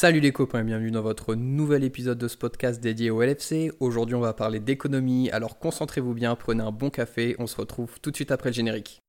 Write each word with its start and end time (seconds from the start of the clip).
Salut 0.00 0.20
les 0.20 0.30
copains 0.30 0.60
et 0.60 0.62
bienvenue 0.62 0.92
dans 0.92 1.02
votre 1.02 1.34
nouvel 1.34 1.82
épisode 1.82 2.18
de 2.18 2.28
ce 2.28 2.36
podcast 2.36 2.80
dédié 2.80 3.10
au 3.10 3.20
LFC. 3.20 3.72
Aujourd'hui 3.80 4.14
on 4.14 4.20
va 4.20 4.32
parler 4.32 4.60
d'économie, 4.60 5.28
alors 5.30 5.58
concentrez-vous 5.58 6.14
bien, 6.14 6.36
prenez 6.36 6.62
un 6.62 6.70
bon 6.70 6.88
café, 6.88 7.34
on 7.40 7.48
se 7.48 7.56
retrouve 7.56 7.98
tout 8.00 8.12
de 8.12 8.14
suite 8.14 8.30
après 8.30 8.50
le 8.50 8.54
générique. 8.54 9.02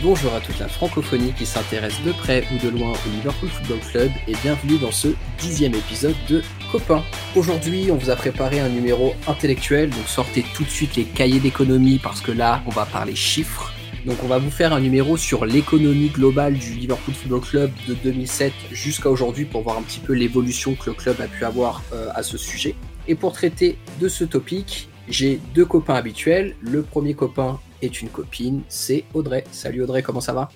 Bonjour 0.00 0.32
à 0.34 0.40
toute 0.40 0.58
la 0.60 0.68
francophonie 0.68 1.32
qui 1.32 1.44
s'intéresse 1.44 2.00
de 2.04 2.12
près 2.12 2.44
ou 2.52 2.64
de 2.64 2.68
loin 2.68 2.92
au 2.92 3.10
Liverpool 3.10 3.48
Football 3.48 3.80
Club 3.90 4.10
et 4.28 4.34
bienvenue 4.44 4.78
dans 4.78 4.92
ce 4.92 5.08
dixième 5.38 5.74
épisode 5.74 6.14
de 6.28 6.44
Copain. 6.70 7.02
Aujourd'hui, 7.34 7.88
on 7.90 7.96
vous 7.96 8.10
a 8.10 8.14
préparé 8.14 8.60
un 8.60 8.68
numéro 8.68 9.16
intellectuel, 9.26 9.90
donc 9.90 10.06
sortez 10.06 10.44
tout 10.54 10.62
de 10.62 10.70
suite 10.70 10.94
les 10.94 11.04
cahiers 11.04 11.40
d'économie 11.40 11.98
parce 11.98 12.20
que 12.20 12.30
là, 12.30 12.62
on 12.66 12.70
va 12.70 12.86
parler 12.86 13.16
chiffres. 13.16 13.72
Donc 14.06 14.18
on 14.22 14.28
va 14.28 14.38
vous 14.38 14.50
faire 14.50 14.72
un 14.72 14.80
numéro 14.80 15.16
sur 15.16 15.44
l'économie 15.44 16.08
globale 16.08 16.54
du 16.54 16.74
Liverpool 16.74 17.14
Football 17.14 17.40
Club 17.40 17.70
de 17.88 17.94
2007 17.94 18.52
jusqu'à 18.70 19.10
aujourd'hui 19.10 19.44
pour 19.44 19.62
voir 19.62 19.78
un 19.78 19.82
petit 19.82 20.00
peu 20.00 20.12
l'évolution 20.12 20.74
que 20.74 20.90
le 20.90 20.94
club 20.94 21.20
a 21.20 21.26
pu 21.26 21.44
avoir 21.44 21.82
euh, 21.92 22.08
à 22.14 22.22
ce 22.22 22.36
sujet. 22.36 22.74
Et 23.08 23.14
pour 23.16 23.32
traiter 23.32 23.78
de 24.00 24.08
ce 24.08 24.24
topic, 24.24 24.88
j'ai 25.08 25.40
deux 25.54 25.64
copains 25.64 25.94
habituels. 25.94 26.54
Le 26.60 26.82
premier 26.82 27.14
copain 27.14 27.58
est 27.82 28.00
une 28.00 28.08
copine, 28.08 28.62
c'est 28.68 29.04
Audrey. 29.12 29.44
Salut 29.50 29.82
Audrey, 29.82 30.02
comment 30.02 30.20
ça 30.20 30.32
va? 30.32 30.48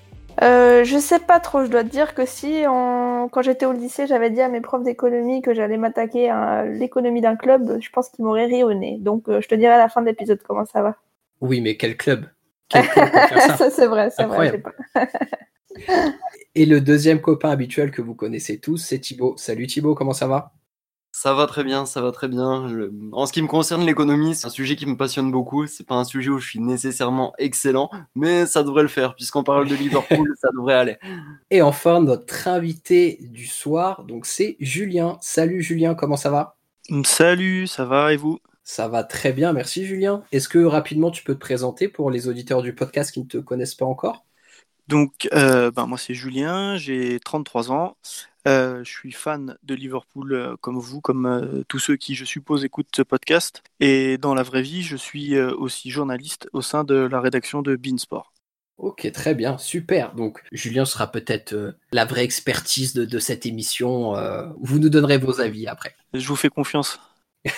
Euh, 0.42 0.84
je 0.84 0.98
sais 0.98 1.18
pas 1.18 1.40
trop, 1.40 1.64
je 1.64 1.70
dois 1.70 1.82
te 1.82 1.88
dire 1.88 2.14
que 2.14 2.26
si 2.26 2.62
quand 2.64 3.42
j'étais 3.42 3.66
au 3.66 3.72
lycée, 3.72 4.06
j'avais 4.06 4.30
dit 4.30 4.40
à 4.40 4.48
mes 4.48 4.60
profs 4.60 4.84
d'économie 4.84 5.42
que 5.42 5.54
j'allais 5.54 5.78
m'attaquer 5.78 6.30
à 6.30 6.64
l'économie 6.64 7.20
d'un 7.20 7.36
club, 7.36 7.78
je 7.80 7.90
pense 7.90 8.10
qu'ils 8.10 8.24
m'auraient 8.24 8.46
ri 8.46 8.62
au 8.62 8.72
nez. 8.74 8.98
Donc 9.00 9.28
euh, 9.28 9.40
je 9.40 9.48
te 9.48 9.54
dirai 9.54 9.72
à 9.72 9.78
la 9.78 9.88
fin 9.88 10.02
de 10.02 10.06
l'épisode 10.06 10.40
comment 10.46 10.66
ça 10.66 10.82
va. 10.82 10.96
Oui, 11.40 11.60
mais 11.60 11.76
quel 11.76 11.96
club, 11.96 12.26
ça, 12.72 13.70
c'est 13.70 13.86
vrai, 13.86 14.10
c'est 14.10 14.24
vrai. 14.24 14.62
Et 16.54 16.64
le 16.64 16.80
deuxième 16.80 17.20
copain 17.20 17.50
habituel 17.50 17.90
que 17.90 18.02
vous 18.02 18.14
connaissez 18.14 18.58
tous, 18.58 18.78
c'est 18.78 18.98
Thibaut. 18.98 19.34
Salut 19.36 19.66
Thibaut, 19.66 19.94
comment 19.94 20.14
ça 20.14 20.26
va? 20.26 20.52
Ça 21.18 21.32
va 21.32 21.46
très 21.46 21.64
bien, 21.64 21.86
ça 21.86 22.02
va 22.02 22.12
très 22.12 22.28
bien. 22.28 22.90
En 23.12 23.24
ce 23.24 23.32
qui 23.32 23.40
me 23.40 23.46
concerne, 23.46 23.86
l'économie, 23.86 24.34
c'est 24.34 24.48
un 24.48 24.50
sujet 24.50 24.76
qui 24.76 24.84
me 24.84 24.98
passionne 24.98 25.30
beaucoup. 25.30 25.66
C'est 25.66 25.86
pas 25.86 25.94
un 25.94 26.04
sujet 26.04 26.28
où 26.28 26.38
je 26.38 26.46
suis 26.46 26.60
nécessairement 26.60 27.32
excellent, 27.38 27.88
mais 28.14 28.44
ça 28.44 28.62
devrait 28.62 28.82
le 28.82 28.88
faire, 28.88 29.14
puisqu'on 29.14 29.42
parle 29.42 29.66
de 29.66 29.74
Liverpool, 29.74 30.34
ça 30.38 30.48
devrait 30.52 30.74
aller. 30.74 30.98
Et 31.50 31.62
enfin, 31.62 32.02
notre 32.02 32.48
invité 32.48 33.16
du 33.22 33.46
soir, 33.46 34.04
donc 34.04 34.26
c'est 34.26 34.58
Julien. 34.60 35.16
Salut 35.22 35.62
Julien, 35.62 35.94
comment 35.94 36.18
ça 36.18 36.28
va? 36.28 36.58
Salut, 37.04 37.66
ça 37.66 37.86
va 37.86 38.12
et 38.12 38.18
vous? 38.18 38.38
Ça 38.62 38.86
va 38.86 39.02
très 39.02 39.32
bien, 39.32 39.54
merci 39.54 39.86
Julien. 39.86 40.22
Est-ce 40.32 40.50
que 40.50 40.62
rapidement 40.62 41.10
tu 41.10 41.24
peux 41.24 41.34
te 41.34 41.40
présenter 41.40 41.88
pour 41.88 42.10
les 42.10 42.28
auditeurs 42.28 42.60
du 42.60 42.74
podcast 42.74 43.10
qui 43.10 43.20
ne 43.20 43.26
te 43.26 43.38
connaissent 43.38 43.74
pas 43.74 43.86
encore? 43.86 44.26
Donc, 44.86 45.28
euh, 45.32 45.70
ben, 45.70 45.86
moi 45.86 45.96
c'est 45.96 46.14
Julien, 46.14 46.76
j'ai 46.76 47.18
33 47.20 47.72
ans. 47.72 47.96
Euh, 48.46 48.84
je 48.84 48.90
suis 48.90 49.12
fan 49.12 49.56
de 49.64 49.74
Liverpool 49.74 50.32
euh, 50.32 50.56
comme 50.60 50.78
vous, 50.78 51.00
comme 51.00 51.26
euh, 51.26 51.64
tous 51.68 51.80
ceux 51.80 51.96
qui, 51.96 52.14
je 52.14 52.24
suppose, 52.24 52.64
écoutent 52.64 52.94
ce 52.94 53.02
podcast. 53.02 53.62
Et 53.80 54.18
dans 54.18 54.34
la 54.34 54.44
vraie 54.44 54.62
vie, 54.62 54.82
je 54.82 54.96
suis 54.96 55.38
aussi 55.38 55.90
journaliste 55.90 56.48
au 56.52 56.62
sein 56.62 56.84
de 56.84 56.94
la 56.94 57.20
rédaction 57.20 57.62
de 57.62 57.76
Beansport. 57.76 58.32
Ok, 58.78 59.10
très 59.10 59.34
bien, 59.34 59.58
super. 59.58 60.14
Donc, 60.14 60.42
Julien 60.52 60.84
sera 60.84 61.10
peut-être 61.10 61.76
la 61.92 62.04
vraie 62.04 62.24
expertise 62.24 62.92
de, 62.92 63.04
de 63.04 63.18
cette 63.18 63.46
émission. 63.46 64.14
vous 64.60 64.78
nous 64.78 64.90
donnerez 64.90 65.16
vos 65.16 65.40
avis 65.40 65.66
après. 65.66 65.96
Je 66.12 66.28
vous 66.28 66.36
fais 66.36 66.50
confiance. 66.50 67.00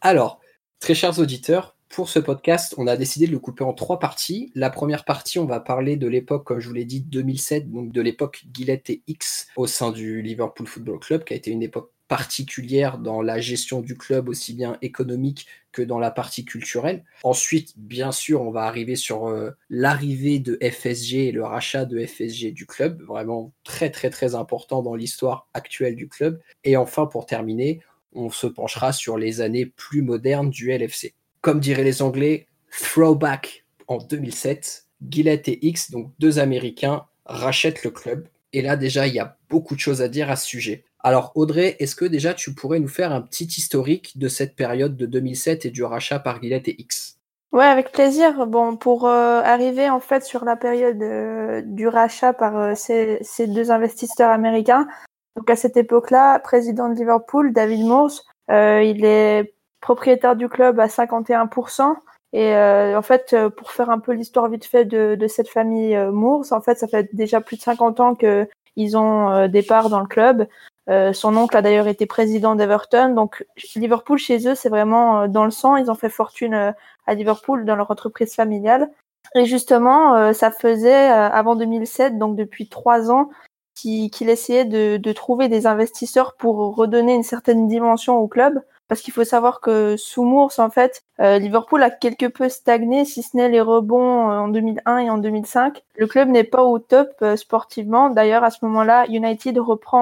Alors, 0.00 0.40
très 0.80 0.94
chers 0.94 1.18
auditeurs, 1.18 1.76
pour 1.88 2.08
ce 2.08 2.18
podcast, 2.18 2.74
on 2.78 2.86
a 2.86 2.96
décidé 2.96 3.26
de 3.26 3.32
le 3.32 3.38
couper 3.38 3.64
en 3.64 3.72
trois 3.72 3.98
parties. 3.98 4.52
La 4.54 4.70
première 4.70 5.04
partie, 5.04 5.38
on 5.38 5.46
va 5.46 5.60
parler 5.60 5.96
de 5.96 6.06
l'époque, 6.06 6.44
comme 6.44 6.60
je 6.60 6.68
vous 6.68 6.74
l'ai 6.74 6.84
dit, 6.84 7.00
2007, 7.00 7.70
donc 7.70 7.92
de 7.92 8.00
l'époque 8.00 8.44
Gillette 8.54 8.90
et 8.90 9.02
X 9.06 9.48
au 9.56 9.66
sein 9.66 9.90
du 9.90 10.22
Liverpool 10.22 10.66
Football 10.66 10.98
Club, 11.00 11.24
qui 11.24 11.32
a 11.32 11.36
été 11.36 11.50
une 11.50 11.62
époque 11.62 11.90
particulière 12.08 12.98
dans 12.98 13.20
la 13.20 13.38
gestion 13.38 13.80
du 13.80 13.96
club, 13.96 14.28
aussi 14.28 14.54
bien 14.54 14.78
économique 14.80 15.46
que 15.72 15.82
dans 15.82 15.98
la 15.98 16.10
partie 16.10 16.44
culturelle. 16.44 17.04
Ensuite, 17.22 17.74
bien 17.76 18.12
sûr, 18.12 18.40
on 18.42 18.50
va 18.50 18.62
arriver 18.62 18.96
sur 18.96 19.28
euh, 19.28 19.50
l'arrivée 19.68 20.38
de 20.38 20.58
FSG 20.62 21.28
et 21.28 21.32
le 21.32 21.44
rachat 21.44 21.84
de 21.84 22.04
FSG 22.04 22.52
du 22.52 22.66
club, 22.66 23.02
vraiment 23.02 23.52
très 23.62 23.90
très 23.90 24.08
très 24.08 24.34
important 24.34 24.82
dans 24.82 24.94
l'histoire 24.94 25.48
actuelle 25.52 25.96
du 25.96 26.08
club. 26.08 26.40
Et 26.64 26.76
enfin, 26.76 27.06
pour 27.06 27.26
terminer, 27.26 27.80
on 28.12 28.30
se 28.30 28.46
penchera 28.46 28.92
sur 28.92 29.18
les 29.18 29.42
années 29.42 29.66
plus 29.66 30.00
modernes 30.00 30.48
du 30.48 30.72
LFC 30.72 31.14
comme 31.40 31.60
diraient 31.60 31.84
les 31.84 32.02
Anglais, 32.02 32.46
throwback 32.70 33.64
en 33.86 33.98
2007. 33.98 34.84
Gillette 35.08 35.48
et 35.48 35.64
X, 35.66 35.90
donc 35.90 36.10
deux 36.18 36.38
Américains, 36.38 37.04
rachètent 37.24 37.84
le 37.84 37.90
club. 37.90 38.26
Et 38.52 38.62
là, 38.62 38.76
déjà, 38.76 39.06
il 39.06 39.14
y 39.14 39.20
a 39.20 39.36
beaucoup 39.48 39.74
de 39.74 39.80
choses 39.80 40.02
à 40.02 40.08
dire 40.08 40.30
à 40.30 40.36
ce 40.36 40.46
sujet. 40.46 40.84
Alors, 41.00 41.32
Audrey, 41.36 41.76
est-ce 41.78 41.94
que 41.94 42.04
déjà 42.04 42.34
tu 42.34 42.54
pourrais 42.54 42.80
nous 42.80 42.88
faire 42.88 43.12
un 43.12 43.20
petit 43.20 43.44
historique 43.44 44.18
de 44.18 44.28
cette 44.28 44.56
période 44.56 44.96
de 44.96 45.06
2007 45.06 45.66
et 45.66 45.70
du 45.70 45.84
rachat 45.84 46.18
par 46.18 46.42
Gillette 46.42 46.68
et 46.68 46.80
X 46.80 47.18
Ouais, 47.52 47.64
avec 47.64 47.92
plaisir. 47.92 48.46
Bon, 48.46 48.76
pour 48.76 49.06
euh, 49.06 49.40
arriver 49.42 49.88
en 49.88 50.00
fait 50.00 50.22
sur 50.22 50.44
la 50.44 50.56
période 50.56 51.00
euh, 51.02 51.62
du 51.64 51.88
rachat 51.88 52.34
par 52.34 52.58
euh, 52.58 52.74
ces, 52.74 53.20
deux 53.46 53.70
investisseurs 53.70 54.30
américains, 54.30 54.86
donc 55.36 55.48
à 55.48 55.56
cette 55.56 55.76
époque-là, 55.76 56.40
président 56.40 56.88
de 56.88 56.94
Liverpool, 56.94 57.52
David 57.52 57.86
Morse, 57.86 58.26
il 58.50 59.04
est 59.04 59.54
propriétaire 59.80 60.36
du 60.36 60.48
club 60.48 60.80
à 60.80 60.86
51%. 60.86 61.96
Et 62.32 62.54
euh, 62.54 62.98
en 62.98 63.02
fait, 63.02 63.32
euh, 63.32 63.48
pour 63.48 63.70
faire 63.70 63.90
un 63.90 63.98
peu 63.98 64.12
l'histoire 64.12 64.48
vite 64.48 64.66
fait 64.66 64.84
de, 64.84 65.14
de 65.14 65.26
cette 65.26 65.48
famille 65.48 65.96
euh, 65.96 66.12
Moores, 66.12 66.52
en 66.52 66.60
fait, 66.60 66.78
ça 66.78 66.86
fait 66.86 67.08
déjà 67.14 67.40
plus 67.40 67.56
de 67.56 67.62
50 67.62 68.00
ans 68.00 68.14
qu'ils 68.14 68.96
ont 68.96 69.30
euh, 69.30 69.48
des 69.48 69.62
parts 69.62 69.88
dans 69.88 70.00
le 70.00 70.06
club. 70.06 70.46
Euh, 70.90 71.12
son 71.12 71.36
oncle 71.36 71.56
a 71.56 71.62
d'ailleurs 71.62 71.88
été 71.88 72.06
président 72.06 72.54
d'Everton. 72.54 73.14
Donc, 73.14 73.46
Liverpool, 73.74 74.18
chez 74.18 74.46
eux, 74.46 74.54
c'est 74.54 74.68
vraiment 74.68 75.26
dans 75.26 75.44
le 75.44 75.50
sang. 75.50 75.76
Ils 75.76 75.90
ont 75.90 75.94
fait 75.94 76.10
fortune 76.10 76.74
à 77.06 77.14
Liverpool 77.14 77.64
dans 77.64 77.76
leur 77.76 77.90
entreprise 77.90 78.34
familiale. 78.34 78.90
Et 79.34 79.44
justement, 79.44 80.32
ça 80.32 80.50
faisait 80.50 81.08
avant 81.10 81.54
2007, 81.56 82.16
donc 82.16 82.36
depuis 82.36 82.68
trois 82.68 83.10
ans, 83.10 83.28
qu'il 83.74 84.30
essayait 84.30 84.64
de, 84.64 84.96
de 84.96 85.12
trouver 85.12 85.48
des 85.48 85.66
investisseurs 85.66 86.34
pour 86.36 86.74
redonner 86.74 87.14
une 87.14 87.22
certaine 87.22 87.68
dimension 87.68 88.16
au 88.16 88.26
club 88.26 88.62
parce 88.88 89.02
qu'il 89.02 89.12
faut 89.12 89.24
savoir 89.24 89.60
que 89.60 89.96
sous 89.98 90.24
Mours, 90.24 90.52
en 90.58 90.70
fait, 90.70 91.02
euh, 91.20 91.38
Liverpool 91.38 91.82
a 91.82 91.90
quelque 91.90 92.24
peu 92.24 92.48
stagné, 92.48 93.04
si 93.04 93.22
ce 93.22 93.36
n'est 93.36 93.50
les 93.50 93.60
rebonds 93.60 94.30
euh, 94.30 94.38
en 94.38 94.48
2001 94.48 94.98
et 94.98 95.10
en 95.10 95.18
2005. 95.18 95.82
Le 95.96 96.06
club 96.06 96.28
n'est 96.28 96.44
pas 96.44 96.62
au 96.62 96.78
top 96.78 97.10
euh, 97.20 97.36
sportivement. 97.36 98.08
D'ailleurs, 98.08 98.44
à 98.44 98.50
ce 98.50 98.64
moment-là, 98.64 99.04
United 99.08 99.58
reprend 99.58 99.98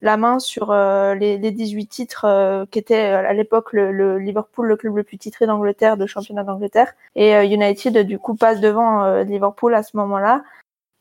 la 0.00 0.16
main 0.16 0.38
sur 0.38 0.72
les, 0.72 1.38
les, 1.38 1.50
18 1.50 1.86
titres 1.86 2.66
qui 2.70 2.78
étaient 2.78 3.00
à 3.00 3.32
l'époque 3.32 3.72
le, 3.72 3.90
le, 3.90 4.18
Liverpool, 4.18 4.68
le 4.68 4.76
club 4.76 4.96
le 4.96 5.02
plus 5.02 5.18
titré 5.18 5.46
d'Angleterre, 5.46 5.96
de 5.96 6.06
championnat 6.06 6.44
d'Angleterre. 6.44 6.94
Et 7.16 7.32
United, 7.44 7.98
du 8.06 8.18
coup, 8.18 8.34
passe 8.34 8.60
devant 8.60 9.22
Liverpool 9.22 9.74
à 9.74 9.82
ce 9.82 9.96
moment-là. 9.96 10.42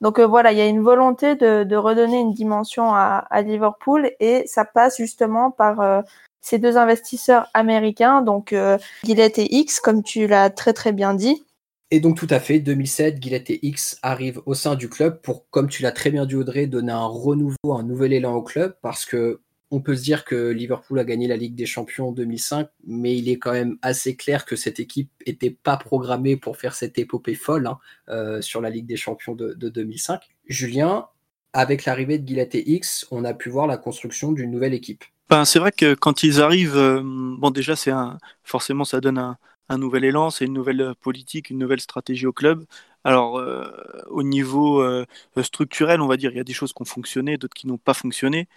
Donc 0.02 0.20
voilà, 0.20 0.52
il 0.52 0.58
y 0.58 0.62
a 0.62 0.66
une 0.66 0.82
volonté 0.82 1.36
de, 1.36 1.64
de 1.64 1.76
redonner 1.76 2.20
une 2.20 2.34
dimension 2.34 2.94
à, 2.94 3.26
à, 3.30 3.42
Liverpool 3.42 4.12
et 4.20 4.48
ça 4.48 4.66
passe 4.66 4.98
justement 4.98 5.52
par 5.52 6.04
ces 6.42 6.60
deux 6.60 6.78
investisseurs 6.78 7.48
américains, 7.54 8.22
donc 8.22 8.54
euh, 8.54 8.78
Gillette 9.04 9.40
et 9.40 9.56
X, 9.56 9.80
comme 9.80 10.04
tu 10.04 10.28
l'as 10.28 10.50
très 10.50 10.74
très 10.74 10.92
bien 10.92 11.13
dit. 11.13 11.44
Et 11.92 12.00
donc 12.00 12.18
tout 12.18 12.28
à 12.30 12.40
fait, 12.40 12.60
2007, 12.60 13.22
Gillette 13.22 13.50
et 13.50 13.66
X 13.66 13.98
arrivent 14.04 14.42
au 14.46 14.54
sein 14.54 14.75
du 14.75 14.90
club 14.90 15.22
pour, 15.22 15.50
comme 15.50 15.69
tu 15.69 15.81
l'as 15.81 15.92
très 15.92 16.12
bien 16.12 16.25
dit 16.25 16.36
Audrey, 16.36 16.68
donner 16.68 16.92
un 16.92 17.08
renouveau, 17.08 17.74
un 17.74 17.84
nouvel 17.84 18.13
élan 18.13 18.36
au 18.36 18.44
club, 18.44 18.75
parce 18.81 19.06
que 19.06 19.42
on 19.72 19.81
peut 19.81 19.96
se 19.96 20.02
dire 20.02 20.25
que 20.25 20.50
Liverpool 20.50 20.98
a 20.98 21.04
gagné 21.04 21.28
la 21.28 21.38
Ligue 21.38 21.56
des 21.56 21.68
Champions 21.68 22.10
en 22.10 22.12
2005, 22.12 22.69
mais 22.88 23.16
il 23.16 23.30
est 23.30 23.38
quand 23.38 23.52
même 23.52 23.78
assez 23.81 24.16
clair 24.16 24.46
que 24.46 24.56
cette 24.56 24.80
équipe 24.80 25.12
n'était 25.28 25.52
pas 25.52 25.78
programmée 25.78 26.38
pour 26.38 26.58
faire 26.58 26.74
cette 26.74 26.98
épopée 26.98 27.36
folle 27.36 27.68
hein, 27.68 27.78
euh, 28.10 28.42
sur 28.42 28.62
la 28.62 28.72
Ligue 28.72 28.88
des 28.88 28.96
Champions 28.96 29.36
de, 29.36 29.54
de 29.54 29.69
2005. 29.69 30.22
Julien, 30.48 31.08
avec 31.54 31.86
l'arrivée 31.86 32.18
de 32.18 32.28
Gillette 32.28 32.56
et 32.56 32.72
X, 32.72 33.06
on 33.12 33.24
a 33.25 33.34
pu 33.34 33.50
voir 33.50 33.68
la 33.68 33.78
construction 33.78 34.31
d'une 34.31 34.50
nouvelle 34.50 34.74
équipe. 34.74 35.04
Ben, 35.30 35.46
c'est 35.46 35.60
vrai 35.60 35.72
que 35.72 35.94
quand 35.94 36.24
ils 36.24 36.42
arrivent, 36.42 36.78
euh, 36.78 37.02
bon 37.04 37.52
déjà 37.52 37.76
c'est 37.76 37.92
un, 37.92 38.18
forcément 38.44 38.84
ça 38.84 39.00
donne 39.00 39.20
un, 39.20 39.38
un 39.70 39.78
nouvel 39.78 40.04
élan, 40.06 40.31
c'est 40.31 40.46
une 40.46 40.54
nouvelle 40.54 40.94
politique, 41.02 41.52
une 41.52 41.60
nouvelle 41.60 41.80
stratégie 41.81 42.26
au 42.26 42.34
club. 42.34 42.66
Alors, 43.04 43.38
euh, 43.38 43.72
au 44.10 44.24
niveau 44.24 44.81
euh, 44.81 45.06
structurel, 45.44 46.02
on 46.02 46.08
va 46.08 46.18
dire, 46.18 46.31
il 46.31 46.38
y 46.38 46.40
a 46.40 46.44
des 46.44 46.54
choses 46.54 46.74
qui 46.74 46.81
ont 46.81 46.86
fonctionné, 46.86 47.38
d'autres 47.38 47.54
qui 47.54 47.68
n'ont 47.68 47.78
pas 47.78 47.94
fonctionné. 47.94 48.48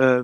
Euh, 0.00 0.22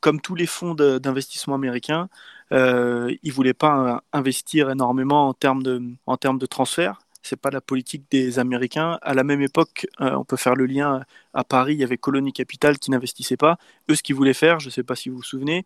comme 0.00 0.20
tous 0.20 0.34
les 0.36 0.46
fonds 0.46 0.74
d'investissement 0.74 1.54
américains, 1.56 2.08
ils 2.52 3.32
voulaient 3.32 3.54
pas 3.54 4.02
investir 4.12 4.70
énormément 4.70 5.28
en 5.28 5.34
termes 5.34 5.62
de, 5.62 5.82
en 6.06 6.16
termes 6.16 6.38
de 6.38 6.46
transfert. 6.46 7.00
Ce 7.26 7.34
n'est 7.34 7.38
pas 7.38 7.50
la 7.50 7.60
politique 7.60 8.04
des 8.10 8.38
Américains. 8.38 8.98
À 9.02 9.14
la 9.14 9.24
même 9.24 9.42
époque, 9.42 9.86
on 9.98 10.24
peut 10.24 10.36
faire 10.36 10.54
le 10.54 10.66
lien 10.66 11.04
à 11.34 11.44
Paris, 11.44 11.74
il 11.74 11.80
y 11.80 11.84
avait 11.84 11.98
Colony 11.98 12.32
Capital 12.32 12.78
qui 12.78 12.90
n'investissait 12.90 13.36
pas. 13.36 13.58
Eux, 13.90 13.94
ce 13.94 14.02
qu'ils 14.02 14.16
voulaient 14.16 14.34
faire, 14.34 14.60
je 14.60 14.68
ne 14.68 14.70
sais 14.70 14.82
pas 14.82 14.96
si 14.96 15.08
vous 15.08 15.16
vous 15.16 15.22
souvenez, 15.22 15.64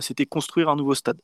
c'était 0.00 0.26
construire 0.26 0.68
un 0.68 0.76
nouveau 0.76 0.94
stade. 0.94 1.20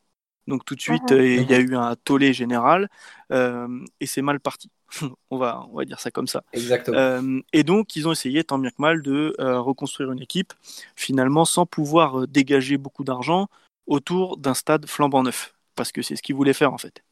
Donc 0.46 0.64
tout 0.64 0.74
de 0.74 0.80
suite, 0.80 1.10
ah. 1.10 1.16
il 1.16 1.50
y 1.50 1.54
a 1.54 1.58
eu 1.58 1.74
un 1.74 1.96
tollé 1.96 2.32
général 2.32 2.88
et 3.30 4.06
c'est 4.06 4.22
mal 4.22 4.40
parti. 4.40 4.70
on, 5.30 5.38
va, 5.38 5.66
on 5.70 5.76
va 5.76 5.84
dire 5.84 6.00
ça 6.00 6.10
comme 6.10 6.26
ça. 6.26 6.42
Exactement. 6.52 6.96
Euh, 6.96 7.40
et 7.52 7.62
donc, 7.62 7.96
ils 7.96 8.08
ont 8.08 8.12
essayé, 8.12 8.44
tant 8.44 8.58
bien 8.58 8.70
que 8.70 8.76
mal, 8.78 9.02
de 9.02 9.34
euh, 9.40 9.60
reconstruire 9.60 10.12
une 10.12 10.22
équipe, 10.22 10.52
finalement, 10.96 11.44
sans 11.44 11.66
pouvoir 11.66 12.20
euh, 12.20 12.26
dégager 12.26 12.76
beaucoup 12.76 13.04
d'argent 13.04 13.48
autour 13.86 14.36
d'un 14.36 14.54
stade 14.54 14.86
flambant 14.86 15.22
neuf. 15.22 15.54
Parce 15.74 15.92
que 15.92 16.02
c'est 16.02 16.16
ce 16.16 16.22
qu'ils 16.22 16.34
voulaient 16.34 16.52
faire, 16.52 16.72
en 16.72 16.78
fait. 16.78 17.02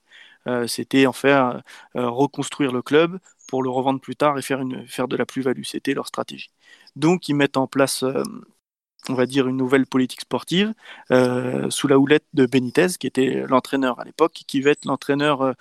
C'était 0.67 1.07
en 1.07 1.13
faire 1.13 1.63
reconstruire 1.95 2.73
le 2.73 2.83
club 2.83 3.19
pour 3.49 3.63
le 3.63 3.71
revendre 3.71 4.01
plus 4.01 4.17
tard 4.17 4.39
et 4.39 4.43
faire, 4.43 4.61
une, 4.61 4.87
faire 4.87 5.09
de 5.09 5.17
la 5.17 5.27
plus-value. 5.27 5.63
C'était 5.65 5.95
leur 5.95 6.07
stratégie. 6.07 6.51
Donc, 6.97 7.29
ils 7.29 7.35
mettent 7.35 7.57
en 7.57 7.67
place 7.67 8.05
on 9.09 9.15
va 9.15 9.27
dire, 9.27 9.49
une 9.49 9.57
nouvelle 9.57 9.87
politique 9.87 10.23
sportive 10.23 10.75
sous 11.71 11.89
la 11.89 11.99
houlette 11.99 12.27
de 12.35 12.47
Benitez, 12.47 12.89
qui 12.99 13.07
était 13.07 13.45
l'entraîneur 13.49 14.01
à 14.01 14.05
l'époque, 14.05 14.33
qui 14.47 14.61
va 14.61 14.71
être 14.71 14.85
l'entraîneur 14.85 15.55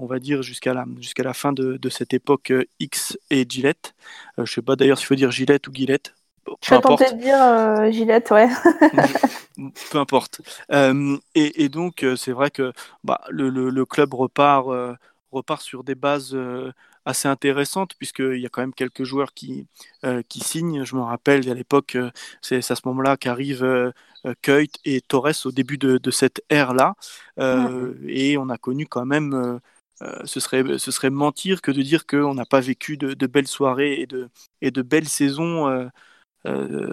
on 0.00 0.06
va 0.06 0.18
dire, 0.18 0.42
jusqu'à 0.42 0.74
la, 0.74 0.84
jusqu'à 0.98 1.22
la 1.22 1.34
fin 1.34 1.52
de, 1.52 1.78
cette 1.90 2.14
époque 2.14 2.50
euh, 2.52 2.64
X 2.80 3.18
et 3.30 3.46
Gillette. 3.48 3.94
Euh, 4.38 4.46
je 4.46 4.52
sais 4.54 4.62
pas 4.62 4.76
d'ailleurs 4.76 4.98
s'il 4.98 5.06
faut 5.06 5.14
dire 5.14 5.30
Gillette 5.30 5.68
ou 5.68 5.72
Gillette. 5.74 6.14
Je 6.62 6.74
vais 6.74 6.80
tenter 6.80 7.12
de 7.12 7.18
dire 7.18 7.42
euh, 7.42 7.90
Gillette, 7.90 8.30
ouais. 8.30 8.48
Peu 9.90 9.98
importe. 9.98 10.40
et, 11.34 11.68
donc, 11.68 12.04
c'est 12.16 12.32
vrai 12.32 12.50
que 12.50 12.72
bah, 13.04 13.20
le, 13.28 13.84
club 13.84 14.14
repart, 14.14 14.66
repart 15.32 15.62
sur 15.62 15.84
des 15.84 15.94
bases 15.94 16.36
assez 17.04 17.28
intéressantes, 17.28 17.94
puisqu'il 17.98 18.40
y 18.40 18.46
a 18.46 18.48
quand 18.48 18.62
même 18.62 18.74
quelques 18.74 19.04
joueurs 19.04 19.34
qui, 19.34 19.66
qui 20.28 20.40
signent. 20.40 20.84
Je 20.84 20.96
me 20.96 21.02
rappelle, 21.02 21.48
à 21.50 21.54
l'époque, 21.54 21.98
c'est 22.40 22.58
à 22.58 22.74
ce 22.74 22.82
moment-là 22.86 23.18
qu'arrivent 23.18 23.92
Keut 24.40 24.72
et 24.86 25.02
Torres 25.02 25.44
au 25.44 25.52
début 25.52 25.76
de, 25.76 25.98
de 25.98 26.10
cette 26.10 26.42
ère-là. 26.48 26.94
Et 28.08 28.38
on 28.38 28.48
a 28.48 28.56
connu 28.56 28.86
quand 28.86 29.04
même 29.04 29.60
euh, 30.02 30.20
ce, 30.24 30.40
serait, 30.40 30.78
ce 30.78 30.90
serait 30.90 31.10
mentir 31.10 31.60
que 31.60 31.70
de 31.70 31.82
dire 31.82 32.06
qu'on 32.06 32.34
n'a 32.34 32.46
pas 32.46 32.60
vécu 32.60 32.96
de, 32.96 33.26
belles 33.26 33.46
soirées 33.46 34.00
et 34.00 34.06
de, 34.06 34.30
et 34.62 34.70
de 34.70 34.82
belles 34.82 35.08
saisons 35.08 35.68
euh, 35.68 35.86
euh, 35.86 35.88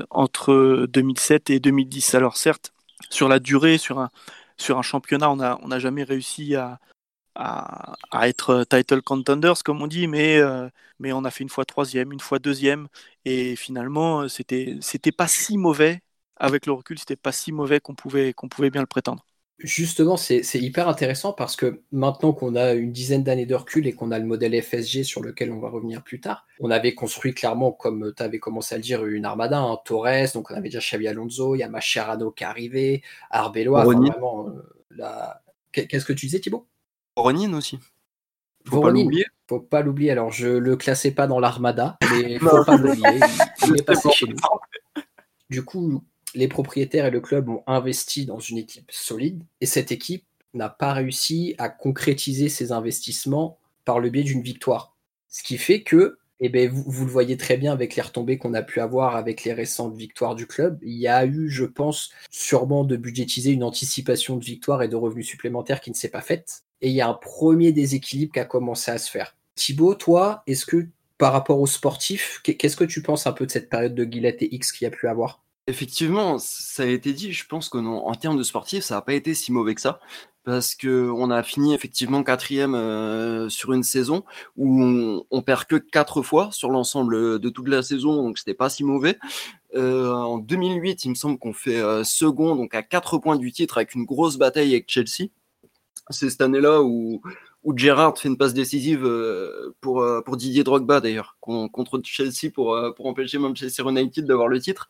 entre 0.10 0.86
2007 0.90 1.50
et 1.50 1.60
2010. 1.60 2.16
Alors 2.16 2.38
certes, 2.38 2.74
sur 3.10 3.30
la 3.30 3.40
durée, 3.40 3.78
sur 3.78 4.00
un, 4.00 4.10
sur 4.58 4.78
un 4.78 4.82
championnat, 4.82 5.32
on 5.32 5.38
n'a 5.38 5.60
on 5.64 5.80
jamais 5.80 6.04
réussi 6.04 6.56
à, 6.56 6.80
à, 7.36 8.28
être 8.28 8.66
title 8.70 9.02
contenders, 9.02 9.64
comme 9.64 9.82
on 9.82 9.88
dit, 9.88 10.08
mais, 10.08 10.40
mais 11.00 11.14
on 11.14 11.24
a 11.26 11.32
fait 11.32 11.44
une 11.44 11.50
fois 11.50 11.66
troisième, 11.66 12.12
une 12.14 12.20
fois 12.20 12.40
deuxième, 12.40 12.88
et 13.26 13.56
finalement, 13.56 14.28
c'était, 14.30 14.78
c'était 14.82 15.12
pas 15.12 15.28
si 15.28 15.58
mauvais, 15.58 16.02
avec 16.38 16.66
le 16.66 16.74
recul, 16.74 17.00
c'était 17.00 17.16
pas 17.16 17.32
si 17.32 17.52
mauvais 17.52 17.80
qu'on 17.80 17.96
pouvait, 17.96 18.34
qu'on 18.34 18.50
pouvait 18.50 18.70
bien 18.70 18.82
le 18.82 18.88
prétendre. 18.88 19.26
Justement, 19.60 20.18
c'est 20.18 20.44
hyper 20.54 20.88
intéressant 20.88 21.34
parce 21.34 21.56
que 21.56 21.82
maintenant 21.92 22.32
qu'on 22.32 22.56
a 22.56 22.74
une 22.74 22.92
dizaine 22.92 23.24
d'années 23.24 23.48
de 23.48 23.56
recul 23.56 23.88
et 23.88 23.94
qu'on 23.94 24.12
a 24.12 24.20
le 24.20 24.26
modèle 24.26 24.62
FSG 24.62 25.04
sur 25.04 25.24
lequel 25.24 25.52
on 25.52 25.60
va 25.60 25.70
revenir 25.70 26.04
plus 26.04 26.20
tard, 26.20 26.46
on 26.60 26.70
avait 26.70 26.94
construit 26.94 27.34
clairement, 27.34 27.72
comme 27.72 28.14
tu 28.16 28.22
avais 28.22 28.38
commencé 28.38 28.76
à 28.76 28.78
le 28.78 28.84
dire, 28.84 29.04
une 29.06 29.26
armada, 29.26 29.58
un 29.58 29.78
Torres, 29.84 30.32
donc 30.36 30.52
on 30.52 30.54
avait 30.54 30.70
déjà 30.70 30.80
Xavi 30.80 31.08
Alonso, 31.08 31.56
il 31.56 31.60
y 31.60 31.64
a 31.64 31.70
Mascherano 31.70 32.30
qui 32.30 32.44
est 32.44 32.48
arrivé, 32.48 33.02
Arbeloa, 33.32 33.84
vraiment, 33.84 34.48
euh, 34.48 35.02
Qu'est-ce 35.72 36.06
que 36.06 36.14
tu 36.14 36.26
disais 36.26 36.40
Thibaut? 36.40 36.68
Voronin 37.16 37.54
aussi. 37.54 37.80
Faut 38.66 38.82
pas 38.82 38.90
l'oublier. 38.90 39.26
Faut 39.48 39.60
pas 39.60 39.82
l'oublier. 39.82 40.12
Alors, 40.12 40.32
je 40.32 40.48
le 40.48 40.76
classais 40.76 41.12
pas 41.12 41.28
dans 41.28 41.40
l'armada, 41.40 41.98
mais 42.12 42.40
faut 42.40 42.64
pas 42.66 42.78
l'oublier. 42.78 43.20
il 43.68 43.80
est 43.80 43.84
passé 43.84 44.10
chez 44.12 44.28
nous. 44.28 44.36
Du 45.50 45.64
coup, 45.64 46.04
les 46.36 46.48
propriétaires 46.48 47.06
et 47.06 47.12
le 47.12 47.22
club 47.22 47.50
ont 47.50 47.64
investi 47.68 48.26
dans 48.26 48.40
une 48.40 48.58
équipe 48.58 48.92
solide 48.92 49.44
et 49.62 49.66
cette 49.66 49.92
équipe 49.92 50.26
n'a 50.54 50.70
pas 50.70 50.94
réussi 50.94 51.56
à 51.58 51.70
concrétiser 51.70 52.50
ses 52.50 52.72
investissements 52.72 53.60
par 53.86 54.00
le 54.00 54.10
biais 54.10 54.24
d'une 54.24 54.42
victoire. 54.42 54.96
Ce 55.30 55.44
qui 55.44 55.58
fait 55.58 55.82
que, 55.82 56.18
eh 56.40 56.50
ben, 56.50 56.70
vous, 56.70 57.06
le 57.06 57.12
voyez 57.12 57.38
très 57.38 57.58
bien 57.58 57.72
avec 57.72 57.96
les 57.96 58.02
retombées 58.02 58.38
qu'on 58.38 58.54
a 58.54 58.62
pu 58.62 58.80
avoir 58.80 59.16
avec 59.16 59.44
les 59.44 59.54
récentes 59.54 59.96
victoires 59.96 60.36
du 60.36 60.46
club, 60.46 60.80
il 60.84 60.98
y 60.98 61.08
a 61.08 61.26
eu, 61.26 61.50
je 61.50 61.66
pense, 61.66 62.12
sûrement 62.30 62.84
de 62.84 62.96
budgétiser 62.96 63.52
une 63.52 63.64
anticipation 63.64 64.38
de 64.38 64.46
victoire 64.46 64.84
et 64.84 64.88
de 64.88 64.96
revenus 64.96 65.28
supplémentaires 65.28 65.82
qui 65.82 65.90
ne 65.90 65.96
s'est 65.96 66.10
pas 66.10 66.22
faite. 66.22 66.64
Et 66.82 66.90
il 66.90 66.96
y 66.96 67.02
a 67.02 67.08
un 67.08 67.16
premier 67.16 67.72
déséquilibre 67.72 68.34
qui 68.34 68.40
a 68.40 68.46
commencé 68.46 68.92
à 68.92 68.98
se 68.98 69.10
faire. 69.10 69.36
Thibaut, 69.56 69.96
toi, 69.96 70.44
est-ce 70.46 70.66
que 70.66 70.88
par 71.18 71.34
rapport 71.34 71.60
aux 71.60 71.68
sportifs, 71.68 72.42
qu'est-ce 72.44 72.76
que 72.76 72.84
tu 72.84 73.02
penses 73.02 73.26
un 73.26 73.32
peu 73.32 73.48
de 73.48 73.52
cette 73.52 73.70
période 73.70 73.96
de 73.96 74.06
Guillette 74.06 74.44
et 74.44 74.54
X 74.54 74.72
qu'il 74.72 74.86
y 74.86 74.88
a 74.88 74.92
pu 74.92 75.08
avoir? 75.08 75.42
Effectivement, 75.70 76.38
ça 76.40 76.84
a 76.84 76.86
été 76.86 77.12
dit, 77.12 77.34
je 77.34 77.46
pense 77.46 77.68
qu'en 77.68 78.16
termes 78.16 78.38
de 78.38 78.44
sportifs, 78.44 78.86
ça 78.86 78.96
n'a 78.96 79.02
pas 79.02 79.14
été 79.14 79.34
si 79.34 79.52
mauvais 79.52 79.76
que 79.76 79.82
ça, 79.82 80.00
parce 80.46 80.76
qu'on 80.76 81.30
a 81.30 81.44
fini 81.44 81.74
effectivement 81.74 82.24
quatrième 82.24 82.74
euh, 82.74 83.50
sur 83.50 83.74
une 83.74 83.84
saison 83.84 84.24
où 84.56 85.26
on, 85.30 85.42
perd 85.42 85.66
que 85.66 85.76
quatre 85.76 86.22
fois 86.22 86.48
sur 86.54 86.70
l'ensemble 86.70 87.40
de 87.40 87.50
toute 87.50 87.68
la 87.68 87.84
saison, 87.84 88.24
donc 88.24 88.38
c'était 88.38 88.54
pas 88.54 88.70
si 88.70 88.86
mauvais. 88.86 89.18
Euh, 89.76 90.10
en 90.14 90.38
2008, 90.38 91.04
il 91.04 91.10
me 91.10 91.16
semble 91.16 91.38
qu'on 91.38 91.52
fait 91.52 91.82
euh, 91.82 92.06
second, 92.06 92.56
donc 92.56 92.74
à 92.74 92.82
quatre 92.82 93.18
points 93.18 93.36
du 93.36 93.52
titre, 93.52 93.78
avec 93.78 93.94
une 93.94 94.06
grosse 94.06 94.38
bataille 94.38 94.72
avec 94.72 94.90
Chelsea. 94.90 95.32
C'est 96.12 96.30
cette 96.30 96.40
année-là 96.40 96.82
où 96.82 97.22
où 97.68 97.78
Gerrard 97.78 98.18
fait 98.18 98.30
une 98.30 98.38
passe 98.38 98.54
décisive 98.54 99.04
euh, 99.04 99.76
pour, 99.82 100.02
euh, 100.02 100.22
pour 100.22 100.38
Didier 100.38 100.64
Drogba 100.64 101.02
d'ailleurs, 101.02 101.36
contre 101.42 102.00
Chelsea 102.02 102.50
pour, 102.54 102.74
euh, 102.74 102.92
pour 102.92 103.08
empêcher 103.08 103.40
Manchester 103.40 103.84
United 103.90 104.26
d'avoir 104.26 104.48
le 104.48 104.62
titre. 104.62 104.88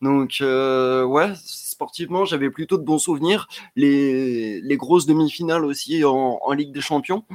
Donc 0.00 0.38
ouais, 0.40 1.32
sportivement, 1.44 2.24
j'avais 2.24 2.48
plutôt 2.48 2.78
de 2.78 2.82
bons 2.82 2.98
souvenirs. 2.98 3.46
Les, 3.76 4.62
les 4.62 4.76
grosses 4.78 5.04
demi-finales 5.04 5.66
aussi 5.66 6.02
en, 6.02 6.40
en 6.42 6.52
Ligue 6.52 6.72
des 6.72 6.80
Champions 6.80 7.26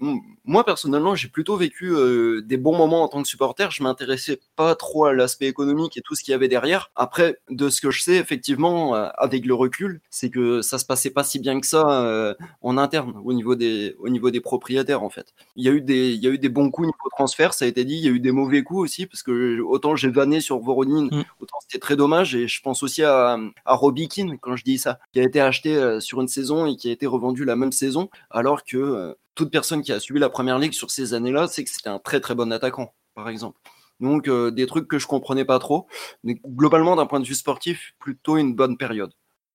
moi 0.00 0.64
personnellement, 0.64 1.14
j'ai 1.14 1.28
plutôt 1.28 1.56
vécu 1.56 1.90
euh, 1.90 2.42
des 2.42 2.56
bons 2.56 2.76
moments 2.76 3.04
en 3.04 3.08
tant 3.08 3.22
que 3.22 3.28
supporter. 3.28 3.70
Je 3.70 3.82
m'intéressais 3.82 4.40
pas 4.56 4.74
trop 4.74 5.06
à 5.06 5.12
l'aspect 5.12 5.46
économique 5.46 5.96
et 5.96 6.00
tout 6.02 6.14
ce 6.14 6.22
qu'il 6.22 6.32
y 6.32 6.34
avait 6.34 6.48
derrière. 6.48 6.90
Après, 6.96 7.38
de 7.48 7.68
ce 7.68 7.80
que 7.80 7.90
je 7.90 8.02
sais, 8.02 8.16
effectivement, 8.16 8.94
euh, 8.94 9.08
avec 9.16 9.46
le 9.46 9.54
recul, 9.54 10.00
c'est 10.10 10.30
que 10.30 10.62
ça 10.62 10.78
se 10.78 10.84
passait 10.84 11.10
pas 11.10 11.24
si 11.24 11.38
bien 11.38 11.60
que 11.60 11.66
ça 11.66 12.02
euh, 12.02 12.34
en 12.60 12.76
interne 12.76 13.14
au 13.24 13.32
niveau 13.32 13.54
des 13.54 13.94
au 13.98 14.08
niveau 14.08 14.30
des 14.30 14.40
propriétaires 14.40 15.02
en 15.02 15.10
fait. 15.10 15.32
Il 15.56 15.64
y 15.64 15.68
a 15.68 15.72
eu 15.72 15.80
des 15.80 16.12
il 16.12 16.22
y 16.22 16.26
a 16.26 16.30
eu 16.30 16.38
des 16.38 16.48
bons 16.48 16.70
coups 16.70 16.86
niveau 16.86 17.08
transfert, 17.10 17.54
ça 17.54 17.64
a 17.64 17.68
été 17.68 17.84
dit. 17.84 17.96
Il 17.96 18.04
y 18.04 18.08
a 18.08 18.12
eu 18.12 18.20
des 18.20 18.32
mauvais 18.32 18.62
coups 18.62 18.80
aussi 18.80 19.06
parce 19.06 19.22
que 19.22 19.60
autant 19.60 19.96
j'ai 19.96 20.10
vanné 20.10 20.40
sur 20.40 20.58
Voronin, 20.58 21.04
mm. 21.04 21.24
autant 21.40 21.56
c'était 21.62 21.78
très 21.78 21.96
dommage. 21.96 22.34
Et 22.34 22.48
je 22.48 22.60
pense 22.62 22.82
aussi 22.82 23.02
à 23.04 23.38
à 23.64 23.74
Robikin 23.74 24.36
quand 24.40 24.56
je 24.56 24.64
dis 24.64 24.78
ça, 24.78 24.98
qui 25.12 25.20
a 25.20 25.22
été 25.22 25.40
acheté 25.40 26.00
sur 26.00 26.20
une 26.20 26.28
saison 26.28 26.66
et 26.66 26.76
qui 26.76 26.88
a 26.88 26.92
été 26.92 27.06
revendu 27.06 27.44
la 27.44 27.56
même 27.56 27.72
saison, 27.72 28.10
alors 28.30 28.64
que 28.64 29.14
toute 29.34 29.50
personne 29.50 29.82
qui 29.82 29.92
a 29.92 30.00
suivi 30.00 30.20
la 30.20 30.28
première 30.30 30.58
ligue 30.58 30.72
sur 30.72 30.90
ces 30.90 31.14
années-là, 31.14 31.48
c'est 31.48 31.64
que 31.64 31.70
c'était 31.70 31.88
un 31.88 31.98
très 31.98 32.20
très 32.20 32.34
bon 32.34 32.52
attaquant, 32.52 32.94
par 33.14 33.28
exemple. 33.28 33.58
Donc 34.00 34.28
euh, 34.28 34.50
des 34.50 34.66
trucs 34.66 34.88
que 34.88 34.98
je 34.98 35.06
comprenais 35.06 35.44
pas 35.44 35.58
trop, 35.58 35.86
mais 36.22 36.40
globalement 36.46 36.96
d'un 36.96 37.06
point 37.06 37.20
de 37.20 37.26
vue 37.26 37.34
sportif, 37.34 37.94
plutôt 37.98 38.36
une 38.36 38.54
bonne 38.54 38.76
période. 38.76 39.12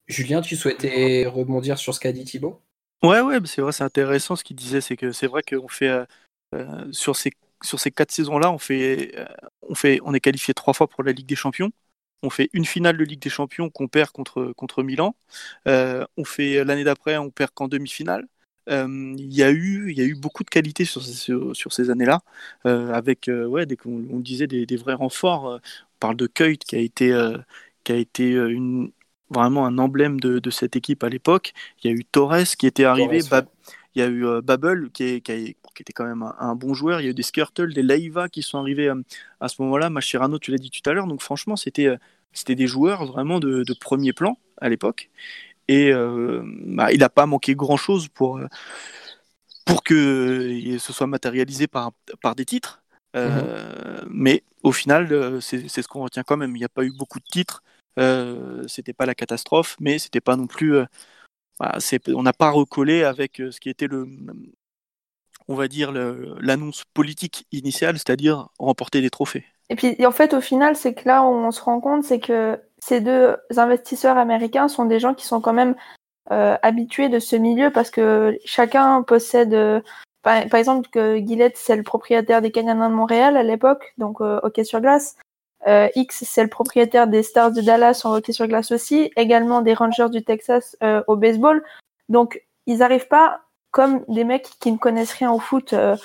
Julien, 0.07 0.41
tu 0.41 0.55
souhaitais 0.55 1.25
rebondir 1.27 1.77
sur 1.77 1.93
ce 1.93 1.99
qu'a 1.99 2.11
dit 2.11 2.23
Thibaut? 2.23 2.61
Ouais, 3.03 3.21
ouais, 3.21 3.37
c'est 3.45 3.61
vrai, 3.61 3.71
c'est 3.71 3.83
intéressant 3.83 4.35
ce 4.35 4.43
qu'il 4.43 4.55
disait, 4.55 4.81
c'est 4.81 4.97
que 4.97 5.11
c'est 5.11 5.27
vrai 5.27 5.41
qu'on 5.43 5.67
fait 5.67 5.87
euh, 5.87 6.05
euh, 6.55 6.91
sur 6.91 7.15
ces 7.15 7.31
sur 7.61 7.79
ces 7.79 7.91
quatre 7.91 8.11
saisons-là, 8.11 8.51
on 8.51 8.57
fait 8.57 9.13
on 9.61 9.75
fait 9.75 9.99
on 10.03 10.13
est 10.13 10.21
qualifié 10.21 10.53
trois 10.53 10.73
fois 10.73 10.87
pour 10.87 11.03
la 11.03 11.11
Ligue 11.11 11.27
des 11.27 11.35
Champions. 11.35 11.71
On 12.23 12.29
fait 12.29 12.49
une 12.53 12.65
finale 12.65 12.97
de 12.97 13.03
Ligue 13.03 13.21
des 13.21 13.29
Champions 13.29 13.69
qu'on 13.69 13.87
perd 13.87 14.11
contre 14.11 14.53
contre 14.55 14.83
Milan. 14.83 15.15
on 15.65 16.25
fait 16.25 16.63
l'année 16.63 16.83
d'après, 16.85 17.17
on 17.17 17.29
perd 17.29 17.51
qu'en 17.51 17.67
demi-finale. 17.67 18.27
Euh, 18.69 19.15
il 19.17 19.33
y 19.33 19.43
a 19.43 19.51
eu 19.51 19.91
il 19.91 19.97
y 19.97 20.01
a 20.01 20.05
eu 20.05 20.15
beaucoup 20.15 20.43
de 20.43 20.49
qualité 20.49 20.85
sur, 20.85 21.01
sur, 21.03 21.73
ces 21.73 21.89
années-là 21.89 22.21
euh, 22.65 22.93
avec 22.93 23.27
euh, 23.27 23.45
ouais 23.45 23.65
dès 23.65 23.75
qu'on 23.75 24.05
on 24.11 24.19
disait 24.19 24.45
des, 24.47 24.65
des, 24.67 24.77
vrais 24.77 24.93
renforts 24.93 25.45
on 25.45 25.59
parle 25.99 26.15
de 26.15 26.27
Keut 26.27 26.57
qui 26.57 26.75
a 26.75 26.79
été 26.79 27.11
qui 27.83 27.91
a 27.91 27.95
été 27.95 28.31
une 28.33 28.91
vraiment 29.31 29.65
un 29.65 29.77
emblème 29.77 30.19
de, 30.19 30.39
de 30.39 30.49
cette 30.49 30.75
équipe 30.75 31.03
à 31.03 31.09
l'époque. 31.09 31.53
Il 31.83 31.91
y 31.91 31.93
a 31.93 31.95
eu 31.95 32.03
Torres 32.03 32.55
qui 32.57 32.67
était 32.67 32.85
arrivé 32.85 33.21
il 33.95 34.01
y 34.01 34.05
a 34.05 34.07
eu 34.07 34.41
Babel 34.43 34.89
qui, 34.93 35.03
est, 35.03 35.21
qui, 35.21 35.55
qui, 35.75 35.81
était 35.81 35.93
quand 35.93 36.05
même 36.05 36.23
un, 36.39 36.55
bon 36.55 36.75
joueur. 36.75 37.01
Il 37.01 37.05
y 37.05 37.07
a 37.07 37.11
eu 37.11 37.13
des 37.15 37.23
Skirtle 37.23 37.73
des 37.73 37.81
Leiva 37.81 38.29
qui 38.29 38.43
sont 38.43 38.59
arrivés 38.59 38.91
à 39.39 39.47
ce 39.47 39.61
moment-là. 39.63 39.89
Machirano 39.89 40.37
tu 40.39 40.51
l'as 40.51 40.57
dit 40.57 40.69
tout 40.69 40.87
à 40.87 40.93
l'heure. 40.93 41.07
Donc 41.07 41.21
franchement 41.21 41.55
c'était 41.55 41.89
c'était 42.31 42.55
des 42.55 42.67
joueurs 42.67 43.05
vraiment 43.05 43.39
de, 43.39 43.63
de 43.63 43.73
premier 43.73 44.13
plan 44.13 44.37
à 44.61 44.69
l'époque 44.69 45.09
et 45.69 45.91
euh, 45.93 46.41
bah, 46.65 46.91
il 46.91 46.99
n'a 46.99 47.09
pas 47.09 47.27
manqué 47.27 47.53
grand-chose 47.53 48.07
pour, 48.07 48.41
pour 49.65 49.83
que 49.83 50.77
ce 50.79 50.91
soit 50.91 51.05
matérialisé 51.05 51.67
par, 51.67 51.91
par 52.23 52.33
des 52.33 52.43
titres. 52.43 52.81
Euh, 53.15 54.03
mais 54.09 54.43
au 54.63 54.71
final, 54.71 55.13
euh, 55.13 55.39
c'est 55.39 55.69
ce 55.69 55.87
qu'on 55.87 56.01
retient 56.01 56.23
quand 56.23 56.37
même. 56.37 56.55
Il 56.55 56.59
n'y 56.59 56.65
a 56.65 56.69
pas 56.69 56.83
eu 56.83 56.91
beaucoup 56.91 57.19
de 57.19 57.29
titres. 57.31 57.61
Euh, 57.99 58.67
c'était 58.67 58.93
pas 58.93 59.05
la 59.05 59.13
catastrophe, 59.13 59.75
mais 59.79 59.99
c'était 59.99 60.21
pas 60.21 60.35
non 60.35 60.47
plus. 60.47 60.75
Euh, 60.75 60.85
bah, 61.59 61.77
on 62.15 62.23
n'a 62.23 62.33
pas 62.33 62.49
recollé 62.49 63.03
avec 63.03 63.37
ce 63.37 63.59
qui 63.59 63.69
était 63.69 63.87
le, 63.87 64.07
on 65.47 65.53
va 65.53 65.67
dire 65.67 65.91
l'annonce 65.91 66.83
politique 66.95 67.45
initiale, 67.51 67.97
c'est-à-dire 67.97 68.49
remporter 68.57 69.01
des 69.01 69.11
trophées. 69.11 69.45
Et 69.69 69.75
puis 69.75 70.03
en 70.03 70.11
fait, 70.11 70.33
au 70.33 70.41
final, 70.41 70.75
c'est 70.75 70.95
que 70.95 71.07
là 71.07 71.21
où 71.21 71.27
on 71.27 71.51
se 71.51 71.61
rend 71.61 71.79
compte, 71.79 72.03
c'est 72.03 72.19
que 72.19 72.59
ces 72.83 73.01
deux 73.01 73.35
investisseurs 73.57 74.17
américains 74.17 74.67
sont 74.67 74.85
des 74.85 74.99
gens 74.99 75.13
qui 75.13 75.25
sont 75.25 75.41
quand 75.41 75.53
même 75.53 75.75
habitués 76.29 77.09
de 77.09 77.17
ce 77.17 77.35
milieu 77.35 77.71
parce 77.71 77.89
que 77.89 78.37
chacun 78.45 79.01
possède 79.01 79.81
par, 80.21 80.55
exemple, 80.55 80.89
que 80.89 81.17
Gillette, 81.17 81.57
c'est 81.57 81.75
le 81.75 81.83
propriétaire 81.83 82.41
des 82.41 82.51
Canadiens 82.51 82.89
de 82.89 82.95
Montréal 82.95 83.37
à 83.37 83.43
l'époque, 83.43 83.93
donc 83.97 84.21
euh, 84.21 84.39
hockey 84.43 84.63
sur 84.63 84.81
glace. 84.81 85.15
Euh, 85.67 85.87
X, 85.95 86.23
c'est 86.25 86.43
le 86.43 86.49
propriétaire 86.49 87.07
des 87.07 87.23
Stars 87.23 87.51
de 87.51 87.61
Dallas 87.61 88.01
en 88.03 88.13
hockey 88.15 88.33
sur 88.33 88.47
glace 88.47 88.71
aussi, 88.71 89.11
également 89.15 89.61
des 89.61 89.73
Rangers 89.73 90.09
du 90.09 90.23
Texas 90.23 90.75
euh, 90.83 91.03
au 91.07 91.15
baseball. 91.15 91.63
Donc, 92.09 92.41
ils 92.65 92.79
n'arrivent 92.79 93.07
pas 93.07 93.41
comme 93.71 94.03
des 94.07 94.23
mecs 94.23 94.49
qui 94.59 94.71
ne 94.71 94.77
connaissent 94.77 95.13
rien 95.13 95.31
au 95.31 95.39
foot. 95.39 95.73
Euh, 95.73 95.95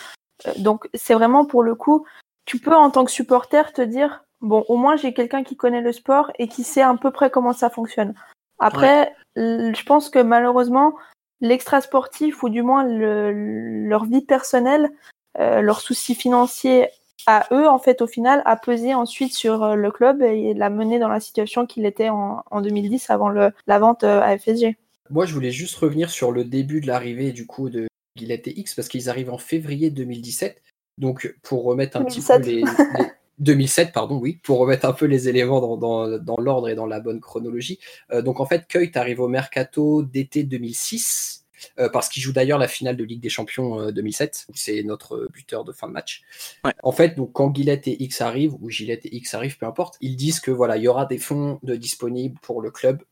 euh, 0.46 0.52
donc, 0.58 0.88
c'est 0.94 1.14
vraiment 1.14 1.44
pour 1.44 1.62
le 1.62 1.74
coup, 1.74 2.06
tu 2.46 2.58
peux 2.58 2.74
en 2.74 2.90
tant 2.90 3.04
que 3.04 3.10
supporter 3.10 3.72
te 3.72 3.82
dire, 3.82 4.23
bon, 4.40 4.64
au 4.68 4.76
moins 4.76 4.96
j'ai 4.96 5.14
quelqu'un 5.14 5.42
qui 5.44 5.56
connaît 5.56 5.80
le 5.80 5.92
sport 5.92 6.30
et 6.38 6.48
qui 6.48 6.64
sait 6.64 6.82
à 6.82 6.94
peu 6.94 7.10
près 7.10 7.30
comment 7.30 7.52
ça 7.52 7.70
fonctionne. 7.70 8.14
Après, 8.58 9.14
je 9.36 9.84
pense 9.84 10.10
que 10.10 10.20
malheureusement, 10.20 10.94
l'extra 11.40 11.80
sportif 11.80 12.42
ou 12.42 12.48
du 12.48 12.62
moins 12.62 12.84
leur 12.84 14.04
vie 14.04 14.22
personnelle, 14.22 14.90
euh, 15.38 15.60
leurs 15.60 15.80
soucis 15.80 16.14
financiers 16.14 16.88
à 17.26 17.46
eux, 17.52 17.66
en 17.66 17.78
fait, 17.78 18.02
au 18.02 18.06
final, 18.06 18.42
a 18.44 18.56
pesé 18.56 18.94
ensuite 18.94 19.32
sur 19.32 19.62
euh, 19.62 19.74
le 19.74 19.90
club 19.90 20.22
et 20.22 20.52
l'a 20.54 20.70
mené 20.70 20.98
dans 20.98 21.08
la 21.08 21.20
situation 21.20 21.66
qu'il 21.66 21.86
était 21.86 22.10
en, 22.10 22.42
2010 22.52 23.10
avant 23.10 23.30
la 23.30 23.78
vente 23.78 24.04
euh, 24.04 24.20
à 24.20 24.38
FSG. 24.38 24.76
Moi, 25.10 25.26
je 25.26 25.34
voulais 25.34 25.50
juste 25.50 25.76
revenir 25.76 26.10
sur 26.10 26.32
le 26.32 26.44
début 26.44 26.80
de 26.80 26.86
l'arrivée 26.86 27.32
du 27.32 27.46
coup 27.46 27.70
de 27.70 27.88
Gillette 28.16 28.48
et 28.48 28.58
X 28.58 28.74
parce 28.74 28.88
qu'ils 28.88 29.08
arrivent 29.08 29.32
en 29.32 29.38
février 29.38 29.90
2017. 29.90 30.62
Donc, 30.98 31.34
pour 31.42 31.64
remettre 31.64 31.96
un 31.96 32.04
petit 32.04 32.20
peu 32.20 32.38
les, 32.38 32.62
2007, 33.38 33.92
pardon, 33.92 34.16
oui, 34.16 34.38
pour 34.42 34.58
remettre 34.58 34.86
un 34.86 34.92
peu 34.92 35.06
les 35.06 35.28
éléments 35.28 35.76
dans, 35.76 36.06
l'ordre 36.38 36.68
et 36.68 36.74
dans 36.74 36.86
la 36.86 37.00
bonne 37.00 37.20
chronologie. 37.20 37.78
Euh, 38.12 38.22
donc 38.22 38.40
en 38.40 38.46
fait, 38.46 38.66
Kuyt 38.68 38.96
arrive 38.96 39.20
au 39.20 39.28
mercato 39.28 40.02
d'été 40.02 40.44
2006, 40.44 41.46
euh, 41.78 41.88
parce 41.88 42.08
qu'il 42.08 42.22
joue 42.22 42.32
d'ailleurs 42.32 42.58
la 42.58 42.68
finale 42.68 42.96
de 42.96 43.04
Ligue 43.04 43.20
des 43.20 43.28
Champions 43.28 43.90
2007. 43.90 44.46
Euh, 44.48 44.52
C'est 44.54 44.82
notre 44.82 45.28
buteur 45.32 45.64
de 45.64 45.72
fin 45.72 45.88
de 45.88 45.92
match. 45.92 46.22
En 46.82 46.92
fait, 46.92 47.16
donc 47.16 47.32
quand 47.32 47.54
Gillette 47.54 47.88
et 47.88 48.02
X 48.02 48.20
arrivent, 48.20 48.54
ou 48.60 48.70
Gillette 48.70 49.06
et 49.06 49.16
X 49.16 49.34
arrivent, 49.34 49.58
peu 49.58 49.66
importe, 49.66 49.96
ils 50.00 50.16
disent 50.16 50.40
que 50.40 50.50
voilà, 50.50 50.76
il 50.76 50.84
y 50.84 50.88
aura 50.88 51.06
des 51.06 51.18
fonds 51.18 51.58
de 51.62 51.74
disponibles 51.74 52.38
pour 52.40 52.62
le 52.62 52.70
club. 52.70 53.02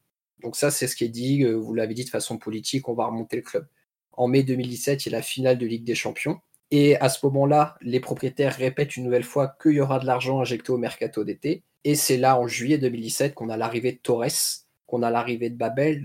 Donc 0.42 0.56
ça, 0.56 0.70
c'est 0.70 0.86
ce 0.86 0.96
qui 0.96 1.04
est 1.04 1.08
dit. 1.08 1.44
Vous 1.44 1.74
l'avez 1.74 1.94
dit 1.94 2.04
de 2.04 2.10
façon 2.10 2.36
politique, 2.38 2.88
on 2.88 2.94
va 2.94 3.06
remonter 3.06 3.36
le 3.36 3.42
club. 3.42 3.66
En 4.12 4.28
mai 4.28 4.42
2017, 4.42 5.06
il 5.06 5.10
y 5.10 5.14
a 5.14 5.18
la 5.18 5.22
finale 5.22 5.58
de 5.58 5.66
Ligue 5.66 5.84
des 5.84 5.94
Champions. 5.94 6.40
Et 6.74 6.96
à 6.96 7.10
ce 7.10 7.24
moment-là, 7.26 7.76
les 7.82 8.00
propriétaires 8.00 8.54
répètent 8.54 8.96
une 8.96 9.04
nouvelle 9.04 9.24
fois 9.24 9.54
qu'il 9.60 9.72
y 9.72 9.80
aura 9.80 9.98
de 9.98 10.06
l'argent 10.06 10.40
injecté 10.40 10.72
au 10.72 10.78
mercato 10.78 11.22
d'été. 11.22 11.64
Et 11.84 11.94
c'est 11.94 12.16
là, 12.16 12.40
en 12.40 12.46
juillet 12.48 12.78
2017, 12.78 13.34
qu'on 13.34 13.50
a 13.50 13.58
l'arrivée 13.58 13.92
de 13.92 13.98
Torres, 13.98 14.64
qu'on 14.86 15.02
a 15.02 15.10
l'arrivée 15.10 15.50
de 15.50 15.54
Babel, 15.54 16.02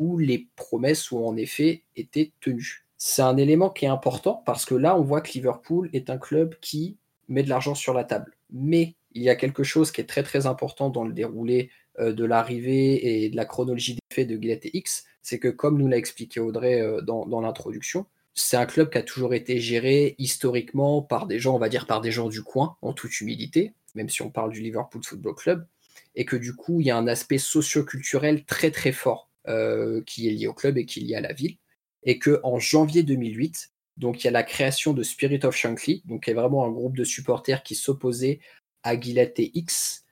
où 0.00 0.18
les 0.18 0.48
promesses 0.56 1.12
ont 1.12 1.24
en 1.24 1.36
effet 1.36 1.84
été 1.94 2.32
tenues. 2.40 2.88
C'est 2.96 3.22
un 3.22 3.36
élément 3.36 3.70
qui 3.70 3.84
est 3.84 3.88
important 3.88 4.42
parce 4.44 4.64
que 4.64 4.74
là, 4.74 4.98
on 4.98 5.02
voit 5.02 5.20
que 5.20 5.32
Liverpool 5.32 5.88
est 5.92 6.10
un 6.10 6.18
club 6.18 6.56
qui 6.60 6.98
met 7.28 7.44
de 7.44 7.48
l'argent 7.48 7.76
sur 7.76 7.94
la 7.94 8.02
table. 8.02 8.36
Mais 8.50 8.96
il 9.12 9.22
y 9.22 9.30
a 9.30 9.36
quelque 9.36 9.62
chose 9.62 9.92
qui 9.92 10.00
est 10.00 10.08
très 10.08 10.24
très 10.24 10.46
important 10.46 10.90
dans 10.90 11.04
le 11.04 11.12
déroulé 11.12 11.70
euh, 12.00 12.12
de 12.12 12.24
l'arrivée 12.24 13.24
et 13.24 13.30
de 13.30 13.36
la 13.36 13.44
chronologie 13.44 13.94
des 13.94 14.00
faits 14.12 14.26
de 14.26 14.34
Gillette 14.42 14.68
X, 14.72 15.04
c'est 15.22 15.38
que 15.38 15.48
comme 15.48 15.78
nous 15.78 15.86
l'a 15.86 15.98
expliqué 15.98 16.40
Audrey 16.40 16.80
euh, 16.80 17.00
dans 17.00 17.40
l'introduction, 17.40 18.06
c'est 18.40 18.56
un 18.56 18.66
club 18.66 18.90
qui 18.90 18.98
a 18.98 19.02
toujours 19.02 19.34
été 19.34 19.60
géré 19.60 20.14
historiquement 20.18 21.02
par 21.02 21.26
des 21.26 21.38
gens, 21.38 21.54
on 21.54 21.58
va 21.58 21.68
dire 21.68 21.86
par 21.86 22.00
des 22.00 22.10
gens 22.10 22.28
du 22.28 22.42
coin, 22.42 22.76
en 22.82 22.92
toute 22.92 23.20
humilité, 23.20 23.74
même 23.94 24.08
si 24.08 24.22
on 24.22 24.30
parle 24.30 24.52
du 24.52 24.60
Liverpool 24.60 25.02
Football 25.04 25.34
Club, 25.34 25.66
et 26.14 26.24
que 26.24 26.36
du 26.36 26.54
coup, 26.54 26.80
il 26.80 26.86
y 26.86 26.90
a 26.90 26.96
un 26.96 27.06
aspect 27.06 27.38
socio-culturel 27.38 28.44
très 28.44 28.70
très 28.70 28.92
fort 28.92 29.30
euh, 29.48 30.02
qui 30.06 30.28
est 30.28 30.32
lié 30.32 30.46
au 30.46 30.54
club 30.54 30.78
et 30.78 30.86
qui 30.86 31.00
est 31.00 31.02
lié 31.04 31.14
à 31.16 31.20
la 31.20 31.32
ville, 31.32 31.56
et 32.02 32.18
que 32.18 32.40
en 32.42 32.58
janvier 32.58 33.02
2008, 33.02 33.70
donc 33.96 34.22
il 34.22 34.24
y 34.24 34.28
a 34.28 34.32
la 34.32 34.42
création 34.42 34.92
de 34.92 35.02
Spirit 35.02 35.40
of 35.44 35.54
Shankly, 35.54 36.02
donc 36.06 36.24
qui 36.24 36.30
est 36.30 36.34
vraiment 36.34 36.64
un 36.64 36.70
groupe 36.70 36.96
de 36.96 37.04
supporters 37.04 37.62
qui 37.62 37.74
s'opposait 37.74 38.40
à 38.82 38.98
Gillette 38.98 39.38
et 39.38 39.50
X, 39.54 40.04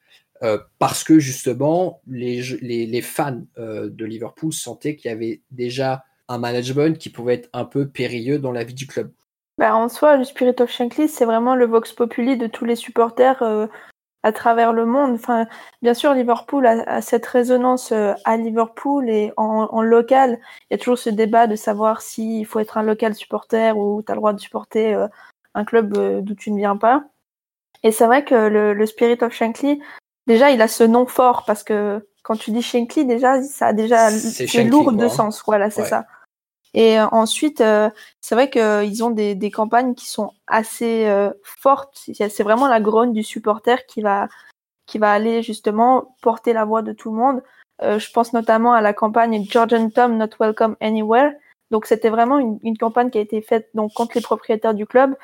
euh, 0.43 0.59
parce 0.79 1.03
que 1.03 1.19
justement 1.19 2.01
les, 2.07 3.03
fans 3.03 3.45
euh, 3.59 3.89
de 3.89 4.05
Liverpool 4.05 4.53
sentaient 4.53 4.95
qu'il 4.95 5.11
y 5.11 5.15
avait 5.15 5.43
déjà 5.51 6.05
un 6.29 6.39
management 6.39 6.99
qui 6.99 7.11
pouvait 7.11 7.35
être 7.35 7.49
un 7.53 7.65
peu 7.65 7.89
périlleux 7.89 8.39
dans 8.39 8.53
la 8.53 8.65
vie 8.65 8.75
du 8.75 8.87
club. 8.87 9.11
Bah, 9.59 9.75
en 9.75 9.89
soi, 9.89 10.17
le 10.17 10.25
Spirit 10.25 10.55
of 10.61 10.71
Shankly, 10.71 11.09
c'est 11.09 11.25
vraiment 11.25 11.57
le 11.57 11.67
vox 11.67 11.93
populi 11.93 12.37
de 12.37 12.47
tous 12.47 12.65
les 12.65 12.77
supporters 12.77 13.43
euh, 13.43 13.67
à 14.23 14.31
travers 14.31 14.73
le 14.73 14.87
monde. 14.87 15.15
Enfin, 15.15 15.47
bien 15.83 15.95
sûr, 15.95 16.15
Liverpool 16.15 16.65
a, 16.65 17.03
cette 17.03 17.27
résonance 17.27 17.91
euh, 17.91 18.15
à 18.25 18.37
Liverpool 18.37 19.11
et 19.11 19.33
en, 19.37 19.83
local. 19.83 20.39
Il 20.71 20.75
y 20.75 20.77
a 20.77 20.79
toujours 20.79 20.99
ce 20.99 21.11
débat 21.11 21.49
de 21.49 21.57
savoir 21.57 22.03
s'il 22.03 22.47
faut 22.47 22.61
être 22.61 22.79
un 22.79 22.85
local 22.85 23.17
supporter 23.17 23.77
ou 23.77 24.01
tu 24.03 24.13
as 24.13 24.15
le 24.15 24.21
droit 24.21 24.33
de 24.33 24.41
supporter 24.41 24.95
euh, 24.95 25.09
un 25.55 25.65
club 25.65 25.93
d'où 26.23 26.35
tu 26.37 26.53
ne 26.53 26.59
viens 26.59 26.77
pas. 26.77 27.05
Et 27.83 27.91
c'est 27.91 28.07
vrai 28.07 28.25
que 28.25 28.35
le, 28.35 28.87
Spirit 28.87 29.19
of 29.23 29.33
Shankly, 29.33 29.81
déjà, 30.29 30.53
il 30.53 30.63
a 30.63 30.69
ce 30.69 30.85
nom 30.85 31.07
fort 31.07 31.45
parce 31.45 31.65
que 31.65 32.07
quand 32.23 32.37
tu 32.37 32.53
dis 32.53 32.63
Shankly, 32.63 33.07
déjà, 33.07 33.43
ça 33.43 33.69
a 33.69 33.73
déjà 33.73 34.11
c'est 34.11 34.63
lourd 34.65 34.93
de 34.93 35.05
hein. 35.05 35.09
sens. 35.09 35.43
Voilà, 35.45 35.69
c'est 35.71 35.85
ça. 35.85 36.07
Et 36.75 36.99
euh, 36.99 37.07
ensuite, 37.13 37.61
euh, 37.61 37.91
c'est 38.21 38.35
vrai 38.35 38.51
qu'ils 38.51 39.05
ont 39.05 39.11
des, 39.11 39.35
des, 39.35 39.51
campagnes 39.51 39.95
qui 39.95 40.07
sont 40.07 40.33
assez 40.47 41.07
euh, 41.07 41.31
fortes. 41.43 42.09
C'est 42.13 42.43
vraiment 42.43 42.69
la 42.69 42.81
grogne 42.81 43.13
du 43.13 43.23
supporter 43.23 43.87
qui 43.87 44.03
va, 44.03 44.29
qui 44.87 44.99
va 44.99 45.13
aller 45.13 45.43
justement 45.43 46.17
porter 46.23 46.53
la 46.53 46.65
voix 46.65 46.83
de 46.83 46.93
tout 46.93 47.11
le 47.11 47.17
monde. 47.17 47.43
je 47.81 48.11
pense 48.13 48.33
notamment 48.33 48.73
à 48.73 48.81
la 48.81 48.93
campagne 48.93 49.45
Georgian 49.49 49.91
Tom 49.91 50.17
Not 50.19 50.37
Welcome 50.41 50.77
Anywhere. 50.81 51.33
Donc 51.71 51.87
c'était 51.87 52.11
vraiment 52.11 52.39
une, 52.39 52.59
une, 52.63 52.79
campagne 52.79 53.11
qui 53.11 53.19
a 53.19 53.21
été 53.21 53.43
faite 53.43 53.69
donc 53.75 53.93
contre 53.93 54.13
les 54.17 54.23
propriétaires 54.23 54.75
du 54.75 54.87
club 54.87 55.17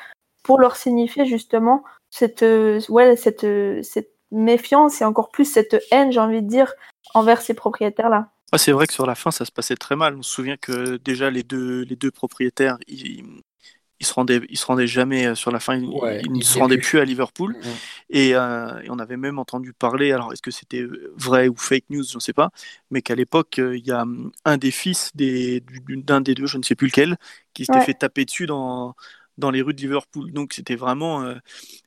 pour 0.43 0.61
leur 0.61 0.77
signifier 0.77 1.25
justement 1.25 1.83
cette, 2.11 2.45
ouais, 2.91 3.17
cette, 3.17 3.47
cette 3.83 4.13
méfiance 4.31 5.01
et 5.01 5.05
encore 5.05 5.31
plus 5.31 5.47
cette 5.47 5.83
haine, 5.91 6.13
j'ai 6.13 6.21
envie 6.21 6.43
de 6.43 6.49
dire, 6.49 6.75
envers 7.15 7.41
ces 7.41 7.55
propriétaires-là. 7.55 8.29
Ah, 8.55 8.59
c'est 8.59 8.73
vrai 8.73 8.87
que 8.87 8.93
sur 8.93 9.07
la 9.07 9.17
fin, 9.17 9.33
ça 9.33 9.45
se 9.45 9.51
passait 9.51 9.75
très 9.75 9.97
mal. 9.97 10.17
On 10.17 10.23
se 10.23 10.31
souvient 10.31 10.57
que 10.57 10.97
déjà 10.99 11.29
les 11.31 11.43
deux, 11.43 11.83
les 11.83 11.97
deux 11.97 12.13
propriétaires, 12.13 12.79
ils, 12.87 13.25
ils 13.99 14.07
se 14.07 14.13
rendaient, 14.13 14.43
ils 14.49 14.57
se 14.57 14.67
rendaient 14.67 14.87
jamais 14.87 15.27
euh, 15.27 15.35
sur 15.35 15.51
la 15.51 15.59
fin, 15.59 15.77
ils, 15.77 16.33
ne 16.33 16.41
se 16.41 16.59
rendaient 16.59 16.79
plus 16.79 17.01
à 17.01 17.05
Liverpool. 17.05 17.53
Mm, 17.53 17.59
mm. 17.59 18.35
Euh, 18.35 18.81
et, 18.83 18.91
on 18.91 18.99
avait 19.01 19.17
même 19.17 19.41
entendu 19.41 19.73
parler, 19.73 20.13
alors 20.13 20.33
est-ce 20.33 20.43
que 20.43 20.53
c'était 20.53 20.83
euh, 20.83 21.13
vrai 21.17 21.49
ou 21.49 21.57
fake 21.57 21.87
news, 21.91 22.05
je 22.09 22.17
ne 22.17 22.21
sais 22.21 22.33
pas, 22.33 22.51
mais 22.91 23.03
qu'à 23.03 23.17
l'époque, 23.17 23.59
il 23.59 23.85
y 23.85 23.91
a 23.91 24.03
hum, 24.03 24.31
un 24.45 24.57
des 24.57 24.71
fils 24.71 25.11
d'un 25.17 26.21
des 26.21 26.35
deux, 26.35 26.47
je 26.47 26.59
ne 26.59 26.63
sais 26.63 26.77
plus 26.77 26.87
lequel, 26.87 27.17
qui 27.55 27.65
s'était 27.65 27.81
fait 27.81 27.95
taper 27.95 28.25
dessus 28.25 28.47
dans, 28.47 28.95
dans 29.37 29.51
les 29.51 29.63
rues 29.63 29.75
de 29.75 29.81
Liverpool. 29.81 30.33
Donc 30.33 30.53
c'était 30.53 30.77
vraiment, 30.77 31.35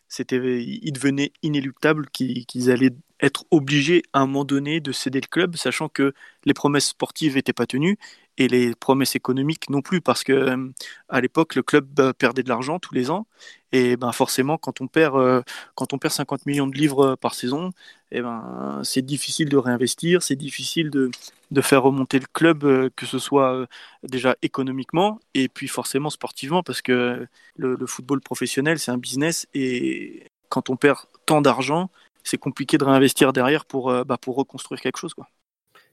c'était, 0.09 0.37
il 0.63 0.91
devenait 0.91 1.31
inéluctable 1.43 2.07
qu'ils 2.09 2.71
allaient 2.71 2.93
être 3.21 3.45
obligés 3.51 4.03
à 4.13 4.19
un 4.19 4.27
moment 4.27 4.45
donné 4.45 4.79
de 4.79 4.91
céder 4.91 5.21
le 5.21 5.27
club, 5.27 5.55
sachant 5.55 5.89
que 5.89 6.13
les 6.45 6.53
promesses 6.53 6.87
sportives 6.89 7.35
n'étaient 7.35 7.53
pas 7.53 7.65
tenues 7.65 7.97
et 8.37 8.47
les 8.47 8.75
promesses 8.75 9.15
économiques 9.15 9.69
non 9.69 9.81
plus, 9.81 10.01
parce 10.01 10.23
que 10.23 10.31
euh, 10.33 10.69
à 11.09 11.21
l'époque 11.21 11.55
le 11.55 11.63
club 11.63 11.87
euh, 11.99 12.13
perdait 12.13 12.43
de 12.43 12.49
l'argent 12.49 12.79
tous 12.79 12.93
les 12.93 13.09
ans 13.09 13.25
et 13.71 13.97
ben 13.97 14.11
forcément 14.11 14.57
quand 14.57 14.79
on 14.79 14.87
perd 14.87 15.15
euh, 15.17 15.41
quand 15.75 15.93
on 15.93 15.97
perd 15.97 16.13
50 16.13 16.45
millions 16.45 16.67
de 16.67 16.77
livres 16.77 17.15
par 17.15 17.33
saison, 17.33 17.69
et 18.11 18.19
eh 18.19 18.21
ben 18.21 18.81
c'est 18.83 19.01
difficile 19.01 19.49
de 19.49 19.57
réinvestir, 19.57 20.21
c'est 20.23 20.35
difficile 20.35 20.89
de, 20.91 21.09
de 21.51 21.61
faire 21.61 21.83
remonter 21.83 22.19
le 22.19 22.27
club, 22.31 22.89
que 22.95 23.05
ce 23.05 23.19
soit 23.19 23.67
déjà 24.03 24.35
économiquement 24.41 25.19
et 25.33 25.49
puis 25.49 25.67
forcément 25.67 26.09
sportivement, 26.09 26.63
parce 26.63 26.81
que 26.81 27.27
le 27.57 27.85
football 27.87 28.21
professionnel 28.21 28.79
c'est 28.79 28.91
un 28.91 28.97
business 28.97 29.47
et 29.53 30.27
quand 30.49 30.69
on 30.69 30.77
perd 30.77 30.99
tant 31.25 31.41
d'argent, 31.41 31.89
c'est 32.23 32.37
compliqué 32.37 32.77
de 32.77 32.83
réinvestir 32.83 33.33
derrière 33.33 33.65
pour, 33.65 33.89
euh, 33.89 34.03
bah, 34.03 34.17
reconstruire 34.27 34.81
quelque 34.81 34.97
chose. 34.97 35.13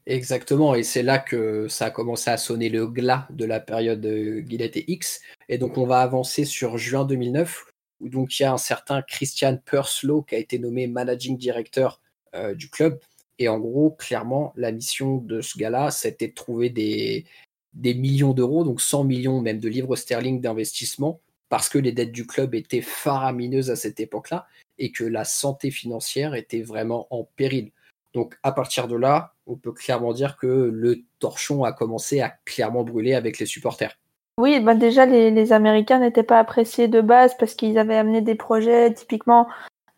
Exactement, 0.07 0.75
et 0.75 0.83
c'est 0.83 1.03
là 1.03 1.19
que 1.19 1.67
ça 1.69 1.87
a 1.87 1.91
commencé 1.91 2.31
à 2.31 2.37
sonner 2.37 2.69
le 2.69 2.87
glas 2.87 3.27
de 3.31 3.47
la 3.47 3.59
période 3.59 4.05
Gillette 4.47 4.77
et 4.77 4.91
X. 4.93 5.21
Et 5.49 5.57
donc 5.57 5.79
on 5.79 5.87
va 5.87 6.01
avancer 6.01 6.45
sur 6.45 6.77
juin 6.77 7.07
2009, 7.07 7.65
où 8.01 8.11
donc 8.11 8.39
il 8.39 8.43
y 8.43 8.47
a 8.47 8.53
un 8.53 8.59
certain 8.59 9.01
Christian 9.01 9.57
Purslow 9.65 10.23
qui 10.23 10.35
a 10.35 10.39
été 10.39 10.59
nommé 10.59 10.87
managing 10.89 11.39
director 11.39 12.01
euh, 12.35 12.55
du 12.55 12.69
club. 12.69 13.01
Et 13.39 13.49
en 13.49 13.59
gros, 13.59 13.93
clairement, 13.93 14.53
la 14.57 14.73
mission 14.73 15.19
de 15.19 15.41
ce 15.41 15.59
gars-là, 15.59 15.91
c'était 15.91 16.29
de 16.29 16.35
trouver 16.35 16.69
des, 16.69 17.25
des 17.73 17.95
millions 17.95 18.35
d'euros, 18.35 18.63
donc 18.65 18.81
100 18.81 19.05
millions 19.05 19.41
même 19.41 19.59
de 19.59 19.69
livres 19.69 19.97
sterling 19.97 20.41
d'investissement, 20.41 21.21
parce 21.49 21.69
que 21.69 21.79
les 21.79 21.93
dettes 21.93 22.13
du 22.13 22.27
club 22.27 22.55
étaient 22.55 22.83
faramineuses 22.83 23.71
à 23.71 23.77
cette 23.77 24.01
époque-là 24.01 24.47
et 24.79 24.93
que 24.93 25.05
la 25.05 25.25
santé 25.25 25.71
financière 25.71 26.35
était 26.35 26.63
vraiment 26.63 27.07
en 27.11 27.25
péril. 27.25 27.71
Donc 28.15 28.37
à 28.43 28.53
partir 28.53 28.89
de 28.89 28.97
là, 28.97 29.35
on 29.47 29.57
peut 29.57 29.73
clairement 29.73 30.13
dire 30.13 30.37
que 30.37 30.47
le 30.47 31.01
torchon 31.19 31.65
a 31.65 31.73
commencé 31.73 32.21
à 32.21 32.35
clairement 32.45 32.85
brûler 32.85 33.15
avec 33.15 33.39
les 33.39 33.47
supporters. 33.47 33.99
Oui, 34.39 34.59
bah 34.61 34.75
déjà 34.75 35.07
les, 35.07 35.53
Américains 35.53 36.01
n'étaient 36.01 36.25
pas 36.25 36.41
appréciés 36.41 36.89
de 36.89 37.01
base 37.01 37.37
parce 37.39 37.55
qu'ils 37.55 37.79
avaient 37.79 37.97
amené 37.97 38.21
des 38.21 38.35
projets, 38.35 38.93
typiquement 38.93 39.47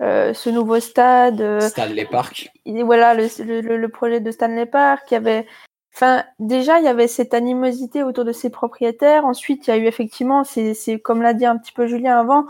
euh, 0.02 0.34
ce 0.34 0.50
nouveau 0.50 0.78
stade. 0.78 1.40
Euh, 1.40 1.60
Stanley 1.60 2.04
Park. 2.04 2.50
voilà, 2.66 3.14
le, 3.14 3.86
projet 3.86 4.20
de 4.20 4.30
Stanley 4.30 4.66
Park. 4.66 5.04
Il 5.10 5.14
y 5.14 5.16
avait, 5.16 5.46
enfin, 5.94 6.24
déjà 6.38 6.78
il 6.78 6.84
y 6.84 6.88
avait 6.88 7.08
cette 7.08 7.32
animosité 7.32 8.02
autour 8.02 8.26
de 8.26 8.32
ses 8.32 8.50
propriétaires. 8.50 9.24
Ensuite, 9.24 9.66
il 9.66 9.70
y 9.70 9.72
a 9.72 9.78
eu 9.78 9.86
effectivement, 9.86 10.44
c'est 10.44 11.00
comme 11.02 11.22
l'a 11.22 11.32
dit 11.32 11.46
un 11.46 11.56
petit 11.56 11.72
peu 11.72 11.86
Julien 11.86 12.18
avant, 12.18 12.46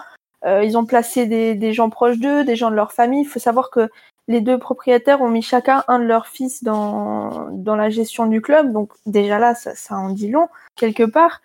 euh, 0.46 0.62
ils 0.62 0.78
ont 0.78 0.86
placé 0.86 1.26
des, 1.26 1.72
gens 1.72 1.90
proches 1.90 2.18
d'eux, 2.18 2.44
des 2.44 2.56
gens 2.56 2.70
de 2.70 2.76
leur 2.76 2.92
famille. 2.92 3.22
Il 3.22 3.28
faut 3.28 3.40
savoir 3.40 3.70
que 3.70 3.90
les 4.28 4.40
deux 4.40 4.58
propriétaires 4.58 5.20
ont 5.20 5.28
mis 5.28 5.42
chacun 5.42 5.84
un 5.88 5.98
de 5.98 6.04
leurs 6.04 6.28
fils 6.28 6.62
dans, 6.62 7.48
la 7.64 7.90
gestion 7.90 8.26
du 8.26 8.40
club. 8.40 8.72
Donc 8.72 8.92
déjà 9.06 9.38
là, 9.38 9.54
ça, 9.54 9.96
en 9.96 10.10
dit 10.10 10.30
long, 10.30 10.48
quelque 10.76 11.02
part. 11.02 11.40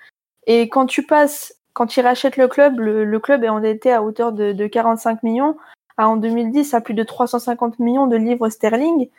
Et 0.46 0.70
quand 0.70 0.86
tu 0.86 1.04
passes, 1.04 1.56
quand 1.74 1.98
ils 1.98 2.02
rachètent 2.02 2.38
le 2.38 2.48
club, 2.48 2.80
le, 2.80 3.20
club 3.20 3.44
est 3.44 3.50
endetté 3.50 3.92
à 3.92 4.04
hauteur 4.04 4.34
de, 4.34 4.52
de 4.52 4.68
45 4.68 5.24
millions. 5.24 5.58
À, 5.98 6.08
en 6.08 6.16
2010, 6.18 6.74
à 6.74 6.82
plus 6.82 6.94
de 6.94 7.04
350 7.04 7.80
millions 7.80 8.08
de 8.08 8.16
livres 8.16 8.50
sterling. 8.50 9.10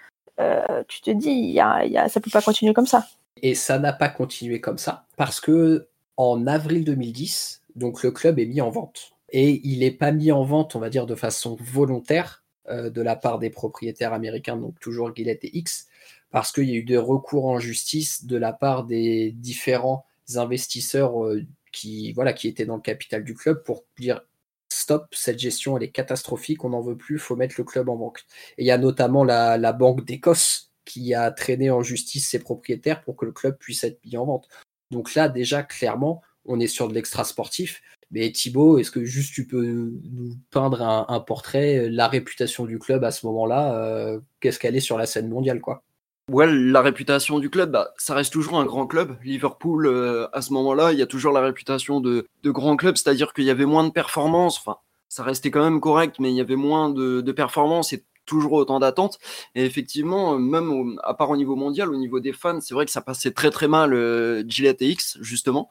Euh, 0.40 0.82
tu 0.88 1.00
te 1.00 1.10
dis, 1.10 1.30
y 1.30 1.60
a, 1.60 2.08
ça 2.08 2.20
peut 2.20 2.30
pas 2.30 2.40
continuer 2.40 2.72
comme 2.72 2.86
ça. 2.86 3.06
Et 3.42 3.54
ça 3.54 3.78
n'a 3.78 3.92
pas 3.92 4.08
continué 4.08 4.60
comme 4.60 4.78
ça 4.78 5.04
parce 5.16 5.40
que 5.40 5.86
en 6.16 6.46
avril 6.46 6.84
2010, 6.84 7.62
donc 7.74 8.02
le 8.02 8.10
club 8.12 8.38
est 8.38 8.46
mis 8.46 8.60
en 8.60 8.70
vente. 8.70 9.12
Et 9.32 9.60
il 9.64 9.80
n'est 9.80 9.90
pas 9.90 10.12
mis 10.12 10.30
en 10.30 10.44
vente, 10.44 10.76
on 10.76 10.78
va 10.78 10.90
dire, 10.90 11.06
de 11.06 11.14
façon 11.14 11.56
volontaire 11.60 12.44
euh, 12.68 12.90
de 12.90 13.02
la 13.02 13.16
part 13.16 13.38
des 13.38 13.50
propriétaires 13.50 14.12
américains, 14.12 14.56
donc 14.56 14.78
toujours 14.78 15.14
Gillette 15.16 15.44
et 15.44 15.56
X, 15.58 15.88
parce 16.30 16.52
qu'il 16.52 16.68
y 16.68 16.72
a 16.72 16.76
eu 16.76 16.84
des 16.84 16.98
recours 16.98 17.46
en 17.46 17.58
justice 17.58 18.24
de 18.26 18.36
la 18.36 18.52
part 18.52 18.84
des 18.84 19.32
différents 19.32 20.04
investisseurs 20.36 21.24
euh, 21.24 21.42
qui, 21.72 22.12
voilà, 22.12 22.32
qui 22.32 22.46
étaient 22.46 22.66
dans 22.66 22.76
le 22.76 22.82
capital 22.82 23.24
du 23.24 23.34
club 23.34 23.64
pour 23.64 23.84
dire 23.98 24.22
stop, 24.68 25.08
cette 25.12 25.38
gestion 25.38 25.76
elle 25.76 25.82
est 25.84 25.90
catastrophique, 25.90 26.64
on 26.64 26.70
n'en 26.70 26.80
veut 26.80 26.96
plus, 26.96 27.18
faut 27.18 27.36
mettre 27.36 27.56
le 27.58 27.64
club 27.64 27.88
en 27.88 27.96
banque. 27.96 28.24
Et 28.58 28.64
il 28.64 28.66
y 28.66 28.70
a 28.70 28.78
notamment 28.78 29.24
la, 29.24 29.58
la 29.58 29.72
Banque 29.72 30.04
d'Écosse 30.04 30.72
qui 30.84 31.14
a 31.14 31.30
traîné 31.30 31.70
en 31.70 31.82
justice 31.82 32.28
ses 32.28 32.38
propriétaires 32.38 33.02
pour 33.02 33.16
que 33.16 33.24
le 33.24 33.32
club 33.32 33.56
puisse 33.58 33.84
être 33.84 34.04
mis 34.04 34.16
en 34.16 34.26
vente. 34.26 34.48
Donc 34.90 35.14
là, 35.14 35.28
déjà, 35.28 35.62
clairement, 35.62 36.22
on 36.46 36.60
est 36.60 36.66
sur 36.66 36.88
de 36.88 36.94
l'extra 36.94 37.24
sportif. 37.24 37.82
Mais 38.10 38.30
Thibaut, 38.30 38.78
est-ce 38.78 38.90
que 38.90 39.04
juste 39.04 39.32
tu 39.32 39.46
peux 39.46 39.64
nous 39.64 40.34
peindre 40.50 40.82
un, 40.82 41.20
portrait, 41.20 41.88
la 41.88 42.08
réputation 42.08 42.66
du 42.66 42.78
club 42.78 43.04
à 43.04 43.10
ce 43.10 43.24
moment-là, 43.26 43.74
euh, 43.74 44.20
qu'est-ce 44.40 44.58
qu'elle 44.58 44.76
est 44.76 44.80
sur 44.80 44.98
la 44.98 45.06
scène 45.06 45.30
mondiale, 45.30 45.60
quoi? 45.60 45.82
Ouais, 46.30 46.46
la 46.46 46.82
réputation 46.82 47.38
du 47.38 47.50
club, 47.50 47.72
bah, 47.72 47.92
ça 47.96 48.14
reste 48.14 48.32
toujours 48.32 48.58
un 48.58 48.66
grand 48.66 48.86
club. 48.86 49.16
Liverpool, 49.24 49.86
euh, 49.86 50.28
à 50.32 50.42
ce 50.42 50.52
moment-là, 50.52 50.92
il 50.92 50.98
y 50.98 51.02
a 51.02 51.06
toujours 51.06 51.32
la 51.32 51.40
réputation 51.40 52.00
de, 52.00 52.26
de 52.42 52.50
grand 52.50 52.76
club, 52.76 52.96
c'est-à-dire 52.96 53.32
qu'il 53.32 53.44
y 53.44 53.50
avait 53.50 53.64
moins 53.64 53.84
de 53.84 53.90
performances. 53.90 54.58
Enfin, 54.58 54.76
ça 55.08 55.24
restait 55.24 55.50
quand 55.50 55.64
même 55.64 55.80
correct, 55.80 56.16
mais 56.20 56.30
il 56.30 56.36
y 56.36 56.40
avait 56.40 56.56
moins 56.56 56.90
de, 56.90 57.22
de 57.22 57.32
performances 57.32 57.92
et 57.92 58.04
toujours 58.24 58.52
autant 58.52 58.78
d'attentes. 58.78 59.18
Et 59.54 59.64
effectivement, 59.64 60.38
même 60.38 60.98
à 61.02 61.14
part 61.14 61.30
au 61.30 61.36
niveau 61.36 61.56
mondial, 61.56 61.90
au 61.90 61.96
niveau 61.96 62.20
des 62.20 62.32
fans, 62.32 62.60
c'est 62.60 62.74
vrai 62.74 62.86
que 62.86 62.92
ça 62.92 63.00
passait 63.00 63.32
très 63.32 63.50
très 63.50 63.68
mal 63.68 63.92
euh, 63.94 64.44
Gillette 64.46 64.82
et 64.82 64.90
X, 64.90 65.18
justement. 65.20 65.70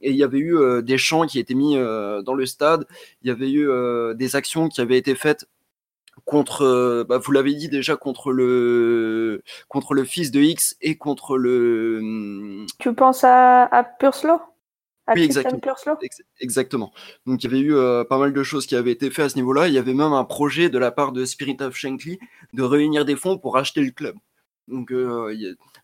Et 0.00 0.10
il 0.10 0.16
y 0.16 0.24
avait 0.24 0.38
eu 0.38 0.56
euh, 0.56 0.82
des 0.82 0.98
chants 0.98 1.26
qui 1.26 1.38
étaient 1.38 1.54
mis 1.54 1.74
dans 1.74 2.34
le 2.34 2.46
stade, 2.46 2.86
il 3.22 3.28
y 3.28 3.30
avait 3.30 3.50
eu 3.50 3.68
des 4.14 4.36
actions 4.36 4.68
qui 4.68 4.80
avaient 4.80 4.98
été 4.98 5.14
faites 5.14 5.46
contre, 6.24 6.62
euh, 6.62 7.04
bah, 7.04 7.18
vous 7.18 7.32
l'avez 7.32 7.54
dit 7.54 7.68
déjà, 7.68 7.96
contre 7.96 8.32
le, 8.32 9.42
contre 9.68 9.94
le 9.94 10.04
fils 10.04 10.30
de 10.30 10.40
X 10.40 10.76
et 10.80 10.96
contre 10.96 11.36
le. 11.36 12.66
Tu 12.78 12.94
penses 12.94 13.24
à, 13.24 13.64
à 13.64 13.84
Purslow 13.84 14.40
oui, 15.12 15.24
exactement. 15.24 15.58
exactement. 16.38 16.92
Donc 17.26 17.42
il 17.42 17.50
y 17.50 17.52
avait 17.52 17.64
eu 17.64 17.74
euh, 17.74 18.04
pas 18.04 18.16
mal 18.16 18.32
de 18.32 18.42
choses 18.44 18.64
qui 18.66 18.76
avaient 18.76 18.92
été 18.92 19.10
faites 19.10 19.24
à 19.24 19.28
ce 19.28 19.34
niveau-là. 19.34 19.66
Il 19.66 19.74
y 19.74 19.78
avait 19.78 19.94
même 19.94 20.12
un 20.12 20.22
projet 20.22 20.70
de 20.70 20.78
la 20.78 20.92
part 20.92 21.10
de 21.10 21.24
Spirit 21.24 21.56
of 21.62 21.74
Shankly 21.74 22.20
de 22.52 22.62
réunir 22.62 23.04
des 23.04 23.16
fonds 23.16 23.36
pour 23.36 23.56
acheter 23.56 23.80
le 23.80 23.90
club. 23.90 24.14
Donc 24.68 24.92
euh, 24.92 25.34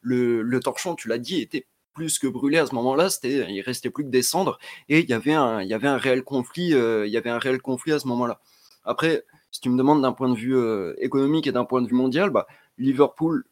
le, 0.01 0.43
le, 0.43 0.61
torchon, 0.61 0.95
tu 0.95 1.09
l'as 1.09 1.19
dit, 1.19 1.41
était 1.41 1.67
plus 1.97 2.21
que 2.21 2.29
brûlé 2.29 2.59
à 2.59 2.67
ce 2.67 2.75
moment-là. 2.77 3.11
C'était, 3.11 3.53
il 3.53 3.61
restait 3.63 3.91
plus 3.91 4.05
que 4.05 4.11
descendre 4.11 4.59
et 4.89 5.01
il 5.01 5.11
y 5.11 5.15
avait 5.15 5.35
un, 5.35 5.63
il 5.63 5.69
y 5.69 5.75
avait 5.75 5.89
un 5.89 5.99
réel 5.99 6.23
conflit. 6.23 6.69
il 6.69 7.11
y 7.11 7.17
avait 7.17 7.31
un 7.31 7.39
réel 7.39 7.61
conflit 7.61 7.93
à 7.93 7.99
ce 7.99 8.07
moment-là. 8.07 8.41
Après, 8.85 9.25
si 9.57 9.61
tu 9.61 9.71
me 9.71 9.79
demandes 9.79 10.03
d'un 10.03 10.13
point 10.13 10.29
de 10.29 10.37
vue 10.37 10.55
euh, 10.57 10.95
économique 10.99 11.47
et 11.47 11.53
d'un 11.53 11.65
point 11.65 11.81
de 11.81 11.89
vue 11.89 11.95
mondial, 11.95 12.29
bah, 12.29 12.47
Liverpool 12.77 13.45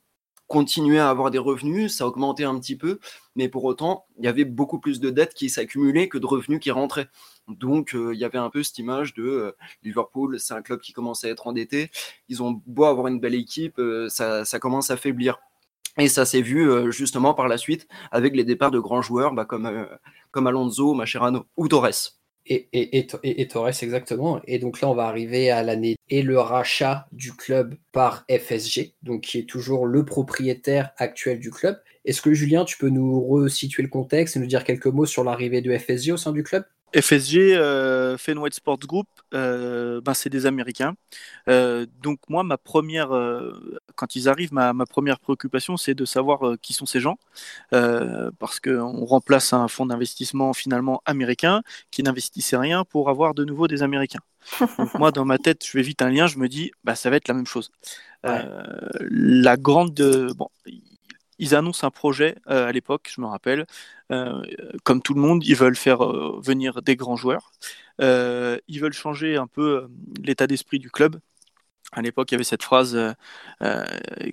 continuait 0.47 0.99
à 0.99 1.09
avoir 1.09 1.31
des 1.31 1.39
revenus, 1.39 1.97
ça 1.97 2.07
augmentait 2.07 2.45
un 2.45 2.59
petit 2.61 2.77
peu, 2.77 3.01
mais 3.35 3.49
pour 3.49 3.65
autant, 3.65 4.05
il 4.19 4.25
y 4.27 4.29
avait 4.29 4.45
beaucoup 4.45 4.79
plus 4.79 5.01
de 5.01 5.09
dettes 5.09 5.33
qui 5.33 5.49
s'accumulaient 5.49 6.11
que 6.11 6.19
de 6.19 6.27
revenus 6.27 6.61
qui 6.61 6.71
rentraient. 6.71 7.09
Donc, 7.49 7.95
euh, 7.95 8.13
il 8.13 8.21
y 8.21 8.25
avait 8.25 8.39
un 8.39 8.51
peu 8.51 8.63
cette 8.63 8.79
image 8.79 9.15
de 9.15 9.25
euh, 9.25 9.53
Liverpool, 9.83 10.39
c'est 10.39 10.53
un 10.53 10.61
club 10.61 10.81
qui 10.81 10.93
commence 10.93 11.25
à 11.25 11.31
être 11.31 11.47
endetté, 11.47 11.91
ils 12.29 12.43
ont 12.43 12.61
beau 12.67 12.85
avoir 12.85 13.07
une 13.07 13.19
belle 13.19 13.35
équipe, 13.35 13.81
ça, 14.09 14.45
commence 14.61 14.91
à 14.91 14.99
faiblir. 14.99 15.39
Et 15.99 16.09
ça 16.09 16.25
s'est 16.25 16.43
vu 16.43 16.93
justement 16.93 17.35
par 17.35 17.49
la 17.49 17.57
suite 17.57 17.87
avec 18.11 18.35
les 18.35 18.45
départs 18.45 18.71
de 18.71 18.81
grands 18.81 19.03
joueurs 19.03 19.33
bah, 19.33 19.45
comme, 19.45 19.87
comme 20.31 20.47
Alonso, 20.47 20.95
Mascherano 20.95 21.47
ou 21.57 21.69
Torres. 21.69 22.19
Et, 22.47 22.69
et, 22.73 22.99
et, 23.23 23.49
Torres, 23.49 23.83
exactement. 23.83 24.41
Et 24.47 24.59
donc 24.59 24.81
là, 24.81 24.89
on 24.89 24.95
va 24.95 25.07
arriver 25.07 25.51
à 25.51 25.63
l'année 25.63 25.97
et 26.11 26.23
le 26.23 26.39
rachat 26.39 27.07
du 27.11 27.33
club 27.33 27.75
par 27.93 28.27
FSG, 28.29 28.97
donc 29.03 29.23
qui 29.23 29.39
est 29.39 29.49
toujours 29.49 29.87
le 29.87 30.05
propriétaire 30.05 30.91
actuel 30.99 31.41
du 31.41 31.51
club. 31.51 31.81
Est-ce 32.05 32.21
que 32.21 32.35
Julien, 32.35 32.67
tu 32.67 32.77
peux 32.77 32.91
nous 32.91 33.25
resituer 33.27 33.83
le 33.83 33.89
contexte 33.89 34.37
et 34.37 34.41
nous 34.41 34.47
dire 34.47 34.65
quelques 34.65 34.87
mots 34.87 35.07
sur 35.07 35.25
l'arrivée 35.25 35.63
de 35.63 35.77
FSG 35.77 36.13
au 36.13 36.17
sein 36.19 36.33
du 36.33 36.43
club? 36.43 36.65
FSG, 36.95 37.57
euh, 37.57 38.17
Fenway 38.17 38.51
Sports 38.53 38.79
Group, 38.79 39.09
euh, 39.35 40.01
ben 40.01 40.15
c'est 40.15 40.31
des 40.31 40.47
Américains. 40.47 40.95
Euh, 41.49 41.87
donc 42.03 42.21
moi, 42.29 42.45
ma 42.45 42.57
première, 42.57 43.11
quand 43.97 44.17
ils 44.17 44.29
arrivent, 44.29 44.53
ma, 44.53 44.73
ma 44.73 44.87
première 44.87 45.19
préoccupation, 45.19 45.77
c'est 45.77 45.95
de 45.95 46.05
savoir 46.05 46.57
qui 46.63 46.73
sont 46.73 46.87
ces 46.87 47.01
gens, 47.01 47.19
parce 47.71 48.61
qu'on 48.61 49.05
remplace 49.05 49.53
un 49.53 49.69
fonds 49.69 49.87
d'investissement 49.87 50.53
finalement 50.53 51.03
américain 51.05 51.63
qui 51.91 52.03
n'investissait 52.03 52.57
rien 52.57 52.85
pour 52.85 53.11
avoir 53.11 53.35
de 53.35 53.45
nouveau 53.45 53.69
des 53.69 53.83
Américains. 53.83 54.21
Donc 54.79 54.95
moi, 54.95 55.11
dans 55.11 55.25
ma 55.25 55.39
tête, 55.39 55.65
je 55.65 55.71
fais 55.71 55.83
vite 55.83 56.03
un 56.03 56.11
lien, 56.11 56.27
je 56.27 56.39
me 56.39 56.49
dis, 56.49 56.71
bah 56.85 56.95
ça 56.95 57.11
va 57.11 57.17
être 57.17 57.29
la 57.29 57.35
même 57.35 57.47
chose. 57.47 57.71
la 58.23 59.57
grande, 59.57 59.95
bon, 60.37 60.49
ils 61.39 61.55
annoncent 61.55 61.87
un 61.87 61.91
projet 61.91 62.37
euh, 62.49 62.67
à 62.67 62.73
l'époque, 62.73 63.11
je 63.15 63.21
me 63.21 63.27
rappelle. 63.27 63.67
Euh, 64.13 64.43
comme 64.85 65.03
tout 65.03 65.15
le 65.15 65.21
monde, 65.21 65.45
ils 65.45 65.57
veulent 65.57 65.77
faire 65.77 66.05
euh, 66.05 66.41
venir 66.43 66.83
des 66.83 66.97
grands 66.97 67.17
joueurs. 67.17 67.53
ils 68.01 68.81
veulent 68.81 68.93
changer 68.93 69.37
un 69.37 69.47
peu 69.47 69.89
l'état 70.23 70.47
d'esprit 70.47 70.79
du 70.79 70.91
club. 70.91 71.21
À 71.93 72.03
l'époque, 72.03 72.33
il 72.33 72.35
y 72.35 72.37
avait 72.37 72.45
cette 72.45 72.65
phrase 72.65 72.99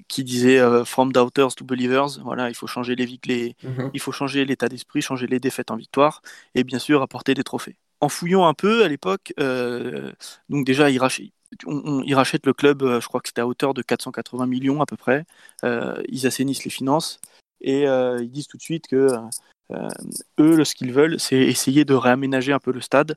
qui 0.07 0.23
disait 0.23 0.59
"From 0.85 1.13
doubters 1.13 1.55
to 1.55 1.65
believers". 1.65 2.19
Voilà, 2.23 2.49
il 2.49 2.55
faut 2.55 2.67
changer 2.67 2.95
les, 2.95 3.19
les 3.25 3.55
mhm. 3.63 3.91
il 3.93 3.99
faut 3.99 4.11
changer 4.11 4.45
l'état 4.45 4.67
d'esprit, 4.67 5.01
changer 5.01 5.27
les 5.27 5.39
défaites 5.39 5.71
en 5.71 5.75
victoire, 5.75 6.21
et 6.55 6.63
bien 6.63 6.79
sûr 6.79 7.01
apporter 7.01 7.33
des 7.33 7.43
trophées. 7.43 7.77
En 7.99 8.09
fouillant 8.09 8.47
un 8.47 8.55
peu 8.55 8.83
à 8.83 8.87
l'époque, 8.87 9.33
donc 10.49 10.65
déjà 10.65 10.89
ils, 10.89 10.99
ils 12.05 12.15
rachètent 12.15 12.45
le 12.45 12.53
club, 12.53 12.83
euh, 12.83 13.01
je 13.01 13.07
crois 13.07 13.21
que 13.21 13.29
c'était 13.29 13.41
à 13.41 13.47
hauteur 13.47 13.73
de 13.73 13.81
480 13.81 14.45
millions 14.45 14.81
à 14.81 14.85
peu 14.85 14.97
près. 14.97 15.25
Euh, 15.63 16.01
ils 16.07 16.27
assainissent 16.27 16.63
les 16.63 16.71
finances 16.71 17.19
et 17.59 17.87
euh, 17.87 18.19
ils 18.21 18.31
disent 18.31 18.47
tout 18.47 18.57
de 18.57 18.61
suite 18.61 18.87
que 18.87 19.09
eux, 20.39 20.63
ce 20.63 20.75
qu'ils 20.75 20.91
veulent, 20.91 21.19
c'est 21.19 21.37
essayer 21.37 21.85
de 21.85 21.93
réaménager 21.93 22.53
un 22.53 22.59
peu 22.59 22.71
le 22.71 22.81
stade 22.81 23.15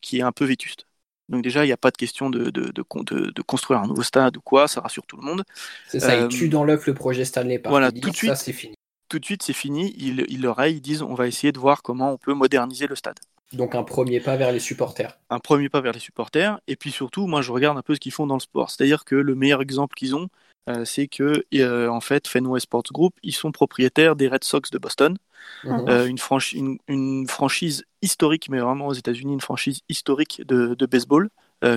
qui 0.00 0.18
est 0.18 0.22
un 0.22 0.32
peu 0.32 0.44
vétuste. 0.44 0.86
Donc 1.28 1.42
déjà, 1.42 1.64
il 1.64 1.68
n'y 1.68 1.72
a 1.72 1.76
pas 1.76 1.90
de 1.90 1.96
question 1.96 2.30
de, 2.30 2.50
de, 2.50 2.70
de, 2.70 3.42
construire 3.42 3.80
un 3.80 3.86
nouveau 3.86 4.02
stade 4.02 4.36
ou 4.36 4.40
quoi, 4.40 4.68
ça 4.68 4.80
rassure 4.80 5.06
tout 5.06 5.16
le 5.16 5.22
monde. 5.22 5.44
C'est 5.88 6.00
ça, 6.00 6.16
ils 6.16 6.28
tuent 6.28 6.48
dans 6.48 6.64
l'œuf 6.64 6.86
le 6.86 6.94
projet 6.94 7.24
Stanley 7.24 7.58
Park. 7.58 7.70
Voilà, 7.70 7.90
tout 7.90 8.10
de 8.10 8.16
suite, 8.16 8.36
c'est 8.36 8.52
fini. 8.52 8.74
Tout 9.08 9.18
de 9.18 9.24
suite, 9.24 9.42
c'est 9.42 9.52
fini. 9.52 9.94
Ils, 9.98 10.24
ils 10.28 10.40
le 10.40 10.50
rayent, 10.50 10.76
ils 10.76 10.80
disent 10.80 11.02
on 11.02 11.14
va 11.14 11.26
essayer 11.26 11.52
de 11.52 11.58
voir 11.58 11.82
comment 11.82 12.12
on 12.12 12.18
peut 12.18 12.34
moderniser 12.34 12.86
le 12.86 12.94
stade. 12.94 13.18
Donc 13.52 13.74
un 13.74 13.84
premier 13.84 14.20
pas 14.20 14.36
vers 14.36 14.52
les 14.52 14.58
supporters. 14.58 15.18
Un 15.30 15.38
premier 15.38 15.68
pas 15.68 15.80
vers 15.80 15.92
les 15.92 16.00
supporters. 16.00 16.58
Et 16.66 16.76
puis 16.76 16.90
surtout, 16.90 17.26
moi 17.26 17.42
je 17.42 17.52
regarde 17.52 17.78
un 17.78 17.82
peu 17.82 17.94
ce 17.94 18.00
qu'ils 18.00 18.12
font 18.12 18.26
dans 18.26 18.34
le 18.34 18.40
sport. 18.40 18.70
C'est-à-dire 18.70 19.04
que 19.04 19.14
le 19.14 19.34
meilleur 19.34 19.62
exemple 19.62 19.94
qu'ils 19.94 20.16
ont, 20.16 20.28
euh, 20.68 20.84
c'est 20.84 21.06
que 21.06 21.44
euh, 21.54 21.88
en 21.88 22.00
fait 22.00 22.26
Fenway 22.26 22.60
Sports 22.60 22.90
Group, 22.90 23.14
ils 23.22 23.34
sont 23.34 23.52
propriétaires 23.52 24.16
des 24.16 24.26
Red 24.26 24.42
Sox 24.42 24.70
de 24.72 24.78
Boston, 24.78 25.16
mhm. 25.64 25.88
euh, 25.88 26.06
une, 26.06 26.78
une, 26.88 27.28
franchise 27.28 27.84
historique, 28.02 28.48
mais 28.48 28.58
vraiment 28.58 28.88
aux 28.88 28.92
États-Unis, 28.92 29.32
une 29.32 29.40
franchise 29.40 29.80
historique 29.88 30.42
de, 30.44 30.74
de 30.74 30.86
baseball 30.86 31.30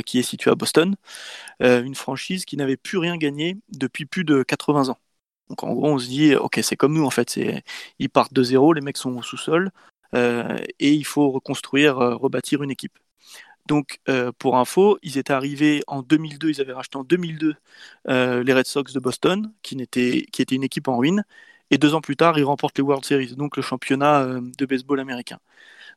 qui 0.06 0.20
est 0.20 0.24
située 0.24 0.52
à 0.52 0.56
Boston, 0.56 0.96
une 1.62 1.96
franchise 1.96 2.46
qui 2.46 2.58
n'avait 2.58 2.78
plus 2.78 2.98
rien 2.98 3.16
gagné 3.18 3.58
depuis 3.70 4.06
plus 4.06 4.26
de 4.26 4.44
80 4.44 4.90
ans. 4.90 4.98
Donc 5.50 5.64
en 5.64 5.74
gros, 5.74 5.88
on 5.88 5.98
se 5.98 6.08
dit, 6.08 6.36
ok, 6.36 6.60
c'est 6.62 6.76
comme 6.76 6.94
nous 6.94 7.06
en 7.06 7.10
fait, 7.10 7.40
ils 7.98 8.10
partent 8.10 8.34
de 8.34 8.44
zéro, 8.44 8.74
les 8.74 8.82
mecs 8.82 8.98
sont 8.98 9.16
au 9.16 9.24
sous-sol 9.24 9.72
et 10.14 10.94
il 10.94 11.06
faut 11.06 11.32
reconstruire, 11.32 11.98
rebâtir 11.98 12.64
une 12.64 12.72
équipe. 12.72 12.98
Donc, 13.68 14.00
pour 14.40 14.58
info, 14.58 14.98
ils 15.04 15.18
étaient 15.18 15.34
arrivés 15.34 15.82
en 15.88 16.02
2002, 16.02 16.50
ils 16.50 16.62
avaient 16.62 16.74
racheté 16.74 16.98
en 16.98 17.04
2002 17.04 17.56
les 18.08 18.54
Red 18.54 18.66
Sox 18.66 18.94
de 18.94 19.00
Boston, 19.00 19.52
qui, 19.62 19.80
était, 19.80 20.26
qui 20.32 20.42
était 20.42 20.56
une 20.56 20.64
équipe 20.64 20.88
en 20.88 20.98
ruine. 20.98 21.24
Et 21.72 21.78
deux 21.78 21.94
ans 21.94 22.02
plus 22.02 22.16
tard, 22.16 22.40
ils 22.40 22.44
remportent 22.44 22.80
les 22.80 22.84
World 22.84 23.06
Series, 23.06 23.36
donc 23.36 23.56
le 23.56 23.62
championnat 23.62 24.26
de 24.26 24.66
baseball 24.66 25.00
américain. 25.00 25.38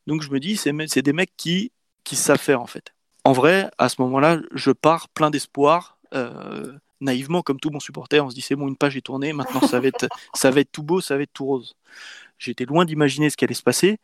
Donc, 0.07 0.23
je 0.23 0.31
me 0.31 0.39
dis, 0.39 0.57
c'est 0.57 1.03
des 1.03 1.13
mecs 1.15 1.33
qui, 1.37 1.73
qui 2.05 2.17
savent 2.17 2.39
faire, 2.39 2.61
en 2.61 2.67
fait. 2.67 2.93
En 3.25 3.33
vrai, 3.33 3.71
à 3.79 3.89
ce 3.89 4.03
moment-là, 4.03 4.39
je 4.53 4.71
pars 4.71 5.09
plein 5.09 5.31
d'espoir. 5.31 5.97
Naïvement, 7.03 7.43
comme 7.43 7.61
tout 7.61 7.71
bon 7.71 7.81
supporter, 7.81 8.25
on 8.25 8.31
se 8.31 8.35
dit 8.35 8.41
c'est 8.41 8.57
bon, 8.57 8.69
une 8.69 8.77
page 8.77 8.97
est 8.97 9.03
tournée, 9.03 9.33
maintenant 9.33 9.61
ça 9.67 9.81
va 9.81 9.89
être, 9.89 10.09
ça 10.35 10.51
va 10.51 10.61
être 10.61 10.73
tout 10.73 10.83
beau, 10.83 11.01
ça 11.01 11.17
va 11.17 11.23
être 11.23 11.33
tout 11.33 11.45
rose. 11.45 11.77
J'étais 12.39 12.65
loin 12.65 12.85
d'imaginer 12.85 13.31
ce 13.31 13.37
qui 13.37 13.45
allait 13.45 13.55
se 13.55 13.63
passer, 13.63 13.99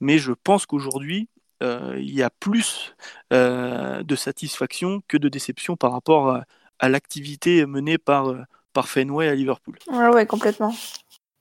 mais 0.00 0.18
je 0.18 0.32
pense 0.32 0.66
qu'aujourd'hui, 0.66 1.28
euh, 1.62 1.96
il 1.98 2.14
y 2.14 2.22
a 2.22 2.30
plus 2.30 2.94
euh, 3.32 4.02
de 4.02 4.16
satisfaction 4.16 5.02
que 5.08 5.16
de 5.16 5.28
déception 5.28 5.76
par 5.76 5.92
rapport 5.92 6.42
à, 6.78 6.88
l'activité 6.88 7.66
menée 7.66 7.98
par, 7.98 8.34
par 8.72 8.88
Fenway 8.88 9.28
à 9.28 9.34
Liverpool. 9.34 9.76
Ouais, 9.88 10.08
ouais, 10.08 10.26
complètement. 10.26 10.72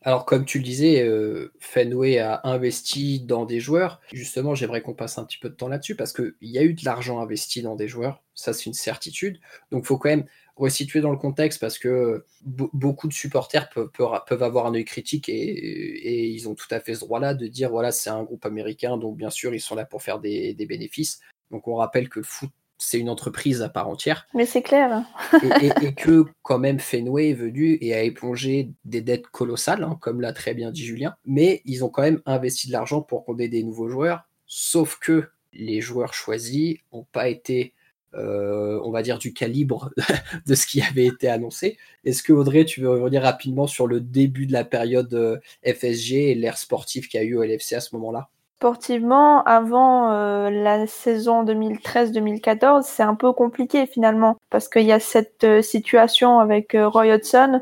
Alors, 0.01 0.25
comme 0.25 0.45
tu 0.45 0.59
le 0.59 0.63
disais, 0.63 1.01
euh, 1.03 1.51
Fenway 1.59 2.19
a 2.19 2.39
investi 2.45 3.19
dans 3.19 3.45
des 3.45 3.59
joueurs. 3.59 3.99
Justement, 4.13 4.55
j'aimerais 4.55 4.81
qu'on 4.81 4.93
passe 4.93 5.17
un 5.17 5.25
petit 5.25 5.37
peu 5.37 5.49
de 5.49 5.55
temps 5.55 5.67
là-dessus 5.67 5.95
parce 5.95 6.13
qu'il 6.13 6.33
y 6.41 6.57
a 6.57 6.63
eu 6.63 6.73
de 6.73 6.85
l'argent 6.85 7.19
investi 7.19 7.61
dans 7.61 7.75
des 7.75 7.89
joueurs. 7.89 8.23
Ça, 8.33 8.53
c'est 8.53 8.67
une 8.67 8.73
certitude. 8.73 9.39
Donc, 9.71 9.83
il 9.83 9.87
faut 9.87 9.97
quand 9.97 10.09
même 10.09 10.25
resituer 10.59 10.99
dans 10.99 11.11
le 11.11 11.17
contexte 11.17 11.59
parce 11.59 11.79
que 11.79 12.25
beaucoup 12.43 13.07
de 13.07 13.13
supporters 13.13 13.69
peuvent, 13.69 13.89
peuvent, 13.91 14.43
avoir 14.43 14.65
un 14.65 14.73
œil 14.73 14.85
critique 14.85 15.29
et, 15.29 16.27
ils 16.27 16.49
ont 16.49 16.55
tout 16.55 16.67
à 16.71 16.79
fait 16.79 16.95
ce 16.95 16.99
droit-là 16.99 17.33
de 17.33 17.47
dire 17.47 17.69
voilà, 17.69 17.91
c'est 17.91 18.09
un 18.09 18.23
groupe 18.23 18.45
américain, 18.45 18.97
donc 18.97 19.17
bien 19.17 19.29
sûr, 19.29 19.53
ils 19.53 19.61
sont 19.61 19.75
là 19.75 19.85
pour 19.85 20.03
faire 20.03 20.19
des, 20.19 20.53
bénéfices. 20.67 21.19
Donc 21.49 21.67
on 21.67 21.75
rappelle 21.75 22.09
que 22.09 22.19
le 22.19 22.25
foot, 22.25 22.49
c'est 22.77 22.99
une 22.99 23.09
entreprise 23.09 23.61
à 23.61 23.69
part 23.69 23.87
entière. 23.87 24.27
Mais 24.33 24.45
c'est 24.45 24.61
clair. 24.61 25.03
et, 25.81 25.93
que 25.93 26.25
quand 26.43 26.59
même 26.59 26.79
Fenway 26.79 27.29
est 27.29 27.33
venu 27.33 27.77
et 27.81 27.93
a 27.93 28.03
épongé 28.03 28.71
des 28.85 29.01
dettes 29.01 29.27
colossales, 29.27 29.83
hein, 29.83 29.97
comme 30.01 30.21
l'a 30.21 30.33
très 30.33 30.53
bien 30.53 30.71
dit 30.71 30.85
Julien. 30.85 31.15
Mais 31.25 31.61
ils 31.65 31.83
ont 31.83 31.89
quand 31.89 32.03
même 32.03 32.21
investi 32.25 32.67
de 32.67 32.73
l'argent 32.73 33.01
pour 33.01 33.25
qu'on 33.25 33.37
ait 33.39 33.47
des 33.47 33.63
nouveaux 33.63 33.89
joueurs. 33.89 34.23
Sauf 34.45 34.99
que 34.99 35.29
les 35.53 35.81
joueurs 35.81 36.13
choisis 36.13 36.77
n'ont 36.93 37.07
pas 37.11 37.29
été 37.29 37.73
euh, 38.15 38.79
on 38.83 38.89
va 38.89 39.03
dire, 39.03 39.19
du 39.19 39.33
calibre 39.33 39.91
de 40.47 40.55
ce 40.55 40.65
qui 40.65 40.81
avait 40.81 41.05
été 41.05 41.29
annoncé. 41.29 41.77
Est-ce 42.05 42.23
que 42.23 42.33
Audrey, 42.33 42.65
tu 42.65 42.81
veux 42.81 42.89
revenir 42.89 43.21
rapidement 43.21 43.67
sur 43.67 43.85
le 43.85 43.99
début 43.99 44.47
de 44.47 44.53
la 44.53 44.63
période 44.63 45.13
euh, 45.13 45.37
FSG 45.63 46.31
et 46.31 46.35
l'ère 46.35 46.57
sportive 46.57 47.07
qu'il 47.07 47.21
y 47.21 47.23
a 47.23 47.25
eu 47.25 47.37
au 47.37 47.43
LFC 47.43 47.73
à 47.75 47.81
ce 47.81 47.95
moment-là? 47.95 48.29
Sportivement, 48.59 49.43
avant 49.43 50.11
euh, 50.11 50.49
la 50.49 50.87
saison 50.87 51.45
2013-2014, 51.45 52.81
c'est 52.83 53.03
un 53.03 53.15
peu 53.15 53.31
compliqué 53.31 53.85
finalement, 53.85 54.37
parce 54.49 54.67
qu'il 54.67 54.85
y 54.85 54.91
a 54.91 54.99
cette 54.99 55.61
situation 55.61 56.39
avec 56.39 56.75
Roy 56.75 57.13
Hodgson, 57.13 57.61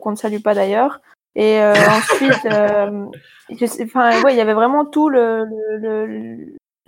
qu'on 0.00 0.10
ne 0.10 0.16
salue 0.16 0.40
pas 0.40 0.54
d'ailleurs, 0.54 1.00
et 1.34 1.58
ensuite, 1.90 2.44
ouais, 2.44 4.32
il 4.32 4.36
y 4.36 4.40
avait 4.40 4.54
vraiment 4.54 4.84
tout 4.84 5.08
le, 5.08 5.46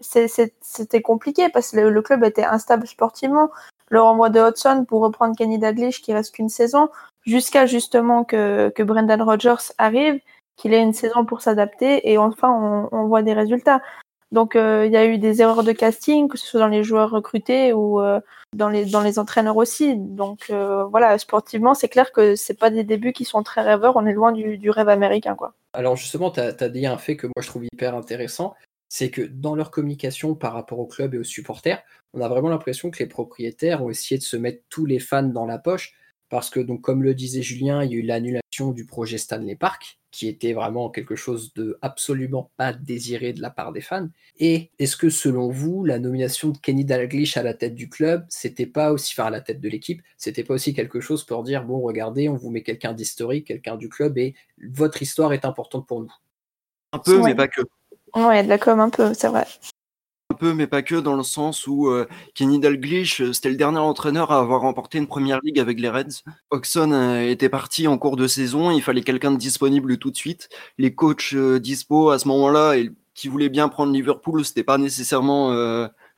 c'était 0.03 1.03
compliqué 1.03 1.49
parce 1.49 1.71
que 1.71 1.81
le, 1.81 2.03
club 2.03 2.25
était 2.25 2.45
instable 2.45 2.87
sportivement. 2.87 3.51
Le 3.89 4.01
renvoi 4.01 4.31
de 4.31 4.41
Hudson 4.41 4.85
pour 4.87 5.03
reprendre 5.03 5.37
Kenny 5.37 5.59
Dalglish 5.59 6.01
qui 6.03 6.13
reste 6.13 6.35
qu'une 6.35 6.49
saison, 6.49 6.91
jusqu'à 7.27 7.67
justement 7.67 8.25
que, 8.25 8.71
que 8.75 8.83
Brendan 8.83 9.23
Rodgers 9.23 9.73
arrive, 9.79 10.21
qu'il 10.57 10.75
ait 10.75 10.83
une 10.83 10.93
saison 10.93 11.25
pour 11.25 11.41
s'adapter 11.41 12.11
et 12.11 12.19
enfin 12.19 12.89
on, 12.93 13.07
voit 13.07 13.23
des 13.23 13.33
résultats. 13.33 13.81
Donc 14.31 14.55
euh, 14.55 14.85
il 14.87 14.93
y 14.93 14.97
a 14.97 15.07
eu 15.07 15.19
des 15.19 15.41
erreurs 15.41 15.65
de 15.65 15.73
casting, 15.73 16.29
que 16.29 16.39
ce 16.39 16.47
soit 16.47 16.61
dans 16.61 16.69
les 16.69 16.85
joueurs 16.85 17.11
recrutés 17.11 17.73
ou 17.73 18.01
euh, 18.01 18.21
dans, 18.55 18.69
les, 18.69 18.85
dans 18.85 19.01
les 19.01 19.19
entraîneurs 19.19 19.57
aussi. 19.57 19.97
Donc 19.97 20.51
euh, 20.51 20.85
voilà, 20.85 21.19
sportivement, 21.19 21.75
c'est 21.75 21.89
clair 21.89 22.13
que 22.13 22.37
c'est 22.37 22.59
pas 22.59 22.71
des 22.71 22.85
débuts 22.85 23.13
qui 23.13 23.25
sont 23.25 23.43
très 23.43 23.63
rêveurs, 23.63 23.97
on 23.97 24.07
est 24.07 24.13
loin 24.13 24.33
du, 24.33 24.59
du 24.59 24.71
rêve 24.71 24.89
américain. 24.89 25.35
quoi. 25.35 25.55
Alors 25.73 25.97
justement, 25.97 26.31
tu 26.31 26.41
as, 26.41 26.55
as, 26.61 26.69
dit 26.69 26.87
un 26.87 26.99
fait 26.99 27.17
que 27.17 27.27
moi 27.27 27.41
je 27.41 27.49
trouve 27.49 27.65
hyper 27.65 27.95
intéressant, 27.95 28.55
c'est 28.91 29.11
que 29.11 29.23
dans 29.23 29.55
leur 29.55 29.71
communication 29.71 30.35
par 30.35 30.53
rapport 30.53 30.81
au 30.81 30.87
club 30.87 31.15
et 31.15 31.19
aux 31.19 31.25
supporters, 31.25 31.83
on 32.13 32.21
a 32.21 32.29
vraiment 32.29 32.51
l'impression 32.51 32.91
que 32.91 32.99
les 32.99 33.07
propriétaires 33.07 33.83
ont 33.83 33.89
essayé 33.89 34.19
de 34.19 34.25
se 34.25 34.37
mettre 34.37 34.65
tous 34.69 34.85
les 34.85 34.99
fans 34.99 35.23
dans 35.23 35.47
la 35.47 35.59
poche, 35.59 35.95
parce 36.29 36.51
que, 36.51 36.61
donc, 36.61 36.81
comme 36.81 37.03
le 37.03 37.15
disait 37.15 37.43
Julien, 37.43 37.83
il 37.83 37.93
y 37.93 37.95
a 37.95 37.99
eu 37.99 38.03
l'annulation 38.03 38.73
du 38.73 38.85
projet 38.85 39.19
Stanley 39.19 39.57
Park, 39.57 39.99
qui 40.11 40.29
était 40.29 40.53
vraiment 40.53 40.91
quelque 40.91 41.15
chose 41.17 41.55
de 41.55 41.79
absolument 41.83 42.51
pas 42.57 42.73
désiré 42.73 43.33
de 43.33 43.41
la 43.41 43.51
part 43.51 43.73
des 43.73 43.81
fans. 43.81 44.09
Et 44.39 44.71
est-ce 44.79 44.97
que, 44.97 45.09
selon 45.09 45.51
vous, 45.51 45.85
la 45.85 45.99
nomination 46.01 46.51
de 46.51 46.59
Kenny 46.59 46.85
Dalglish 46.85 47.37
à 47.37 47.43
la 47.45 47.55
tête 47.55 47.75
du 47.75 47.89
club, 47.89 48.27
c'était 48.29 48.67
pas 48.67 48.93
aussi, 48.93 49.13
enfin, 49.15 49.27
à 49.27 49.31
la 49.31 49.41
tête 49.41 49.61
de 49.61 49.69
l'équipe, 49.69 50.03
c'était 50.17 50.45
pas 50.45 50.55
aussi 50.55 50.75
quelque 50.75 51.01
chose 51.01 51.25
pour 51.25 51.45
dire, 51.45 51.65
bon, 51.65 51.81
regardez, 51.81 52.29
on 52.29 52.37
vous 52.37 52.51
met 52.51 52.63
quelqu'un 52.63 52.93
d'historique, 52.93 53.47
quelqu'un 53.47 53.77
du 53.77 53.89
club, 53.89 54.19
et 54.19 54.35
votre 54.69 55.03
histoire 55.03 55.33
est 55.33 55.45
importante 55.45 55.87
pour 55.87 56.01
nous? 56.01 56.13
Un 56.93 56.99
peu, 56.99 57.23
mais 57.23 57.37
pas 57.37 57.49
que. 57.49 57.63
Ouais, 58.15 58.43
de 58.43 58.49
la 58.49 58.59
com 58.59 58.81
un 58.81 58.91
peu, 58.91 59.15
c'est 59.15 59.29
vrai. 59.29 59.47
Un 60.33 60.37
peu, 60.37 60.55
mais 60.55 60.69
pas 60.69 60.83
que, 60.83 60.95
dans 60.95 61.17
le 61.17 61.25
sens 61.25 61.67
où 61.67 61.89
euh, 61.89 62.07
Kenny 62.35 62.61
Dalglish, 62.61 63.21
euh, 63.21 63.33
c'était 63.33 63.51
le 63.51 63.57
dernier 63.57 63.81
entraîneur 63.81 64.31
à 64.31 64.39
avoir 64.39 64.61
remporté 64.61 64.99
une 64.99 65.09
première 65.09 65.41
ligue 65.43 65.59
avec 65.59 65.81
les 65.81 65.89
Reds. 65.89 66.23
Oxon 66.51 66.93
euh, 66.93 67.29
était 67.29 67.49
parti 67.49 67.89
en 67.89 67.99
cours 67.99 68.17
de 68.17 68.29
saison, 68.29 68.71
il 68.71 68.81
fallait 68.81 69.03
quelqu'un 69.03 69.33
de 69.33 69.37
disponible 69.37 69.99
tout 69.99 70.13
de 70.13 70.17
suite. 70.17 70.49
Les 70.79 70.95
coachs 70.95 71.35
dispo 71.35 72.11
à 72.11 72.21
ce 72.21 72.29
moment-là, 72.29 72.75
et 72.75 72.93
qui 73.15 73.27
voulaient 73.27 73.49
bien 73.49 73.69
prendre 73.69 73.93
Liverpool, 73.93 74.45
c'était 74.45 74.63
pas 74.63 74.79
nécessairement 74.79 75.53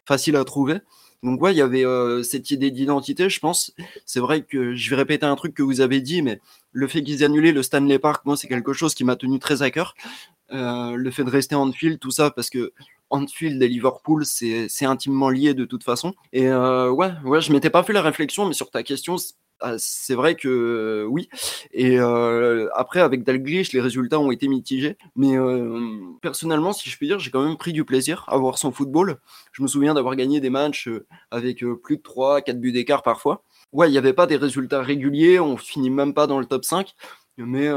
facile 0.04 0.36
à 0.36 0.44
trouver. 0.44 0.78
Donc 1.22 1.40
ouais, 1.40 1.52
il 1.52 1.56
y 1.56 1.62
avait 1.62 1.84
cette 2.22 2.50
idée 2.50 2.70
d'identité, 2.70 3.30
je 3.30 3.40
pense. 3.40 3.72
C'est 4.04 4.20
vrai 4.20 4.42
que 4.42 4.74
je 4.74 4.90
vais 4.90 4.96
répéter 4.96 5.24
un 5.24 5.34
truc 5.36 5.54
que 5.54 5.62
vous 5.62 5.80
avez 5.80 6.00
dit, 6.00 6.20
mais 6.20 6.40
le 6.72 6.86
fait 6.86 7.02
qu'ils 7.02 7.22
aient 7.22 7.26
annulé 7.26 7.52
le 7.52 7.62
Stanley 7.62 7.98
Park, 7.98 8.24
moi, 8.24 8.36
c'est 8.36 8.46
quelque 8.46 8.72
chose 8.72 8.94
qui 8.94 9.04
m'a 9.04 9.16
tenu 9.16 9.38
très 9.38 9.62
à 9.62 9.70
cœur. 9.70 9.94
Euh, 10.52 10.96
le 10.96 11.10
fait 11.10 11.24
de 11.24 11.30
rester 11.30 11.54
en 11.54 11.68
Anfield, 11.68 11.98
tout 11.98 12.10
ça, 12.10 12.30
parce 12.30 12.50
que 12.50 12.72
Anfield 13.10 13.62
et 13.62 13.68
Liverpool, 13.68 14.24
c'est 14.24 14.84
intimement 14.84 15.30
lié 15.30 15.54
de 15.54 15.64
toute 15.64 15.84
façon. 15.84 16.14
Et 16.32 16.48
euh, 16.48 16.90
ouais, 16.90 17.12
ouais, 17.24 17.40
je 17.40 17.52
m'étais 17.52 17.70
pas 17.70 17.82
fait 17.82 17.92
la 17.92 18.02
réflexion, 18.02 18.46
mais 18.46 18.54
sur 18.54 18.70
ta 18.70 18.82
question, 18.82 19.16
c'est 19.18 19.34
ah, 19.60 20.16
vrai 20.16 20.34
que 20.34 20.48
euh, 20.48 21.04
oui. 21.04 21.28
Et 21.72 21.98
après, 22.74 23.00
avec 23.00 23.22
Dalglish, 23.22 23.72
les 23.72 23.80
résultats 23.80 24.18
ont 24.18 24.30
été 24.30 24.48
mitigés. 24.48 24.96
Mais 25.14 25.36
personnellement, 26.20 26.72
si 26.72 26.90
je 26.90 26.96
puis 26.96 27.06
dire, 27.06 27.18
j'ai 27.18 27.30
quand 27.30 27.44
même 27.44 27.56
pris 27.56 27.72
du 27.72 27.84
plaisir 27.84 28.24
à 28.28 28.36
voir 28.36 28.58
son 28.58 28.72
football. 28.72 29.18
Je 29.52 29.62
me 29.62 29.68
souviens 29.68 29.94
d'avoir 29.94 30.16
gagné 30.16 30.40
des 30.40 30.50
matchs 30.50 30.88
avec 31.30 31.64
plus 31.82 31.98
de 31.98 32.02
3, 32.02 32.42
4 32.42 32.60
buts 32.60 32.72
d'écart 32.72 33.02
parfois. 33.02 33.44
Ouais, 33.72 33.88
il 33.88 33.92
n'y 33.92 33.98
avait 33.98 34.12
pas 34.12 34.26
des 34.26 34.36
résultats 34.36 34.82
réguliers, 34.82 35.40
on 35.40 35.56
finit 35.56 35.90
même 35.90 36.12
pas 36.12 36.26
dans 36.26 36.40
le 36.40 36.46
top 36.46 36.64
5. 36.64 36.94
Mais 37.38 37.68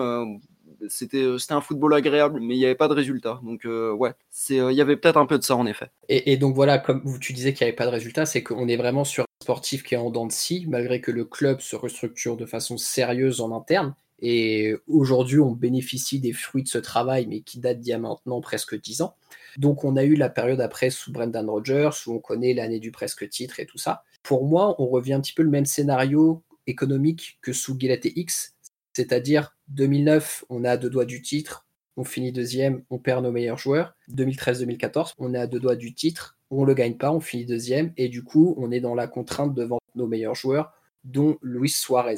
c'était 0.89 1.23
euh, 1.23 1.37
c'était 1.37 1.53
un 1.53 1.61
football 1.61 1.93
agréable, 1.93 2.39
mais 2.41 2.55
il 2.55 2.59
n'y 2.59 2.65
avait 2.65 2.75
pas 2.75 2.87
de 2.87 2.93
résultat. 2.93 3.39
Donc 3.43 3.65
euh, 3.65 3.91
ouais, 3.91 4.13
euh, 4.51 4.71
il 4.71 4.77
y 4.77 4.81
avait 4.81 4.97
peut-être 4.97 5.17
un 5.17 5.25
peu 5.25 5.37
de 5.37 5.43
ça 5.43 5.55
en 5.55 5.65
effet. 5.65 5.89
Et, 6.09 6.37
donc 6.37 6.55
voilà, 6.55 6.77
comme 6.77 7.19
tu 7.19 7.33
disais 7.33 7.53
qu'il 7.53 7.65
n'y 7.65 7.69
avait 7.69 7.75
pas 7.75 7.85
de 7.85 7.91
résultat, 7.91 8.25
c'est 8.25 8.43
qu'on 8.43 8.67
est 8.67 8.77
vraiment 8.77 9.03
sur 9.03 9.23
un 9.23 9.43
sportif 9.43 9.83
qui 9.83 9.95
est 9.95 9.97
en 9.97 10.09
dents 10.09 10.27
de 10.27 10.31
scie, 10.31 10.65
malgré 10.67 11.01
que 11.01 11.11
le 11.11 11.25
club 11.25 11.61
se 11.61 11.75
restructure 11.75 12.37
de 12.37 12.45
façon 12.45 12.77
sérieuse 12.77 13.41
en 13.41 13.55
interne. 13.55 13.95
Et 14.21 14.73
aujourd'hui, 14.87 15.39
on 15.39 15.51
bénéficie 15.51 16.19
des 16.19 16.31
fruits 16.31 16.63
de 16.63 16.69
ce 16.69 16.77
travail, 16.77 17.27
mais 17.27 17.41
qui 17.41 17.59
date 17.59 17.79
d'il 17.81 17.89
y 17.89 17.93
a 17.93 17.99
maintenant 17.99 18.39
presque 18.39 18.79
10 18.79 19.01
ans. 19.01 19.15
Donc 19.57 19.83
on 19.83 19.97
a 19.97 20.03
eu 20.03 20.15
la 20.15 20.29
période 20.29 20.61
après 20.61 20.89
sous 20.89 21.11
Brendan 21.11 21.49
Rodgers, 21.49 21.89
où 22.07 22.13
on 22.13 22.19
connaît 22.19 22.53
l'année 22.53 22.79
du 22.79 22.91
presque 22.91 23.27
titre 23.29 23.59
et 23.59 23.65
tout 23.65 23.77
ça. 23.77 24.03
Pour 24.23 24.45
moi, 24.45 24.75
on 24.79 24.87
revient 24.87 25.13
un 25.13 25.21
petit 25.21 25.33
peu 25.33 25.43
le 25.43 25.49
même 25.49 25.65
scénario 25.65 26.43
économique 26.67 27.37
que 27.41 27.53
sous 27.53 27.77
Gillette 27.79 28.05
X, 28.05 28.54
c'est-à-dire 28.95 29.55
2009, 29.67 30.45
on 30.49 30.63
a 30.63 30.77
deux 30.77 30.89
doigts 30.89 31.05
du 31.05 31.21
titre, 31.21 31.65
on 31.97 32.05
finit 32.05 32.31
deuxième, 32.31 32.83
on 32.89 32.97
perd 32.97 33.23
nos 33.23 33.31
meilleurs 33.31 33.57
joueurs. 33.57 33.93
2013-2014, 34.09 35.13
on 35.17 35.33
est 35.33 35.37
à 35.37 35.47
deux 35.47 35.59
doigts 35.59 35.75
du 35.75 35.93
titre, 35.93 36.37
on 36.49 36.63
le 36.63 36.73
gagne 36.73 36.95
pas, 36.95 37.11
on 37.11 37.19
finit 37.19 37.45
deuxième, 37.45 37.91
et 37.97 38.07
du 38.07 38.23
coup, 38.23 38.55
on 38.57 38.71
est 38.71 38.79
dans 38.79 38.95
la 38.95 39.07
contrainte 39.07 39.53
de 39.53 39.63
vendre 39.63 39.81
nos 39.95 40.07
meilleurs 40.07 40.35
joueurs, 40.35 40.71
dont 41.03 41.37
Luis 41.41 41.69
Suarez. 41.69 42.15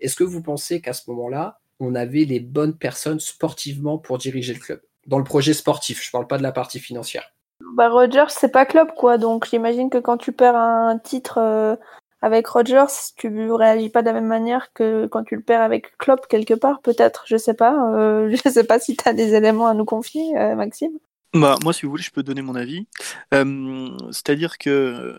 Est-ce 0.00 0.14
que 0.14 0.24
vous 0.24 0.42
pensez 0.42 0.80
qu'à 0.80 0.92
ce 0.92 1.10
moment-là, 1.10 1.58
on 1.80 1.96
avait 1.96 2.24
les 2.24 2.38
bonnes 2.38 2.76
personnes 2.78 3.20
sportivement 3.20 3.98
pour 3.98 4.18
diriger 4.18 4.54
le 4.54 4.60
club? 4.60 4.80
Dans 5.08 5.18
le 5.18 5.24
projet 5.24 5.54
sportif, 5.54 6.00
je 6.02 6.08
ne 6.08 6.12
parle 6.12 6.28
pas 6.28 6.38
de 6.38 6.44
la 6.44 6.52
partie 6.52 6.78
financière. 6.78 7.34
Bah 7.74 7.88
Rogers, 7.88 8.26
c'est 8.28 8.52
pas 8.52 8.66
club 8.66 8.88
quoi, 8.96 9.18
donc 9.18 9.48
j'imagine 9.48 9.90
que 9.90 9.98
quand 9.98 10.18
tu 10.18 10.32
perds 10.32 10.56
un 10.56 10.98
titre 10.98 11.38
euh, 11.38 11.76
avec 12.22 12.46
Rogers, 12.46 12.86
tu 13.16 13.50
réagis 13.52 13.90
pas 13.90 14.02
de 14.02 14.06
la 14.06 14.12
même 14.12 14.26
manière 14.26 14.72
que 14.72 15.06
quand 15.06 15.24
tu 15.24 15.34
le 15.34 15.42
perds 15.42 15.60
avec 15.60 15.98
Klopp 15.98 16.28
quelque 16.28 16.54
part, 16.54 16.80
peut-être. 16.80 17.24
Je 17.26 17.36
sais 17.36 17.54
pas. 17.54 17.94
Euh, 17.94 18.34
je 18.44 18.48
sais 18.48 18.64
pas 18.64 18.78
si 18.78 18.96
tu 18.96 19.08
as 19.08 19.12
des 19.12 19.34
éléments 19.34 19.66
à 19.66 19.74
nous 19.74 19.84
confier, 19.84 20.38
euh, 20.38 20.54
Maxime. 20.54 20.92
Bah, 21.34 21.56
moi, 21.64 21.72
si 21.72 21.84
vous 21.84 21.90
voulez, 21.90 22.02
je 22.02 22.12
peux 22.12 22.22
donner 22.22 22.42
mon 22.42 22.54
avis. 22.54 22.86
Euh, 23.34 23.88
c'est-à-dire 24.12 24.56
que 24.58 25.18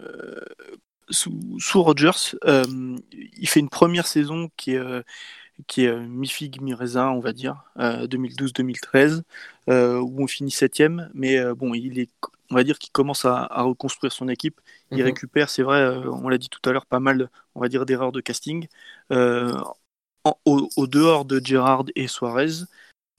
sous, 1.10 1.38
sous 1.60 1.84
Rogers, 1.84 2.38
il 3.12 3.50
fait 3.50 3.60
une 3.60 3.70
première 3.70 4.08
saison 4.08 4.50
qui 4.56 4.76
est, 4.76 5.04
qui 5.68 5.86
est 5.86 5.96
mi-figue, 5.96 6.62
mi-raisin, 6.62 7.10
on 7.10 7.20
va 7.20 7.34
dire, 7.34 7.64
2012-2013, 7.78 9.22
où 9.68 10.24
on 10.24 10.28
finit 10.28 10.52
septième, 10.52 11.10
mais 11.14 11.42
bon, 11.54 11.74
il 11.74 12.00
est, 12.00 12.10
on 12.50 12.56
va 12.56 12.64
dire 12.64 12.80
qu'il 12.80 12.92
commence 12.92 13.26
à, 13.26 13.48
reconstruire 13.64 14.12
son 14.12 14.30
équipe. 14.30 14.60
Il 14.92 14.98
mhm. 14.98 15.06
récupère, 15.06 15.50
c'est 15.50 15.64
vrai, 15.64 15.98
on 16.08 16.28
l'a 16.30 16.38
dit 16.38 16.50
tout 16.50 16.68
à 16.68 16.74
l'heure, 16.74 16.86
pas 16.86 17.00
mal, 17.00 17.30
on 17.56 17.62
va 17.62 17.70
dire, 17.70 17.86
d'erreurs 17.86 18.12
de 18.12 18.22
casting. 18.22 18.68
au, 19.12 20.88
dehors 20.88 21.26
de 21.26 21.42
Gerrard 21.44 21.86
et 21.96 22.08
Suarez, 22.08 22.66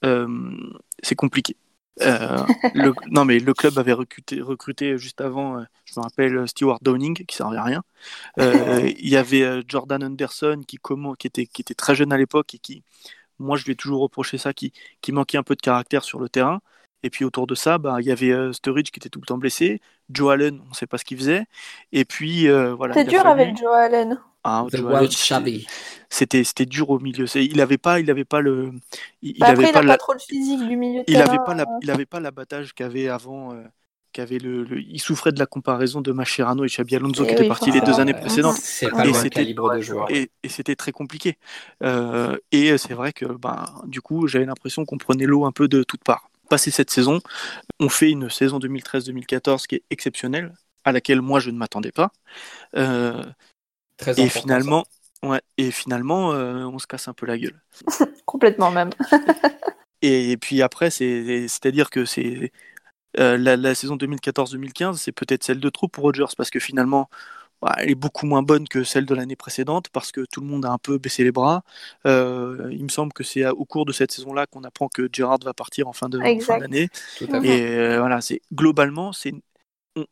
c'est 0.01 1.15
compliqué. 1.15 1.55
Euh, 2.01 2.43
le, 2.73 2.93
non, 3.09 3.25
mais 3.25 3.39
le 3.39 3.53
club 3.53 3.77
avait 3.77 3.93
recruté, 3.93 4.41
recruté 4.41 4.97
juste 4.97 5.21
avant, 5.21 5.59
euh, 5.59 5.63
je 5.85 5.99
me 5.99 6.03
rappelle, 6.03 6.47
Stewart 6.47 6.79
Downing, 6.81 7.25
qui 7.25 7.35
servait 7.35 7.57
à 7.57 7.63
rien. 7.63 7.83
Euh, 8.39 8.91
il 8.97 9.09
y 9.09 9.17
avait 9.17 9.61
Jordan 9.67 10.03
Anderson, 10.03 10.61
qui, 10.67 10.77
comment, 10.77 11.13
qui, 11.13 11.27
était, 11.27 11.45
qui 11.45 11.61
était 11.61 11.73
très 11.73 11.95
jeune 11.95 12.11
à 12.11 12.17
l'époque 12.17 12.53
et 12.53 12.57
qui, 12.57 12.83
moi, 13.39 13.57
je 13.57 13.65
lui 13.65 13.73
ai 13.73 13.75
toujours 13.75 14.01
reproché 14.01 14.37
ça, 14.37 14.53
qui, 14.53 14.73
qui 15.01 15.11
manquait 15.11 15.37
un 15.37 15.43
peu 15.43 15.55
de 15.55 15.61
caractère 15.61 16.03
sur 16.03 16.19
le 16.19 16.29
terrain. 16.29 16.59
Et 17.03 17.09
puis 17.09 17.23
autour 17.23 17.45
de 17.45 17.53
ça, 17.53 17.77
bah, 17.77 17.97
il 17.99 18.07
y 18.07 18.11
avait 18.11 18.33
Sturridge 18.51 18.89
qui 18.89 18.99
était 18.99 19.09
tout 19.09 19.21
le 19.21 19.27
temps 19.27 19.37
blessé, 19.37 19.79
Joe 20.09 20.33
Allen, 20.33 20.59
on 20.65 20.69
ne 20.69 20.73
sait 20.73 20.87
pas 20.87 20.97
ce 20.97 21.05
qu'il 21.05 21.17
faisait. 21.17 21.45
Et 21.91 22.03
puis 22.03 22.47
voilà. 22.47 22.95
C'est 22.95 23.03
dur 23.03 23.27
avec 23.27 23.55
Joe 23.55 23.73
Allen. 23.73 24.19
Ah, 24.47 24.67
c'était 26.07 26.43
c'était 26.43 26.67
dur 26.67 26.91
au 26.91 26.99
milieu. 26.99 27.25
Il 27.35 27.59
avait 27.59 27.79
pas 27.79 27.99
il 27.99 28.11
avait 28.11 28.25
pas 28.25 28.41
le 28.41 28.73
il, 29.23 29.39
bah 29.39 29.47
avait 29.47 29.71
pas, 29.71 29.81
il 29.81 29.87
pas 29.87 29.97
trop 29.97 30.13
le 30.13 30.19
physique 30.19 30.67
du 30.67 30.77
milieu. 30.77 31.03
Il 31.07 31.17
n'avait 31.17 31.39
pas 31.43 31.57
euh. 31.57 31.65
il 31.81 31.89
avait 31.89 32.05
pas 32.05 32.19
l'abattage 32.19 32.73
qu'avait 32.73 33.09
avant. 33.09 33.53
Euh, 33.53 33.63
qu'avait 34.13 34.37
le, 34.37 34.79
il 34.79 35.01
souffrait 35.01 35.33
de 35.33 35.39
la 35.39 35.45
comparaison 35.45 35.99
de 35.99 36.13
Mascherano 36.13 36.63
et 36.63 36.67
Xabi 36.67 36.95
Alonso 36.95 37.23
eh 37.23 37.27
qui 37.27 37.33
étaient 37.33 37.47
partis 37.49 37.71
les 37.71 37.81
deux 37.81 37.99
années 37.99 38.13
précédentes. 38.13 38.55
et 38.57 39.13
c'était 39.13 39.43
de 39.43 39.81
joueur. 39.81 40.09
Et, 40.09 40.31
c'était 40.47 40.77
très 40.77 40.93
compliqué. 40.93 41.37
Euh, 41.83 42.37
et 42.53 42.77
c'est 42.77 42.93
vrai 42.93 43.11
que 43.11 43.25
ben, 43.25 43.65
du 43.87 43.99
coup 43.99 44.27
j'avais 44.27 44.45
l'impression 44.45 44.85
qu'on 44.85 44.97
prenait 44.97 45.25
l'eau 45.25 45.43
un 45.43 45.51
peu 45.51 45.67
de 45.67 45.83
toutes 45.83 46.05
parts. 46.05 46.29
Passé 46.49 46.71
cette 46.71 46.91
saison, 46.91 47.19
on 47.81 47.89
fait 47.89 48.09
une 48.09 48.29
saison 48.29 48.59
2013-2014 48.59 49.65
qui 49.67 49.75
est 49.75 49.83
exceptionnelle, 49.89 50.53
à 50.85 50.93
laquelle 50.93 51.21
moi 51.21 51.41
je 51.41 51.49
ne 51.49 51.57
m'attendais 51.57 51.91
pas. 51.91 52.11
Euh, 52.77 53.21
et 54.17 54.29
finalement, 54.29 54.85
ouais, 55.23 55.41
et 55.57 55.71
finalement, 55.71 56.33
euh, 56.33 56.65
on 56.65 56.79
se 56.79 56.87
casse 56.87 57.07
un 57.07 57.13
peu 57.13 57.25
la 57.25 57.37
gueule. 57.37 57.61
Complètement 58.25 58.71
même. 58.71 58.89
et, 60.01 60.37
puis 60.37 60.61
après, 60.61 60.89
c'est-à-dire 60.89 61.89
que 61.89 62.05
c'est 62.05 62.51
euh, 63.19 63.37
la, 63.37 63.75
saison 63.75 63.95
2014-2015, 63.95 64.95
c'est 64.95 65.11
peut-être 65.11 65.43
celle 65.43 65.59
de 65.59 65.69
trop 65.69 65.87
pour 65.87 66.03
Rogers 66.03 66.33
parce 66.37 66.49
que 66.49 66.59
finalement, 66.59 67.09
bah, 67.61 67.75
elle 67.77 67.91
est 67.91 67.95
beaucoup 67.95 68.25
moins 68.25 68.43
bonne 68.43 68.67
que 68.67 68.83
celle 68.83 69.05
de 69.05 69.15
l'année 69.15 69.37
précédente 69.37 69.87
parce 69.89 70.11
que 70.11 70.25
tout 70.29 70.41
le 70.41 70.47
monde 70.47 70.65
a 70.65 70.71
un 70.71 70.77
peu 70.77 70.97
baissé 70.97 71.23
les 71.23 71.31
bras. 71.31 71.63
Euh, 72.05 72.67
il 72.71 72.83
me 72.83 72.89
semble 72.89 73.13
que 73.13 73.23
c'est 73.23 73.47
au 73.47 73.65
cours 73.65 73.85
de 73.85 73.93
cette 73.93 74.11
saison-là 74.11 74.45
qu'on 74.47 74.63
apprend 74.63 74.89
que 74.89 75.07
Gerrard 75.11 75.39
va 75.43 75.53
partir 75.53 75.87
en 75.87 75.93
fin 75.93 76.09
d'année. 76.09 76.89
Et 77.21 77.97
voilà, 77.97 78.19
c'est 78.21 78.41
globalement, 78.53 79.13
c'est 79.13 79.33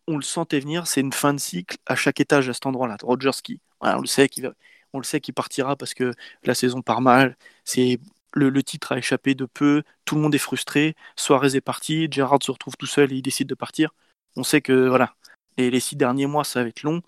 on, 0.07 0.17
le 0.17 0.23
sentait 0.23 0.59
venir, 0.59 0.87
c'est 0.87 1.01
une 1.01 1.13
fin 1.13 1.33
de 1.33 1.39
cycle 1.39 1.77
à 1.85 1.95
chaque 1.95 2.19
étage 2.19 2.49
à 2.49 2.53
cet 2.53 2.65
endroit-là. 2.65 2.97
Rogers 3.03 3.31
qui, 3.43 3.59
on 3.81 3.99
le 3.99 4.07
sait 4.07 4.29
qu'il 4.29 4.53
on 4.93 4.99
le 4.99 5.03
sait 5.03 5.19
qu'il 5.21 5.33
partira 5.33 5.75
parce 5.75 5.93
que 5.93 6.13
la 6.43 6.55
saison 6.55 6.81
part 6.81 7.01
mal. 7.01 7.37
C'est 7.65 7.99
le, 8.33 8.63
titre 8.63 8.93
a 8.93 8.97
échappé 8.97 9.35
de 9.35 9.45
peu, 9.45 9.83
tout 10.05 10.15
le 10.15 10.21
monde 10.21 10.35
est 10.35 10.39
frustré. 10.39 10.95
Suarez 11.15 11.55
est 11.55 11.61
parti, 11.61 12.07
Gerrard 12.11 12.41
se 12.43 12.51
retrouve 12.51 12.75
tout 12.77 12.85
seul 12.87 13.11
et 13.11 13.15
il 13.17 13.21
décide 13.21 13.47
de 13.47 13.55
partir. 13.55 13.91
On 14.35 14.43
sait 14.43 14.61
que 14.61 14.87
voilà, 14.87 15.15
et 15.57 15.69
les 15.69 15.79
six 15.79 15.95
derniers 15.95 16.27
mois 16.27 16.43
ça 16.43 16.63
va 16.63 16.69
être 16.69 16.83
long. 16.83 17.01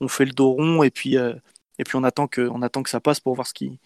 On 0.00 0.08
fait 0.08 0.24
le 0.24 0.32
dos 0.32 0.52
rond 0.52 0.82
et 0.82 0.90
puis 0.90 1.16
euh, 1.16 1.34
et 1.78 1.84
puis 1.84 1.96
on 1.96 2.04
attend 2.04 2.26
que 2.28 2.42
on 2.48 2.62
attend 2.62 2.82
que 2.82 2.90
ça 2.90 3.00
passe 3.00 3.20
pour 3.20 3.34
voir 3.34 3.46
ce 3.46 3.54
qui 3.54 3.78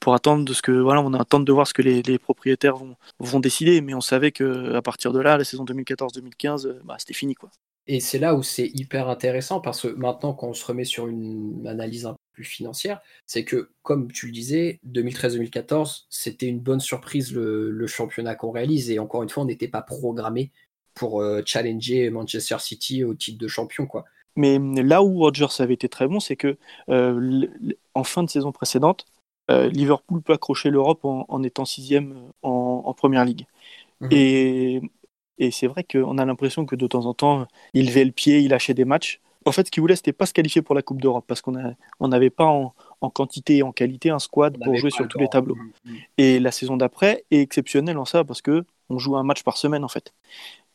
pour 0.00 0.14
attendre 0.14 0.44
de 0.44 0.52
ce 0.52 0.62
que 0.62 0.72
voilà 0.72 1.00
on 1.02 1.14
attend 1.14 1.40
de 1.40 1.52
voir 1.52 1.66
ce 1.66 1.74
que 1.74 1.82
les, 1.82 2.18
propriétaires 2.18 2.76
vont, 2.76 2.96
vont 3.20 3.40
décider 3.40 3.80
mais 3.80 3.94
on 3.94 4.00
savait 4.02 4.32
que 4.32 4.74
à 4.74 4.82
partir 4.82 5.12
de 5.12 5.20
là 5.20 5.38
la 5.38 5.44
saison 5.44 5.64
2014-2015 5.64 6.66
euh, 6.66 6.80
bah, 6.84 6.96
c'était 6.98 7.14
fini 7.14 7.34
quoi 7.34 7.50
et 7.86 8.00
c'est 8.00 8.18
là 8.18 8.34
où 8.34 8.42
c'est 8.42 8.70
hyper 8.74 9.08
intéressant 9.08 9.60
parce 9.60 9.82
que 9.82 9.88
maintenant, 9.88 10.32
quand 10.32 10.48
on 10.48 10.54
se 10.54 10.64
remet 10.64 10.84
sur 10.84 11.06
une 11.06 11.66
analyse 11.66 12.06
un 12.06 12.12
peu 12.12 12.18
plus 12.32 12.44
financière, 12.44 13.00
c'est 13.26 13.44
que, 13.44 13.70
comme 13.82 14.10
tu 14.10 14.26
le 14.26 14.32
disais, 14.32 14.80
2013-2014, 14.88 16.04
c'était 16.08 16.46
une 16.46 16.60
bonne 16.60 16.80
surprise 16.80 17.34
le, 17.34 17.86
championnat 17.86 18.34
qu'on 18.36 18.50
réalise. 18.50 18.90
Et 18.90 18.98
encore 18.98 19.22
une 19.22 19.28
fois, 19.28 19.42
on 19.42 19.46
n'était 19.46 19.68
pas 19.68 19.82
programmé 19.82 20.50
pour 20.94 21.20
euh, 21.20 21.42
challenger 21.44 22.08
Manchester 22.08 22.56
City 22.58 23.04
au 23.04 23.14
titre 23.14 23.38
de 23.38 23.48
champion. 23.48 23.86
quoi. 23.86 24.04
Mais 24.36 24.58
là 24.58 25.02
où 25.02 25.18
Rodgers 25.18 25.46
avait 25.58 25.74
été 25.74 25.88
très 25.88 26.08
bon, 26.08 26.20
c'est 26.20 26.36
que 26.36 26.56
euh, 26.88 27.46
en 27.92 28.04
fin 28.04 28.22
de 28.22 28.30
saison 28.30 28.50
précédente, 28.50 29.04
euh, 29.50 29.68
Liverpool 29.68 30.22
peut 30.22 30.32
accrocher 30.32 30.70
l'Europe 30.70 31.00
en, 31.04 31.42
étant 31.42 31.66
sixième 31.66 32.14
en, 32.42 32.82
en 32.84 32.94
première 32.94 33.26
ligue. 33.26 33.46
Mmh 34.00 34.08
et 34.10 34.80
et 35.38 35.50
c'est 35.50 35.66
vrai 35.66 35.84
qu'on 35.84 36.18
a 36.18 36.24
l'impression 36.24 36.66
que 36.66 36.76
de 36.76 36.86
temps 36.86 37.06
en 37.06 37.14
temps, 37.14 37.46
il 37.72 37.86
levait 37.86 38.04
le 38.04 38.12
pied, 38.12 38.40
il 38.40 38.48
lâchait 38.48 38.74
des 38.74 38.84
matchs. 38.84 39.20
En 39.46 39.52
fait, 39.52 39.66
ce 39.66 39.70
qu'il 39.70 39.82
voulait, 39.82 39.96
c'était 39.96 40.12
pas 40.12 40.26
se 40.26 40.32
qualifier 40.32 40.62
pour 40.62 40.74
la 40.74 40.82
Coupe 40.82 41.02
d'Europe 41.02 41.24
parce 41.26 41.42
qu'on 41.42 41.76
n'avait 42.00 42.30
pas 42.30 42.46
en, 42.46 42.72
quantité 43.10 43.58
et 43.58 43.62
en 43.62 43.72
qualité 43.72 44.08
un 44.08 44.18
squad 44.18 44.56
pour 44.62 44.74
jouer 44.76 44.90
sur 44.90 45.06
tous 45.06 45.18
les 45.18 45.28
tableaux. 45.28 45.56
Mm, 45.56 45.90
mm. 45.90 45.96
Et 46.16 46.40
la 46.40 46.50
saison 46.50 46.78
d'après 46.78 47.24
est 47.30 47.40
exceptionnelle 47.40 47.98
en 47.98 48.06
ça 48.06 48.24
parce 48.24 48.40
que 48.40 48.64
on 48.88 48.98
joue 48.98 49.16
un 49.16 49.22
match 49.22 49.42
par 49.42 49.58
semaine 49.58 49.84
en 49.84 49.88
fait. 49.88 50.14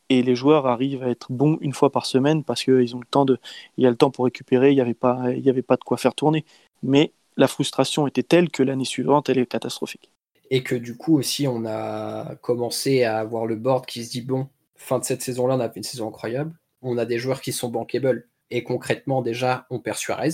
Et 0.09 0.21
les 0.21 0.35
joueurs 0.35 0.67
arrivent 0.67 1.03
à 1.03 1.09
être 1.09 1.31
bons 1.31 1.57
une 1.61 1.73
fois 1.73 1.91
par 1.91 2.05
semaine 2.05 2.43
parce 2.43 2.63
qu'ils 2.63 2.95
ont 2.95 2.99
le 2.99 3.05
temps 3.05 3.25
de, 3.25 3.39
il 3.77 3.83
y 3.83 3.87
a 3.87 3.89
le 3.89 3.95
temps 3.95 4.11
pour 4.11 4.25
récupérer, 4.25 4.71
il 4.71 4.75
n'y 4.75 4.81
avait 4.81 4.93
pas, 4.93 5.31
il 5.31 5.43
y 5.43 5.49
avait 5.49 5.63
pas 5.63 5.75
de 5.75 5.83
quoi 5.83 5.97
faire 5.97 6.13
tourner. 6.13 6.45
Mais 6.83 7.11
la 7.37 7.47
frustration 7.47 8.05
était 8.05 8.23
telle 8.23 8.49
que 8.49 8.61
l'année 8.61 8.85
suivante, 8.85 9.29
elle 9.29 9.39
est 9.39 9.45
catastrophique 9.45 10.11
et 10.49 10.63
que 10.63 10.75
du 10.75 10.97
coup 10.97 11.17
aussi 11.17 11.47
on 11.47 11.65
a 11.65 12.35
commencé 12.41 13.03
à 13.03 13.19
avoir 13.19 13.45
le 13.45 13.55
board 13.55 13.85
qui 13.85 14.03
se 14.03 14.11
dit 14.11 14.21
bon, 14.21 14.49
fin 14.75 14.99
de 14.99 15.03
cette 15.03 15.21
saison-là, 15.21 15.55
on 15.55 15.59
a 15.59 15.69
fait 15.69 15.77
une 15.77 15.83
saison 15.83 16.07
incroyable, 16.07 16.57
on 16.81 16.97
a 16.97 17.05
des 17.05 17.19
joueurs 17.19 17.41
qui 17.41 17.51
sont 17.51 17.69
bankable 17.69 18.27
et 18.51 18.63
concrètement 18.63 19.21
déjà 19.21 19.65
on 19.69 19.79
perd 19.79 19.97
Suarez 19.97 20.29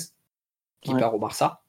qui 0.81 0.93
part 0.93 1.15
au 1.15 1.19
Barça 1.19 1.63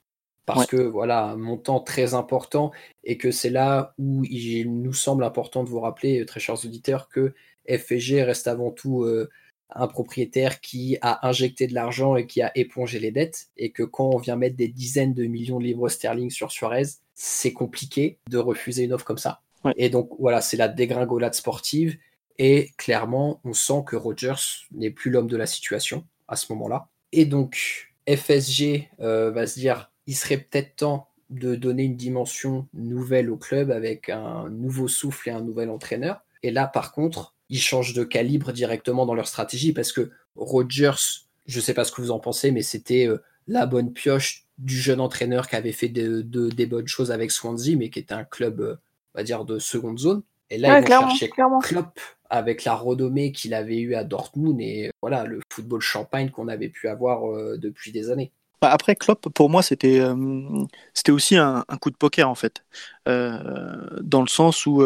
parce 0.45 0.67
que 0.67 0.77
voilà 0.77 1.25
un 1.25 1.37
montant 1.37 1.81
très 1.81 2.15
important 2.15 2.71
et 3.03 3.19
que 3.19 3.33
c'est 3.33 3.51
là 3.51 3.95
où 3.99 4.25
il 4.25 4.71
nous 4.81 4.93
semble 4.93 5.25
important 5.25 5.65
de 5.65 5.69
vous 5.69 5.81
rappeler 5.81 6.25
très 6.25 6.39
chers 6.39 6.65
auditeurs 6.65 7.09
que 7.09 7.35
FG 7.69 8.23
reste 8.23 8.47
avant 8.47 8.71
tout 8.71 9.03
euh, 9.03 9.29
un 9.71 9.89
propriétaire 9.89 10.61
qui 10.61 10.99
a 11.03 11.27
injecté 11.27 11.67
de 11.67 11.75
l'argent 11.75 12.15
et 12.15 12.27
qui 12.27 12.43
a 12.43 12.53
épongé 12.55 13.01
les 13.01 13.11
dettes 13.11 13.49
et 13.57 13.73
que 13.73 13.83
quand 13.83 14.09
on 14.15 14.19
vient 14.19 14.37
mettre 14.37 14.57
des 14.57 14.69
dizaines 14.69 15.15
de 15.15 15.25
millions 15.25 15.59
de 15.59 15.65
livres 15.65 15.89
sterling 15.89 16.31
sur 16.31 16.53
Suarez, 16.53 16.87
c'est 17.17 17.53
compliqué 17.53 18.21
de 18.29 18.39
refuser 18.39 18.85
une 18.85 18.93
offre 18.93 19.05
comme 19.05 19.19
ça. 19.19 19.41
Et 19.77 19.91
donc 19.91 20.11
voilà, 20.21 20.41
c'est 20.41 20.57
la 20.57 20.69
dégringolade 20.69 21.35
sportive. 21.35 21.99
Et 22.39 22.71
clairement, 22.77 23.41
on 23.43 23.55
sent 23.55 23.83
que 23.87 23.97
Rogers 23.97 24.67
n'est 24.71 24.91
plus 24.91 25.11
l'homme 25.11 25.27
de 25.27 25.37
la 25.37 25.47
situation 25.47 26.05
à 26.29 26.37
ce 26.37 26.53
moment-là. 26.53 26.89
Et 27.13 27.25
donc, 27.25 27.95
FSG 28.09 28.89
euh, 29.01 29.31
va 29.31 29.47
se 29.47 29.59
dire, 29.59 29.91
il 30.07 30.15
serait 30.15 30.37
peut-être 30.37 30.77
temps 30.77 31.09
de 31.31 31.57
donner 31.57 31.85
une 31.85 31.97
dimension 31.97 32.69
nouvelle 32.75 33.31
au 33.31 33.37
club 33.37 33.71
avec 33.71 34.11
un 34.11 34.49
nouveau 34.51 34.87
souffle 34.87 35.31
et 35.31 35.33
un 35.33 35.41
nouvel 35.41 35.71
entraîneur. 35.71 36.23
Et 36.43 36.51
là, 36.51 36.67
par 36.69 36.93
contre, 36.93 37.35
ils 37.49 37.61
changent 37.61 37.95
de 37.95 38.05
calibre 38.05 38.53
directement 38.53 39.07
dans 39.07 39.15
leur 39.15 39.27
stratégie 39.27 39.73
parce 39.73 39.91
que 39.91 40.11
Rogers, 40.37 41.25
je 41.47 41.59
ne 41.59 41.63
sais 41.63 41.75
pas 41.75 41.85
ce 41.85 41.91
que 41.91 42.03
vous 42.03 42.11
en 42.11 42.21
pensez, 42.21 42.53
mais 42.53 42.63
c'était 42.63 43.09
euh, 43.09 43.23
la 43.49 43.67
bonne 43.67 43.93
pioche 43.93 44.46
du 44.59 44.77
jeune 44.77 45.01
entraîneur 45.01 45.49
qui 45.49 45.57
avait 45.57 45.73
fait 45.73 45.89
des 45.89 46.67
bonnes 46.67 46.89
choses 46.89 47.11
avec 47.11 47.31
Swansea, 47.31 47.77
mais 47.77 47.91
qui 47.91 47.99
était 47.99 48.15
un 48.15 48.25
club, 48.25 48.61
euh, 48.61 48.77
on 49.15 49.19
va 49.19 49.25
dire, 49.25 49.45
de 49.45 49.59
seconde 49.59 49.99
zone. 49.99 50.23
Et 50.51 50.59
là, 50.59 50.81
ils 50.81 50.87
vont 50.87 51.09
chercher 51.11 51.31
Klopp 51.63 52.01
avec 52.31 52.65
la 52.65 52.75
renommée 52.75 53.33
qu'il 53.33 53.55
avait 53.55 53.79
eue 53.79 53.95
à 53.95 54.05
Dortmund 54.05 54.61
et 54.61 54.91
voilà 55.01 55.25
le 55.25 55.41
football 55.53 55.81
champagne 55.81 56.31
qu'on 56.31 56.49
avait 56.49 56.69
pu 56.69 56.89
avoir 56.89 57.31
euh, 57.31 57.57
depuis 57.57 57.93
des 57.93 58.11
années. 58.11 58.33
Bah, 58.61 58.71
après 58.71 58.97
Klopp, 58.97 59.29
pour 59.29 59.51
moi, 59.51 59.63
c'était 59.63 60.01
euh, 60.01 60.65
c'était 60.95 61.13
aussi 61.13 61.37
un, 61.37 61.65
coup 61.81 61.91
de 61.91 61.97
poker 61.97 62.29
en 62.29 62.35
fait, 62.35 62.65
dans 63.07 64.23
le 64.23 64.29
sens 64.29 64.67
où 64.67 64.85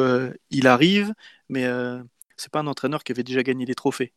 il 0.50 0.66
arrive, 0.66 1.14
mais 1.48 1.66
c'est 2.36 2.50
pas 2.50 2.60
un 2.60 2.66
entraîneur 2.66 3.04
qui 3.04 3.12
avait 3.12 3.22
déjà 3.22 3.42
gagné 3.42 3.66
des 3.66 3.74
trophées. 3.74 4.12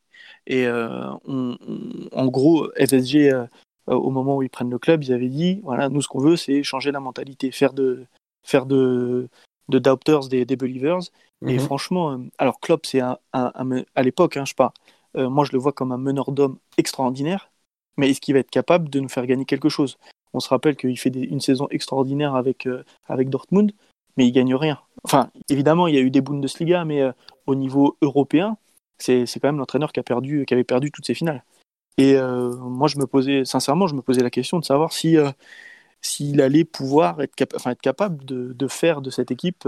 Et 0.47 0.67
en 0.67 2.27
gros, 2.27 2.69
FSG 2.77 3.31
euh, 3.31 3.45
au 3.87 4.09
moment 4.09 4.37
où 4.37 4.43
ils 4.43 4.49
prennent 4.49 4.69
le 4.69 4.79
club, 4.79 5.03
ils 5.03 5.13
avaient 5.13 5.29
dit 5.29 5.59
voilà, 5.63 5.89
nous 5.89 6.01
ce 6.01 6.07
qu'on 6.07 6.19
veut, 6.19 6.35
c'est 6.35 6.63
changer 6.63 6.91
la 6.91 6.99
mentalité, 6.99 7.51
faire 7.51 7.73
de 7.73 8.05
faire 8.43 8.65
de, 8.65 9.29
de 9.69 9.79
doubters 9.79 10.27
des, 10.27 10.45
des 10.45 10.55
believers. 10.55 10.99
Et 11.45 11.53
mhm. 11.53 11.59
franchement, 11.59 12.11
euh, 12.11 12.17
alors 12.37 12.59
Klopp, 12.59 12.85
c'est 12.85 13.01
un, 13.01 13.17
à 13.33 14.03
l'époque, 14.03 14.37
hein, 14.37 14.45
je 14.45 14.49
sais 14.49 14.55
pas, 14.55 14.73
euh, 15.17 15.29
moi 15.29 15.43
je 15.45 15.51
le 15.51 15.57
vois 15.57 15.73
comme 15.73 15.91
un 15.91 15.97
meneur 15.97 16.31
d'hommes 16.31 16.57
extraordinaire, 16.77 17.51
mais 17.97 18.09
est-ce 18.09 18.21
qu'il 18.21 18.33
va 18.33 18.39
être 18.39 18.51
capable 18.51 18.89
de 18.89 18.99
nous 18.99 19.09
faire 19.09 19.25
gagner 19.25 19.45
quelque 19.45 19.69
chose? 19.69 19.97
On 20.33 20.39
se 20.39 20.49
rappelle 20.49 20.75
qu'il 20.75 20.97
fait 20.97 21.09
une 21.09 21.41
saison 21.41 21.67
extraordinaire 21.69 22.35
avec, 22.35 22.67
avec 23.07 23.29
Dortmund, 23.29 23.71
mais 24.17 24.25
il 24.25 24.31
gagne 24.31 24.55
rien. 24.55 24.79
Enfin, 25.03 25.29
évidemment, 25.49 25.85
il 25.87 25.93
y 25.93 25.97
a 25.97 26.01
eu 26.01 26.09
des 26.09 26.21
Bundesliga, 26.21 26.85
mais 26.85 27.03
au 27.45 27.53
niveau 27.53 27.97
européen, 28.01 28.57
c'est 28.97 29.25
quand 29.35 29.49
même 29.49 29.59
l'entraîneur 29.59 29.91
qui, 29.91 29.99
a 29.99 30.03
perdu, 30.03 30.45
qui 30.47 30.55
avait 30.55 30.63
perdu 30.63 30.91
toutes 30.91 31.05
ses 31.05 31.13
finales. 31.13 31.43
Et 31.97 32.15
euh, 32.15 32.55
moi, 32.55 32.87
je 32.87 32.97
me 32.97 33.05
posais, 33.07 33.45
sincèrement, 33.45 33.87
je 33.87 33.95
me 33.95 34.01
posais 34.01 34.21
la 34.23 34.29
question 34.29 34.59
de 34.59 34.65
savoir 34.65 34.93
si, 34.93 35.17
euh, 35.17 35.31
s'il 36.01 36.41
allait 36.41 36.65
pouvoir 36.65 37.21
être, 37.21 37.33
enfin, 37.55 37.71
être 37.71 37.81
capable 37.81 38.25
de, 38.25 38.53
de, 38.53 38.67
faire 38.67 39.01
de 39.01 39.09
cette 39.09 39.31
équipe 39.31 39.67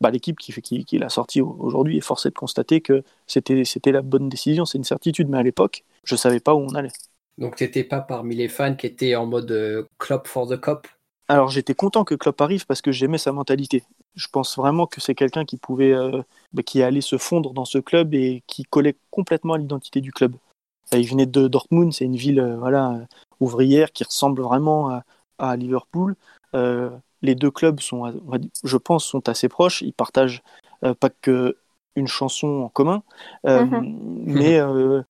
bah, 0.00 0.10
l'équipe 0.10 0.38
qui, 0.38 0.52
qui, 0.60 0.84
qui 0.84 0.98
l'a 0.98 1.08
sorti 1.08 1.40
aujourd'hui 1.40 1.98
est 1.98 2.02
forcée 2.02 2.28
de 2.28 2.34
constater 2.34 2.80
que 2.80 3.02
c'était 3.26 3.92
la 3.92 4.02
bonne 4.02 4.28
décision. 4.28 4.64
C'est 4.64 4.78
une 4.78 4.84
certitude, 4.84 5.28
mais 5.28 5.38
à 5.38 5.42
l'époque, 5.42 5.84
je 6.04 6.14
ne 6.14 6.18
savais 6.18 6.40
pas 6.40 6.54
où 6.54 6.58
on 6.58 6.74
allait. 6.74 6.92
Donc, 7.38 7.56
tu 7.56 7.64
n'étais 7.64 7.84
pas 7.84 8.00
parmi 8.00 8.34
les 8.34 8.48
fans 8.48 8.74
qui 8.74 8.86
étaient 8.86 9.16
en 9.16 9.26
mode 9.26 9.50
euh, 9.50 9.84
Klopp 9.98 10.28
for 10.28 10.48
the 10.48 10.60
Cop 10.60 10.86
Alors, 11.28 11.48
j'étais 11.48 11.74
content 11.74 12.04
que 12.04 12.14
Klopp 12.14 12.40
arrive 12.40 12.66
parce 12.66 12.82
que 12.82 12.92
j'aimais 12.92 13.18
sa 13.18 13.32
mentalité. 13.32 13.82
Je 14.14 14.28
pense 14.28 14.56
vraiment 14.56 14.86
que 14.86 15.00
c'est 15.00 15.14
quelqu'un 15.14 15.44
qui 15.44 15.56
pouvait, 15.56 15.92
euh, 15.92 16.22
bah, 16.52 16.62
qui 16.62 16.82
allait 16.82 17.00
se 17.00 17.16
fondre 17.18 17.52
dans 17.52 17.64
ce 17.64 17.78
club 17.78 18.14
et 18.14 18.42
qui 18.46 18.64
collait 18.64 18.96
complètement 19.10 19.54
à 19.54 19.58
l'identité 19.58 20.00
du 20.00 20.12
club. 20.12 20.36
Il 20.92 21.08
venait 21.08 21.26
de 21.26 21.48
Dortmund, 21.48 21.92
c'est 21.92 22.04
une 22.04 22.16
ville 22.16 22.40
euh, 22.40 22.56
voilà, 22.56 23.00
ouvrière 23.40 23.92
qui 23.92 24.04
ressemble 24.04 24.42
vraiment 24.42 24.90
à, 24.90 25.04
à 25.38 25.56
Liverpool 25.56 26.16
les 27.24 27.34
deux 27.34 27.50
clubs 27.50 27.80
sont, 27.80 28.12
je 28.62 28.76
pense, 28.76 29.04
sont 29.04 29.28
assez 29.28 29.48
proches. 29.48 29.82
Ils 29.82 29.94
partagent 29.94 30.42
euh, 30.84 30.94
pas 30.94 31.08
que 31.10 31.56
une 31.96 32.08
chanson 32.08 32.48
en 32.62 32.68
commun, 32.68 33.02
euh, 33.46 33.64
mhm. 33.64 34.24
mais 34.26 34.58
euh, 34.58 35.02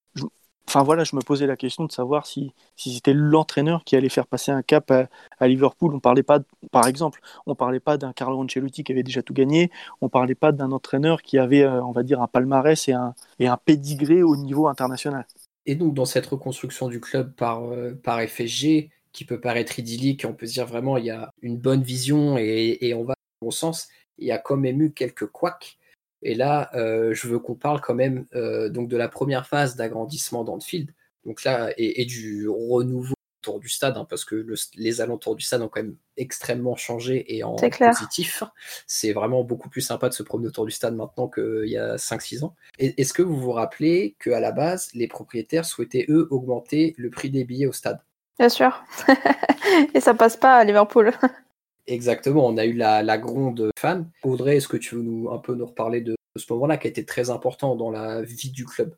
enfin 0.69 0.83
voilà, 0.83 1.03
je 1.03 1.17
me 1.17 1.23
posais 1.23 1.47
la 1.47 1.57
question 1.57 1.85
de 1.87 1.93
savoir 1.93 2.27
si, 2.27 2.53
si 2.77 2.95
c'était 2.95 3.15
l'entraîneur 3.15 3.85
qui 3.85 3.97
allait 3.97 4.11
faire 4.11 4.27
passer 4.27 4.53
un 4.53 4.63
cap 4.63 4.93
à, 4.93 5.49
Liverpool. 5.49 5.95
On 5.95 6.01
parlait 6.01 6.23
pas, 6.23 6.41
par 6.71 6.87
exemple, 6.87 7.21
on 7.47 7.55
parlait 7.55 7.81
pas 7.81 7.97
d'un 7.97 8.13
Carlo 8.13 8.39
Ancelotti 8.41 8.85
qui 8.85 8.93
avait 8.93 9.03
déjà 9.03 9.23
tout 9.23 9.35
gagné. 9.35 9.71
On 10.03 10.09
parlait 10.09 10.35
pas 10.35 10.53
d'un 10.53 10.73
entraîneur 10.73 11.23
qui 11.23 11.39
avait, 11.39 11.67
on 11.67 11.93
va 11.93 12.03
dire, 12.03 12.21
un 12.23 12.29
palmarès 12.29 12.89
et 12.89 12.93
un, 12.93 13.15
et 13.39 13.49
un 13.49 13.57
pédigré 13.57 14.23
au 14.23 14.37
niveau 14.37 14.69
international. 14.69 15.27
Et 15.67 15.75
donc 15.75 15.95
dans 15.95 16.05
cette 16.05 16.27
reconstruction 16.27 16.89
du 16.89 17.01
club 17.01 17.35
par, 17.35 17.63
par 18.03 18.21
FSG, 18.21 18.91
qui 19.15 19.25
peut 19.25 19.41
paraître 19.41 19.79
idyllique, 19.79 20.27
on 20.29 20.35
peut 20.35 20.47
se 20.47 20.53
dire 20.53 20.67
vraiment 20.67 20.99
il 20.99 21.07
y 21.07 21.11
a 21.11 21.33
une 21.41 21.57
bonne 21.57 21.83
vision 21.83 22.37
et, 22.37 22.93
on 22.95 23.05
va 23.05 23.15
dans 23.15 23.41
le 23.41 23.47
bon 23.47 23.51
sens. 23.51 23.89
Il 24.19 24.27
y 24.27 24.33
a 24.33 24.39
quand 24.39 24.57
même 24.57 24.83
eu 24.83 24.93
quelques 24.93 25.27
couacs. 25.27 25.79
Et 26.23 26.35
là, 26.35 26.71
euh, 26.75 27.15
je 27.15 27.29
veux 27.29 27.39
qu'on 27.39 27.55
parle 27.55 27.81
quand 27.81 27.95
même 27.95 28.27
euh, 28.35 28.69
donc 28.69 28.89
de 28.89 28.97
la 28.97 29.09
première 29.09 29.47
phase 29.47 29.77
d'agrandissement 29.77 30.43
d'Anfield. 30.43 30.93
Donc 31.25 31.45
là, 31.45 31.73
et, 31.79 32.05
du 32.05 32.49
renouveau 32.49 33.14
autour 33.45 33.61
du 33.61 33.69
stade, 33.69 33.97
hein, 33.97 34.07
parce 34.09 34.25
que 34.25 34.47
les 34.75 35.01
alentours 35.01 35.37
du 35.37 35.45
stade 35.45 35.61
ont 35.63 35.69
quand 35.69 35.83
même 35.83 35.97
extrêmement 36.17 36.77
changé 36.77 37.37
et 37.37 37.45
en 37.45 37.57
positif. 37.57 38.43
C'est 38.87 39.13
vraiment 39.13 39.45
beaucoup 39.45 39.69
plus 39.69 39.83
sympa 39.83 40.09
de 40.09 40.15
se 40.15 40.23
promener 40.23 40.49
autour 40.49 40.65
du 40.65 40.71
stade 40.73 40.97
maintenant 40.97 41.29
qu'il 41.29 41.69
y 41.69 41.77
a 41.77 41.97
5-6 41.97 42.45
ans. 42.45 42.55
Est-ce 42.79 43.13
que 43.13 43.23
vous 43.23 43.37
vous 43.37 43.53
rappelez 43.53 44.17
qu'à 44.19 44.41
la 44.41 44.53
base, 44.53 44.91
les 44.95 45.09
propriétaires 45.09 45.65
souhaitaient, 45.65 46.07
eux, 46.09 46.27
augmenter 46.31 46.95
le 46.97 47.11
prix 47.11 47.31
des 47.31 47.45
billets 47.45 47.67
au 47.67 47.73
stade? 47.73 48.01
Bien 48.39 48.49
sûr. 48.49 48.83
et 49.95 50.01
ça 50.01 50.15
passe 50.15 50.37
pas 50.37 50.57
à 50.57 50.65
Liverpool. 50.65 51.13
Exactement, 51.87 52.47
on 52.47 52.57
a 52.57 52.65
eu 52.65 52.73
la, 52.73 53.19
gronde 53.19 53.71
fan. 53.79 54.11
Audrey, 54.23 54.57
est-ce 54.57 54.69
que 54.69 54.79
tu 54.79 54.95
veux 54.95 55.03
nous, 55.03 55.31
un 55.31 55.39
peu 55.39 55.55
nous 55.55 55.67
reparler 55.67 56.01
de, 56.01 56.17
ce 56.37 56.51
moment-là 56.55 56.79
qui 56.79 56.87
a 56.87 56.91
été 56.91 57.05
très 57.05 57.29
important 57.29 57.77
dans 57.77 57.91
la 57.91 58.23
vie 58.23 58.51
du 58.51 58.65
club? 58.65 58.97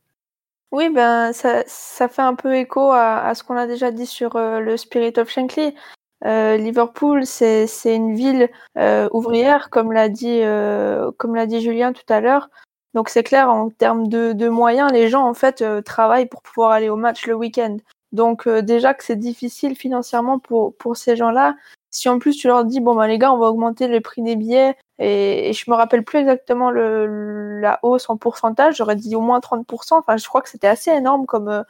Oui, 0.72 0.90
ben 0.90 1.32
ça, 1.32 1.64
fait 2.08 2.22
un 2.22 2.34
peu 2.34 2.56
écho 2.56 2.90
à, 2.92 3.32
ce 3.34 3.44
qu'on 3.44 3.56
a 3.56 3.66
déjà 3.66 3.90
dit 3.90 4.06
sur 4.06 4.36
euh, 4.36 4.60
le 4.60 4.76
Spirit 4.76 5.12
of 5.16 5.30
Shankly. 5.30 5.74
Euh, 6.24 6.56
Liverpool, 6.56 7.24
c'est 7.24 7.68
une 7.86 8.14
ville 8.14 8.50
euh, 8.76 9.08
ouvrière, 9.12 9.70
comme 9.70 9.92
l'a 9.92 10.08
dit, 10.08 10.40
comme 11.18 11.46
dit 11.46 11.60
Julien 11.60 11.92
tout 11.92 12.12
à 12.12 12.20
l'heure. 12.20 12.50
Donc 12.94 13.10
c'est 13.10 13.22
clair, 13.22 13.50
en 13.50 13.68
termes 13.70 14.08
de, 14.08 14.32
de, 14.32 14.48
moyens, 14.48 14.90
les 14.90 15.08
gens 15.08 15.28
en 15.28 15.34
fait 15.34 15.62
travaillent 15.84 16.26
pour 16.26 16.42
pouvoir 16.42 16.72
aller 16.72 16.88
au 16.88 16.96
match 16.96 17.26
le 17.26 17.34
week-end. 17.34 17.76
Donc 18.12 18.48
déjà 18.48 18.94
que 18.94 19.04
c'est 19.04 19.16
difficile 19.16 19.76
financièrement 19.76 20.38
pour, 20.38 20.76
pour 20.76 20.96
ces 20.96 21.14
gens-là. 21.16 21.54
Si 21.96 22.10
en 22.10 22.18
plus 22.18 22.36
tu 22.36 22.46
leur 22.46 22.66
dis 22.66 22.80
bon 22.80 22.94
bah 22.94 23.08
les 23.08 23.16
gars 23.16 23.32
on 23.32 23.38
va 23.38 23.46
augmenter 23.46 23.88
le 23.88 24.02
prix 24.02 24.20
des 24.20 24.36
billets 24.36 24.76
et, 24.98 25.54
je 25.54 25.70
me 25.70 25.74
rappelle 25.74 26.04
plus 26.04 26.18
exactement 26.18 26.70
le, 26.70 27.58
la 27.58 27.78
hausse 27.82 28.10
en 28.10 28.18
pourcentage, 28.18 28.76
j'aurais 28.76 28.96
dit 28.96 29.16
au 29.16 29.22
moins 29.22 29.38
30%. 29.38 29.64
Enfin 29.92 30.18
je 30.18 30.28
crois 30.28 30.42
que 30.42 30.50
c'était 30.50 30.66
assez 30.66 30.90
énorme 30.90 31.24
comme 31.24 31.48
euh, 31.48 31.62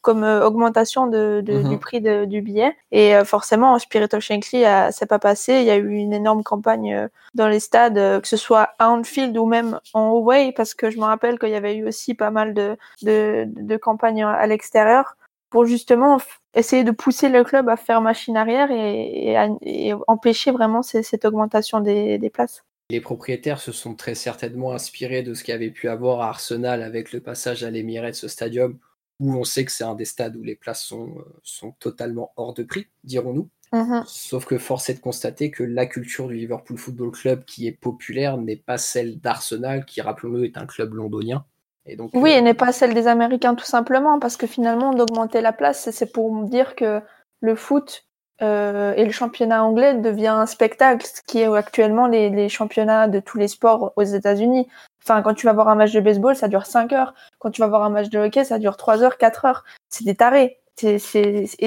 comme 0.00 0.22
euh, 0.22 0.46
augmentation 0.46 1.08
de, 1.08 1.42
de 1.44 1.62
du 1.62 1.70
mhm. 1.70 1.78
prix 1.80 2.00
de, 2.00 2.26
du 2.26 2.42
billet. 2.42 2.76
Et 2.92 3.12
forcément, 3.24 3.76
Spirit 3.80 4.08
of 4.12 4.20
Shankly, 4.20 4.62
c'est 4.92 5.06
pas 5.06 5.18
passé. 5.18 5.54
Il 5.54 5.64
y 5.64 5.70
a 5.70 5.76
eu 5.76 5.94
une 5.94 6.12
énorme 6.12 6.44
campagne 6.44 7.08
dans 7.34 7.48
les 7.48 7.60
stades, 7.60 8.20
que 8.20 8.28
ce 8.28 8.36
soit 8.36 8.74
à 8.78 8.88
Anfield 8.88 9.36
ou 9.36 9.46
même 9.46 9.80
en 9.94 10.10
away, 10.12 10.52
parce 10.52 10.74
que 10.74 10.90
je 10.90 10.98
me 10.98 11.04
rappelle 11.04 11.40
qu'il 11.40 11.50
y 11.50 11.56
avait 11.56 11.76
eu 11.76 11.88
aussi 11.88 12.14
pas 12.14 12.30
mal 12.30 12.54
de, 12.54 12.76
de, 13.02 13.46
de 13.48 13.76
campagnes 13.76 14.24
à 14.24 14.46
l'extérieur 14.46 15.16
pour 15.50 15.66
justement 15.66 16.18
essayer 16.54 16.84
de 16.84 16.90
pousser 16.90 17.28
le 17.28 17.44
club 17.44 17.68
à 17.68 17.76
faire 17.76 18.00
machine 18.00 18.36
arrière 18.36 18.70
et, 18.70 19.92
empêcher 20.06 20.50
vraiment 20.50 20.82
cette 20.82 21.24
augmentation 21.24 21.80
des, 21.80 22.30
places. 22.32 22.64
Les 22.90 23.00
propriétaires 23.00 23.60
se 23.60 23.72
sont 23.72 23.94
très 23.94 24.14
certainement 24.14 24.72
inspirés 24.72 25.22
de 25.22 25.34
ce 25.34 25.44
qu'il 25.44 25.52
y 25.52 25.54
avait 25.54 25.70
pu 25.70 25.88
avoir 25.88 26.20
à 26.20 26.28
Arsenal 26.28 26.82
avec 26.82 27.12
le 27.12 27.20
passage 27.20 27.64
à 27.64 27.70
l'Emirates 27.70 28.26
Stadium, 28.26 28.78
où 29.20 29.34
on 29.34 29.44
sait 29.44 29.64
que 29.64 29.72
c'est 29.72 29.84
un 29.84 29.94
des 29.94 30.04
stades 30.04 30.36
où 30.36 30.42
les 30.42 30.56
places 30.56 30.82
sont, 30.82 31.14
sont 31.42 31.72
totalement 31.72 32.32
hors 32.36 32.54
de 32.54 32.64
prix, 32.64 32.88
dirons-nous. 33.04 33.48
Mm-hmm. 33.72 34.04
Sauf 34.06 34.44
que 34.44 34.58
force 34.58 34.90
est 34.90 34.94
de 34.94 35.00
constater 35.00 35.50
que 35.50 35.62
la 35.62 35.86
culture 35.86 36.28
du 36.28 36.34
Liverpool 36.34 36.76
Football 36.76 37.12
Club 37.12 37.44
qui 37.46 37.66
est 37.66 37.72
populaire 37.72 38.36
n'est 38.36 38.56
pas 38.56 38.76
celle 38.76 39.18
d'Arsenal, 39.18 39.86
qui, 39.86 40.02
rappelons-le, 40.02 40.44
est 40.44 40.58
un 40.58 40.66
club 40.66 40.92
londonien 40.92 41.46
oui, 41.86 42.30
et 42.30 42.38
euh, 42.38 42.40
n'est 42.40 42.54
pas 42.54 42.72
celle 42.72 42.94
des 42.94 43.08
Américains 43.08 43.54
tout 43.54 43.64
simplement, 43.64 44.18
parce 44.18 44.36
que 44.36 44.46
finalement, 44.46 44.92
d'augmenter 44.92 45.40
la 45.40 45.52
place, 45.52 45.90
c'est 45.90 46.12
pour 46.12 46.44
dire 46.44 46.76
que 46.76 47.00
le 47.40 47.54
foot 47.56 48.06
euh, 48.40 48.94
et 48.94 49.04
le 49.04 49.10
championnat 49.10 49.64
anglais 49.64 49.94
devient 49.94 50.28
un 50.28 50.46
spectacle, 50.46 51.06
ce 51.06 51.20
qui 51.26 51.40
est 51.40 51.46
actuellement 51.46 52.06
les, 52.06 52.48
championnats 52.48 53.08
de 53.08 53.20
tous 53.20 53.38
les 53.38 53.48
sports 53.48 53.92
aux 53.96 54.02
États-Unis. 54.02 54.68
Enfin, 55.02 55.22
quand 55.22 55.34
tu 55.34 55.46
vas 55.46 55.52
voir 55.52 55.68
un 55.68 55.74
match 55.74 55.92
de 55.92 56.00
baseball, 56.00 56.36
ça 56.36 56.48
dure 56.48 56.66
5 56.66 56.92
heures. 56.92 57.14
Quand 57.38 57.50
tu 57.50 57.60
vas 57.60 57.68
voir 57.68 57.82
un 57.82 57.90
match 57.90 58.08
de 58.08 58.18
hockey, 58.18 58.44
ça 58.44 58.58
dure 58.58 58.76
3 58.76 59.02
heures, 59.02 59.18
4 59.18 59.44
heures. 59.44 59.64
C'est 59.88 60.04
des 60.04 60.14
tarés. 60.14 60.58
Et 60.82 60.98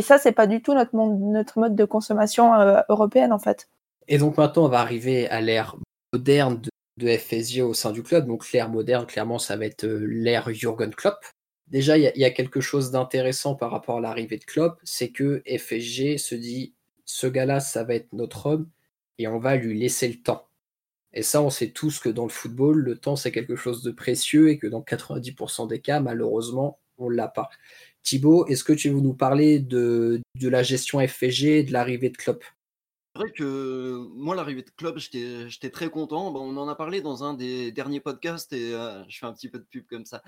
ça, 0.02 0.18
c'est 0.18 0.32
pas 0.32 0.48
du 0.48 0.62
tout 0.62 0.74
notre, 0.74 0.96
notre 0.96 1.60
mode 1.60 1.76
de 1.76 1.86
consommation 1.86 2.56
euh, 2.56 2.82
européenne, 2.90 3.32
en 3.32 3.40
fait. 3.40 3.68
Et 4.08 4.18
donc 4.18 4.38
maintenant, 4.38 4.66
on 4.66 4.70
va 4.70 4.80
arriver 4.80 5.30
à 5.30 5.42
l'ère 5.42 5.76
moderne 6.14 6.60
de 6.62 6.70
de 6.98 7.08
FSG 7.18 7.62
au 7.62 7.74
sein 7.74 7.92
du 7.92 8.04
club. 8.04 8.28
Donc 8.28 8.52
l'ère 8.52 8.70
moderne, 8.70 9.06
clairement, 9.06 9.40
ça 9.40 9.58
va 9.58 9.66
être 9.66 9.86
euh, 9.86 10.06
l'ère 10.06 10.52
Jürgen 10.54 10.94
Klopp. 10.94 11.26
Déjà, 11.68 11.98
il 11.98 12.12
y, 12.16 12.26
a 12.26 12.30
quelque 12.30 12.62
chose 12.62 12.92
d'intéressant 12.92 13.56
par 13.56 13.72
rapport 13.72 13.98
à 13.98 14.02
l'arrivée 14.02 14.38
de 14.38 14.44
Klopp, 14.46 14.80
c'est 14.84 15.10
que 15.10 15.42
FSG 15.48 16.18
se 16.20 16.36
dit, 16.36 16.76
ce 17.06 17.26
gars-là, 17.26 17.60
ça 17.60 17.84
va 17.84 17.96
être 17.96 18.14
notre 18.14 18.46
homme, 18.46 18.70
et 19.18 19.28
on 19.28 19.40
va 19.40 19.56
lui 19.56 19.78
laisser 19.80 20.08
le 20.08 20.22
temps. 20.22 20.48
Et 21.14 21.24
ça, 21.24 21.42
on 21.42 21.50
sait 21.50 21.72
tous 21.72 22.00
que 22.00 22.10
dans 22.10 22.26
le 22.26 22.30
football, 22.30 22.78
le 22.78 22.98
temps, 22.98 23.16
c'est 23.16 23.32
quelque 23.32 23.56
chose 23.56 23.82
de 23.82 23.92
précieux, 23.92 24.50
et 24.50 24.60
que 24.60 24.68
dans 24.68 24.82
90% 24.82 25.68
des 25.68 25.82
cas, 25.82 26.00
malheureusement, 26.00 26.80
on 27.00 27.10
ne 27.10 27.16
l'a 27.16 27.28
pas. 27.28 27.50
Thibaut, 28.04 28.46
est-ce 28.46 28.64
que 28.64 28.74
tu 28.74 28.90
veux 28.90 29.02
nous 29.02 29.16
parler 29.16 29.60
de, 29.60 30.22
de 30.40 30.50
la 30.50 30.62
gestion 30.62 31.00
FSG 31.06 31.46
et 31.60 31.64
de 31.64 31.74
l'arrivée 31.74 32.10
de 32.10 32.18
Klopp? 32.18 32.44
Vrai 33.20 33.32
que 33.32 34.08
moi, 34.14 34.36
l'arrivée 34.36 34.62
de 34.62 34.70
Club, 34.72 34.98
j'étais 34.98 35.70
très 35.70 35.90
content. 35.90 36.36
on 36.36 36.58
en 36.58 36.68
a 36.68 36.76
parlé 36.76 37.02
dans 37.02 37.24
un 37.24 37.34
des 37.34 37.72
derniers 37.72 38.02
podcasts 38.02 38.52
et 38.54 38.74
euh, 38.74 39.04
je 39.10 39.20
fais 39.20 39.26
un 39.26 39.34
petit 39.34 39.50
peu 39.50 39.60
de 39.60 39.64
pub 39.64 39.86
comme 39.88 40.06
ça. 40.06 40.22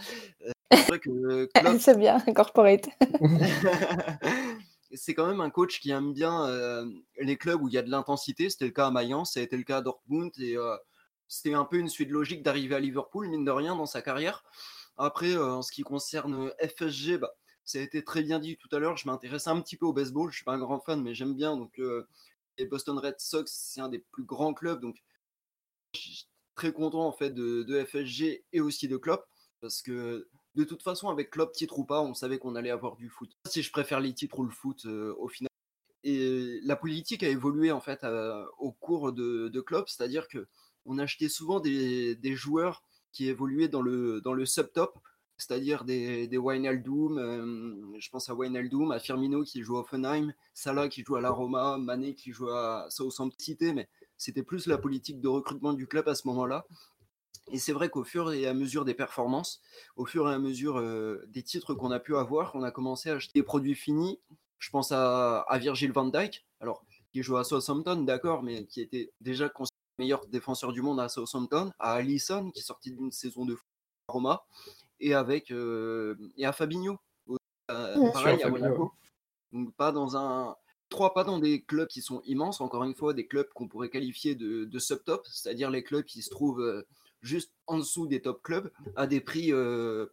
Euh, 0.45 0.51
c'est 0.71 0.87
vrai 0.87 0.99
que 0.99 1.49
C'est 1.79 1.97
bien, 1.97 2.19
corporate. 2.33 2.87
c'est 4.93 5.13
quand 5.13 5.27
même 5.27 5.41
un 5.41 5.49
coach 5.49 5.79
qui 5.81 5.91
aime 5.91 6.13
bien 6.13 6.45
euh, 6.45 6.85
les 7.19 7.35
clubs 7.35 7.61
où 7.61 7.67
il 7.67 7.73
y 7.73 7.77
a 7.77 7.81
de 7.81 7.91
l'intensité. 7.91 8.49
C'était 8.49 8.65
le 8.65 8.71
cas 8.71 8.87
à 8.87 8.91
Mayence, 8.91 9.33
ça 9.33 9.41
a 9.41 9.43
été 9.43 9.57
le 9.57 9.63
cas 9.63 9.77
à 9.77 9.81
Dortmund 9.81 10.31
et 10.39 10.55
c'était 11.27 11.53
un 11.53 11.65
peu 11.65 11.77
une 11.77 11.89
suite 11.89 12.09
logique 12.09 12.41
d'arriver 12.41 12.75
à 12.75 12.79
Liverpool, 12.79 13.27
mine 13.27 13.43
de 13.43 13.51
rien, 13.51 13.75
dans 13.75 13.85
sa 13.85 14.01
carrière. 14.01 14.43
Après, 14.97 15.35
en 15.37 15.61
ce 15.61 15.71
qui 15.71 15.83
concerne 15.83 16.51
FSG, 16.61 17.17
bah, 17.17 17.33
ça 17.65 17.79
a 17.79 17.81
été 17.81 18.01
très 18.03 18.23
bien 18.23 18.39
dit 18.39 18.55
tout 18.55 18.73
à 18.73 18.79
l'heure. 18.79 18.95
Je 18.95 19.07
m'intéresse 19.07 19.47
un 19.47 19.59
petit 19.59 19.75
peu 19.75 19.85
au 19.85 19.93
baseball. 19.93 20.31
Je 20.31 20.37
suis 20.37 20.45
pas 20.45 20.53
un 20.53 20.59
grand 20.59 20.79
fan, 20.79 21.01
mais 21.01 21.13
j'aime 21.13 21.35
bien. 21.35 21.57
Donc, 21.57 21.81
et 22.57 22.65
Boston 22.65 22.97
Red 22.97 23.15
Sox, 23.19 23.51
c'est 23.51 23.81
un 23.81 23.89
des 23.89 23.99
plus 23.99 24.23
grands 24.23 24.53
clubs. 24.53 24.79
Donc, 24.79 24.97
je 25.93 25.99
suis 25.99 26.27
très 26.55 26.73
content 26.73 27.05
en 27.05 27.11
fait 27.11 27.31
de, 27.31 27.85
FSG 27.85 28.43
et 28.51 28.61
aussi 28.61 28.87
de 28.87 28.97
Klopp 28.97 29.25
parce 29.61 29.81
que 29.81 30.27
de 30.55 30.63
toute 30.63 30.81
façon, 30.81 31.09
avec 31.09 31.29
Klopp, 31.29 31.53
titre 31.53 31.77
ou 31.77 31.85
pas, 31.85 32.01
on 32.01 32.15
savait 32.15 32.39
qu'on 32.39 32.55
allait 32.55 32.71
avoir 32.71 32.95
du 32.95 33.09
foot. 33.09 33.31
Si 33.45 33.61
je 33.61 33.71
préfère 33.71 33.99
les 33.99 34.13
titres 34.13 34.39
ou 34.39 34.43
le 34.43 34.49
foot 34.49 34.85
euh, 34.85 35.13
au 35.19 35.27
final. 35.27 35.49
Et 36.03 36.59
la 36.63 36.75
politique 36.75 37.21
a 37.21 37.29
évolué 37.29 37.71
en 37.71 37.79
fait 37.79 38.03
euh, 38.03 38.43
au 38.57 38.71
cours 38.71 39.13
de, 39.13 39.49
de 39.49 39.61
Klopp, 39.61 39.87
c'est-à-dire 39.89 40.27
que 40.27 40.47
on 40.85 40.97
achetait 40.99 41.29
souvent 41.29 41.59
des, 41.59 42.15
des, 42.15 42.33
joueurs 42.33 42.83
qui 43.11 43.27
évoluaient 43.27 43.67
dans 43.67 43.81
le, 43.81 44.21
dans 44.21 44.33
le 44.33 44.45
sub-top 44.45 44.97
c'est-à-dire 45.37 45.83
des, 45.83 46.27
des 46.27 46.37
Wijnaldum, 46.37 47.17
euh, 47.17 47.99
je 47.99 48.09
pense 48.09 48.29
à 48.29 48.35
Wijnaldum, 48.35 48.91
à 48.91 48.99
Firmino 48.99 49.43
qui 49.43 49.61
joue 49.61 49.77
à 49.77 49.81
Offenheim, 49.81 50.33
Salah 50.53 50.89
qui 50.89 51.03
joue 51.03 51.15
à 51.15 51.21
la 51.21 51.29
Roma, 51.29 51.77
Mané 51.77 52.15
qui 52.15 52.31
joue 52.31 52.49
à 52.49 52.87
Southampton 52.89 53.35
City, 53.37 53.73
mais 53.73 53.87
c'était 54.17 54.43
plus 54.43 54.65
la 54.65 54.77
politique 54.77 55.21
de 55.21 55.27
recrutement 55.27 55.73
du 55.73 55.87
club 55.87 56.07
à 56.07 56.15
ce 56.15 56.27
moment-là. 56.27 56.65
Et 57.51 57.59
c'est 57.59 57.71
vrai 57.71 57.89
qu'au 57.89 58.03
fur 58.03 58.33
et 58.33 58.47
à 58.47 58.53
mesure 58.53 58.83
des 58.83 58.93
performances, 58.93 59.61
au 59.95 60.05
fur 60.05 60.29
et 60.29 60.33
à 60.33 60.39
mesure 60.39 60.79
euh, 60.79 61.23
des 61.27 61.43
titres 61.43 61.75
qu'on 61.75 61.91
a 61.91 61.99
pu 61.99 62.17
avoir, 62.17 62.55
on 62.55 62.63
a 62.63 62.71
commencé 62.71 63.09
à 63.09 63.15
acheter 63.15 63.39
des 63.39 63.43
produits 63.43 63.75
finis. 63.75 64.19
Je 64.57 64.69
pense 64.71 64.91
à, 64.91 65.45
Virgil 65.59 65.91
van 65.91 66.07
Dijk, 66.07 66.45
alors 66.59 66.83
qui 67.13 67.21
joue 67.21 67.37
à 67.37 67.43
Southampton, 67.43 68.01
d'accord, 68.01 68.43
mais 68.43 68.65
qui 68.65 68.81
était 68.81 69.13
déjà 69.21 69.49
considéré 69.49 69.77
meilleur 69.99 70.27
défenseur 70.27 70.73
du 70.73 70.81
monde 70.81 70.99
à 70.99 71.09
Southampton, 71.09 71.71
à 71.79 71.93
Allison, 71.93 72.51
qui 72.51 72.59
est 72.59 72.91
d'une 72.91 73.11
saison 73.11 73.45
de 73.45 73.57
Roma, 74.07 74.45
et 74.99 75.13
avec 75.13 75.51
et 75.51 76.45
à 76.45 76.51
Fabinho. 76.51 76.97
pareil, 77.67 78.41
à 78.43 78.49
Monaco. 78.49 78.91
Donc 79.51 79.73
pas 79.75 79.91
dans 79.91 80.17
un 80.17 80.55
trois 80.89 81.13
pas 81.13 81.23
dans 81.23 81.39
des 81.39 81.63
clubs 81.63 81.87
qui 81.87 82.01
sont 82.01 82.21
immenses, 82.25 82.61
encore 82.61 82.83
une 82.83 82.95
fois, 82.95 83.13
des 83.13 83.27
clubs 83.27 83.49
qu'on 83.53 83.67
pourrait 83.67 83.89
qualifier 83.89 84.35
de, 84.35 84.65
de 84.65 84.79
subtop, 84.79 85.25
c'est-à-dire 85.27 85.69
les 85.69 85.83
clubs 85.83 86.05
qui 86.05 86.21
se 86.21 86.29
trouvent 86.29 86.85
juste 87.21 87.51
en 87.65 87.77
dessous 87.77 88.07
des 88.07 88.21
top 88.21 88.41
clubs, 88.41 88.71
à 88.95 89.07
des 89.07 89.19
prix 89.19 89.51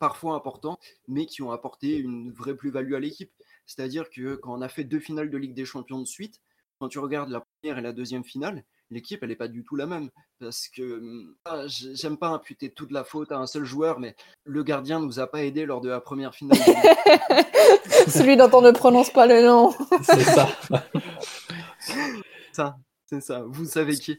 parfois 0.01 0.35
importants, 0.35 0.79
mais 1.07 1.27
qui 1.27 1.43
ont 1.43 1.53
apporté 1.53 1.97
une 1.97 2.33
vraie 2.33 2.57
plus-value 2.57 2.95
à 2.95 3.01
l'équipe. 3.01 3.33
C'est-à-dire 3.67 4.11
que 4.11 4.37
quand 4.37 4.59
on 4.59 4.63
a 4.63 4.69
fait 4.69 4.85
deux 4.85 5.01
finales 5.01 5.31
de 5.31 5.39
Ligue 5.39 5.55
des 5.55 5.65
Champions 5.65 6.01
de 6.01 6.07
suite, 6.07 6.41
quand 6.79 6.89
tu 6.89 6.99
regardes 6.99 7.31
la 7.31 7.41
première 7.41 7.79
et 7.79 7.83
la 7.83 7.93
deuxième 7.93 8.25
finale, 8.25 8.65
l'équipe, 8.95 9.23
elle 9.23 9.29
n'est 9.29 9.37
pas 9.37 9.49
du 9.49 9.65
tout 9.65 9.77
la 9.77 9.87
même. 9.87 10.11
Parce 10.39 10.69
que 10.69 11.01
mmh, 11.01 11.35
ah, 11.45 11.65
j'aime 11.67 12.17
pas 12.17 12.29
imputer 12.29 12.71
toute 12.71 12.91
la 12.91 13.05
faute 13.05 13.33
à 13.33 13.37
un 13.37 13.47
seul 13.47 13.65
joueur, 13.65 14.01
mais 14.01 14.17
le 14.45 14.63
gardien 14.63 15.01
nous 15.01 15.21
a 15.21 15.27
pas 15.27 15.45
aidé 15.45 15.67
lors 15.67 15.81
de 15.81 15.89
la 15.89 16.01
première 16.01 16.35
finale. 16.35 16.59
Celui 18.09 18.37
dont 18.37 18.51
on 18.53 18.63
ne 18.63 18.71
prononce 18.71 19.11
pas 19.11 19.27
le 19.27 19.43
nom. 19.43 19.75
C'est 20.03 20.23
ça. 20.23 20.49
ça. 22.53 22.77
C'est 23.07 23.21
ça, 23.21 23.45
vous 23.47 23.67
savez 23.67 23.97
qui. 23.97 24.19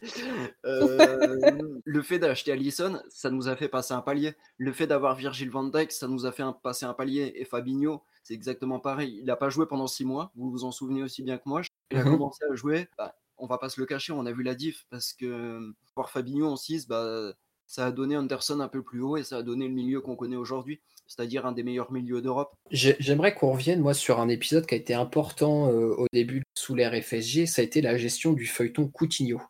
Euh, 0.63 1.49
le 1.83 2.01
fait 2.03 2.19
d'acheter 2.19 2.51
Allison, 2.51 3.01
ça 3.09 3.31
nous 3.31 3.47
a 3.47 3.55
fait 3.55 3.67
passer 3.67 3.95
un 3.95 4.01
palier. 4.01 4.35
Le 4.57 4.71
fait 4.71 4.85
d'avoir 4.85 5.15
Virgil 5.15 5.49
van 5.49 5.63
Dijk, 5.63 5.91
ça 5.91 6.07
nous 6.07 6.27
a 6.27 6.31
fait 6.31 6.43
passer 6.61 6.85
un 6.85 6.93
palier. 6.93 7.33
Et 7.35 7.45
Fabinho, 7.45 8.03
c'est 8.23 8.35
exactement 8.35 8.79
pareil. 8.79 9.17
Il 9.19 9.25
n'a 9.25 9.35
pas 9.35 9.49
joué 9.49 9.65
pendant 9.65 9.87
six 9.87 10.05
mois, 10.05 10.31
vous 10.35 10.51
vous 10.51 10.65
en 10.65 10.71
souvenez 10.71 11.01
aussi 11.01 11.23
bien 11.23 11.37
que 11.37 11.43
moi. 11.47 11.61
Il 11.91 11.97
a 11.97 12.03
mmh 12.03 12.11
commencé 12.11 12.43
à 12.49 12.55
jouer, 12.55 12.87
bah, 12.97 13.15
on 13.37 13.47
va 13.47 13.57
pas 13.57 13.69
se 13.69 13.79
le 13.79 13.85
cacher, 13.85 14.13
on 14.13 14.25
a 14.25 14.31
vu 14.31 14.43
la 14.43 14.55
diff 14.55 14.85
parce 14.89 15.13
que 15.13 15.73
voir 15.95 16.09
Fabinho 16.09 16.47
en 16.47 16.55
6, 16.55 16.87
bah, 16.87 17.33
ça 17.67 17.87
a 17.87 17.91
donné 17.91 18.15
Anderson 18.15 18.59
un 18.59 18.67
peu 18.67 18.83
plus 18.83 19.01
haut 19.01 19.17
et 19.17 19.23
ça 19.23 19.37
a 19.37 19.41
donné 19.41 19.67
le 19.67 19.73
milieu 19.73 20.01
qu'on 20.01 20.15
connaît 20.15 20.35
aujourd'hui, 20.35 20.81
c'est-à-dire 21.07 21.45
un 21.45 21.51
des 21.51 21.63
meilleurs 21.63 21.91
milieux 21.91 22.21
d'Europe. 22.21 22.55
J'aimerais 22.71 23.33
qu'on 23.33 23.51
revienne, 23.51 23.81
moi, 23.81 23.93
sur 23.93 24.19
un 24.19 24.29
épisode 24.29 24.65
qui 24.65 24.75
a 24.75 24.77
été 24.77 24.93
important 24.93 25.69
euh, 25.71 25.95
au 25.97 26.07
début 26.13 26.43
sous 26.57 26.75
l'ère 26.75 26.93
FSG, 26.93 27.45
ça 27.47 27.61
a 27.61 27.65
été 27.65 27.81
la 27.81 27.97
gestion 27.97 28.33
du 28.33 28.45
feuilleton 28.45 28.87
Coutinho. 28.87 29.41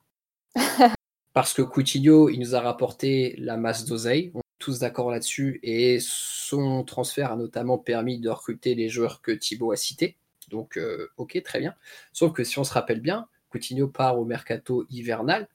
Parce 1.34 1.54
que 1.54 1.62
Coutinho, 1.62 2.30
il 2.30 2.40
nous 2.40 2.56
a 2.56 2.62
rapporté 2.62 3.36
la 3.38 3.58
masse 3.58 3.86
d'oseille, 3.86 4.32
on 4.34 4.40
est 4.40 4.60
tous 4.60 4.80
d'accord 4.80 5.12
là-dessus, 5.12 5.60
et 5.64 5.98
son 6.00 6.84
transfert 6.84 7.34
a 7.34 7.36
notamment 7.36 7.78
permis 7.78 8.20
de 8.20 8.30
recruter 8.30 8.74
les 8.76 8.88
joueurs 8.88 9.22
que 9.22 9.32
Thibaut 9.32 9.72
a 9.72 9.76
cités. 9.76 10.18
Donc, 10.50 10.78
euh, 10.78 11.10
ok, 11.18 11.42
très 11.44 11.60
bien. 11.60 11.76
Sauf 12.14 12.32
que 12.32 12.44
si 12.44 12.58
on 12.60 12.64
se 12.64 12.72
rappelle 12.72 13.02
bien, 13.02 13.28
Coutinho 13.56 13.88
part 13.88 14.20
au 14.20 14.26
mercato 14.26 14.86
hivernal, 14.90 15.48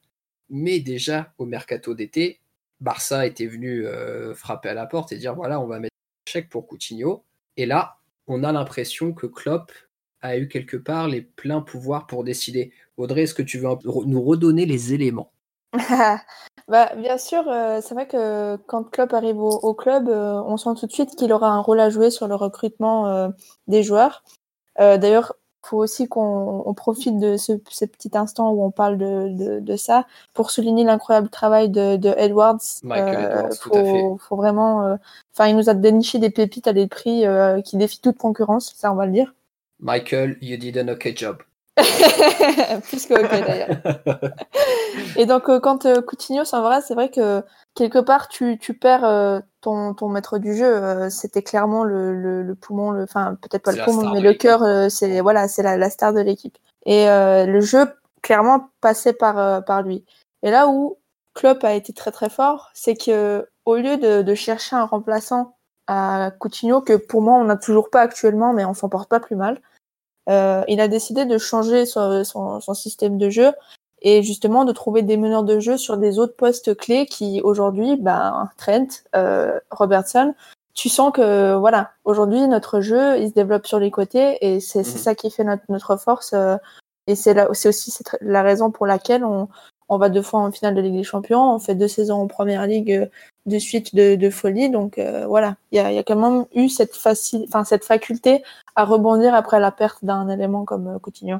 mais 0.48 0.80
déjà 0.80 1.34
au 1.36 1.44
mercato 1.44 1.94
d'été, 1.94 2.40
Barça 2.80 3.26
était 3.26 3.46
venu 3.46 3.86
euh, 3.86 4.34
frapper 4.34 4.70
à 4.70 4.74
la 4.74 4.86
porte 4.86 5.12
et 5.12 5.18
dire 5.18 5.34
voilà, 5.34 5.60
on 5.60 5.66
va 5.66 5.80
mettre 5.80 5.94
un 5.94 6.30
chèque 6.30 6.48
pour 6.48 6.66
Coutinho. 6.66 7.24
Et 7.58 7.66
là, 7.66 7.98
on 8.26 8.42
a 8.42 8.52
l'impression 8.52 9.12
que 9.12 9.26
Klopp 9.26 9.70
a 10.22 10.38
eu 10.38 10.48
quelque 10.48 10.78
part 10.78 11.08
les 11.08 11.20
pleins 11.20 11.60
pouvoirs 11.60 12.06
pour 12.06 12.24
décider. 12.24 12.72
Audrey, 12.96 13.24
est-ce 13.24 13.34
que 13.34 13.42
tu 13.42 13.58
veux 13.58 13.68
nous 13.84 14.22
redonner 14.22 14.64
les 14.64 14.94
éléments? 14.94 15.30
Bah, 16.68 16.94
Bien 16.94 17.18
sûr, 17.18 17.48
euh, 17.48 17.80
c'est 17.82 17.94
vrai 17.94 18.06
que 18.06 18.56
quand 18.68 18.84
Klopp 18.84 19.12
arrive 19.12 19.38
au, 19.38 19.74
club, 19.74 20.08
euh, 20.08 20.40
on 20.46 20.56
sent 20.56 20.70
tout 20.78 20.86
de 20.86 20.92
suite 20.92 21.16
qu'il 21.16 21.32
aura 21.32 21.48
un 21.48 21.60
rôle 21.60 21.80
à 21.80 21.90
jouer 21.90 22.10
sur 22.10 22.28
le 22.28 22.36
recrutement 22.36 23.30
des 23.66 23.82
joueurs. 23.82 24.22
D'ailleurs, 24.78 25.34
faut 25.62 25.78
aussi 25.78 26.08
qu'on 26.08 26.72
profite 26.76 27.18
de 27.18 27.36
ce, 27.36 27.52
petit 27.52 28.10
instant 28.14 28.52
où 28.52 28.64
on 28.64 28.70
parle 28.70 28.98
de, 28.98 29.76
ça 29.76 30.06
pour 30.34 30.50
souligner 30.50 30.84
l'incroyable 30.84 31.28
travail 31.28 31.68
de, 31.68 32.14
Edwards. 32.16 32.60
Michael 32.82 33.48
euh, 33.74 34.16
faut, 34.18 34.36
vraiment. 34.36 34.86
Euh, 34.86 34.96
enfin, 35.34 35.48
il 35.48 35.56
nous 35.56 35.68
a 35.68 35.74
déniché 35.74 36.18
des 36.18 36.30
pépites 36.30 36.66
à 36.66 36.72
des 36.72 36.86
prix 36.86 37.26
euh, 37.26 37.60
qui 37.60 37.76
défient 37.76 38.00
toute 38.00 38.18
concurrence, 38.18 38.74
ça 38.76 38.92
on 38.92 38.96
va 38.96 39.06
le 39.06 39.12
dire. 39.12 39.34
Michael, 39.78 40.36
you 40.40 40.56
did 40.56 40.76
an 40.76 40.88
okay 40.88 41.14
job. 41.14 41.38
Plus 42.88 43.06
que 43.06 43.14
ok 43.14 43.46
d'ailleurs. 43.46 43.68
Et 45.16 45.26
donc 45.26 45.44
quand 45.60 46.02
Coutinho 46.02 46.44
s'en 46.44 46.62
va, 46.62 46.80
c'est 46.80 46.94
vrai 46.94 47.10
que 47.10 47.42
quelque 47.74 47.98
part 47.98 48.28
tu, 48.28 48.58
tu 48.58 48.74
perds 48.74 49.42
ton, 49.60 49.94
ton 49.94 50.08
maître 50.08 50.38
du 50.38 50.56
jeu, 50.56 50.66
euh, 50.66 51.10
c'était 51.10 51.42
clairement 51.42 51.84
le, 51.84 52.14
le, 52.14 52.42
le 52.42 52.54
poumon, 52.54 52.90
le, 52.90 53.02
enfin 53.02 53.36
peut-être 53.42 53.62
pas 53.62 53.72
le 53.72 53.84
poumon, 53.84 54.12
mais 54.12 54.20
le 54.20 54.34
cœur, 54.34 54.62
euh, 54.62 54.88
c'est 54.88 55.20
voilà, 55.20 55.48
c'est 55.48 55.62
la, 55.62 55.76
la, 55.76 55.90
star 55.90 56.12
de 56.12 56.20
l'équipe. 56.20 56.56
Et 56.86 57.08
euh, 57.08 57.46
le 57.46 57.60
jeu 57.60 57.86
clairement 58.22 58.70
passait 58.80 59.12
par 59.12 59.64
par 59.64 59.82
lui. 59.82 60.04
Et 60.42 60.50
là 60.50 60.68
où 60.68 60.98
Klopp 61.34 61.64
a 61.64 61.74
été 61.74 61.92
très 61.92 62.10
très 62.10 62.30
fort, 62.30 62.70
c'est 62.74 62.96
que 62.96 63.46
au 63.64 63.76
lieu 63.76 63.96
de, 63.96 64.22
de, 64.22 64.34
chercher 64.34 64.76
un 64.76 64.84
remplaçant 64.84 65.56
à 65.86 66.30
Coutinho, 66.38 66.80
que 66.80 66.94
pour 66.94 67.22
moi 67.22 67.34
on 67.34 67.44
n'a 67.44 67.56
toujours 67.56 67.90
pas 67.90 68.00
actuellement, 68.00 68.52
mais 68.52 68.64
on 68.64 68.74
s'en 68.74 68.88
porte 68.88 69.08
pas 69.08 69.20
plus 69.20 69.36
mal, 69.36 69.60
il 70.68 70.80
a 70.80 70.88
décidé 70.88 71.24
de 71.24 71.38
changer 71.38 71.86
son, 71.86 72.24
son, 72.24 72.60
son 72.60 72.74
système 72.74 73.18
de 73.18 73.30
jeu 73.30 73.52
et 74.02 74.22
justement 74.22 74.64
de 74.64 74.72
trouver 74.72 75.02
des 75.02 75.16
meneurs 75.16 75.44
de 75.44 75.60
jeu 75.60 75.76
sur 75.76 75.96
des 75.96 76.18
autres 76.18 76.36
postes 76.36 76.76
clés 76.76 77.06
qui 77.06 77.40
aujourd'hui, 77.42 77.96
ben, 77.96 78.50
Trent, 78.56 78.86
euh, 79.14 79.58
Robertson, 79.70 80.34
tu 80.74 80.88
sens 80.88 81.12
que 81.12 81.54
voilà, 81.54 81.90
aujourd'hui 82.04 82.46
notre 82.48 82.80
jeu 82.80 83.18
il 83.18 83.28
se 83.28 83.34
développe 83.34 83.66
sur 83.66 83.78
les 83.78 83.90
côtés 83.90 84.38
et 84.40 84.60
c'est 84.60 84.78
mhm. 84.80 84.84
ça 84.84 85.14
qui 85.14 85.30
fait 85.30 85.44
notre, 85.44 85.64
notre 85.68 85.96
force 85.96 86.32
euh, 86.32 86.56
et 87.06 87.14
c'est 87.14 87.36
aussi 87.48 87.92
la 88.20 88.42
raison 88.42 88.70
pour 88.70 88.86
laquelle 88.86 89.24
on, 89.24 89.48
on 89.88 89.98
va 89.98 90.08
deux 90.08 90.22
fois 90.22 90.40
en 90.40 90.52
finale 90.52 90.74
de 90.74 90.80
Ligue 90.80 90.96
des 90.96 91.02
Champions, 91.02 91.54
on 91.54 91.58
fait 91.58 91.74
deux 91.74 91.88
saisons 91.88 92.22
en 92.22 92.26
Première 92.28 92.66
Ligue 92.66 92.92
euh, 92.92 93.06
de 93.46 93.58
suite 93.58 93.94
de, 93.94 94.14
de 94.14 94.30
folie, 94.30 94.70
donc 94.70 94.98
euh, 94.98 95.26
voilà, 95.26 95.56
il 95.72 95.76
y 95.76 95.78
a, 95.78 95.92
y 95.92 95.98
a, 95.98 96.02
quand 96.02 96.16
même 96.16 96.46
eu 96.54 96.68
cette 96.68 96.94
cette 96.94 97.84
faculté 97.84 98.42
à 98.76 98.84
rebondir 98.84 99.34
après 99.34 99.60
la 99.60 99.72
perte 99.72 100.04
d'un 100.04 100.28
élément 100.28 100.64
comme 100.64 100.98
Coutinho. 101.00 101.38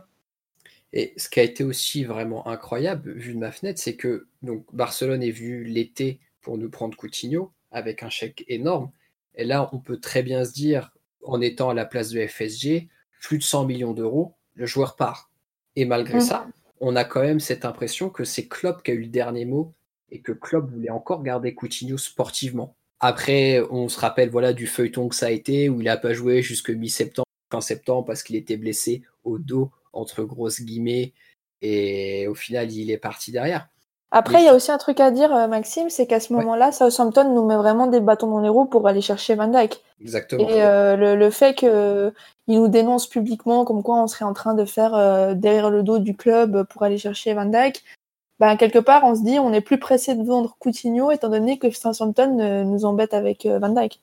Et 0.93 1.13
ce 1.17 1.29
qui 1.29 1.41
a 1.41 1.43
été 1.43 1.63
aussi 1.63 2.05
vraiment 2.05 2.49
incroyable, 2.49 3.13
vu 3.13 3.35
de 3.35 3.39
ma 3.39 3.53
fenêtre, 3.53 3.81
c'est 3.81 3.97
que 3.97 4.27
donc, 4.43 4.65
Barcelone 4.73 5.23
est 5.23 5.31
venu 5.31 5.65
l'été 5.65 6.21
pour 6.41 6.59
nous 6.59 6.69
prendre 6.69 6.97
Coutinho 6.97 7.53
avec 7.71 8.03
un 8.03 8.11
chèque 8.11 8.45
énorme. 8.49 8.91
Et 9.37 9.45
là, 9.45 9.71
on 9.73 9.79
peut 9.79 10.01
très 10.01 10.23
bien 10.23 10.45
se 10.45 10.53
dire, 10.53 10.93
en 11.23 11.41
étant 11.41 11.71
à 11.71 11.75
la 11.75 11.85
place 11.85 12.11
de 12.11 12.27
FSG, 12.27 12.89
plus 13.21 13.39
de 13.39 13.43
100 13.43 13.67
millions 13.67 13.93
d'euros, 13.93 14.35
le 14.55 14.67
joueur 14.67 14.97
part. 14.97 15.31
Et 15.77 15.85
malgré 15.85 16.19
mmh. 16.19 16.23
ça, 16.23 16.49
on 16.81 16.97
a 16.97 17.05
quand 17.05 17.21
même 17.21 17.41
cette 17.41 17.65
impression 17.65 18.11
que 18.11 18.25
c'est 18.25 18.49
Klopp 18.49 18.83
qui 18.83 18.91
a 18.91 18.95
eu 18.95 19.03
le 19.03 19.09
dernier 19.09 19.45
mot 19.45 19.75
et 20.11 20.21
que 20.21 20.33
Klopp 20.33 20.71
voulait 20.71 20.91
encore 20.91 21.23
garder 21.23 21.55
Coutinho 21.55 21.99
sportivement. 21.99 22.75
Après, 23.01 23.63
on 23.71 23.89
se 23.89 23.99
rappelle 23.99 24.31
voilà 24.31 24.53
du 24.53 24.67
feuilleton 24.67 25.09
que 25.09 25.15
ça 25.15 25.27
a 25.27 25.31
été, 25.31 25.69
où 25.69 25.81
il 25.81 25.85
n'a 25.85 25.97
pas 25.97 26.13
joué 26.13 26.43
jusque 26.43 26.71
mi-septembre, 26.71 27.27
fin 27.51 27.61
septembre, 27.61 28.05
parce 28.05 28.23
qu'il 28.23 28.37
était 28.37 28.57
blessé 28.57 29.03
au 29.25 29.39
dos 29.39 29.71
entre 29.93 30.23
grosses 30.23 30.61
guillemets, 30.61 31.15
et 31.63 32.27
au 32.29 32.35
final, 32.35 32.71
il 32.71 32.91
est 32.91 32.99
parti 32.99 33.33
derrière. 33.33 33.69
Après, 34.13 34.41
il 34.41 34.45
y 34.45 34.49
a 34.49 34.55
aussi 34.55 34.73
un 34.73 34.79
truc 34.79 34.99
à 34.99 35.13
dire, 35.13 35.33
euh, 35.35 35.47
Maxime, 35.47 35.89
c'est 35.89 36.07
qu'à 36.07 36.19
ce 36.19 36.33
moment-là, 36.33 36.73
Southampton 36.73 37.33
nous 37.33 37.47
met 37.47 37.57
vraiment 37.57 37.87
des 37.87 38.01
bâtons 38.01 38.29
dans 38.29 38.41
les 38.41 38.49
roues 38.49 38.65
pour 38.65 38.89
aller 38.89 39.01
chercher 39.01 39.37
Van 39.37 39.47
Dyke. 39.47 39.81
Exactement. 40.01 40.49
Et 40.49 40.63
euh, 40.65 41.15
le, 41.15 41.31
fait 41.31 41.55
qu'il 41.55 42.13
nous 42.49 42.69
dénonce 42.69 43.07
publiquement 43.07 43.65
comme 43.65 43.85
quoi 43.85 44.03
on 44.03 44.09
serait 44.09 44.25
en 44.25 44.33
train 44.33 44.55
de 44.55 44.65
faire 44.65 44.95
euh, 44.95 45.35
derrière 45.35 45.71
le 45.71 45.85
dos 45.85 46.01
du 46.01 46.17
club 46.17 46.65
pour 46.65 46.83
aller 46.83 46.99
chercher 46.99 47.35
Van 47.35 47.45
Dyke, 47.45 47.85
ben, 48.41 48.57
quelque 48.57 48.81
part, 48.81 49.05
on 49.05 49.15
se 49.15 49.23
dit 49.23 49.39
on 49.39 49.53
est 49.53 49.61
plus 49.61 49.79
pressé 49.79 50.17
de 50.17 50.25
vendre 50.25 50.57
Coutinho 50.59 51.13
étant 51.13 51.29
donné 51.29 51.59
que 51.59 51.71
Southampton 51.71 52.65
nous 52.65 52.85
embête 52.85 53.15
avec 53.15 53.47
Van 53.47 53.69
Dyke. 53.69 54.01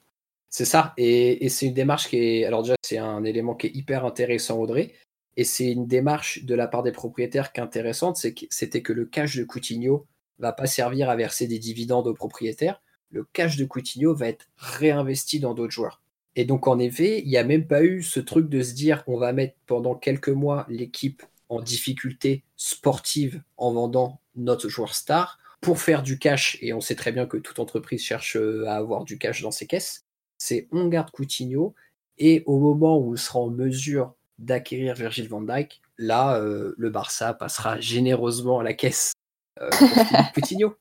C'est 0.49 0.65
ça, 0.65 0.93
et, 0.97 1.45
et 1.45 1.49
c'est 1.49 1.65
une 1.65 1.73
démarche 1.73 2.07
qui 2.07 2.17
est. 2.17 2.45
Alors, 2.45 2.63
déjà, 2.63 2.75
c'est 2.81 2.97
un 2.97 3.25
élément 3.25 3.53
qui 3.53 3.67
est 3.67 3.75
hyper 3.75 4.05
intéressant, 4.05 4.57
Audrey. 4.59 4.93
Et 5.37 5.43
c'est 5.43 5.71
une 5.71 5.85
démarche 5.85 6.43
de 6.45 6.55
la 6.55 6.67
part 6.67 6.81
des 6.81 6.91
propriétaires 6.91 7.53
qui 7.53 7.59
est 7.59 7.63
intéressante, 7.63 8.17
c'était 8.49 8.81
que 8.81 8.91
le 8.91 9.05
cash 9.05 9.37
de 9.37 9.43
Coutinho 9.43 10.07
va 10.39 10.51
pas 10.51 10.65
servir 10.65 11.11
à 11.11 11.15
verser 11.15 11.47
des 11.47 11.59
dividendes 11.59 12.07
aux 12.07 12.13
propriétaires. 12.15 12.81
Le 13.11 13.23
cash 13.33 13.55
de 13.55 13.65
Coutinho 13.65 14.15
va 14.15 14.27
être 14.29 14.47
réinvesti 14.57 15.39
dans 15.39 15.53
d'autres 15.53 15.71
joueurs. 15.71 16.01
Et 16.35 16.43
donc 16.43 16.67
en 16.67 16.79
effet, 16.79 17.21
il 17.21 17.29
n'y 17.29 17.37
a 17.37 17.43
même 17.43 17.67
pas 17.67 17.83
eu 17.83 18.01
ce 18.01 18.19
truc 18.19 18.49
de 18.49 18.61
se 18.63 18.73
dire 18.73 19.03
on 19.07 19.17
va 19.17 19.31
mettre 19.31 19.55
pendant 19.67 19.95
quelques 19.95 20.29
mois 20.29 20.65
l'équipe 20.69 21.23
en 21.49 21.61
difficulté 21.61 22.43
sportive 22.55 23.41
en 23.57 23.73
vendant 23.73 24.19
notre 24.37 24.69
joueur 24.69 24.93
star 24.93 25.39
pour 25.61 25.79
faire 25.79 26.03
du 26.03 26.19
cash. 26.19 26.57
Et 26.61 26.73
on 26.73 26.81
sait 26.81 26.95
très 26.95 27.11
bien 27.11 27.25
que 27.25 27.37
toute 27.37 27.59
entreprise 27.59 28.01
cherche 28.01 28.37
à 28.65 28.75
avoir 28.75 29.03
du 29.03 29.17
cash 29.17 29.41
dans 29.41 29.51
ses 29.51 29.67
caisses. 29.67 30.05
C'est 30.37 30.67
on 30.71 30.87
garde 30.87 31.11
Coutinho 31.11 31.73
et 32.17 32.43
au 32.45 32.59
moment 32.59 32.97
où 32.97 33.13
on 33.13 33.15
sera 33.15 33.39
en 33.39 33.49
mesure 33.49 34.13
d'acquérir 34.39 34.93
Virgil 34.95 35.27
van 35.27 35.41
Dijk, 35.41 35.81
là, 35.97 36.37
euh, 36.37 36.73
le 36.77 36.89
Barça 36.89 37.33
passera 37.33 37.79
généreusement 37.79 38.59
à 38.59 38.63
la 38.63 38.73
caisse 38.73 39.13
euh, 39.59 39.69
pour 39.69 39.87
Coutinho. 40.33 40.75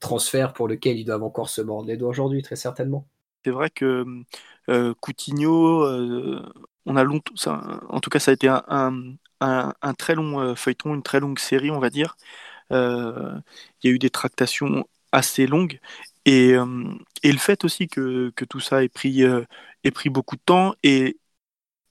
Transfert 0.00 0.52
pour 0.52 0.68
lequel 0.68 0.98
ils 0.98 1.04
doivent 1.04 1.24
encore 1.24 1.48
se 1.48 1.60
mordre 1.60 1.88
les 1.88 1.96
doigts 1.96 2.10
aujourd'hui, 2.10 2.42
très 2.42 2.56
certainement. 2.56 3.06
C'est 3.44 3.50
vrai 3.50 3.70
que 3.70 4.04
euh, 4.68 4.94
Coutinho, 5.00 5.84
on 6.86 6.96
a 6.96 7.04
longtemps, 7.04 7.34
ça, 7.36 7.80
en 7.88 8.00
tout 8.00 8.10
cas, 8.10 8.18
ça 8.18 8.30
a 8.30 8.34
été 8.34 8.48
un, 8.48 8.62
un, 8.68 9.14
très 9.98 10.14
long 10.14 10.54
feuilleton, 10.56 10.94
une 10.94 11.02
très 11.02 11.20
longue 11.20 11.38
série, 11.38 11.70
on 11.70 11.78
va 11.78 11.90
dire. 11.90 12.16
Il 12.70 12.76
y 13.84 13.88
a 13.88 13.90
eu 13.90 13.98
des 13.98 14.10
tractations 14.10 14.86
assez 15.12 15.46
longues. 15.46 15.80
Et, 16.24 16.54
et 17.22 17.32
le 17.32 17.38
fait 17.38 17.64
aussi 17.64 17.88
que, 17.88 18.30
que, 18.36 18.44
tout 18.44 18.60
ça 18.60 18.84
ait 18.84 18.88
pris, 18.88 19.22
ait 19.22 19.90
pris 19.90 20.10
beaucoup 20.10 20.36
de 20.36 20.42
temps 20.44 20.74
et, 20.82 21.16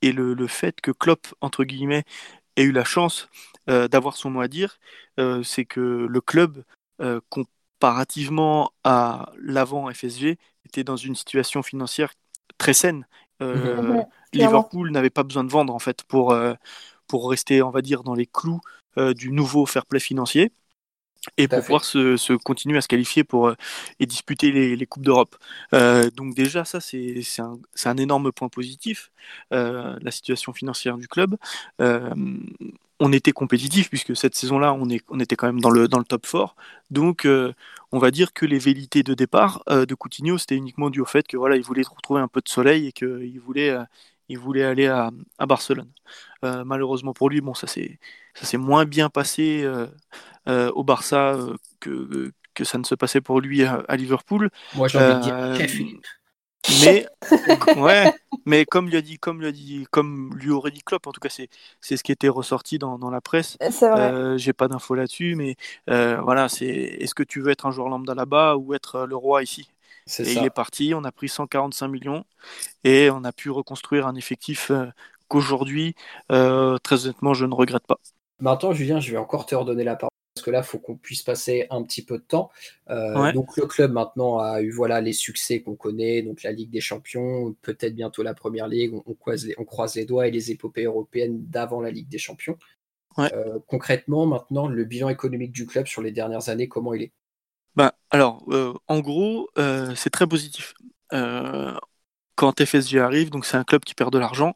et 0.01 0.11
le, 0.11 0.33
le, 0.35 0.47
fait 0.47 0.79
que 0.81 0.91
Klopp, 0.91 1.27
entre 1.41 1.63
guillemets, 1.63 2.03
ait 2.55 2.63
eu 2.63 2.71
la 2.71 2.83
chance 2.83 3.29
d'avoir 3.67 4.15
son 4.15 4.29
mot 4.29 4.41
à 4.41 4.47
dire, 4.47 4.79
c'est 5.43 5.65
que 5.65 5.79
le 6.09 6.21
club, 6.21 6.63
comparativement 7.29 8.71
à 8.83 9.31
l'avant 9.39 9.91
FSG, 9.91 10.37
était 10.65 10.83
dans 10.83 10.97
une 10.97 11.15
situation 11.15 11.63
financière 11.63 12.13
très 12.57 12.73
saine. 12.73 13.07
Euh, 13.41 14.01
Liverpool 14.33 14.91
n'avait 14.91 15.09
pas 15.09 15.23
besoin 15.23 15.43
de 15.43 15.51
vendre 15.51 15.73
en 15.73 15.79
fait 15.79 16.03
pour, 16.03 16.31
euh, 16.31 16.53
pour 17.07 17.29
rester, 17.29 17.61
on 17.61 17.71
va 17.71 17.81
dire, 17.81 18.03
dans 18.03 18.15
les 18.15 18.25
clous 18.27 18.61
euh, 18.97 19.13
du 19.13 19.31
nouveau 19.31 19.65
fair 19.65 19.85
play 19.85 19.99
financier 19.99 20.51
et 21.37 21.47
pour 21.47 21.59
pouvoir 21.61 21.83
se, 21.83 22.35
continuer 22.37 22.77
à 22.77 22.81
se 22.81 22.87
qualifier 22.87 23.23
pour 23.23 23.51
et 23.99 24.05
disputer 24.05 24.51
les, 24.51 24.85
coupes 24.85 25.03
d'Europe. 25.03 25.35
donc 26.15 26.35
déjà 26.35 26.63
ça 26.63 26.79
c'est 26.79 27.21
un, 27.39 27.59
un, 27.85 27.97
énorme 27.97 28.31
point 28.31 28.47
positif 28.47 29.11
la 29.51 30.11
situation 30.11 30.53
financière 30.53 30.97
du 30.97 31.07
club 31.07 31.35
on 32.99 33.11
était 33.13 33.31
compétitif 33.31 33.89
puisque 33.89 34.15
cette 34.15 34.35
saison-là, 34.35 34.73
on, 34.73 34.87
on, 35.09 35.19
était 35.19 35.35
quand 35.35 35.47
même 35.47 35.61
dans 35.61 35.69
le, 35.69 35.87
dans 35.87 35.99
le 35.99 36.05
top 36.05 36.25
4. 36.25 36.55
Donc, 36.89 37.25
euh, 37.25 37.53
on 37.91 37.99
va 37.99 38.11
dire 38.11 38.33
que 38.33 38.45
les 38.45 38.59
velléités 38.59 39.03
de 39.03 39.13
départ 39.13 39.63
euh, 39.69 39.85
de 39.85 39.95
Coutinho, 39.95 40.37
c'était 40.37 40.55
uniquement 40.55 40.89
dû 40.89 41.01
au 41.01 41.05
fait 41.05 41.27
que 41.27 41.37
voilà, 41.37 41.55
il 41.57 41.63
voulait 41.63 41.83
retrouver 41.83 42.21
un 42.21 42.27
peu 42.27 42.41
de 42.41 42.49
soleil 42.49 42.87
et 42.87 42.91
qu'il 42.91 43.39
voulait, 43.39 43.69
euh, 43.69 43.83
il 44.29 44.39
voulait 44.39 44.63
aller 44.63 44.87
à, 44.87 45.11
Barcelone. 45.39 45.91
Malheureusement 46.43 47.13
pour 47.13 47.29
lui, 47.29 47.41
bon, 47.41 47.53
ça 47.53 47.67
s'est 47.67 47.97
moins 48.57 48.85
bien 48.85 49.09
passé 49.09 49.67
au 50.47 50.83
Barça 50.83 51.37
que, 51.79 52.31
que 52.53 52.63
ça 52.63 52.77
ne 52.77 52.83
se 52.83 52.95
passait 52.95 53.21
pour 53.21 53.39
lui 53.41 53.63
à, 53.63 53.95
Liverpool. 53.95 54.49
Moi, 54.75 54.87
j'ai 54.87 54.97
envie 54.97 55.29
de 55.29 55.57
dire 55.57 55.69
Philippe. 55.69 56.05
Mais 56.81 57.07
ouais, 57.77 58.13
mais 58.45 58.65
comme 58.65 58.89
lui 58.89 58.97
a 58.97 59.01
dit, 59.01 59.17
comme 59.17 59.39
lui 59.39 59.47
a 59.47 59.51
dit, 59.51 59.85
comme 59.91 60.35
lui 60.35 60.51
aurait 60.51 60.71
dit 60.71 60.81
Klopp, 60.81 61.07
en 61.07 61.11
tout 61.11 61.19
cas 61.19 61.29
c'est 61.29 61.49
c'est 61.81 61.97
ce 61.97 62.03
qui 62.03 62.11
était 62.11 62.29
ressorti 62.29 62.77
dans, 62.77 62.97
dans 62.97 63.09
la 63.09 63.21
presse. 63.21 63.57
Euh, 63.61 64.37
J'ai 64.37 64.53
pas 64.53 64.67
d'infos 64.67 64.95
là-dessus, 64.95 65.35
mais 65.35 65.55
euh, 65.89 66.19
voilà, 66.21 66.49
c'est 66.49 66.65
est-ce 66.65 67.15
que 67.15 67.23
tu 67.23 67.41
veux 67.41 67.51
être 67.51 67.65
un 67.65 67.71
joueur 67.71 67.89
lambda 67.89 68.13
là-bas 68.13 68.57
ou 68.57 68.73
être 68.73 69.05
le 69.05 69.15
roi 69.15 69.43
ici? 69.43 69.69
Et 70.07 70.09
ça. 70.09 70.23
il 70.23 70.45
est 70.45 70.49
parti, 70.49 70.93
on 70.95 71.03
a 71.03 71.11
pris 71.11 71.27
145 71.27 71.87
millions 71.89 72.23
et 72.85 73.09
on 73.11 73.25
a 73.25 73.33
pu 73.33 73.49
reconstruire 73.49 74.07
un 74.07 74.15
effectif 74.15 74.71
euh, 74.71 74.85
qu'aujourd'hui, 75.27 75.95
euh, 76.31 76.77
très 76.79 77.05
honnêtement, 77.05 77.33
je 77.33 77.45
ne 77.45 77.53
regrette 77.53 77.85
pas. 77.87 77.99
Maintenant, 78.39 78.71
Julien, 78.71 78.99
je 78.99 79.11
vais 79.11 79.17
encore 79.17 79.45
te 79.45 79.55
redonner 79.55 79.83
la 79.83 79.95
parole 79.95 80.11
parce 80.37 80.45
que 80.45 80.51
là, 80.51 80.59
il 80.59 80.63
faut 80.63 80.77
qu'on 80.77 80.95
puisse 80.95 81.23
passer 81.23 81.65
un 81.71 81.81
petit 81.81 82.05
peu 82.05 82.19
de 82.19 82.23
temps. 82.23 82.51
Euh, 82.91 83.31
donc 83.31 83.57
le 83.57 83.65
club 83.65 83.91
maintenant 83.91 84.37
a 84.37 84.61
eu 84.61 84.69
voilà 84.69 85.01
les 85.01 85.13
succès 85.13 85.63
qu'on 85.63 85.75
connaît, 85.75 86.21
donc 86.21 86.43
la 86.43 86.51
Ligue 86.51 86.69
des 86.69 86.79
Champions, 86.79 87.55
peut-être 87.63 87.95
bientôt 87.95 88.21
la 88.21 88.35
Première 88.35 88.67
Ligue. 88.67 88.93
On, 88.93 89.13
croise 89.15 89.47
les, 89.47 89.55
on, 89.57 89.65
croise 89.65 89.95
les, 89.95 90.05
doigts 90.05 90.27
et 90.27 90.31
les 90.31 90.51
épopées 90.51 90.83
européennes 90.83 91.43
d'avant 91.47 91.81
la 91.81 91.89
Ligue 91.89 92.07
des 92.07 92.19
Champions. 92.19 92.57
Euh, 93.17 93.57
concrètement, 93.65 94.27
maintenant, 94.27 94.67
le 94.67 94.83
bilan 94.83 95.09
économique 95.09 95.51
du 95.51 95.65
club 95.65 95.87
sur 95.87 96.03
les 96.03 96.11
dernières 96.11 96.49
années, 96.49 96.67
comment 96.67 96.93
il 96.93 97.01
est? 97.01 97.11
Ben, 97.75 97.91
alors, 98.11 98.45
euh, 98.49 98.75
en 98.87 98.99
gros, 98.99 99.49
c'est 99.95 100.11
très 100.11 100.27
positif 100.27 100.75
quand 102.37 102.63
FSG 102.63 102.99
arrive, 102.99 103.29
donc 103.31 103.45
c'est 103.45 103.57
un 103.57 103.65
club 103.65 103.83
qui 103.83 103.95
perd 103.95 104.13
de 104.13 104.19
l'argent. 104.19 104.55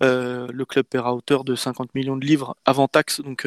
le 0.00 0.64
club 0.64 0.86
perd 0.86 1.06
à 1.06 1.14
hauteur 1.14 1.44
de 1.44 1.54
50 1.56 1.94
millions 1.94 2.16
de 2.16 2.26
livres 2.26 2.56
avant 2.64 2.88
taxe, 2.88 3.20
donc 3.20 3.46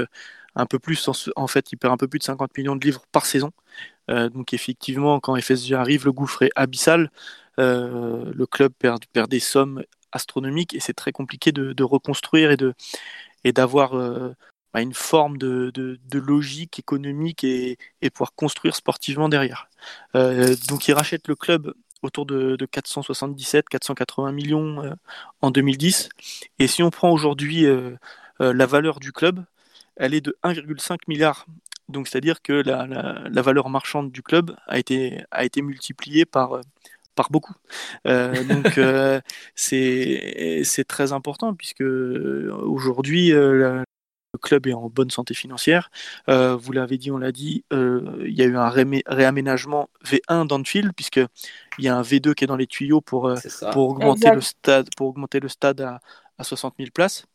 un 0.56 0.66
peu 0.66 0.80
plus, 0.80 1.10
en, 1.36 1.48
fait, 1.48 1.72
il 1.72 1.78
perd 1.78 1.94
un 1.94 1.98
peu 1.98 2.08
plus 2.08 2.20
de 2.20 2.24
50 2.24 2.58
millions 2.58 2.76
de 2.76 2.84
livres 2.84 3.04
par 3.12 3.26
saison. 3.26 3.52
Euh, 4.10 4.30
donc 4.30 4.54
effectivement, 4.54 5.20
quand 5.20 5.40
FSG 5.40 5.74
arrive, 5.74 6.06
le 6.06 6.12
gouffre 6.14 6.44
est 6.44 6.52
abyssal. 6.56 7.12
Euh, 7.60 8.32
le 8.34 8.46
club 8.46 8.74
perd, 8.78 9.06
perd, 9.08 9.30
des 9.30 9.40
sommes 9.40 9.84
astronomiques 10.12 10.74
et 10.74 10.80
c'est 10.80 10.94
très 10.94 11.12
compliqué 11.12 11.52
de, 11.52 11.84
reconstruire 11.84 12.52
et 12.52 12.58
de 12.58 12.74
et 13.46 13.54
d'avoir 13.54 13.96
euh, 13.96 14.34
bah, 14.74 14.82
une 14.82 14.94
forme 14.94 15.38
de, 15.38 15.72
logique 16.14 16.80
économique 16.80 17.44
et, 17.44 17.78
et, 18.02 18.10
pouvoir 18.10 18.34
construire 18.36 18.76
sportivement 18.76 19.30
derrière. 19.30 19.70
donc 20.14 20.88
il 20.88 20.94
rachète 20.94 21.28
le 21.28 21.36
club 21.36 21.74
autour 22.06 22.26
de, 22.26 22.58
477-480 22.58 24.32
millions 24.32 24.96
en 25.42 25.52
2010. 25.52 26.10
Et 26.60 26.68
si 26.68 26.84
on 26.84 26.90
prend 26.90 27.12
aujourd'hui 27.12 27.66
la 28.40 28.66
valeur 28.66 29.00
du 29.00 29.12
club, 29.12 29.44
elle 29.98 30.14
est 30.14 30.22
de 30.22 30.38
1,5 30.44 30.98
milliard. 31.08 31.46
Donc 31.90 32.08
c'est-à-dire 32.08 32.42
que 32.42 32.54
la, 32.54 33.42
valeur 33.42 33.70
marchande 33.70 34.12
du 34.12 34.22
club 34.24 34.56
a 34.68 34.80
été, 34.80 35.24
a 35.32 35.46
été 35.46 35.62
multipliée 35.62 36.26
par, 36.26 36.62
par 37.16 37.32
beaucoup. 37.32 37.54
Euh, 38.08 38.44
donc 38.44 38.78
euh, 38.78 39.20
c'est 39.56 40.86
très 40.88 41.12
important 41.14 41.54
puisque 41.54 41.82
aujourd'hui 41.82 43.34
euh, 43.34 43.84
le 44.36 44.38
club 44.38 44.68
est 44.68 44.74
en 44.74 44.90
bonne 44.90 45.10
santé 45.10 45.34
financière. 45.34 45.90
vous 46.28 46.72
l'avez 46.72 46.98
dit, 46.98 47.12
on 47.12 47.18
l'a 47.18 47.32
dit, 47.32 47.64
il 47.72 48.34
y 48.34 48.42
a 48.42 48.46
eu 48.46 48.58
un 48.58 48.70
réaménagement 48.70 49.90
V1 50.06 50.48
d'Anfield 50.48 50.92
puisque 50.96 51.22
il 51.78 51.86
y 51.86 51.88
a 51.88 51.96
un 51.96 52.02
V2 52.02 52.34
qui 52.34 52.44
est 52.44 52.48
dans 52.48 52.56
les 52.56 52.68
tuyaux 52.68 53.02
pour, 53.02 53.34
pour 53.72 53.90
augmenter 53.90 54.32
le 54.32 54.42
stade 54.42 54.90
pour 54.98 55.08
augmenter 55.08 55.40
le 55.40 55.50
stade 55.50 55.82
à, 55.82 56.00
à 56.38 56.44
60 56.44 56.76
000 56.78 56.92
places. 56.94 57.26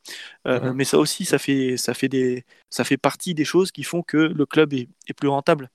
Euh, 0.47 0.59
mhm. 0.59 0.73
Mais 0.73 0.83
ça 0.83 0.97
aussi, 0.97 1.25
ça 1.25 1.39
fait, 1.39 1.77
ça, 1.77 1.93
fait 1.93 2.09
des, 2.09 2.45
ça 2.69 2.83
fait 2.83 2.97
partie 2.97 3.33
des 3.33 3.45
choses 3.45 3.71
qui 3.71 3.83
font 3.83 4.03
que 4.03 4.17
le 4.17 4.45
club 4.45 4.73
est, 4.73 4.87
plus 5.15 5.27
rentable. 5.27 5.69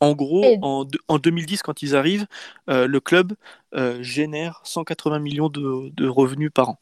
En 0.00 0.14
gros, 0.14 0.44
en, 0.62 0.86
en, 1.08 1.18
2010, 1.18 1.62
quand 1.62 1.82
ils 1.82 1.94
arrivent, 1.94 2.26
euh, 2.68 2.86
le 2.86 3.00
club 3.00 3.34
euh, 3.74 4.02
génère 4.02 4.60
180 4.64 5.18
millions 5.20 5.48
de, 5.48 6.08
revenus 6.08 6.50
par 6.52 6.70
an. 6.70 6.80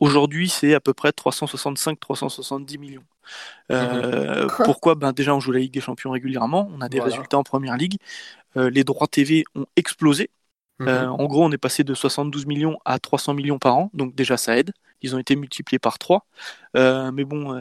Aujourd'hui, 0.00 0.48
c'est 0.48 0.74
à 0.74 0.80
peu 0.80 0.92
près 0.92 1.10
365-370 1.10 2.78
millions. 2.78 3.04
Mhm. 3.70 4.48
pourquoi? 4.64 4.94
Ben 4.94 5.12
Déjà, 5.12 5.34
on 5.34 5.40
joue 5.40 5.52
la 5.52 5.58
Ligue 5.58 5.72
des 5.72 5.80
Champions 5.80 6.10
régulièrement, 6.10 6.70
on 6.72 6.80
a 6.80 6.88
des 6.88 7.00
résultats 7.00 7.38
en 7.38 7.42
Première 7.42 7.76
Ligue. 7.76 7.96
les 8.54 8.84
droits 8.84 9.08
TV 9.08 9.44
ont 9.54 9.66
explosé. 9.76 10.30
Mhm. 10.78 10.88
en 10.88 11.24
gros, 11.24 11.44
on 11.44 11.50
est 11.50 11.58
passé 11.58 11.84
de 11.84 11.94
72 11.94 12.46
millions 12.46 12.78
à 12.84 12.98
300 12.98 13.34
millions 13.34 13.58
par 13.58 13.76
an, 13.76 13.90
donc 13.94 14.14
déjà 14.14 14.36
ça 14.36 14.56
aide 14.56 14.72
ils 15.02 15.14
ont 15.14 15.18
été 15.18 15.36
multipliés 15.36 15.78
par 15.78 15.98
3. 15.98 16.26
Euh, 16.76 17.10
mais 17.12 17.24
bon, 17.24 17.60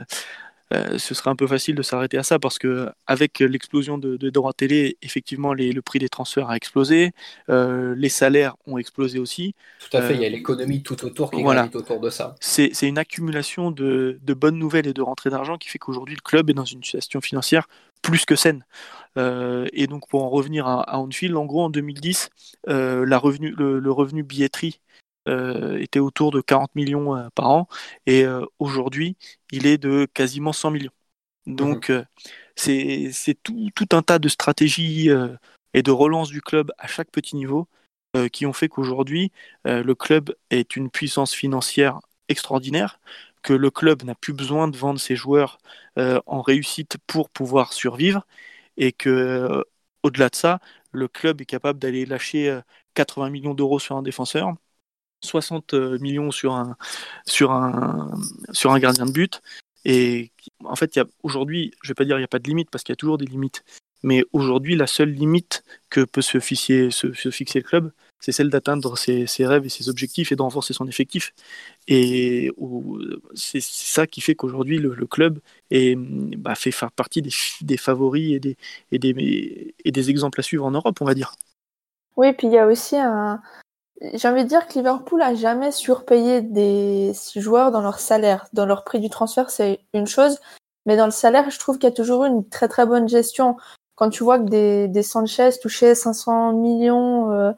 euh, 0.74 0.86
euh, 0.96 0.98
ce 0.98 1.14
serait 1.14 1.30
un 1.30 1.36
peu 1.36 1.48
facile 1.48 1.76
de 1.76 1.82
s'arrêter 1.82 2.18
à 2.18 2.24
ça 2.24 2.40
parce 2.40 2.58
que 2.58 2.90
avec 3.08 3.40
l'explosion 3.40 3.98
de, 3.98 4.18
de 4.18 4.30
droits 4.30 4.54
télé, 4.54 4.98
effectivement, 5.02 5.54
le 5.54 5.80
prix 5.82 6.00
des 6.00 6.10
transferts 6.10 6.50
a 6.50 6.56
explosé, 6.56 7.12
les 7.48 8.10
salaires 8.10 8.56
ont 8.66 8.78
explosé 8.78 9.20
aussi. 9.20 9.56
Tout 9.80 9.98
à 9.98 10.02
fait, 10.02 10.16
il 10.16 10.22
y 10.22 10.26
a 10.26 10.30
l'économie 10.30 10.84
tout 10.84 11.06
autour 11.06 11.32
qui 11.32 11.42
voilà. 11.42 11.70
autour 11.74 12.00
de 12.00 12.10
ça. 12.10 12.36
C'est 12.40 12.72
une 12.84 12.98
accumulation 12.98 13.72
de, 13.72 14.20
bonnes 14.28 14.58
nouvelles 14.58 14.88
et 14.88 14.94
de 14.94 15.02
rentrées 15.02 15.30
d'argent 15.30 15.58
qui 15.58 15.70
fait 15.70 15.80
qu'aujourd'hui 15.80 16.16
le 16.16 16.22
club 16.22 16.50
est 16.50 16.54
dans 16.54 16.66
une 16.66 16.84
situation 16.84 17.22
financière 17.22 17.68
plus 18.02 18.26
que 18.26 18.36
saine. 18.36 18.66
et 19.18 19.88
donc 19.88 20.08
pour 20.08 20.24
en 20.24 20.30
revenir 20.30 20.68
à, 20.68 20.82
à 20.84 20.98
Anfield, 20.98 21.36
en 21.36 21.46
gros 21.46 21.64
en 21.64 21.70
2010, 21.70 22.30
la 22.68 23.18
revenu, 23.18 23.52
le, 23.52 23.92
revenu 23.92 24.24
billetterie 24.24 24.80
euh, 25.28 25.80
était 25.80 26.00
autour 26.00 26.32
de 26.32 26.40
40 26.40 26.76
millions 26.76 27.16
euh, 27.16 27.30
par 27.34 27.50
an 27.50 27.68
et 28.06 28.26
euh, 28.26 28.46
aujourd'hui 28.60 29.18
il 29.52 29.66
est 29.66 29.80
de 29.80 30.08
quasiment 30.14 30.54
100 30.54 30.70
millions. 30.72 30.92
Donc 31.48 31.90
mhm. 31.90 32.06
c'est 32.56 33.38
tout, 33.42 33.70
tout, 33.76 33.88
un 33.94 34.04
tas 34.04 34.20
de 34.20 34.30
stratégies 34.30 35.10
et 35.74 35.84
de 35.84 35.92
relance 35.92 36.30
du 36.30 36.42
club 36.42 36.72
à 36.78 36.88
chaque 36.88 37.12
petit 37.12 37.36
niveau 37.36 37.68
qui 38.32 38.46
ont 38.46 38.54
fait 38.54 38.70
qu'aujourd'hui 38.70 39.32
le 39.66 39.94
club 39.94 40.34
est 40.50 40.76
une 40.76 40.90
puissance 40.90 41.34
financière 41.34 42.00
extraordinaire, 42.30 43.00
que 43.44 43.54
le 43.54 43.70
club 43.70 44.04
n'a 44.04 44.16
plus 44.16 44.34
besoin 44.34 44.68
de 44.68 44.78
vendre 44.78 45.00
ses 45.00 45.16
joueurs 45.16 45.60
en 45.98 46.42
réussite 46.42 46.98
pour 47.06 47.30
pouvoir 47.30 47.74
survivre 47.74 48.26
et 48.78 48.92
que 48.92 49.64
au-delà 50.04 50.30
de 50.30 50.36
ça, 50.36 50.60
le 50.92 51.08
club 51.08 51.42
est 51.42 51.46
capable 51.46 51.78
d'aller 51.80 52.06
lâcher 52.06 52.60
80 52.96 53.30
millions 53.30 53.54
d'euros 53.54 53.80
sur 53.80 53.96
un 53.98 54.02
défenseur, 54.02 54.56
60 55.26 55.74
euh, 55.74 55.98
millions 56.00 56.32
sur 56.32 56.54
un, 56.54 56.78
sur 57.26 57.52
un, 57.52 58.12
sur 58.52 58.72
un 58.72 58.80
gardien 58.80 59.06
de 59.06 59.12
but. 59.12 59.42
Et 59.86 60.32
en 60.64 60.76
fait, 60.76 61.00
aujourd'hui, 61.24 61.72
je 61.84 61.90
vais 61.90 61.94
pas 61.94 62.06
dire 62.06 62.18
il 62.18 62.22
n'y 62.22 62.26
a 62.26 62.30
pas 62.30 62.40
de 62.40 62.48
limite 62.48 62.70
parce 62.72 62.84
qu'il 62.84 62.94
y 62.94 62.98
a 62.98 62.98
toujours 62.98 63.18
des 63.18 63.26
limites. 63.26 63.64
Mais 64.04 64.24
aujourd'hui, 64.34 64.76
la 64.76 64.88
seule 64.88 65.10
limite 65.10 65.64
que 65.90 66.02
peut 66.02 66.22
se 66.22 66.40
fixer, 66.40 66.92
se, 66.92 67.12
fixer 67.32 67.60
le 67.60 67.64
club, 67.64 67.92
c'est 68.20 68.32
celle 68.32 68.50
d'atteindre 68.50 68.98
ses, 68.98 69.26
rêves 69.40 69.66
et 69.66 69.70
ses 69.70 69.90
objectifs 69.90 70.32
et 70.32 70.36
de 70.36 70.42
renforcer 70.42 70.74
son 70.74 70.88
effectif. 70.88 71.34
Et 71.88 72.52
c'est 73.34 73.62
ça 73.62 74.06
qui 74.06 74.22
fait 74.22 74.36
qu'aujourd'hui, 74.36 74.78
le, 74.78 75.08
club 75.08 75.40
est, 75.72 75.96
bah, 75.98 76.56
fait 76.56 76.72
faire 76.72 76.92
partie 76.92 77.22
des, 77.22 77.32
des 77.62 77.78
favoris 77.78 78.36
et 78.36 78.40
des, 78.40 78.58
et, 78.92 79.00
des, 79.00 79.76
et 79.84 79.92
des 79.92 80.10
exemples 80.10 80.40
à 80.40 80.44
suivre 80.44 80.66
en 80.66 80.72
Europe, 80.72 81.02
on 81.02 81.06
va 81.06 81.16
dire. 81.16 81.34
Oui, 82.16 82.32
puis 82.34 82.48
il 82.48 82.54
y 82.54 82.58
a 82.58 82.68
aussi 82.68 82.98
un, 82.98 83.42
j'ai 84.02 84.28
envie 84.28 84.44
de 84.44 84.50
dire 84.50 84.68
que 84.68 84.74
Liverpool 84.74 85.22
a 85.22 85.36
jamais 85.36 85.72
surpayé 85.72 86.42
des 86.42 87.14
joueurs 87.36 87.72
dans 87.72 87.82
leur 87.82 88.00
salaire. 88.00 88.48
Dans 88.54 88.66
leur 88.66 88.84
prix 88.84 89.00
du 89.00 89.10
transfert, 89.10 89.50
c'est 89.50 89.80
une 89.94 90.08
chose, 90.08 90.40
mais 90.86 90.98
dans 90.98 91.06
le 91.06 91.12
salaire, 91.12 91.50
je 91.50 91.60
trouve 91.60 91.78
qu'il 91.78 91.90
y 91.90 91.94
a 91.94 91.96
toujours 91.96 92.26
eu 92.26 92.28
une 92.28 92.48
très 92.48 92.68
très 92.68 92.86
bonne 92.86 93.08
gestion. 93.08 93.58
Quand 93.96 94.10
tu 94.10 94.24
vois 94.24 94.40
que 94.40 94.50
des, 94.50 94.88
des 94.88 95.04
Sanchez 95.04 95.52
touchaient 95.62 95.96
500 95.96 96.54
millions 96.54 97.32
euh, 97.32 97.52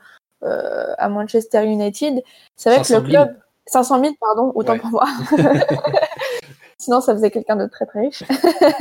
euh, 0.43 0.93
à 0.97 1.09
Manchester 1.09 1.65
United, 1.65 2.23
c'est 2.55 2.69
vrai 2.69 2.83
que 2.83 2.93
le 2.93 3.01
club 3.01 3.35
500 3.65 4.01
000, 4.01 4.13
pardon, 4.19 4.51
autant 4.55 4.77
pour 4.77 4.89
moi. 4.89 5.05
Sinon, 6.77 7.01
ça 7.01 7.13
faisait 7.13 7.31
quelqu'un 7.31 7.55
de 7.55 7.65
très 7.65 7.85
très 7.85 8.01
riche. 8.01 8.23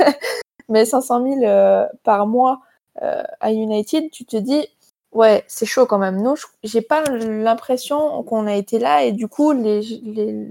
mais 0.69 0.85
500 0.85 1.23
000 1.23 1.43
euh, 1.43 1.85
par 2.03 2.27
mois 2.27 2.61
euh, 3.01 3.23
à 3.39 3.51
United, 3.51 4.11
tu 4.11 4.25
te 4.25 4.37
dis 4.37 4.67
Ouais, 5.11 5.43
c'est 5.47 5.65
chaud 5.65 5.85
quand 5.85 5.97
même. 5.97 6.21
Nous, 6.21 6.35
j'ai 6.63 6.81
pas 6.81 7.01
l'impression 7.03 8.23
qu'on 8.23 8.45
a 8.45 8.55
été 8.55 8.77
là 8.77 9.03
et 9.03 9.11
du 9.11 9.27
coup, 9.27 9.51
les, 9.51 9.81
les, 9.81 10.47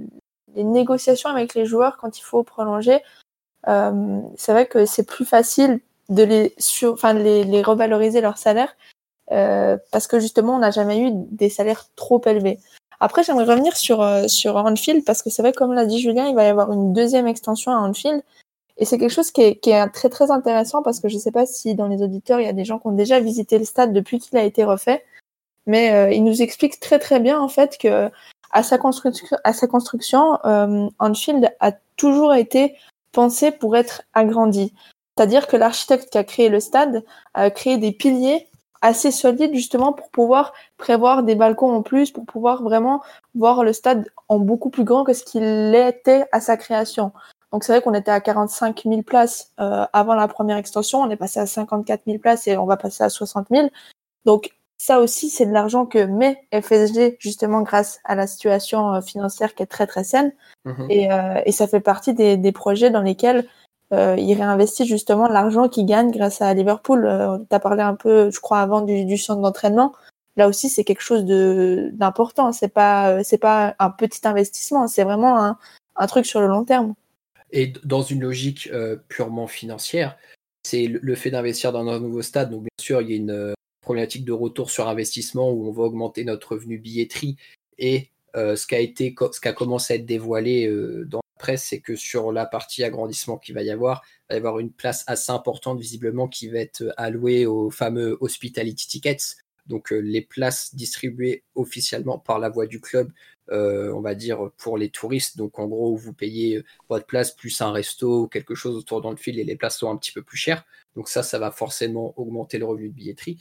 les, 0.54 0.64
négociations 0.64 1.28
avec 1.30 1.54
les 1.54 1.66
joueurs 1.66 1.98
quand 1.98 2.18
il 2.18 2.22
faut 2.22 2.42
prolonger, 2.42 3.00
euh, 3.68 4.20
c'est 4.36 4.52
vrai 4.52 4.66
que 4.66 4.86
c'est 4.86 5.06
plus 5.06 5.24
facile 5.24 5.80
de 6.08 6.22
les, 6.22 6.54
sur, 6.58 6.94
enfin, 6.94 7.12
les, 7.12 7.44
les 7.44 7.62
revaloriser 7.62 8.20
leur 8.20 8.38
salaire 8.38 8.74
euh, 9.32 9.76
parce 9.92 10.06
que 10.06 10.20
justement, 10.20 10.56
on 10.56 10.60
n'a 10.60 10.70
jamais 10.70 11.00
eu 11.00 11.10
des 11.12 11.50
salaires 11.50 11.86
trop 11.96 12.20
élevés. 12.26 12.58
Après, 13.00 13.22
j'aimerais 13.22 13.44
revenir 13.44 13.76
sur, 13.76 14.00
euh, 14.02 14.28
sur 14.28 14.56
Anfield 14.56 15.04
parce 15.04 15.22
que 15.22 15.30
c'est 15.30 15.42
vrai, 15.42 15.52
comme 15.52 15.74
l'a 15.74 15.86
dit 15.86 16.00
Julien, 16.00 16.26
il 16.28 16.34
va 16.34 16.44
y 16.44 16.48
avoir 16.48 16.72
une 16.72 16.92
deuxième 16.92 17.26
extension 17.26 17.72
à 17.72 17.76
Anfield. 17.76 18.22
Et 18.78 18.84
c'est 18.84 18.98
quelque 18.98 19.12
chose 19.12 19.30
qui 19.30 19.42
est, 19.42 19.56
qui 19.56 19.70
est, 19.70 19.88
très 19.88 20.08
très 20.08 20.30
intéressant 20.30 20.82
parce 20.82 21.00
que 21.00 21.08
je 21.08 21.14
ne 21.14 21.20
sais 21.20 21.32
pas 21.32 21.46
si 21.46 21.74
dans 21.74 21.88
les 21.88 22.02
auditeurs 22.02 22.40
il 22.40 22.46
y 22.46 22.48
a 22.48 22.52
des 22.52 22.64
gens 22.64 22.78
qui 22.78 22.86
ont 22.88 22.92
déjà 22.92 23.20
visité 23.20 23.58
le 23.58 23.64
stade 23.64 23.92
depuis 23.92 24.18
qu'il 24.18 24.36
a 24.36 24.44
été 24.44 24.64
refait, 24.64 25.04
mais 25.66 25.92
euh, 25.92 26.12
il 26.12 26.24
nous 26.24 26.42
explique 26.42 26.78
très 26.80 26.98
très 26.98 27.20
bien 27.20 27.40
en 27.40 27.48
fait 27.48 27.78
que 27.78 28.10
à 28.52 28.62
sa 28.62 28.78
construction, 28.78 29.36
à 29.44 29.52
sa 29.52 29.66
construction, 29.66 30.38
euh, 30.44 30.88
Anfield 30.98 31.52
a 31.60 31.72
toujours 31.96 32.34
été 32.34 32.76
pensé 33.12 33.50
pour 33.50 33.76
être 33.76 34.02
agrandi. 34.14 34.72
C'est-à-dire 35.16 35.46
que 35.46 35.56
l'architecte 35.56 36.10
qui 36.10 36.18
a 36.18 36.24
créé 36.24 36.48
le 36.48 36.60
stade 36.60 37.04
a 37.34 37.50
créé 37.50 37.78
des 37.78 37.92
piliers 37.92 38.46
assez 38.82 39.10
solides 39.10 39.54
justement 39.54 39.92
pour 39.92 40.10
pouvoir 40.10 40.52
prévoir 40.76 41.22
des 41.22 41.34
balcons 41.34 41.72
en 41.72 41.82
plus, 41.82 42.10
pour 42.10 42.26
pouvoir 42.26 42.62
vraiment 42.62 43.02
voir 43.34 43.64
le 43.64 43.72
stade 43.72 44.06
en 44.28 44.38
beaucoup 44.38 44.70
plus 44.70 44.84
grand 44.84 45.04
que 45.04 45.14
ce 45.14 45.24
qu'il 45.24 45.74
était 45.74 46.26
à 46.32 46.40
sa 46.40 46.56
création. 46.56 47.12
Donc 47.52 47.64
c'est 47.64 47.72
vrai 47.72 47.82
qu'on 47.82 47.94
était 47.94 48.10
à 48.10 48.20
45 48.20 48.82
000 48.84 49.02
places 49.02 49.52
euh, 49.60 49.86
avant 49.92 50.14
la 50.14 50.28
première 50.28 50.56
extension, 50.56 51.00
on 51.00 51.10
est 51.10 51.16
passé 51.16 51.40
à 51.40 51.46
54 51.46 52.02
000 52.06 52.18
places 52.18 52.48
et 52.48 52.56
on 52.56 52.66
va 52.66 52.76
passer 52.76 53.04
à 53.04 53.08
60 53.08 53.46
000. 53.50 53.68
Donc 54.24 54.50
ça 54.78 55.00
aussi, 55.00 55.30
c'est 55.30 55.46
de 55.46 55.52
l'argent 55.52 55.86
que 55.86 56.04
met 56.04 56.46
FSG 56.52 57.16
justement 57.18 57.62
grâce 57.62 58.00
à 58.04 58.14
la 58.14 58.26
situation 58.26 58.94
euh, 58.94 59.00
financière 59.00 59.54
qui 59.54 59.62
est 59.62 59.66
très 59.66 59.86
très 59.86 60.04
saine. 60.04 60.32
Mmh. 60.64 60.90
Et, 60.90 61.12
euh, 61.12 61.40
et, 61.46 61.52
ça 61.52 61.66
fait 61.66 61.80
partie 61.80 62.12
des, 62.12 62.36
des 62.36 62.52
projets 62.52 62.90
dans 62.90 63.00
lesquels 63.00 63.48
euh, 63.92 64.16
il 64.18 64.34
réinvestit 64.34 64.86
justement 64.86 65.28
l'argent 65.28 65.68
qu'il 65.68 65.86
gagne 65.86 66.10
grâce 66.10 66.42
à 66.42 66.52
Liverpool. 66.52 67.06
Euh, 67.06 67.38
tu 67.48 67.56
as 67.56 67.60
parlé 67.60 67.82
un 67.82 67.94
peu, 67.94 68.30
je 68.30 68.40
crois, 68.40 68.60
avant 68.60 68.82
du, 68.82 69.04
du 69.04 69.16
centre 69.16 69.40
d'entraînement. 69.40 69.94
Là 70.36 70.48
aussi, 70.48 70.68
c'est 70.68 70.84
quelque 70.84 71.02
chose 71.02 71.24
d'important. 71.24 72.52
C'est 72.52 72.68
pas 72.68 73.24
c'est 73.24 73.38
pas 73.38 73.74
un 73.78 73.90
petit 73.90 74.26
investissement, 74.28 74.86
c'est 74.86 75.04
vraiment 75.04 75.42
un, 75.42 75.58
un 75.96 76.06
truc 76.06 76.26
sur 76.26 76.40
le 76.40 76.46
long 76.46 76.64
terme. 76.64 76.94
Et 77.50 77.72
dans 77.84 78.02
une 78.02 78.22
logique 78.22 78.68
euh, 78.72 78.96
purement 79.08 79.46
financière, 79.46 80.16
c'est 80.62 80.86
le 80.86 81.14
fait 81.14 81.30
d'investir 81.30 81.72
dans 81.72 81.86
un 81.88 82.00
nouveau 82.00 82.22
stade. 82.22 82.50
Donc, 82.50 82.62
bien 82.62 82.68
sûr, 82.80 83.00
il 83.02 83.10
y 83.10 83.12
a 83.12 83.16
une 83.16 83.30
euh, 83.30 83.54
problématique 83.80 84.24
de 84.24 84.32
retour 84.32 84.70
sur 84.70 84.88
investissement 84.88 85.50
où 85.50 85.68
on 85.68 85.72
va 85.72 85.84
augmenter 85.84 86.24
notre 86.24 86.52
revenu 86.52 86.78
billetterie. 86.78 87.36
Et 87.78 88.10
euh, 88.34 88.56
ce, 88.56 88.66
qui 88.66 88.74
a 88.74 88.80
été, 88.80 89.14
ce 89.32 89.40
qui 89.40 89.48
a 89.48 89.52
commencé 89.52 89.92
à 89.92 89.96
être 89.96 90.06
dévoilé 90.06 90.68
dans 91.06 91.18
la 91.18 91.38
presse, 91.38 91.64
c'est 91.64 91.80
que 91.80 91.94
sur 91.94 92.32
la 92.32 92.46
partie 92.46 92.82
agrandissement 92.82 93.38
qu'il 93.38 93.54
va 93.54 93.62
y 93.62 93.70
avoir, 93.70 94.02
il 94.28 94.32
va 94.32 94.34
y 94.34 94.38
avoir 94.38 94.58
une 94.58 94.72
place 94.72 95.04
assez 95.06 95.30
importante, 95.30 95.78
visiblement, 95.78 96.26
qui 96.26 96.48
va 96.48 96.58
être 96.58 96.92
allouée 96.96 97.46
aux 97.46 97.70
fameux 97.70 98.18
hospitality 98.20 98.88
tickets. 98.88 99.36
Donc, 99.66 99.90
les 99.90 100.22
places 100.22 100.74
distribuées 100.74 101.44
officiellement 101.54 102.18
par 102.18 102.38
la 102.38 102.48
voie 102.48 102.66
du 102.66 102.80
club 102.80 103.12
euh, 103.50 103.92
on 103.92 104.00
va 104.00 104.14
dire, 104.14 104.50
pour 104.56 104.78
les 104.78 104.90
touristes. 104.90 105.36
Donc, 105.36 105.58
en 105.58 105.66
gros, 105.66 105.96
vous 105.96 106.12
payez 106.12 106.62
votre 106.88 107.06
place 107.06 107.32
plus 107.32 107.60
un 107.60 107.72
resto 107.72 108.22
ou 108.22 108.28
quelque 108.28 108.54
chose 108.54 108.76
autour 108.76 109.00
dans 109.00 109.10
le 109.10 109.16
fil 109.16 109.38
et 109.38 109.44
les 109.44 109.56
places 109.56 109.78
sont 109.78 109.90
un 109.90 109.96
petit 109.96 110.12
peu 110.12 110.22
plus 110.22 110.36
chères. 110.36 110.64
Donc, 110.94 111.08
ça, 111.08 111.22
ça 111.22 111.38
va 111.38 111.50
forcément 111.50 112.14
augmenter 112.18 112.58
le 112.58 112.66
revenu 112.66 112.88
de 112.88 112.94
billetterie. 112.94 113.38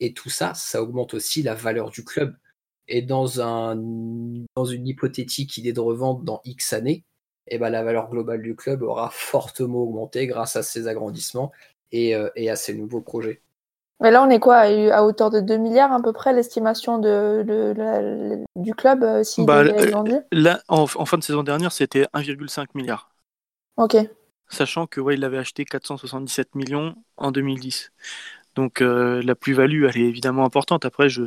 Et 0.00 0.14
tout 0.14 0.30
ça, 0.30 0.54
ça 0.54 0.82
augmente 0.82 1.14
aussi 1.14 1.42
la 1.42 1.54
valeur 1.54 1.90
du 1.90 2.04
club. 2.04 2.36
Et 2.88 3.02
dans, 3.02 3.40
un, 3.40 3.76
dans 4.56 4.64
une 4.64 4.86
hypothétique 4.86 5.56
idée 5.58 5.72
de 5.72 5.80
revente 5.80 6.24
dans 6.24 6.40
X 6.44 6.72
années, 6.72 7.04
eh 7.46 7.58
ben, 7.58 7.70
la 7.70 7.82
valeur 7.84 8.10
globale 8.10 8.42
du 8.42 8.56
club 8.56 8.82
aura 8.82 9.10
fortement 9.10 9.82
augmenté 9.82 10.26
grâce 10.26 10.56
à 10.56 10.62
ces 10.62 10.88
agrandissements 10.88 11.52
et, 11.92 12.14
euh, 12.14 12.30
et 12.36 12.50
à 12.50 12.56
ces 12.56 12.74
nouveaux 12.74 13.00
projets. 13.00 13.42
Mais 14.00 14.10
là, 14.10 14.22
on 14.22 14.30
est 14.30 14.38
quoi 14.38 14.56
à 14.58 15.02
hauteur 15.02 15.30
de 15.30 15.40
2 15.40 15.56
milliards 15.58 15.92
à 15.92 16.00
peu 16.00 16.12
près 16.12 16.32
l'estimation 16.32 16.98
de, 16.98 17.44
de, 17.46 17.74
de, 17.74 18.44
du 18.56 18.74
club 18.74 19.02
euh, 19.02 19.22
s'il 19.22 19.44
bah, 19.44 19.62
vendu 19.90 20.14
Là, 20.32 20.60
en, 20.68 20.82
en, 20.82 21.04
fin 21.04 21.18
de 21.18 21.22
saison 21.22 21.42
dernière, 21.42 21.72
c'était 21.72 22.06
1,5 22.14 22.68
milliard. 22.74 23.10
Ok. 23.76 23.96
Sachant 24.48 24.86
que 24.86 25.00
ouais, 25.00 25.14
il 25.14 25.24
avait 25.24 25.38
acheté 25.38 25.64
477 25.64 26.54
millions 26.54 26.94
en 27.18 27.30
2010. 27.30 27.92
Donc 28.56 28.80
euh, 28.80 29.22
la 29.22 29.34
plus-value, 29.34 29.84
elle 29.84 29.96
est 29.96 30.06
évidemment 30.06 30.44
importante. 30.44 30.84
Après, 30.84 31.08
je 31.08 31.24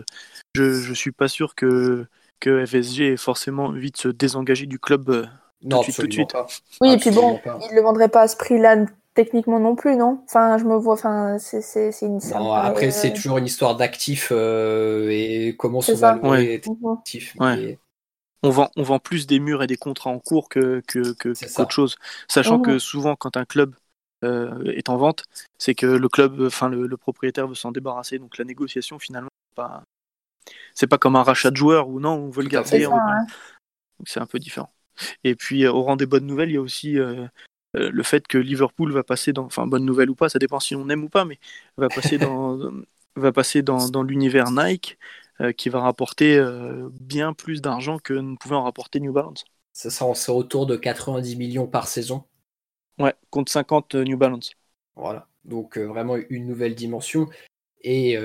je, 0.55 0.73
je 0.73 0.93
suis 0.93 1.11
pas 1.11 1.27
sûr 1.27 1.55
que 1.55 2.05
que 2.39 2.65
FSG 2.65 3.13
ait 3.13 3.17
forcément 3.17 3.65
envie 3.65 3.91
de 3.91 3.97
se 3.97 4.09
désengager 4.09 4.65
du 4.65 4.77
club 4.77 5.09
euh, 5.09 5.25
non, 5.63 5.81
tout 5.81 5.87
de 5.87 5.93
suite. 5.93 6.01
Tout 6.01 6.07
de 6.07 6.13
suite. 6.13 6.31
Pas. 6.33 6.47
Oui, 6.81 6.91
et 6.91 6.97
puis 6.97 7.11
bon, 7.11 7.37
pas. 7.37 7.57
il 7.69 7.75
le 7.75 7.81
vendrait 7.81 8.09
pas 8.09 8.23
à 8.23 8.27
ce 8.27 8.35
prix-là 8.35 8.85
techniquement 9.13 9.59
non 9.59 9.75
plus, 9.75 9.95
non? 9.95 10.21
Enfin, 10.25 10.57
je 10.57 10.65
me 10.65 10.75
vois, 10.75 10.93
enfin, 10.93 11.37
c'est 11.39 11.91
une. 12.01 12.19
Non, 12.33 12.53
après, 12.53 12.87
euh... 12.87 12.91
c'est 12.91 13.13
toujours 13.13 13.37
une 13.37 13.45
histoire 13.45 13.75
d'actifs 13.75 14.29
euh, 14.31 15.09
et 15.09 15.55
comment 15.57 15.81
se 15.81 15.93
valorer 15.93 16.61
ouais. 16.67 16.91
actifs. 16.97 17.35
Ouais. 17.39 17.79
On 18.45 18.49
vend, 18.49 18.69
on 18.75 18.83
vend 18.83 18.99
plus 18.99 19.25
des 19.25 19.39
murs 19.39 19.63
et 19.63 19.67
des 19.67 19.77
contrats 19.77 20.09
en 20.09 20.19
cours 20.19 20.49
que 20.49 20.81
que 20.85 21.13
que 21.13 21.33
qu'autre 21.55 21.71
chose, 21.71 21.95
sachant 22.27 22.59
mmh. 22.59 22.63
que 22.63 22.79
souvent 22.79 23.15
quand 23.15 23.37
un 23.37 23.45
club 23.45 23.73
euh, 24.23 24.65
est 24.75 24.89
en 24.89 24.97
vente, 24.97 25.23
c'est 25.57 25.75
que 25.75 25.85
le 25.85 26.09
club, 26.09 26.41
enfin 26.41 26.67
le, 26.67 26.87
le, 26.87 26.97
propriétaire 26.97 27.47
veut 27.47 27.55
s'en 27.55 27.71
débarrasser, 27.71 28.19
donc 28.19 28.37
la 28.37 28.43
négociation 28.43 28.99
finalement 28.99 29.29
c'est 29.49 29.55
pas 29.55 29.83
c'est 30.73 30.87
pas 30.87 30.97
comme 30.97 31.15
un 31.15 31.23
rachat 31.23 31.51
de 31.51 31.55
joueur 31.55 31.87
où 31.87 32.01
non 32.01 32.15
on 32.15 32.29
veut 32.29 32.43
le 32.43 32.49
garder, 32.49 32.85
c'est 34.05 34.19
un 34.19 34.25
peu 34.25 34.39
différent. 34.39 34.73
Et 35.23 35.35
puis 35.35 35.65
au 35.65 35.81
rang 35.81 35.95
des 35.95 36.05
bonnes 36.05 36.25
nouvelles, 36.25 36.49
il 36.49 36.55
y 36.55 36.57
a 36.57 36.61
aussi 36.61 36.99
euh, 36.99 37.27
euh, 37.75 37.89
le 37.91 38.03
fait 38.03 38.27
que 38.27 38.37
Liverpool 38.37 38.91
va 38.91 39.03
passer 39.03 39.33
dans, 39.33 39.45
enfin 39.45 39.67
bonne 39.67 39.85
nouvelle 39.85 40.09
ou 40.09 40.15
pas, 40.15 40.29
ça 40.29 40.39
dépend 40.39 40.59
si 40.59 40.75
on 40.75 40.89
aime 40.89 41.03
ou 41.03 41.09
pas, 41.09 41.25
mais 41.25 41.39
va 41.77 41.89
passer 41.89 42.17
dans, 42.17 42.57
va 43.15 43.31
passer 43.31 43.61
dans, 43.61 43.89
dans 43.89 44.03
l'univers 44.03 44.51
Nike, 44.51 44.97
euh, 45.41 45.51
qui 45.51 45.69
va 45.69 45.79
rapporter 45.81 46.37
euh, 46.37 46.89
bien 47.01 47.33
plus 47.33 47.61
d'argent 47.61 47.97
que 47.97 48.13
ne 48.13 48.35
pouvait 48.35 48.55
en 48.55 48.63
rapporter 48.63 48.99
New 48.99 49.11
Balance. 49.11 49.45
Ça 49.71 49.89
sera 49.89 50.35
autour 50.35 50.67
de 50.67 50.75
90 50.75 51.35
millions 51.37 51.65
par 51.65 51.87
saison. 51.87 52.23
Ouais, 52.99 53.15
contre 53.31 53.51
50 53.51 53.95
New 53.95 54.15
Balance. 54.15 54.51
Voilà, 54.95 55.27
donc 55.43 55.79
euh, 55.79 55.85
vraiment 55.85 56.17
une 56.29 56.45
nouvelle 56.45 56.75
dimension. 56.75 57.27
Et 57.81 58.15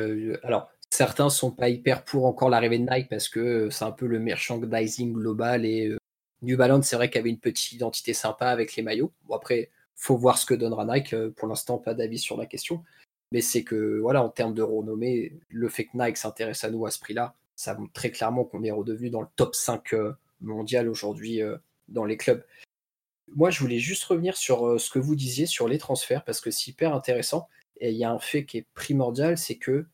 alors, 0.44 0.70
certains 0.88 1.30
sont 1.30 1.50
pas 1.50 1.68
hyper 1.68 2.04
pour 2.04 2.26
encore 2.26 2.48
l'arrivée 2.48 2.78
de 2.78 2.88
Nike 2.88 3.08
parce 3.08 3.28
que 3.28 3.70
c'est 3.70 3.84
un 3.84 3.90
peu 3.90 4.06
le 4.06 4.20
merchandising 4.20 5.14
global 5.14 5.66
et 5.66 5.97
New 6.42 6.56
Balance, 6.56 6.88
c'est 6.88 6.96
vrai 6.96 7.10
qu'il 7.10 7.18
avait 7.18 7.30
une 7.30 7.38
petite 7.38 7.72
identité 7.72 8.14
sympa 8.14 8.48
avec 8.48 8.76
les 8.76 8.82
maillots. 8.82 9.12
Bon, 9.24 9.34
après, 9.34 9.70
faut 9.96 10.16
voir 10.16 10.38
ce 10.38 10.46
que 10.46 10.54
donnera 10.54 10.84
Nike. 10.84 11.14
Pour 11.36 11.48
l'instant, 11.48 11.78
pas 11.78 11.94
d'avis 11.94 12.18
sur 12.18 12.36
la 12.36 12.46
question. 12.46 12.84
Mais 13.32 13.40
c'est 13.40 13.64
que, 13.64 13.98
voilà, 13.98 14.22
en 14.22 14.28
termes 14.28 14.54
de 14.54 14.62
renommée, 14.62 15.32
le 15.48 15.68
fait 15.68 15.86
que 15.86 15.96
Nike 15.96 16.16
s'intéresse 16.16 16.64
à 16.64 16.70
nous 16.70 16.86
à 16.86 16.90
ce 16.90 17.00
prix-là, 17.00 17.34
ça 17.56 17.74
montre 17.74 17.92
très 17.92 18.10
clairement 18.10 18.44
qu'on 18.44 18.62
est 18.62 18.70
redevenu 18.70 19.10
dans 19.10 19.20
le 19.20 19.28
top 19.36 19.54
5 19.54 19.94
mondial 20.40 20.88
aujourd'hui 20.88 21.40
dans 21.88 22.04
les 22.04 22.16
clubs. 22.16 22.44
Moi, 23.34 23.50
je 23.50 23.60
voulais 23.60 23.80
juste 23.80 24.04
revenir 24.04 24.36
sur 24.36 24.80
ce 24.80 24.90
que 24.90 24.98
vous 24.98 25.16
disiez 25.16 25.44
sur 25.44 25.68
les 25.68 25.78
transferts 25.78 26.24
parce 26.24 26.40
que 26.40 26.50
c'est 26.50 26.68
hyper 26.68 26.94
intéressant. 26.94 27.48
Et 27.80 27.90
il 27.90 27.96
y 27.96 28.04
a 28.04 28.10
un 28.10 28.18
fait 28.18 28.44
qui 28.44 28.58
est 28.58 28.66
primordial, 28.74 29.36
c'est 29.36 29.56
que 29.56 29.86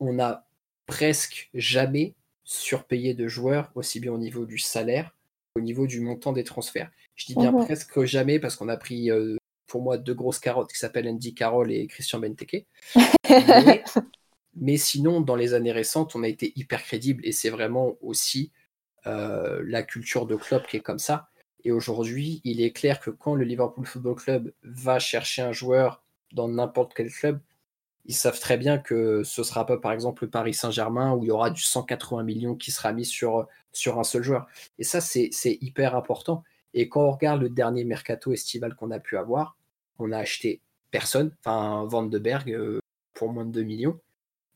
on 0.00 0.18
a 0.18 0.46
presque 0.86 1.50
jamais 1.54 2.14
surpayé 2.42 3.14
de 3.14 3.28
joueurs, 3.28 3.70
aussi 3.74 4.00
bien 4.00 4.12
au 4.12 4.18
niveau 4.18 4.44
du 4.44 4.58
salaire 4.58 5.13
au 5.56 5.60
niveau 5.60 5.86
du 5.86 6.00
montant 6.00 6.32
des 6.32 6.44
transferts. 6.44 6.90
Je 7.14 7.26
dis 7.26 7.34
bien 7.34 7.52
mmh. 7.52 7.64
presque 7.64 8.04
jamais 8.04 8.38
parce 8.38 8.56
qu'on 8.56 8.68
a 8.68 8.76
pris 8.76 9.10
euh, 9.10 9.36
pour 9.66 9.82
moi 9.82 9.98
deux 9.98 10.14
grosses 10.14 10.38
carottes 10.38 10.72
qui 10.72 10.78
s'appellent 10.78 11.08
Andy 11.08 11.34
Carroll 11.34 11.72
et 11.72 11.86
Christian 11.86 12.18
Benteke. 12.18 12.66
mais, 13.28 13.84
mais, 14.56 14.76
sinon, 14.76 15.20
dans 15.20 15.36
les 15.36 15.54
années 15.54 15.72
récentes, 15.72 16.16
on 16.16 16.22
a 16.22 16.28
été 16.28 16.52
hyper 16.56 16.82
crédible 16.82 17.24
et 17.26 17.32
c'est 17.32 17.50
vraiment 17.50 17.94
aussi 18.00 18.52
euh, 19.06 19.62
la 19.66 19.82
culture 19.82 20.26
de 20.26 20.36
club 20.36 20.66
qui 20.66 20.78
est 20.78 20.80
comme 20.80 20.98
ça. 20.98 21.28
Et 21.64 21.72
aujourd'hui, 21.72 22.40
il 22.44 22.60
est 22.60 22.72
clair 22.72 23.00
que 23.00 23.10
quand 23.10 23.34
le 23.34 23.44
Liverpool 23.44 23.86
Football 23.86 24.14
Club 24.16 24.52
va 24.62 24.98
chercher 24.98 25.42
un 25.42 25.52
joueur 25.52 26.02
dans 26.32 26.48
n'importe 26.48 26.92
quel 26.94 27.10
club, 27.10 27.40
ils 28.06 28.14
savent 28.14 28.38
très 28.38 28.56
bien 28.56 28.78
que 28.78 29.22
ce 29.24 29.42
sera 29.42 29.64
pas 29.64 29.78
par 29.78 29.92
exemple 29.92 30.24
le 30.24 30.30
Paris 30.30 30.54
Saint-Germain 30.54 31.14
où 31.14 31.24
il 31.24 31.28
y 31.28 31.30
aura 31.30 31.50
du 31.50 31.62
180 31.62 32.22
millions 32.22 32.54
qui 32.54 32.70
sera 32.70 32.92
mis 32.92 33.04
sur, 33.04 33.48
sur 33.72 33.98
un 33.98 34.04
seul 34.04 34.22
joueur. 34.22 34.46
Et 34.78 34.84
ça, 34.84 35.00
c'est 35.00 35.30
hyper 35.60 35.96
important. 35.96 36.44
Et 36.74 36.88
quand 36.88 37.02
on 37.02 37.10
regarde 37.10 37.40
le 37.40 37.48
dernier 37.48 37.84
mercato 37.84 38.32
estival 38.32 38.74
qu'on 38.74 38.90
a 38.90 38.98
pu 38.98 39.16
avoir, 39.16 39.56
on 39.98 40.12
a 40.12 40.18
acheté 40.18 40.60
personne, 40.90 41.34
enfin 41.40 41.84
Van 41.88 42.02
de 42.02 42.18
Berg 42.18 42.50
euh, 42.50 42.80
pour 43.14 43.32
moins 43.32 43.44
de 43.44 43.52
2 43.52 43.62
millions. 43.62 43.98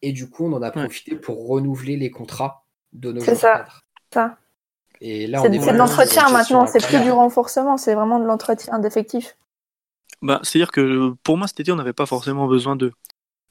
Et 0.02 0.12
du 0.12 0.28
coup, 0.28 0.46
on 0.46 0.52
en 0.52 0.62
a 0.62 0.70
profité 0.70 1.16
pour 1.16 1.46
renouveler 1.48 1.96
les 1.96 2.10
contrats 2.10 2.64
de 2.92 3.12
nos 3.12 3.20
joueurs. 3.20 3.36
C'est 3.36 3.40
ça. 3.40 3.66
ça. 4.12 4.38
Et 5.00 5.26
là, 5.26 5.40
c'est 5.42 5.50
de 5.50 5.76
l'entretien 5.76 6.28
maintenant, 6.30 6.66
c'est 6.66 6.84
plus 6.84 7.00
du 7.00 7.10
renforcement, 7.10 7.76
c'est 7.76 7.94
vraiment 7.94 8.18
de 8.18 8.24
l'entretien 8.24 8.78
d'effectifs. 8.80 9.36
Bah, 10.22 10.40
C'est-à-dire 10.42 10.72
que 10.72 11.14
pour 11.22 11.36
moi, 11.36 11.46
cet 11.46 11.60
été, 11.60 11.70
on 11.70 11.76
n'avait 11.76 11.92
pas 11.92 12.06
forcément 12.06 12.48
besoin 12.48 12.74
de, 12.74 12.92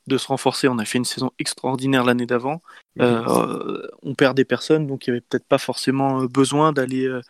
de 0.08 0.18
se 0.18 0.28
renforcer. 0.28 0.68
On 0.68 0.80
a 0.80 0.86
fait 0.86 0.98
une 0.98 1.06
saison 1.06 1.32
extraordinaire 1.40 2.04
l'année 2.04 2.26
d'avant. 2.26 2.62
Euh, 3.00 3.88
on 4.02 4.16
perd 4.16 4.36
des 4.36 4.46
personnes, 4.46 4.88
donc 4.88 5.06
il 5.06 5.12
n'y 5.12 5.18
avait 5.18 5.26
peut-être 5.30 5.46
pas 5.46 5.58
forcément 5.58 6.22
euh, 6.22 6.28
besoin 6.28 6.72
d'aller 6.72 7.06
euh, 7.06 7.22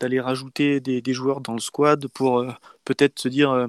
d'aller 0.00 0.20
rajouter 0.20 0.78
des, 0.78 1.02
des, 1.02 1.12
joueurs 1.12 1.40
dans 1.40 1.54
le 1.54 1.58
squad 1.58 2.06
pour 2.08 2.46
peut-être 2.84 3.18
se 3.18 3.26
dire 3.28 3.66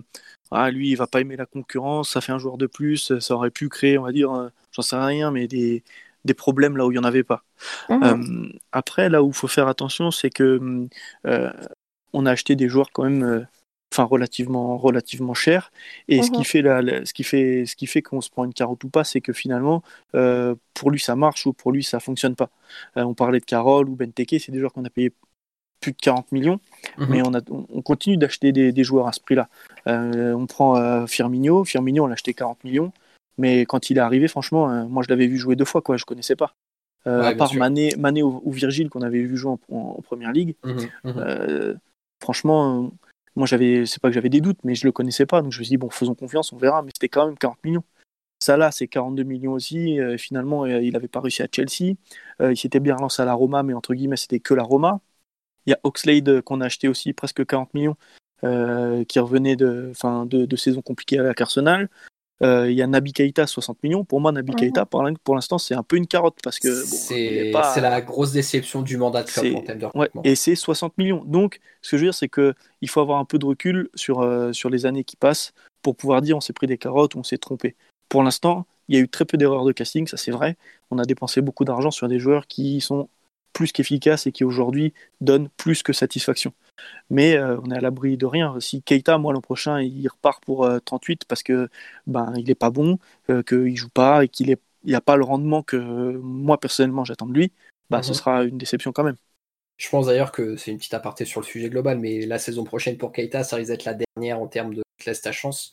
ah 0.51 0.69
lui 0.69 0.91
il 0.91 0.95
va 0.95 1.07
pas 1.07 1.21
aimer 1.21 1.35
la 1.35 1.47
concurrence, 1.47 2.11
ça 2.11 2.21
fait 2.21 2.31
un 2.31 2.37
joueur 2.37 2.59
de 2.59 2.67
plus, 2.67 3.17
ça 3.17 3.33
aurait 3.33 3.49
pu 3.49 3.67
créer, 3.67 3.97
on 3.97 4.03
va 4.03 4.11
dire, 4.11 4.51
j'en 4.71 4.83
sais 4.83 4.95
rien, 4.95 5.31
mais 5.31 5.47
des, 5.47 5.83
des 6.25 6.33
problèmes 6.35 6.77
là 6.77 6.85
où 6.85 6.91
il 6.91 6.95
n'y 6.95 6.99
en 6.99 7.03
avait 7.03 7.23
pas. 7.23 7.43
Mhm. 7.89 8.53
après, 8.71 9.09
là 9.09 9.23
où 9.23 9.29
il 9.29 9.33
faut 9.33 9.47
faire 9.47 9.67
attention, 9.67 10.11
c'est 10.11 10.29
que 10.29 10.87
on 12.13 12.25
a 12.27 12.31
acheté 12.31 12.55
des 12.55 12.69
joueurs 12.69 12.91
quand 12.91 13.05
même 13.05 13.47
enfin 13.91 14.03
relativement 14.03 14.77
relativement 14.77 15.33
cher. 15.33 15.71
Et 16.07 16.21
ce 16.21 16.31
qui 16.31 16.39
mhm. 16.39 16.43
fait 16.43 16.61
la, 16.61 17.05
ce 17.05 17.13
qui 17.13 17.23
fait 17.23 17.65
ce 17.65 17.75
qui 17.75 17.87
fait 17.87 18.01
qu'on 18.01 18.21
se 18.21 18.29
prend 18.29 18.45
une 18.45 18.53
carotte 18.53 18.83
ou 18.83 18.89
pas 18.89 19.03
c'est 19.03 19.21
que 19.21 19.33
finalement 19.33 19.83
euh, 20.15 20.55
pour 20.73 20.91
lui 20.91 20.99
ça 20.99 21.15
marche 21.15 21.45
ou 21.45 21.53
pour 21.53 21.71
lui 21.71 21.83
ça 21.83 21.99
fonctionne 21.99 22.35
pas. 22.35 22.49
Euh, 22.97 23.03
on 23.03 23.13
parlait 23.13 23.39
de 23.39 23.45
Carole 23.45 23.89
ou 23.89 23.95
Benteke 23.95 24.35
c'est 24.39 24.51
des 24.51 24.59
joueurs 24.59 24.73
qu'on 24.73 24.85
a 24.85 24.89
payé 24.89 25.11
plus 25.81 25.93
de 25.93 25.97
40 25.97 26.31
millions 26.31 26.59
mhm. 26.97 27.07
mais 27.09 27.21
on 27.21 27.33
a 27.33 27.41
on 27.49 27.81
continue 27.81 28.17
d'acheter 28.17 28.51
des, 28.51 28.71
des, 28.71 28.83
joueurs 28.83 29.07
à 29.07 29.13
ce 29.13 29.19
prix 29.19 29.35
là 29.35 29.49
euh, 29.87 30.33
on 30.33 30.45
prend 30.45 31.07
Firmino. 31.07 31.63
Firmino 31.65 32.03
on 32.03 32.07
l'a 32.07 32.13
acheté 32.13 32.33
40 32.33 32.63
millions 32.63 32.91
mais 33.37 33.65
quand 33.65 33.89
il 33.89 33.97
est 33.97 34.01
arrivé 34.01 34.27
franchement 34.27 34.85
moi 34.87 35.03
je 35.03 35.09
l'avais 35.09 35.27
vu 35.27 35.37
jouer 35.37 35.55
deux 35.55 35.65
fois 35.65 35.81
quoi 35.81 35.97
je 35.97 36.05
connaissais 36.05 36.35
pas. 36.35 36.53
À 37.05 37.33
part 37.33 37.55
Mané, 37.55 37.95
Mané 37.97 38.21
ou, 38.21 38.51
Virgile 38.51 38.89
qu'on 38.89 39.01
avait 39.01 39.23
vu 39.23 39.35
jouer 39.35 39.55
en, 39.71 40.01
première 40.03 40.31
ligue. 40.31 40.55
Mhm, 40.63 41.79
franchement 42.21 42.91
moi, 43.39 43.47
j'avais, 43.47 43.85
c'est 43.85 44.01
pas 44.01 44.09
que 44.09 44.13
j'avais 44.13 44.29
des 44.29 44.41
doutes, 44.41 44.59
mais 44.65 44.75
je 44.75 44.85
le 44.85 44.91
connaissais 44.91 45.25
pas, 45.25 45.41
donc 45.41 45.53
je 45.53 45.59
me 45.59 45.63
suis 45.63 45.71
dit, 45.71 45.77
bon, 45.77 45.89
faisons 45.89 46.13
confiance, 46.13 46.51
on 46.51 46.57
verra, 46.57 46.81
mais 46.83 46.91
c'était 46.93 47.09
quand 47.09 47.25
même 47.25 47.37
40 47.37 47.63
millions. 47.63 47.83
Ça 48.39 48.57
là, 48.57 48.71
c'est 48.71 48.87
42 48.87 49.23
millions 49.23 49.53
aussi. 49.53 49.99
Euh, 49.99 50.17
finalement, 50.17 50.65
euh, 50.65 50.81
il 50.81 50.93
n'avait 50.93 51.07
pas 51.07 51.21
réussi 51.21 51.41
à 51.43 51.47
Chelsea. 51.51 51.95
Euh, 52.41 52.53
il 52.53 52.57
s'était 52.57 52.79
bien 52.81 52.95
relancé 52.95 53.21
à 53.21 53.25
la 53.25 53.33
Roma, 53.33 53.63
mais 53.63 53.73
entre 53.73 53.93
guillemets, 53.93 54.17
c'était 54.17 54.39
que 54.41 54.53
la 54.53 54.63
Roma. 54.63 55.01
Il 55.65 55.71
y 55.71 55.73
a 55.73 55.79
Oxlade 55.83 56.41
qu'on 56.41 56.61
a 56.61 56.65
acheté 56.65 56.87
aussi 56.89 57.13
presque 57.13 57.45
40 57.45 57.73
millions, 57.73 57.95
qui 58.41 59.19
revenait 59.19 59.55
de, 59.55 59.91
fin, 59.95 60.25
de, 60.25 60.45
de 60.45 60.55
saisons 60.55 60.81
compliquées 60.81 61.19
avec 61.19 61.41
Arsenal. 61.41 61.89
Euh, 62.41 62.71
il 62.71 62.77
y 62.77 62.81
a 62.81 62.87
Nabi 62.87 63.11
Keita 63.11 63.47
60 63.47 63.83
millions. 63.83 64.05
Pour 64.05 64.21
moi, 64.21 64.31
Nabi 64.31 64.53
Keita, 64.53 64.85
pour 64.85 65.35
l'instant, 65.35 65.57
c'est 65.57 65.75
un 65.75 65.83
peu 65.83 65.97
une 65.97 66.07
carotte 66.07 66.37
parce 66.41 66.59
que 66.59 66.83
c'est 66.85 67.51
la 67.51 68.01
grosse 68.01 68.31
déception 68.31 68.81
du 68.81 68.97
mandat 68.97 69.23
de 69.23 69.29
club 69.29 69.55
en 69.55 69.61
termes 69.61 69.79
de 69.79 70.19
Et 70.23 70.35
c'est 70.35 70.55
60 70.55 70.97
millions. 70.97 71.23
Donc, 71.25 71.59
ce 71.81 71.91
que 71.91 71.97
je 71.97 72.01
veux 72.01 72.07
dire, 72.07 72.13
c'est 72.13 72.29
qu'il 72.29 72.89
faut 72.89 73.01
avoir 73.01 73.19
un 73.19 73.25
peu 73.25 73.37
de 73.37 73.45
recul 73.45 73.89
sur, 73.95 74.21
euh, 74.21 74.53
sur 74.53 74.69
les 74.69 74.85
années 74.85 75.03
qui 75.03 75.15
passent 75.15 75.53
pour 75.81 75.95
pouvoir 75.95 76.21
dire 76.21 76.37
on 76.37 76.41
s'est 76.41 76.53
pris 76.53 76.67
des 76.67 76.77
carottes 76.77 77.15
ou 77.15 77.19
on 77.19 77.23
s'est 77.23 77.37
trompé. 77.37 77.75
Pour 78.07 78.23
l'instant, 78.23 78.65
il 78.87 78.95
y 78.95 78.97
a 78.97 79.01
eu 79.01 79.07
très 79.07 79.25
peu 79.25 79.37
d'erreurs 79.37 79.65
de 79.65 79.71
casting, 79.71 80.07
ça 80.07 80.17
c'est 80.17 80.31
vrai. 80.31 80.57
On 80.91 80.97
a 80.97 81.05
dépensé 81.05 81.41
beaucoup 81.41 81.65
d'argent 81.65 81.91
sur 81.91 82.07
des 82.07 82.19
joueurs 82.19 82.47
qui 82.47 82.81
sont 82.81 83.07
plus 83.53 83.71
qu'efficaces 83.71 84.27
et 84.27 84.31
qui 84.31 84.43
aujourd'hui 84.43 84.93
donnent 85.21 85.49
plus 85.57 85.83
que 85.83 85.93
satisfaction. 85.93 86.53
Mais 87.09 87.35
euh, 87.35 87.57
on 87.63 87.71
est 87.71 87.77
à 87.77 87.81
l'abri 87.81 88.17
de 88.17 88.25
rien. 88.25 88.59
Si 88.59 88.81
Keita, 88.81 89.17
moi, 89.17 89.33
l'an 89.33 89.41
prochain, 89.41 89.81
il 89.81 90.07
repart 90.07 90.43
pour 90.43 90.69
38 90.85 91.21
euh, 91.21 91.25
parce 91.27 91.43
que 91.43 91.69
ben 92.07 92.33
il 92.37 92.49
est 92.49 92.55
pas 92.55 92.69
bon, 92.69 92.99
euh, 93.29 93.43
qu'il 93.43 93.75
joue 93.75 93.89
pas 93.89 94.23
et 94.23 94.27
qu'il 94.27 94.55
n'y 94.85 94.95
a 94.95 95.01
pas 95.01 95.17
le 95.17 95.23
rendement 95.23 95.63
que 95.63 95.77
moi 95.77 96.59
personnellement 96.59 97.03
j'attends 97.03 97.27
de 97.27 97.33
lui, 97.33 97.51
bah, 97.89 98.03
ce 98.03 98.09
mhm. 98.09 98.15
sera 98.15 98.43
une 98.43 98.57
déception 98.57 98.91
quand 98.91 99.03
même. 99.03 99.17
Je 99.77 99.89
pense 99.89 100.07
d'ailleurs 100.07 100.31
que 100.31 100.57
c'est 100.57 100.71
une 100.71 100.77
petite 100.77 100.93
aparté 100.93 101.23
sur 101.23 101.39
le 101.39 101.45
sujet 101.45 101.69
global, 101.69 101.99
mais 101.99 102.25
la 102.25 102.37
saison 102.37 102.65
prochaine 102.65 102.97
pour 102.97 103.13
Keita, 103.13 103.43
ça 103.43 103.55
risque 103.55 103.71
d'être 103.71 103.85
la 103.85 103.93
dernière 103.93 104.41
en 104.41 104.47
termes 104.47 104.73
de 104.73 104.83
laisse 105.05 105.21
ta 105.21 105.31
chance. 105.31 105.71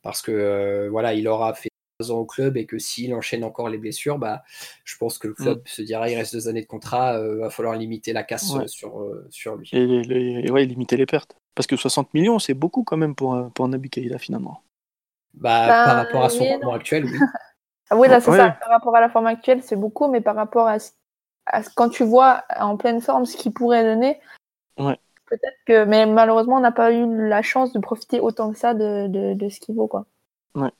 Parce 0.00 0.22
que 0.22 0.88
voilà, 0.90 1.12
il 1.14 1.28
aura 1.28 1.52
fait 1.52 1.68
ans 2.10 2.18
au 2.18 2.24
club 2.24 2.56
et 2.56 2.66
que 2.66 2.78
s'il 2.78 3.14
enchaîne 3.14 3.44
encore 3.44 3.68
les 3.68 3.78
blessures, 3.78 4.18
bah, 4.18 4.42
je 4.84 4.96
pense 4.96 5.18
que 5.18 5.28
le 5.28 5.34
club 5.34 5.58
mm. 5.58 5.66
se 5.66 5.82
dira 5.82 6.08
il 6.10 6.16
reste 6.16 6.34
deux 6.34 6.48
années 6.48 6.62
de 6.62 6.66
contrat, 6.66 7.14
il 7.14 7.24
euh, 7.24 7.38
va 7.38 7.50
falloir 7.50 7.74
limiter 7.76 8.12
la 8.12 8.22
casse 8.22 8.54
euh, 8.54 8.66
sur, 8.66 9.00
euh, 9.00 9.26
sur 9.30 9.56
lui. 9.56 9.70
Et, 9.72 10.50
ouais, 10.50 10.64
limiter 10.64 10.96
les 10.96 11.06
pertes. 11.06 11.36
Parce 11.54 11.66
que 11.66 11.76
60 11.76 12.12
millions, 12.14 12.38
c'est 12.38 12.54
beaucoup 12.54 12.82
quand 12.82 12.96
même 12.96 13.14
pour, 13.14 13.50
pour 13.52 13.68
Nabi 13.68 13.90
Keïda 13.90 14.18
finalement. 14.18 14.62
Bah, 15.34 15.66
bah, 15.66 15.84
par 15.84 15.96
rapport 15.96 16.24
à 16.24 16.28
son 16.28 16.44
rendement 16.44 16.72
actuel, 16.72 17.04
oui. 17.04 17.18
ah 17.90 17.96
oui, 17.96 18.08
là, 18.08 18.20
c'est 18.20 18.30
ça. 18.32 18.50
Par 18.60 18.70
rapport 18.70 18.94
à 18.96 19.00
la 19.00 19.08
forme 19.08 19.26
actuelle, 19.26 19.62
c'est 19.62 19.76
beaucoup, 19.76 20.08
mais 20.08 20.20
par 20.20 20.34
rapport 20.34 20.68
à, 20.68 20.78
quand 21.74 21.88
tu 21.88 22.04
vois 22.04 22.44
en 22.58 22.76
pleine 22.76 23.00
forme 23.00 23.24
ce 23.24 23.36
qu'il 23.36 23.52
pourrait 23.52 23.84
donner, 23.84 24.20
ouais. 24.78 24.98
peut-être 25.26 25.56
que. 25.66 25.84
Mais 25.84 26.06
malheureusement, 26.06 26.56
on 26.56 26.60
n'a 26.60 26.72
pas 26.72 26.92
eu 26.92 27.28
la 27.28 27.42
chance 27.42 27.72
de 27.72 27.80
profiter 27.80 28.20
autant 28.20 28.52
que 28.52 28.58
ça 28.58 28.74
de, 28.74 29.08
de, 29.08 29.34
de 29.34 29.48
ce 29.48 29.60
qu'il 29.60 29.74
vaut, 29.74 29.88
quoi. 29.88 30.06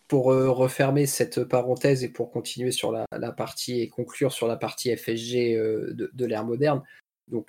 Pour 0.06 0.32
euh, 0.32 0.50
refermer 0.50 1.06
cette 1.06 1.44
parenthèse 1.44 2.04
et 2.04 2.10
pour 2.10 2.30
continuer 2.30 2.72
sur 2.72 2.92
la, 2.92 3.32
partie 3.32 3.80
et 3.80 3.88
conclure 3.88 4.30
sur 4.30 4.46
la 4.46 4.56
partie 4.56 4.94
FSG 4.94 5.56
euh, 5.56 5.94
de, 5.94 6.26
l'ère 6.26 6.44
moderne, 6.44 6.82
donc 7.28 7.48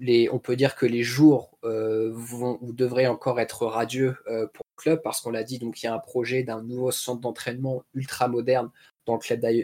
les, 0.00 0.28
on 0.32 0.40
peut 0.40 0.56
dire 0.56 0.74
que 0.74 0.86
les 0.86 1.04
jours 1.04 1.56
euh, 1.62 2.10
vont 2.12 2.58
ou 2.62 2.72
devraient 2.72 3.06
encore 3.06 3.38
être 3.38 3.66
radieux 3.66 4.16
pour 4.24 4.64
le 4.76 4.82
club 4.82 5.02
parce 5.02 5.20
qu'on 5.20 5.30
l'a 5.30 5.44
dit, 5.44 5.60
donc 5.60 5.80
il 5.82 5.86
y 5.86 5.88
a 5.88 5.94
un 5.94 6.00
projet 6.00 6.42
d'un 6.42 6.62
nouveau 6.62 6.90
centre 6.90 7.20
d'entraînement 7.20 7.84
ultra 7.94 8.26
moderne 8.26 8.70
dans, 9.06 9.20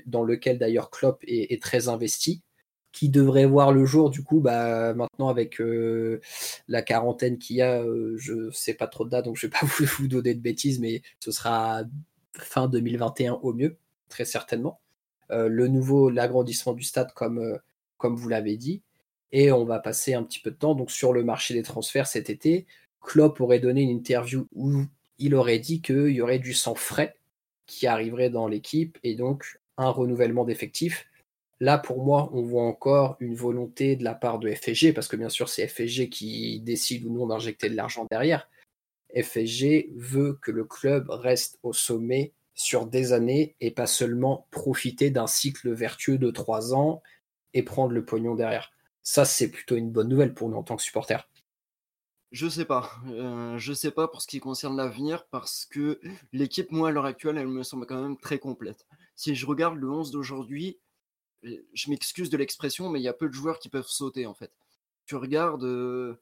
dans 0.07 0.23
lequel 0.23 0.59
d'ailleurs 0.59 0.91
Klopp 0.91 1.23
est, 1.27 1.61
très 1.61 1.89
investi 1.89 2.43
qui 2.97 3.11
devrait 3.11 3.45
voir 3.45 3.73
le 3.73 3.85
jour 3.85 4.09
du 4.09 4.23
coup 4.25 4.41
bah 4.41 4.95
maintenant 4.95 5.29
avec 5.29 5.61
euh, 5.61 6.19
la 6.67 6.81
quarantaine 6.81 7.37
qu'il 7.37 7.57
y 7.57 7.63
a 7.63 7.83
euh, 7.83 8.15
je 8.17 8.51
sais 8.53 8.73
pas 8.73 8.87
trop 8.87 9.05
de 9.05 9.11
date 9.11 9.27
donc 9.27 9.37
je 9.37 9.47
vais 9.47 9.51
pas 9.51 9.61
vous, 9.67 9.85
vous, 9.99 10.09
donner 10.09 10.33
de 10.33 10.41
bêtises 10.41 10.81
mais 10.81 11.03
ce 11.21 11.31
sera 11.31 11.83
fin 12.33 12.69
2021 12.69 13.35
au 13.35 13.53
mieux 13.53 13.77
très 14.09 14.25
certainement. 14.25 14.81
Euh, 15.31 15.49
le 15.49 15.69
nouveau 15.69 16.09
l'agrandissement 16.09 16.73
du 16.73 16.85
stade 16.85 17.13
comme 17.13 17.59
comme 17.99 18.17
vous 18.17 18.31
l'avez 18.31 18.57
dit. 18.57 18.83
Et 19.31 19.53
on 19.53 19.67
va 19.67 19.79
passer 19.79 20.15
un 20.15 20.23
petit 20.23 20.41
peu 20.41 20.51
de 20.51 20.57
temps 20.57 20.75
donc 20.75 20.91
sur 20.91 21.13
le 21.13 21.23
marché 21.23 21.53
des 21.53 21.63
transferts 21.63 22.07
cet 22.07 22.31
été. 22.31 22.67
Klopp 23.03 23.39
aurait 23.43 23.61
donné 23.61 23.83
une 23.83 23.91
interview 23.91 24.49
où 24.55 24.85
il 25.19 25.35
aurait 25.35 25.59
dit 25.59 25.83
qu'il 25.83 26.09
y 26.09 26.23
aurait 26.23 26.39
du 26.39 26.55
sang 26.55 26.75
frais 26.75 27.15
qui 27.67 27.87
arriverait 27.87 28.31
dans 28.31 28.49
l'équipe 28.49 28.97
et 29.03 29.17
donc 29.17 29.61
un 29.77 29.91
renouvellement 29.91 30.45
d'effectifs 30.47 31.07
Là, 31.61 31.79
pour 31.79 32.05
moi, 32.05 32.29
on 32.33 32.43
voit 32.43 32.65
encore 32.65 33.17
une 33.21 33.35
volonté 33.35 33.97
de 33.97 34.05
la 34.05 34.15
part 34.15 34.39
de 34.39 34.53
FSG, 34.53 34.93
parce 34.93 35.09
que 35.09 35.17
bien 35.17 35.31
sûr, 35.31 35.49
c'est 35.49 35.67
FSG 35.67 36.11
qui 36.11 36.61
décide 36.61 37.05
ou 37.07 37.11
non 37.11 37.27
d'injecter 37.27 37.71
de 37.71 37.77
l'argent 37.77 38.07
derrière. 38.11 38.49
FSG 39.15 39.91
veut 39.95 40.39
que 40.43 40.51
le 40.51 40.65
club 40.65 41.09
reste 41.09 41.59
au 41.63 41.73
sommet 41.73 42.35
sur 42.55 42.87
des 42.87 43.13
années 43.13 43.55
et 43.61 43.71
pas 43.71 43.87
seulement 43.87 44.47
profiter 44.51 45.11
d'un 45.11 45.27
cycle 45.27 45.73
vertueux 45.73 46.19
de 46.19 46.31
trois 46.31 46.75
ans 46.75 47.03
et 47.55 47.63
prendre 47.63 47.93
le 47.93 48.05
pognon 48.05 48.35
derrière. 48.35 48.73
Ça, 49.03 49.25
c'est 49.25 49.51
plutôt 49.51 49.77
une 49.77 49.91
bonne 49.91 50.09
nouvelle 50.09 50.35
pour 50.35 50.49
nous 50.49 50.57
en 50.57 50.63
tant 50.63 50.77
que 50.77 50.83
supporters. 50.83 51.29
Je 52.33 52.49
sais 52.49 52.65
pas. 52.65 52.91
Euh, 53.07 53.57
je 53.57 53.73
sais 53.73 53.93
pas 53.93 54.09
pour 54.09 54.21
ce 54.21 54.27
qui 54.27 54.41
concerne 54.41 54.77
l'avenir 54.77 55.27
parce 55.29 55.65
que 55.65 56.01
l'équipe, 56.33 56.71
moi, 56.73 56.89
à 56.89 56.93
l'heure 56.93 57.07
actuelle, 57.07 57.39
elle 57.39 57.47
me 57.47 57.63
semble 57.63 57.87
quand 57.87 58.03
même 58.03 58.19
très 58.19 58.39
complète. 58.39 58.85
Si 59.15 59.35
je 59.35 59.47
regarde 59.47 59.77
le 59.77 59.91
11 59.91 60.11
d'aujourd'hui, 60.11 60.79
je 61.73 61.91
m'excuse 61.91 62.31
de 62.31 62.37
l'expression, 62.37 62.89
mais 62.89 63.01
il 63.01 63.03
y 63.03 63.09
a 63.09 63.13
peu 63.13 63.29
de 63.29 63.35
joueurs 63.35 63.59
qui 63.59 63.69
peuvent 63.69 63.89
sauter 63.89 64.27
en 64.27 64.35
fait. 64.35 64.53
Tu 65.07 65.17
regardes 65.17 65.65
euh, 65.65 66.21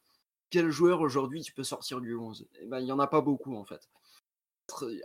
quel 0.50 0.70
joueur 0.70 1.00
aujourd'hui 1.00 1.42
tu 1.42 1.52
peux 1.52 1.64
sortir 1.64 2.00
du 2.00 2.14
11 2.14 2.46
eh 2.60 2.66
ben, 2.66 2.80
Il 2.80 2.84
n'y 2.84 2.92
en 2.92 2.98
a 2.98 3.06
pas 3.06 3.20
beaucoup 3.20 3.56
en 3.56 3.64
fait. 3.64 3.88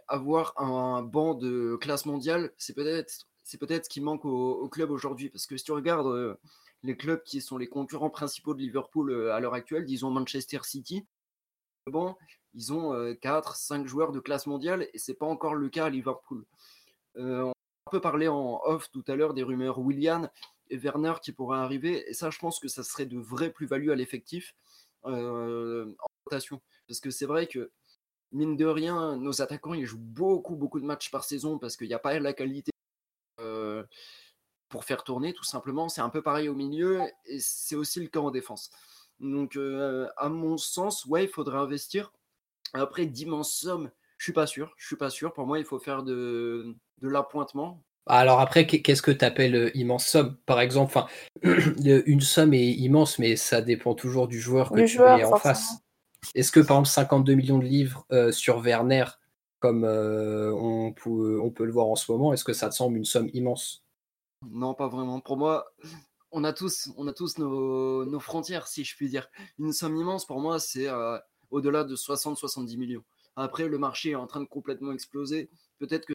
Avoir 0.08 0.60
un 0.60 1.02
banc 1.02 1.34
de 1.34 1.78
classe 1.80 2.06
mondiale, 2.06 2.52
c'est 2.58 2.74
peut-être 2.74 3.26
ce 3.46 3.90
qui 3.90 4.02
manque 4.02 4.26
au, 4.26 4.68
club 4.70 4.92
aujourd'hui. 4.92 5.30
Parce 5.30 5.46
que 5.46 5.58
si 5.58 5.66
tu 5.66 5.72
regardes 5.72 6.08
euh, 6.08 6.36
les 6.84 6.96
clubs 6.96 7.24
qui 7.24 7.42
sont 7.42 7.58
les 7.58 7.68
concurrents 7.68 8.10
principaux 8.10 8.54
de 8.54 8.60
Liverpool 8.60 9.12
euh, 9.12 9.34
à 9.34 9.40
l'heure 9.40 9.54
actuelle, 9.54 9.86
disons 9.86 10.12
Manchester 10.12 10.60
City, 10.64 11.06
ils 12.54 12.74
ont 12.74 13.16
4, 13.22 13.56
5 13.56 13.88
joueurs 13.88 14.12
de 14.12 14.20
classe 14.20 14.46
mondiale 14.46 14.88
et 14.94 15.00
c'est 15.00 15.16
pas 15.16 15.26
encore 15.26 15.56
le 15.56 15.70
cas 15.70 15.86
à 15.86 15.90
Liverpool 15.90 16.46
peu 17.90 18.00
parlé 18.00 18.28
en 18.28 18.62
off 18.64 18.90
tout 18.92 19.04
à 19.08 19.16
l'heure 19.16 19.34
des 19.34 19.44
rumeurs 19.44 19.80
William 19.80 20.30
et 20.70 20.78
Werner 20.78 21.14
qui 21.22 21.32
pourraient 21.32 21.60
arriver. 21.60 22.10
Et 22.10 22.14
ça, 22.14 22.30
je 22.30 22.40
pense 22.40 22.60
que 22.60 22.68
ça 22.68 22.84
serait 22.84 23.06
de 23.06 23.18
vraies 23.18 23.52
plus-values 23.52 23.92
à 23.92 23.96
l'effectif 23.96 24.56
euh, 25.06 25.94
en 26.00 26.08
rotation. 26.26 26.62
Parce 26.88 27.00
que 27.00 27.12
c'est 27.12 27.26
vrai 27.26 27.48
que 27.48 27.72
mine 28.32 28.56
de 28.56 28.66
rien, 28.66 29.18
nos 29.18 29.42
attaquants, 29.42 29.74
ils 29.74 29.86
jouent 29.86 29.98
beaucoup, 30.00 30.56
beaucoup 30.56 30.80
de 30.80 30.86
matchs 30.86 31.12
par 31.12 31.24
saison 31.24 31.58
parce 31.58 31.76
qu'il 31.76 31.88
n'y 31.88 31.94
a 31.94 32.00
pas 32.00 32.18
la 32.20 32.34
qualité 32.34 32.72
euh, 33.40 33.84
pour 34.70 34.86
faire 34.86 35.04
tourner, 35.04 35.34
tout 35.34 35.44
simplement. 35.44 35.90
C'est 35.90 36.02
un 36.02 36.10
peu 36.10 36.22
pareil 36.22 36.50
au 36.50 36.56
milieu 36.56 37.02
et 37.26 37.40
c'est 37.40 37.76
aussi 37.76 38.00
le 38.00 38.08
cas 38.08 38.20
en 38.20 38.32
défense. 38.32 38.72
Donc, 39.20 39.56
euh, 39.56 40.08
à 40.18 40.30
mon 40.30 40.58
sens, 40.58 41.06
ouais, 41.06 41.26
il 41.26 41.30
faudrait 41.30 41.58
investir. 41.58 42.14
Après, 42.74 43.06
d'immenses 43.06 43.54
sommes, 43.54 43.92
je 44.20 44.26
suis 44.26 44.34
pas 44.34 44.46
sûr. 44.46 44.74
Je 44.78 44.86
suis 44.86 44.98
pas 44.98 45.10
sûr. 45.10 45.34
Pour 45.34 45.48
moi, 45.48 45.60
il 45.60 45.66
faut 45.66 45.80
faire 45.80 46.04
de, 46.04 46.76
de 47.02 47.08
l'appointement. 47.08 47.82
Alors 48.06 48.42
après, 48.42 48.68
qu'est-ce 48.68 49.02
que 49.02 49.12
tu 49.12 49.24
appelles 49.24 49.56
euh, 49.56 49.78
immense 49.78 50.06
somme? 50.06 50.36
Par 50.46 50.60
exemple, 50.60 51.00
une 51.42 52.22
somme 52.22 52.54
est 52.54 52.72
immense, 52.72 53.18
mais 53.18 53.38
ça 53.38 53.62
dépend 53.62 53.96
toujours 53.96 54.28
du 54.28 54.40
joueur 54.40 54.72
que 54.72 54.86
tu 54.86 55.00
mets 55.00 55.24
en 55.24 55.38
face. 55.38 55.78
Est-ce 56.36 56.52
que 56.52 56.60
par 56.60 56.78
exemple 56.78 56.90
52 56.90 57.34
millions 57.34 57.60
de 57.60 57.66
livres 57.66 58.06
euh, 58.12 58.32
sur 58.32 58.60
Werner, 58.60 59.06
comme 59.60 59.86
euh, 59.86 60.52
on, 60.54 60.92
peut, 60.92 61.40
on, 61.42 61.50
peut, 61.50 61.64
le 61.64 61.72
voir 61.72 61.88
en 61.88 61.96
ce 61.96 62.12
moment, 62.12 62.34
est-ce 62.34 62.44
que 62.44 62.52
ça 62.52 62.68
te 62.70 62.76
semble 62.76 62.98
une 62.98 63.06
somme 63.06 63.30
immense? 63.34 63.86
Non, 64.50 64.74
pas 64.74 64.90
vraiment. 64.90 65.22
Pour 65.22 65.38
moi, 65.38 65.66
on 66.32 66.44
a 66.44 66.52
tous, 66.52 66.92
on 66.98 67.08
a 67.08 67.14
tous 67.14 67.38
nos, 67.38 68.20
frontières, 68.20 68.68
si 68.68 68.84
je 68.84 68.96
puis 68.98 69.08
dire. 69.08 69.30
Une 69.60 69.72
somme 69.72 69.96
immense, 69.96 70.26
pour 70.26 70.42
moi, 70.42 70.60
c'est 70.60 70.88
au-delà 71.52 71.86
de 71.86 71.96
60-70 71.96 72.78
millions. 72.78 73.04
Après, 73.40 73.68
le 73.68 73.78
marché 73.78 74.12
est 74.12 74.16
en 74.16 74.28
train 74.28 74.42
de 74.42 74.46
complètement 74.46 74.92
exploser. 74.92 75.50
Peut-être 75.80 76.06
que 76.06 76.14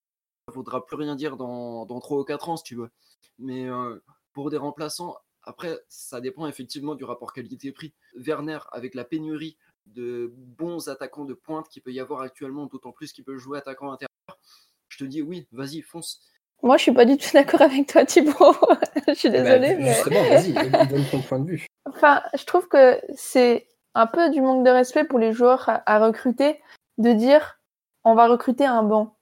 faudra 0.53 0.85
plus 0.85 0.97
rien 0.97 1.16
dire 1.16 1.37
dans, 1.37 1.87
dans 1.87 1.99
3 1.99 2.18
ou 2.20 2.25
4 2.25 2.49
ans, 2.51 2.57
si 2.57 2.64
tu 2.64 2.77
veux. 2.77 2.91
Mais 3.39 3.68
euh, 3.68 3.99
pour 4.33 4.51
des 4.51 4.57
remplaçants, 4.57 5.16
après, 5.43 5.79
ça 5.89 6.20
dépend 6.20 6.47
effectivement 6.47 6.95
du 6.95 7.05
rapport 7.05 7.33
qualité-prix. 7.33 7.95
Werner, 8.14 8.59
avec 8.72 8.95
la 8.95 9.05
pénurie 9.05 9.57
de 9.87 10.33
bons 10.37 10.89
attaquants 10.89 11.25
de 11.25 11.35
pointe 11.35 11.68
qu'il 11.68 11.83
peut 11.83 11.93
y 11.93 12.01
avoir 12.01 12.20
actuellement, 12.20 12.66
d'autant 12.66 12.93
plus 12.93 13.12
qu'il 13.12 13.25
peut 13.25 13.37
jouer 13.37 13.59
attaquant 13.59 13.91
intérieur, 13.91 14.39
je 14.89 14.99
te 14.99 15.05
dis 15.05 15.22
oui, 15.22 15.47
vas-y, 15.53 15.81
fonce. 15.83 16.20
Moi, 16.62 16.77
je 16.77 16.83
suis 16.83 16.93
pas 16.93 17.05
du 17.05 17.16
tout 17.16 17.29
d'accord 17.33 17.62
avec 17.62 17.89
toi, 17.89 18.05
Thibaut. 18.05 18.33
je 19.09 19.14
suis 19.14 19.31
bah, 19.31 19.43
désolée. 19.43 19.77
mais... 19.77 19.93
Justement, 19.93 20.22
vas-y, 20.29 20.53
donne 20.89 21.05
ton 21.11 21.20
point 21.20 21.41
de 21.41 21.51
vue. 21.51 21.66
Enfin, 21.85 22.22
je 22.39 22.45
trouve 22.45 22.68
que 22.68 23.01
c'est 23.14 23.68
un 23.95 24.07
peu 24.07 24.31
du 24.31 24.41
manque 24.41 24.64
de 24.64 24.70
respect 24.70 25.05
pour 25.05 25.18
les 25.18 25.33
joueurs 25.33 25.68
à 25.68 25.99
recruter 25.99 26.61
de 26.99 27.12
dire 27.12 27.59
on 28.05 28.14
va 28.14 28.26
recruter 28.26 28.64
un 28.66 28.82
banc. 28.82 29.14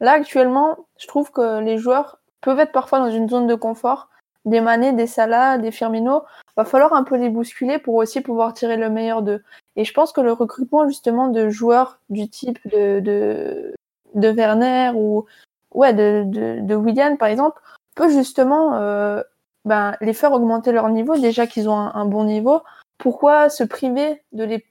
Là, 0.00 0.12
actuellement, 0.12 0.76
je 0.98 1.06
trouve 1.06 1.30
que 1.30 1.60
les 1.60 1.78
joueurs 1.78 2.18
peuvent 2.42 2.60
être 2.60 2.72
parfois 2.72 2.98
dans 2.98 3.10
une 3.10 3.28
zone 3.28 3.46
de 3.46 3.54
confort. 3.54 4.10
Des 4.44 4.60
Mané, 4.60 4.92
des 4.92 5.06
Salah, 5.06 5.58
des 5.58 5.72
Firmino, 5.72 6.22
va 6.56 6.64
falloir 6.64 6.92
un 6.92 7.02
peu 7.02 7.16
les 7.16 7.30
bousculer 7.30 7.78
pour 7.78 7.94
aussi 7.94 8.20
pouvoir 8.20 8.52
tirer 8.52 8.76
le 8.76 8.90
meilleur 8.90 9.22
d'eux. 9.22 9.42
Et 9.74 9.84
je 9.84 9.92
pense 9.92 10.12
que 10.12 10.20
le 10.20 10.32
recrutement 10.32 10.86
justement 10.86 11.28
de 11.28 11.48
joueurs 11.48 11.98
du 12.10 12.28
type 12.28 12.58
de, 12.68 13.00
de, 13.00 13.74
de 14.14 14.28
Werner 14.28 14.92
ou 14.94 15.26
ouais, 15.74 15.92
de, 15.94 16.24
de, 16.26 16.60
de 16.60 16.74
William 16.74 17.16
par 17.18 17.28
exemple, 17.28 17.60
peut 17.94 18.08
justement 18.08 18.74
euh, 18.74 19.22
ben, 19.64 19.96
les 20.00 20.12
faire 20.12 20.32
augmenter 20.32 20.72
leur 20.72 20.88
niveau, 20.88 21.16
déjà 21.16 21.46
qu'ils 21.46 21.68
ont 21.68 21.76
un, 21.76 21.92
un, 21.94 22.04
bon 22.04 22.24
niveau. 22.24 22.62
Pourquoi 22.98 23.48
se 23.48 23.64
priver 23.64 24.22
de 24.32 24.44
les 24.44 24.64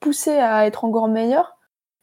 pousser 0.00 0.38
à 0.38 0.66
être 0.66 0.84
encore 0.84 1.08
meilleurs? 1.08 1.56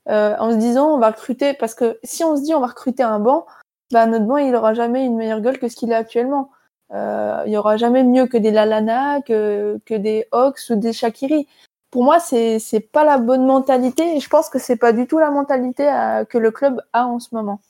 Euh, 0.10 0.36
en 0.40 0.52
se 0.52 0.58
disant 0.58 0.94
on 0.94 1.00
va 1.00 1.12
recruter 1.12 1.54
parce 1.54 1.76
que 1.76 2.00
si 2.04 2.24
on 2.24 2.38
se 2.38 2.44
dit 2.44 2.54
on 2.54 2.62
va 2.62 2.68
recruter 2.68 3.04
un 3.04 3.20
banc, 3.20 3.46
bah 3.92 4.06
notre 4.06 4.26
banc 4.26 4.38
il 4.38 4.56
aura 4.56 4.74
jamais 4.74 5.06
une 5.06 5.16
meilleure 5.16 5.42
gueule 5.42 5.60
que 5.60 5.68
ce 5.68 5.76
qu'il 5.76 5.92
est 5.92 5.96
actuellement. 5.96 6.52
Euh, 6.94 7.44
il 7.46 7.52
y 7.52 7.58
aura 7.58 7.76
jamais 7.76 8.04
mieux 8.04 8.28
que 8.28 8.38
des 8.38 8.52
Lalana, 8.52 9.22
que, 9.22 9.80
que 9.86 9.94
des 9.94 10.26
Hawks 10.32 10.60
ou 10.70 10.76
des 10.76 10.94
Shakiri. 10.94 11.48
Pour 11.92 12.04
moi, 12.04 12.20
c'est 12.20 12.60
c'est 12.60 12.80
pas 12.80 13.04
la 13.04 13.18
bonne 13.18 13.46
mentalité 13.46 14.16
et 14.16 14.20
je 14.20 14.30
pense 14.30 14.50
que 14.50 14.60
c'est 14.60 14.78
pas 14.78 14.94
du 14.94 15.08
tout 15.08 15.20
la 15.20 15.32
mentalité 15.32 15.88
à, 15.88 16.26
que 16.26 16.38
le 16.38 16.52
club 16.52 16.82
a 16.94 17.06
en 17.06 17.20
ce 17.20 17.30
moment. 17.34 17.62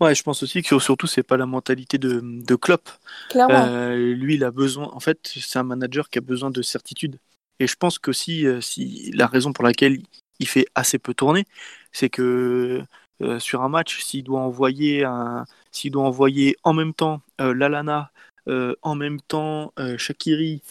Ouais, 0.00 0.14
je 0.14 0.22
pense 0.22 0.44
aussi 0.44 0.62
que 0.62 0.78
surtout 0.78 1.08
c'est 1.08 1.24
pas 1.24 1.36
la 1.36 1.46
mentalité 1.46 1.98
de, 1.98 2.20
de 2.22 2.54
Klopp. 2.54 2.88
Clairement. 3.30 3.66
Euh, 3.66 3.96
lui, 3.96 4.36
il 4.36 4.44
a 4.44 4.52
besoin. 4.52 4.88
En 4.92 5.00
fait, 5.00 5.18
c'est 5.24 5.58
un 5.58 5.64
manager 5.64 6.08
qui 6.08 6.18
a 6.18 6.20
besoin 6.20 6.50
de 6.50 6.62
certitude. 6.62 7.18
Et 7.58 7.66
je 7.66 7.74
pense 7.74 7.98
qu'aussi, 7.98 8.46
euh, 8.46 8.60
si 8.60 9.10
la 9.12 9.26
raison 9.26 9.52
pour 9.52 9.64
laquelle 9.64 9.98
il 10.38 10.48
fait 10.48 10.66
assez 10.74 10.98
peu 10.98 11.14
tourner, 11.14 11.44
c'est 11.92 12.10
que 12.10 12.82
euh, 13.22 13.38
sur 13.38 13.62
un 13.62 13.68
match, 13.68 14.02
s'il 14.02 14.24
doit 14.24 14.40
envoyer 14.40 15.04
un, 15.04 15.44
s'il 15.72 15.92
doit 15.92 16.04
envoyer 16.04 16.56
en 16.62 16.72
même 16.72 16.94
temps 16.94 17.20
euh, 17.40 17.52
Lalana, 17.52 18.10
euh, 18.48 18.74
en 18.82 18.94
même 18.94 19.20
temps 19.20 19.72
Shakiri, 19.98 20.62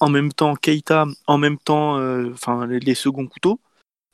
en 0.00 0.08
même 0.08 0.32
temps 0.32 0.56
Keita, 0.56 1.06
en 1.26 1.38
même 1.38 1.58
temps, 1.58 1.94
enfin 2.32 2.66
les, 2.66 2.94
seconds 2.94 3.26
couteaux, 3.26 3.60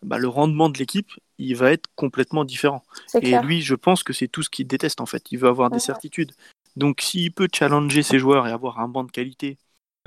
bah, 0.05 0.19
le 0.19 0.29
rendement 0.29 0.69
de 0.69 0.79
l'équipe, 0.79 1.11
il 1.39 1.57
va 1.57 1.73
être 1.73 1.89
complètement 1.97 2.45
différent. 2.45 2.83
Et 3.23 3.39
lui, 3.39 3.63
je 3.63 3.75
pense 3.75 4.03
que 4.03 4.13
c'est 4.13 4.29
tout 4.29 4.43
ce 4.43 4.51
qu'il 4.51 4.67
déteste 4.67 5.01
en 5.01 5.07
fait. 5.07 5.33
Il 5.33 5.39
veut 5.39 5.49
avoir 5.49 5.71
des 5.71 5.79
certitudes. 5.79 6.33
Donc, 6.77 7.01
s'il 7.01 7.33
peut 7.33 7.49
challenger 7.53 8.03
ses 8.03 8.19
joueurs 8.19 8.47
et 8.47 8.53
avoir 8.53 8.81
un 8.81 8.89
banc 8.89 9.05
de 9.05 9.11
qualité 9.11 9.59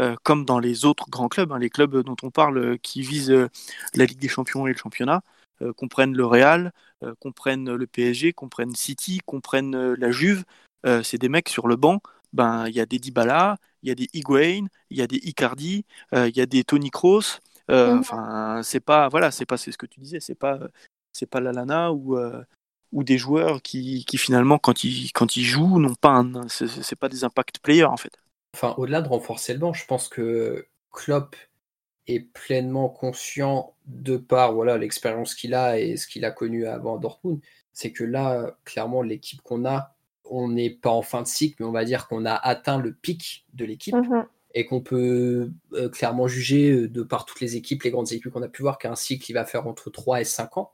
euh, 0.02 0.16
comme 0.24 0.44
dans 0.44 0.58
les 0.60 0.86
autres 0.86 1.08
grands 1.10 1.28
clubs, 1.28 1.52
hein, 1.52 1.60
les 1.60 1.70
clubs 1.70 1.96
dont 2.04 2.16
on 2.24 2.32
parle 2.32 2.58
euh, 2.58 2.78
qui 2.82 3.02
visent 3.04 3.30
euh, 3.30 3.48
la 3.94 4.06
Ligue 4.06 4.18
des 4.18 4.28
Champions 4.28 4.66
et 4.66 4.72
le 4.72 4.78
championnat, 4.78 5.22
comprennent 5.78 6.14
le 6.14 6.26
Real, 6.26 6.74
comprennent 7.20 7.74
le 7.74 7.88
PSG, 7.88 8.34
comprennent 8.34 8.76
City, 8.76 9.22
comprennent 9.26 9.94
la 9.94 10.12
Juve. 10.12 10.44
c'est 11.04 11.18
des 11.18 11.30
mecs 11.30 11.48
sur 11.48 11.70
le 11.70 11.78
banc. 11.78 12.02
Ben, 12.34 12.68
il 12.68 12.76
y 12.76 12.82
a 12.82 12.86
des 12.86 13.00
Dybala, 13.00 13.56
il 13.82 13.88
y 13.88 13.92
a 13.92 13.96
des 13.96 14.10
Higuain, 14.12 14.66
il 14.90 14.98
y 14.98 15.02
a 15.02 15.08
des 15.08 15.22
Icardi, 15.24 15.86
il 16.12 16.36
y 16.36 16.42
a 16.42 16.46
des 16.46 16.66
Tony 16.66 16.90
Kroos. 16.90 17.40
Mhm. 17.70 18.00
Enfin, 18.00 18.60
c'est 18.62 18.82
pas, 18.82 19.08
voilà, 19.08 19.32
c'est 19.32 19.46
pas, 19.46 19.56
c'est 19.56 19.72
ce 19.72 19.78
que 19.78 19.86
tu 19.86 20.02
disais, 20.02 20.20
c'est 20.20 20.36
pas, 20.36 20.60
c'est 21.14 21.30
pas 21.30 21.40
Lalana 21.40 21.94
ou 21.94 22.18
ou 22.92 23.04
des 23.04 23.18
joueurs 23.18 23.62
qui, 23.62 24.04
qui, 24.06 24.18
finalement 24.18 24.58
quand 24.58 24.84
ils 24.84 25.12
quand 25.14 25.38
ils 25.38 25.46
jouent 25.46 25.80
n'ont 25.80 25.96
pas 25.96 26.10
un, 26.10 26.48
c'est 26.50 26.96
pas 26.98 27.10
des 27.10 27.24
impact 27.24 27.60
players 27.60 27.86
en 27.86 27.98
fait 27.98 28.23
enfin, 28.54 28.76
au-delà 28.78 29.02
de 29.02 29.08
renforcer 29.08 29.54
le 29.54 29.60
banc, 29.60 29.74
je 29.74 29.86
pense 29.86 30.08
que 30.08 30.68
Klopp 30.92 31.36
est 32.08 32.20
pleinement 32.20 32.90
conscient 32.90 33.76
de 33.86 34.18
par 34.18 34.54
voilà 34.54 34.78
l'expérience 34.78 35.36
qu'il 35.36 35.54
a 35.54 35.80
et 35.80 35.98
ce 35.98 36.08
qu'il 36.08 36.26
a 36.26 36.32
connu 36.32 36.66
avant 36.66 36.98
Dortmund, 36.98 37.40
c'est 37.72 37.92
que 37.92 38.04
là, 38.04 38.58
clairement, 38.66 39.02
l'équipe 39.02 39.42
qu'on 39.42 39.66
a, 39.66 39.96
on 40.26 40.50
n'est 40.50 40.70
pas 40.70 40.90
en 40.90 41.02
fin 41.02 41.22
de 41.22 41.28
cycle, 41.28 41.58
mais 41.60 41.66
on 41.66 41.72
va 41.72 41.86
dire 41.86 42.08
qu'on 42.08 42.26
a 42.26 42.34
atteint 42.34 42.78
le 42.78 42.94
pic 42.94 43.46
de 43.54 43.66
l'équipe 43.66 43.96
mhm. 43.96 44.26
et 44.54 44.66
qu'on 44.66 44.82
peut 44.82 45.52
euh, 45.74 45.90
clairement 45.90 46.28
juger 46.28 46.72
euh, 46.72 46.88
de 46.88 47.04
par 47.04 47.26
toutes 47.26 47.42
les 47.42 47.56
équipes, 47.56 47.84
les 47.84 47.92
grandes 47.92 48.12
équipes 48.12 48.32
qu'on 48.32 48.42
a 48.42 48.48
pu 48.48 48.62
voir, 48.62 48.78
qu'un 48.78 48.96
cycle 48.96 49.34
va 49.34 49.46
faire 49.46 49.68
entre 49.68 49.90
3 49.90 50.22
et 50.22 50.26
5 50.26 50.58
ans 50.58 50.72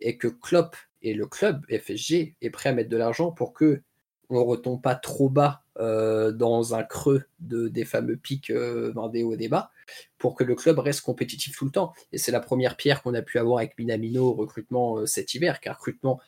et 0.00 0.16
que 0.16 0.28
Klopp 0.28 0.76
et 1.02 1.14
le 1.14 1.26
club 1.26 1.64
FSG 1.66 2.34
est 2.40 2.50
prêt 2.50 2.70
à 2.70 2.72
mettre 2.72 2.90
de 2.90 2.96
l'argent 2.96 3.30
pour 3.30 3.52
que 3.52 3.82
on 4.30 4.44
retombe 4.44 4.80
pas 4.80 4.94
trop 4.94 5.28
bas 5.28 5.61
dans 5.78 6.74
un 6.74 6.82
creux 6.82 7.24
de, 7.40 7.68
des 7.68 7.84
fameux 7.84 8.16
pics 8.16 8.50
euh, 8.50 8.92
dans 8.92 9.08
des 9.08 9.22
hauts 9.22 9.36
débats 9.36 9.70
pour 10.18 10.34
que 10.34 10.44
le 10.44 10.54
club 10.54 10.78
reste 10.78 11.00
compétitif 11.00 11.56
tout 11.56 11.64
le 11.64 11.70
temps. 11.70 11.92
Et 12.12 12.18
c'est 12.18 12.32
la 12.32 12.40
première 12.40 12.76
pierre 12.76 13.02
qu'on 13.02 13.14
a 13.14 13.22
pu 13.22 13.38
avoir 13.38 13.58
avec 13.58 13.78
Minamino 13.78 14.28
au 14.28 14.34
recrutement 14.34 14.98
euh, 14.98 15.06
cet 15.06 15.34
hiver, 15.34 15.60
car 15.60 15.76
recrutement, 15.76 16.20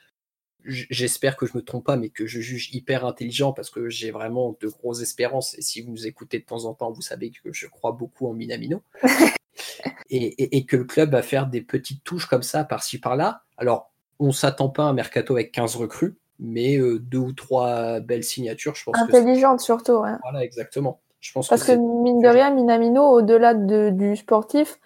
j'espère 0.64 1.36
que 1.36 1.47
je 1.47 1.57
me 1.57 1.62
trompe 1.62 1.84
pas, 1.84 1.97
mais 1.97 2.09
que 2.09 2.26
je 2.26 2.40
juge 2.40 2.74
hyper 2.74 3.05
intelligent 3.05 3.53
parce 3.53 3.70
que 3.70 3.88
j'ai 3.90 4.11
vraiment 4.11 4.57
de 4.61 4.68
grosses 4.68 5.03
espérances. 5.03 5.57
Et 5.59 5.62
si 5.62 5.82
vous 5.82 5.90
nous 5.90 6.07
écoutez 6.07 6.38
de 6.38 6.45
temps 6.45 6.64
en 6.64 6.74
temps, 6.74 6.90
vous 6.90 7.03
savez 7.03 7.30
que 7.30 7.53
je 7.53 7.66
crois 7.66 7.92
beaucoup 7.92 8.26
en 8.26 8.32
Minamino. 8.32 8.82
et, 10.11 10.57
et, 10.57 10.64
que 10.66 10.76
le 10.76 10.84
club 10.84 11.12
va 11.12 11.22
faire 11.22 11.47
des 11.47 11.61
petites 11.61 12.03
touches 12.03 12.26
comme 12.26 12.42
ça, 12.42 12.64
par-ci, 12.64 12.99
par-là. 12.99 13.42
Alors, 13.57 13.92
on 14.18 14.32
s'attend 14.32 14.68
pas 14.68 14.84
à 14.84 14.86
un 14.86 14.92
mercato 14.92 15.34
avec 15.34 15.53
15 15.53 15.76
recrues 15.76 16.16
mais 16.45 16.76
euh, 16.76 16.99
deux 16.99 17.18
ou 17.18 17.32
trois 17.32 18.01
belles 18.01 18.24
signatures, 18.24 18.74
je 18.74 18.84
pense. 18.84 18.97
Intelligentes 18.97 19.61
surtout, 19.61 19.95
ouais. 19.95 20.12
Voilà, 20.22 20.45
exactement. 20.45 21.01
Je 21.20 21.32
pense 21.32 21.49
Parce 21.49 21.64
que, 21.64 21.72
mine 21.72 22.20
de 22.20 22.28
rien, 22.28 22.51
Minamino, 22.51 23.03
au-delà 23.03 23.55
de, 23.55 23.90
du 23.90 24.14
sportif, 24.14 24.78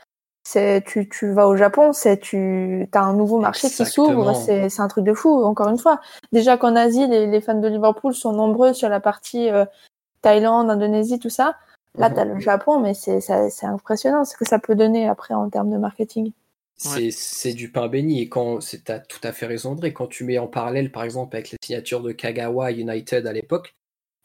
c'est 0.45 0.83
tu, 0.87 1.09
tu 1.09 1.33
vas 1.33 1.49
au 1.49 1.57
Japon, 1.57 1.93
c'est 1.93 2.19
tu 2.19 2.89
as 2.93 3.03
un 3.03 3.13
nouveau 3.13 3.39
marché 3.39 3.69
qui 3.69 3.85
s'ouvre, 3.85 4.35
c'est 4.35 4.81
un 4.81 4.89
truc 4.89 5.05
de 5.05 5.13
fou. 5.13 5.43
Encore 5.45 5.69
une 5.69 5.79
fois, 5.79 6.01
déjà 6.33 6.57
qu'en 6.57 6.77
Asie, 6.77 7.07
les, 7.07 7.27
les, 7.27 7.41
fans 7.41 7.59
de 7.59 7.69
Liverpool 7.69 8.15
sont 8.15 8.33
nombreux 8.33 8.73
sur 8.73 8.89
la 8.89 9.01
partie 9.01 9.51
euh, 9.51 9.67
Thaïlande, 10.23 10.71
Indonésie, 10.71 11.19
tout 11.19 11.29
ça. 11.29 11.57
Là, 11.97 12.09
mhm. 12.09 12.15
tu 12.15 12.21
as 12.21 12.25
le 12.25 12.39
Japon, 12.39 12.81
mais 12.81 12.95
c'est 12.95 13.65
impressionnant 13.65 14.25
ce 14.25 14.37
que 14.37 14.47
ça 14.47 14.59
peut 14.59 14.75
donner 14.75 15.09
après 15.09 15.35
en 15.35 15.51
termes 15.51 15.71
de 15.71 15.79
marketing. 15.79 16.33
C'est 16.79 17.53
du 17.53 17.71
pain 17.71 17.89
béni. 17.89 18.21
Et 18.23 18.29
quand 18.29 18.61
tu 18.61 18.81
as 18.89 19.01
tout 19.01 19.21
à 19.23 19.33
fait 19.33 19.47
raison, 19.47 19.73
André, 19.73 19.93
quand 19.93 20.07
tu 20.07 20.25
mets 20.25 20.39
en 20.39 20.47
parallèle, 20.47 20.93
par 20.93 21.05
exemple, 21.05 21.37
avec 21.37 21.51
les 21.51 21.59
signatures 21.63 22.03
de 22.03 22.13
Kagawa 22.13 22.73
United 22.73 23.27
à 23.27 23.33
l'époque, 23.33 23.75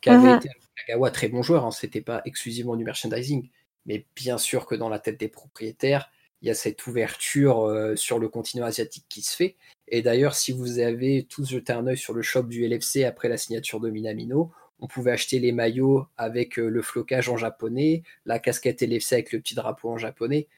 qui 0.02 0.10
avait 0.10 0.30
mhm. 0.30 0.38
été 0.38 0.50
Kagawa 0.86 1.12
très 1.12 1.30
bon 1.30 1.42
joueur, 1.42 1.66
hein, 1.66 1.72
c'était 1.72 2.02
pas 2.02 2.22
exclusivement 2.26 2.76
du 2.76 2.84
merchandising, 2.84 3.50
mais 3.86 4.06
bien 4.16 4.38
sûr 4.38 4.66
que 4.66 4.76
dans 4.76 4.90
la 4.90 5.00
tête 5.00 5.20
des 5.20 5.28
propriétaires, 5.28 6.12
il 6.42 6.48
y 6.48 6.52
a 6.52 6.56
cette 6.56 6.86
ouverture 6.88 7.66
euh, 7.66 7.96
sur 7.96 8.20
le 8.20 8.28
continent 8.28 8.66
asiatique 8.66 9.06
qui 9.08 9.22
se 9.22 9.36
fait. 9.36 9.56
Et 9.88 10.02
d'ailleurs, 10.02 10.36
si 10.36 10.52
vous 10.52 10.80
avez 10.80 11.26
tous 11.30 11.50
jeté 11.50 11.72
un 11.72 11.88
œil 11.88 11.98
sur 11.98 12.14
le 12.14 12.22
shop 12.22 12.44
du 12.44 12.68
LFC 12.68 13.06
après 13.06 13.30
la 13.30 13.38
signature 13.38 13.80
de 13.80 13.90
Minamino, 13.90 14.52
on 14.80 14.88
pouvait 14.88 15.12
acheter 15.12 15.40
les 15.40 15.54
maillots 15.54 16.06
avec 16.18 16.60
euh, 16.60 16.68
le 16.68 16.82
flocage 16.82 17.30
en 17.30 17.38
japonais, 17.38 18.04
la 18.26 18.40
casquette 18.40 18.82
LFC 18.82 19.14
avec 19.14 19.32
le 19.32 19.40
petit 19.40 19.56
drapeau 19.56 19.90
en 19.90 19.98
japonais 19.98 20.50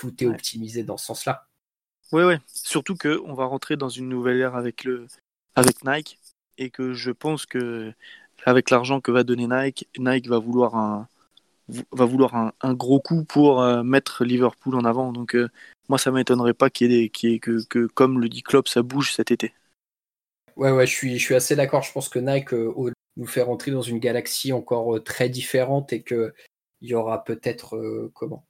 tout 0.00 0.24
est 0.24 0.26
optimisé 0.26 0.82
dans 0.82 0.96
ce 0.96 1.06
sens-là. 1.06 1.46
Ouais, 2.12 2.24
ouais. 2.24 2.38
Surtout 2.46 2.96
que 2.96 3.20
on 3.26 3.34
va 3.34 3.44
rentrer 3.44 3.76
dans 3.76 3.90
une 3.90 4.08
nouvelle 4.08 4.38
ère 4.38 4.56
avec 4.56 4.84
le, 4.84 5.06
avec 5.54 5.84
Nike, 5.84 6.18
et 6.56 6.70
que 6.70 6.94
je 6.94 7.10
pense 7.10 7.44
que 7.44 7.92
avec 8.46 8.70
l'argent 8.70 9.02
que 9.02 9.10
va 9.10 9.24
donner 9.24 9.46
Nike, 9.46 9.88
Nike 9.98 10.26
va 10.26 10.38
vouloir 10.38 10.74
un, 10.74 11.06
va 11.92 12.04
vouloir 12.06 12.34
un, 12.34 12.74
gros 12.74 12.98
coup 12.98 13.24
pour 13.24 13.62
euh, 13.62 13.82
mettre 13.82 14.24
Liverpool 14.24 14.74
en 14.74 14.84
avant. 14.86 15.12
Donc 15.12 15.36
euh, 15.36 15.50
moi, 15.90 15.98
ça 15.98 16.10
m'étonnerait 16.10 16.54
pas 16.54 16.70
qu'il 16.70 16.92
y 16.92 17.04
ait, 17.04 17.08
que, 17.10 17.62
que, 17.66 17.86
comme 17.86 18.20
le 18.20 18.30
dit 18.30 18.42
Klopp, 18.42 18.68
ça 18.68 18.82
bouge 18.82 19.12
cet 19.12 19.30
été. 19.30 19.52
Ouais, 20.56 20.70
ouais, 20.70 20.86
je 20.86 20.92
suis, 20.92 21.18
je 21.18 21.24
suis 21.24 21.34
assez 21.34 21.56
d'accord. 21.56 21.82
Je 21.82 21.92
pense 21.92 22.08
que 22.08 22.18
Nike 22.18 22.54
euh, 22.54 22.92
nous 23.18 23.26
fait 23.26 23.42
rentrer 23.42 23.70
dans 23.70 23.82
une 23.82 23.98
galaxie 23.98 24.52
encore 24.52 25.04
très 25.04 25.28
différente 25.28 25.92
et 25.92 26.02
qu'il 26.02 26.32
y 26.80 26.94
aura 26.94 27.22
peut-être 27.22 28.10
comment? 28.14 28.46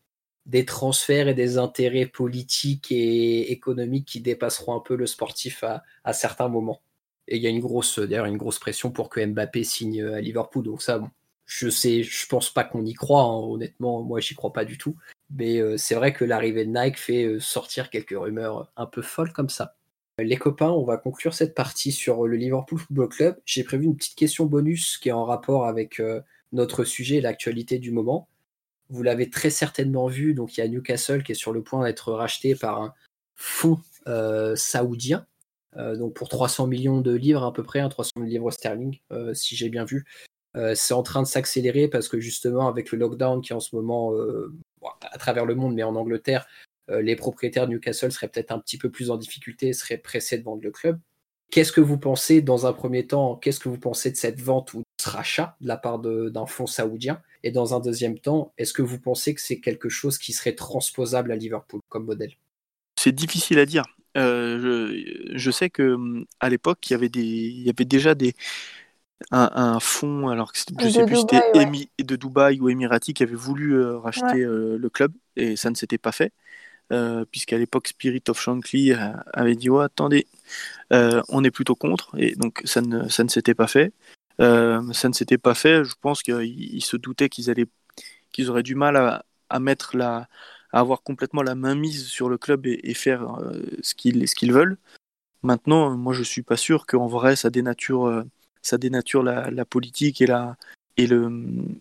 Des 0.50 0.64
transferts 0.64 1.28
et 1.28 1.34
des 1.34 1.58
intérêts 1.58 2.06
politiques 2.06 2.90
et 2.90 3.52
économiques 3.52 4.06
qui 4.06 4.20
dépasseront 4.20 4.74
un 4.74 4.80
peu 4.80 4.96
le 4.96 5.06
sportif 5.06 5.64
à, 6.04 6.12
certains 6.12 6.48
moments. 6.48 6.82
Et 7.28 7.36
il 7.36 7.42
y 7.42 7.46
a 7.46 7.50
une 7.50 7.60
grosse, 7.60 8.00
d'ailleurs, 8.00 8.26
une 8.26 8.36
grosse 8.36 8.58
pression 8.58 8.90
pour 8.90 9.10
que 9.10 9.24
Mbappé 9.24 9.62
signe 9.62 10.02
à 10.02 10.20
Liverpool. 10.20 10.64
Donc 10.64 10.82
ça, 10.82 11.00
je 11.46 11.68
sais, 11.68 12.02
je 12.02 12.26
pense 12.26 12.50
pas 12.50 12.64
qu'on 12.64 12.84
y 12.84 12.94
croit. 12.94 13.22
Hein, 13.22 13.38
honnêtement, 13.38 14.02
moi, 14.02 14.18
j'y 14.18 14.34
crois 14.34 14.52
pas 14.52 14.64
du 14.64 14.76
tout. 14.76 14.96
Mais 15.30 15.58
euh, 15.58 15.76
c'est 15.76 15.94
vrai 15.94 16.12
que 16.12 16.24
l'arrivée 16.24 16.66
de 16.66 16.72
Nike 16.76 16.98
fait 16.98 17.24
euh, 17.24 17.38
sortir 17.38 17.88
quelques 17.88 18.18
rumeurs 18.18 18.72
un 18.76 18.86
peu 18.86 19.02
folles 19.02 19.32
comme 19.32 19.50
ça. 19.50 19.76
Les 20.18 20.36
copains, 20.36 20.70
on 20.70 20.84
va 20.84 20.96
conclure 20.96 21.32
cette 21.32 21.54
partie 21.54 21.92
sur 21.92 22.26
le 22.26 22.36
Liverpool 22.36 22.80
Football 22.80 23.08
Club. 23.08 23.40
J'ai 23.44 23.62
prévu 23.62 23.84
une 23.84 23.96
petite 23.96 24.16
question 24.16 24.46
bonus 24.46 24.98
qui 24.98 25.10
est 25.10 25.12
en 25.12 25.24
rapport 25.24 25.66
avec 25.66 26.00
euh, 26.00 26.20
notre 26.52 26.82
sujet, 26.82 27.20
l'actualité 27.20 27.78
du 27.78 27.92
moment. 27.92 28.28
Vous 28.90 29.02
l'avez 29.02 29.30
très 29.30 29.50
certainement 29.50 30.06
vu, 30.06 30.34
donc 30.34 30.56
il 30.56 30.60
y 30.60 30.62
a 30.62 30.68
Newcastle 30.68 31.22
qui 31.22 31.32
est 31.32 31.36
sur 31.36 31.52
le 31.52 31.62
point 31.62 31.84
d'être 31.84 32.12
racheté 32.12 32.54
par 32.54 32.82
un 32.82 32.94
fonds 33.36 33.80
saoudien, 34.56 35.26
donc 35.76 36.14
pour 36.14 36.28
300 36.28 36.66
millions 36.66 37.00
de 37.00 37.12
livres 37.12 37.44
à 37.44 37.52
peu 37.52 37.62
près, 37.62 37.86
300 37.88 38.10
hein, 38.16 38.20
000 38.20 38.28
livres 38.28 38.50
sterling, 38.50 38.98
si 39.32 39.56
j'ai 39.56 39.68
bien 39.68 39.84
vu. 39.84 40.04
Euh, 40.56 40.74
c'est 40.74 40.94
en 40.94 41.02
train 41.02 41.22
de 41.22 41.26
s'accélérer 41.26 41.88
parce 41.88 42.08
que 42.08 42.18
justement 42.18 42.66
avec 42.66 42.90
le 42.90 42.98
lockdown 42.98 43.40
qui 43.40 43.52
est 43.52 43.56
en 43.56 43.60
ce 43.60 43.74
moment 43.76 44.12
euh, 44.14 44.52
à 45.02 45.18
travers 45.18 45.46
le 45.46 45.54
monde, 45.54 45.74
mais 45.74 45.82
en 45.82 45.94
Angleterre, 45.94 46.46
euh, 46.90 47.02
les 47.02 47.14
propriétaires 47.14 47.66
de 47.66 47.72
Newcastle 47.72 48.10
seraient 48.10 48.28
peut-être 48.28 48.50
un 48.50 48.58
petit 48.58 48.78
peu 48.78 48.90
plus 48.90 49.10
en 49.10 49.16
difficulté, 49.16 49.72
seraient 49.72 49.98
pressés 49.98 50.38
de 50.38 50.44
vendre 50.44 50.62
le 50.62 50.70
club. 50.70 50.98
Qu'est-ce 51.50 51.72
que 51.72 51.80
vous 51.80 51.98
pensez 51.98 52.42
dans 52.42 52.66
un 52.66 52.72
premier 52.72 53.06
temps 53.06 53.36
Qu'est-ce 53.36 53.60
que 53.60 53.68
vous 53.68 53.78
pensez 53.78 54.10
de 54.10 54.16
cette 54.16 54.40
vente 54.40 54.74
ou 54.74 54.78
de 54.78 54.84
ce 55.00 55.10
rachat 55.10 55.56
de 55.60 55.68
la 55.68 55.76
part 55.76 55.98
d'un 55.98 56.46
fonds 56.46 56.66
saoudien? 56.66 57.20
Et 57.42 57.50
dans 57.50 57.74
un 57.74 57.80
deuxième 57.80 58.18
temps, 58.18 58.52
est-ce 58.58 58.72
que 58.72 58.82
vous 58.82 58.98
pensez 58.98 59.34
que 59.34 59.40
c'est 59.40 59.60
quelque 59.60 59.88
chose 59.88 60.18
qui 60.18 60.32
serait 60.32 60.54
transposable 60.54 61.32
à 61.32 61.36
Liverpool 61.36 61.80
comme 61.88 62.04
modèle? 62.04 62.32
C'est 62.96 63.12
difficile 63.14 63.58
à 63.58 63.66
dire. 63.66 63.84
je, 64.14 65.30
je, 65.34 65.50
sais 65.50 65.70
que 65.70 65.96
à 66.40 66.50
l'époque, 66.50 66.78
il 66.90 66.92
y 66.92 66.96
avait 66.96 67.08
des, 67.08 67.20
il 67.20 67.62
y 67.62 67.70
avait 67.70 67.84
déjà 67.84 68.14
des, 68.14 68.34
un, 69.30 69.50
un 69.54 69.80
fonds, 69.80 70.28
alors 70.28 70.52
je 70.54 70.60
sais 70.88 71.04
plus 71.04 71.16
si 71.16 71.20
c'était 71.20 71.66
de 72.02 72.16
Dubaï 72.16 72.60
ou 72.60 72.68
Emirati 72.68 73.14
qui 73.14 73.22
avait 73.22 73.34
voulu 73.34 73.74
euh, 73.74 73.98
racheter 73.98 74.40
euh, 74.40 74.78
le 74.78 74.90
club 74.90 75.12
et 75.36 75.56
ça 75.56 75.70
ne 75.70 75.74
s'était 75.74 75.98
pas 75.98 76.12
fait. 76.12 76.32
Euh, 76.92 77.24
puisqu'à 77.30 77.56
l'époque 77.56 77.86
Spirit 77.86 78.24
of 78.28 78.40
Shankly 78.40 78.92
avait 79.32 79.54
dit 79.54 79.70
oh, 79.70 79.78
attendez 79.78 80.26
on 80.90 81.44
est 81.44 81.52
plutôt 81.52 81.76
contre 81.76 82.10
et 82.18 82.34
donc 82.34 82.62
ça 82.64 82.80
ne, 82.80 83.08
ça 83.08 83.22
ne 83.22 83.28
s'était 83.28 83.54
pas 83.54 83.68
fait 83.68 83.92
ça 84.40 85.08
ne 85.08 85.12
s'était 85.12 85.38
pas 85.38 85.54
fait 85.54 85.84
je 85.84 85.94
pense 86.00 86.22
qu'ils 86.22 86.84
se 86.84 86.96
doutaient 86.96 87.28
qu'ils 87.28 87.50
allaient 87.50 87.68
qu'ils 88.32 88.50
auraient 88.50 88.62
du 88.62 88.74
mal 88.74 88.96
à, 88.96 89.24
à 89.48 89.60
mettre 89.60 89.96
la 89.96 90.28
à 90.72 90.80
avoir 90.80 91.02
complètement 91.02 91.42
la 91.42 91.54
main 91.54 91.74
mise 91.74 92.06
sur 92.06 92.28
le 92.28 92.38
club 92.38 92.66
et, 92.66 92.80
et 92.84 92.94
faire 92.94 93.38
ce 93.82 93.94
qu'ils 93.94 94.26
ce 94.28 94.34
qu'ils 94.34 94.52
veulent 94.52 94.78
maintenant 95.42 95.96
moi 95.96 96.14
je 96.14 96.22
suis 96.22 96.42
pas 96.42 96.56
sûr 96.56 96.86
qu'en 96.86 97.06
vrai 97.06 97.36
ça 97.36 97.50
dénature 97.50 98.24
ça 98.62 98.78
dénature 98.78 99.22
la, 99.22 99.64
politique 99.64 100.20
et 100.20 100.26
la 100.26 100.56
et 100.96 101.06
le 101.06 101.30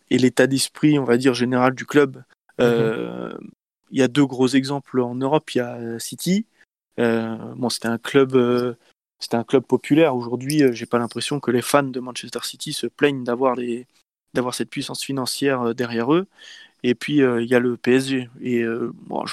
et 0.10 0.18
l'état 0.18 0.47
d'esprit, 0.47 0.99
on 0.99 1.03
va 1.03 1.18
dire 1.18 1.34
général 1.34 1.74
du 1.76 1.86
club. 1.86 2.18
Mhm. 2.18 2.24
Euh, 2.62 3.34
il 3.91 3.99
y 3.99 4.03
a 4.03 4.07
deux 4.07 4.26
gros 4.26 4.47
exemples 4.47 5.01
en 5.01 5.16
Europe. 5.16 5.49
Il 5.55 5.57
y 5.57 5.62
a 5.62 5.99
City. 5.99 6.45
Euh, 6.99 7.36
bon, 7.55 7.70
c'était 7.70 7.88
un 7.88 7.97
club, 7.97 8.36
euh, 8.36 8.74
c'était 9.20 9.36
un 9.36 9.43
club 9.43 9.63
populaire. 9.63 10.15
Aujourd'hui, 10.15 10.63
j'ai 10.74 10.86
pas 10.86 10.99
l'impression 10.99 11.39
que 11.39 11.51
les 11.51 11.61
fans 11.61 11.84
de 11.84 11.99
Manchester 11.99 12.39
City 12.43 12.74
se 12.74 12.88
plaignent 12.88 13.24
d'avoir 13.24 13.55
les 13.55 13.88
d'avoir 14.34 14.53
cette 14.53 14.70
puissance 14.70 15.03
financière 15.03 15.74
derrière 15.76 16.13
eux. 16.13 16.28
Et 16.84 16.95
puis 16.95 17.17
il 17.17 17.45
y 17.45 17.55
a 17.55 17.59
le 17.59 17.78
PSG. 17.78 18.30
Et 18.41 18.63
bon, 19.07 19.26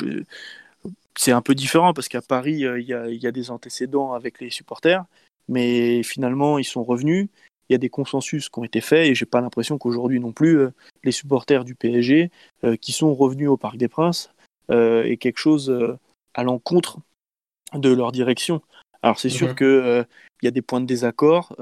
c'est 1.16 1.32
un 1.32 1.43
peu 1.43 1.55
différent 1.55 1.93
parce 1.95 2.09
qu'à 2.09 2.22
Paris, 2.22 2.55
il 2.55 2.87
y 2.87 2.95
a, 2.95 3.09
y 3.09 3.26
a 3.26 3.32
des 3.32 3.51
antécédents 3.51 4.12
avec 4.14 4.41
les 4.41 4.51
supporters 4.51 5.05
mais 5.49 6.03
finalement 6.03 6.59
ils 6.59 6.64
sont 6.64 6.84
revenus. 6.84 7.28
Il 7.68 7.72
y 7.72 7.74
a 7.74 7.78
des 7.78 7.89
consensus 7.89 8.49
qui 8.49 8.59
ont 8.61 8.64
été 8.64 8.80
faits 8.80 9.09
et 9.09 9.14
j'ai 9.14 9.26
pas 9.26 9.41
l'impression 9.41 9.76
qu'aujourd'hui 9.76 10.20
non 10.20 10.32
plus 10.32 10.59
euh, 10.59 10.70
les 11.03 11.11
supporters 11.11 11.64
du 11.64 11.74
PSG 11.74 12.30
euh, 12.62 12.76
qui 12.76 12.93
sont 12.93 13.12
revenus 13.12 13.49
au 13.49 13.57
Parc 13.57 13.76
des 13.76 13.89
Princes 13.89 14.30
euh, 14.70 15.03
aient 15.05 15.16
quelque 15.16 15.39
chose 15.39 15.99
à 16.34 16.43
l'encontre 16.45 16.99
de 17.74 17.93
leur 17.93 18.12
direction. 18.12 18.62
Alors 19.03 19.19
c'est 19.19 19.29
sûr 19.29 19.49
mhm. 19.49 19.55
qu'il 19.55 20.07
y 20.43 20.49
a 20.49 20.51
des 20.51 20.63
points 20.63 20.81
de 20.81 20.87
désaccord, 20.87 21.57